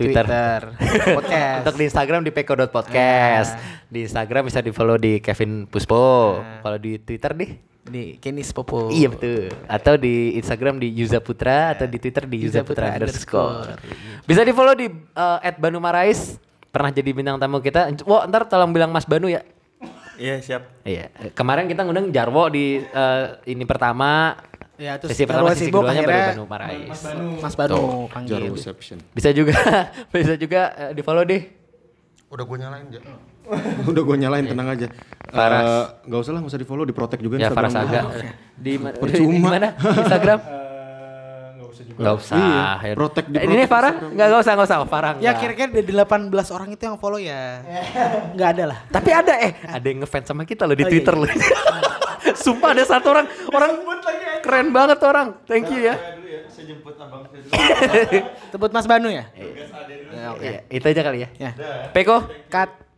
Twitter. 0.00 0.60
Podcast. 1.20 1.60
Untuk 1.68 1.76
di 1.76 1.84
Instagram 1.84 2.20
di 2.24 2.32
peko.podcast. 2.32 3.50
Di 3.92 3.98
Instagram 4.08 4.48
bisa 4.48 4.64
di-follow 4.64 4.96
di 4.96 5.20
Kevin 5.20 5.68
Puspo. 5.68 6.40
Kalau 6.64 6.78
di 6.80 6.96
Twitter 7.04 7.36
nih 7.36 7.50
Di 7.80 8.04
Kenis 8.16 8.54
Popo. 8.56 8.88
Iya 8.88 9.12
betul. 9.12 9.52
Atau 9.68 10.00
di 10.00 10.40
Instagram 10.40 10.80
di 10.80 10.88
Yuza 10.94 11.20
Putra 11.20 11.76
atau 11.76 11.84
di 11.84 12.00
Twitter 12.00 12.24
di 12.24 12.40
Yuza 12.40 12.60
Yuza 12.60 12.68
Putra 12.68 12.86
Putra 12.92 12.96
underscore. 13.04 13.76
Bisa 14.24 14.40
di 14.46 14.52
follow 14.56 14.72
di 14.72 14.86
uh, 14.88 15.38
@banumarais. 15.60 16.40
Pernah 16.70 16.94
jadi 16.94 17.10
bintang 17.10 17.36
tamu 17.36 17.58
kita. 17.58 17.90
Wo, 18.06 18.22
ntar 18.30 18.46
tolong 18.46 18.70
bilang 18.70 18.94
Mas 18.94 19.04
Banu 19.04 19.26
ya. 19.26 19.42
Iya 20.20 20.36
siap. 20.44 20.62
Iya. 20.84 21.08
Kemarin 21.32 21.64
kita 21.64 21.82
ngundang 21.82 22.12
Jarwo 22.12 22.52
di 22.52 22.78
uh, 22.78 23.40
ini 23.48 23.64
pertama. 23.64 24.36
Ya, 24.80 24.96
terus 24.96 25.12
sesi 25.12 25.28
pertama, 25.28 25.52
sesi 25.52 25.68
sibuk, 25.68 25.84
keduanya 25.84 26.00
baru 26.00 26.08
akhirnya 26.08 26.32
Banu 26.32 26.44
Marais. 26.48 27.00
Mas 27.44 27.54
Banu 27.54 27.76
Jar 27.76 28.12
panggil. 28.16 28.48
reception 28.56 28.96
Bisa 29.12 29.28
juga, 29.36 29.52
bisa 30.16 30.34
juga 30.40 30.60
uh, 30.72 30.92
di 30.96 31.02
follow 31.04 31.24
deh. 31.28 31.42
udah 32.30 32.44
gue 32.46 32.58
nyalain 32.62 32.86
aja 32.88 33.00
udah 33.90 34.02
gue 34.06 34.16
nyalain 34.22 34.46
tenang 34.46 34.68
aja 34.70 34.86
Faras. 35.34 35.66
Eh, 35.66 35.84
nggak 36.08 36.20
usah 36.22 36.32
lah 36.32 36.40
nggak 36.40 36.52
usah 36.54 36.60
di 36.62 36.68
follow 36.70 36.84
di 36.86 36.94
protect 36.94 37.20
juga 37.20 37.36
Ya 37.36 37.50
Instagram 37.50 37.70
Faras 37.70 37.74
gua. 37.74 37.90
Aga. 37.90 38.02
Di, 38.60 38.72
di, 38.76 38.78
Percuma. 38.78 39.32
di 39.34 39.40
mana? 39.40 39.68
Instagram? 39.74 40.38
Nggak 41.96 42.14
usah. 42.16 42.36
Iya, 42.36 42.68
ya. 42.82 42.94
protect 42.94 43.26
di 43.30 43.36
Eh, 43.38 43.44
Ini 43.46 43.64
Farah? 43.66 43.94
Nggak, 43.98 44.26
nggak 44.30 44.40
usah, 44.42 44.52
nggak 44.54 44.68
usah. 44.68 44.78
Farah 44.86 45.12
Ya 45.18 45.32
kira-kira 45.34 45.68
dari 45.70 45.90
18 45.90 46.54
orang 46.54 46.68
itu 46.70 46.82
yang 46.84 46.96
follow 47.00 47.18
ya 47.20 47.62
nggak 48.36 48.48
ada 48.58 48.64
lah. 48.70 48.78
Tapi 48.88 49.10
ada 49.10 49.34
eh, 49.38 49.52
ada 49.64 49.86
yang 49.86 50.04
ngefans 50.04 50.26
sama 50.28 50.42
kita 50.44 50.68
loh 50.68 50.76
di 50.76 50.84
Oh, 50.84 50.88
iya, 50.88 50.92
Twitter 50.92 51.14
loh. 51.16 51.28
Sumpah 52.44 52.76
ada 52.76 52.84
satu 52.84 53.06
orang, 53.10 53.26
orang 53.50 53.70
keren 54.40 54.68
banget 54.70 54.98
orang. 55.02 55.40
Thank 55.48 55.72
you 55.72 55.88
ya. 55.88 55.96
Tebut 58.52 58.70
Mas 58.76 58.86
Banu 58.86 59.08
ya? 59.08 59.24
Ya, 60.40 60.60
itu 60.68 60.84
aja 60.84 61.00
kali 61.00 61.24
ya. 61.24 61.28
Ya. 61.38 61.50
Peko, 61.90 62.28
Cut. 62.52 62.89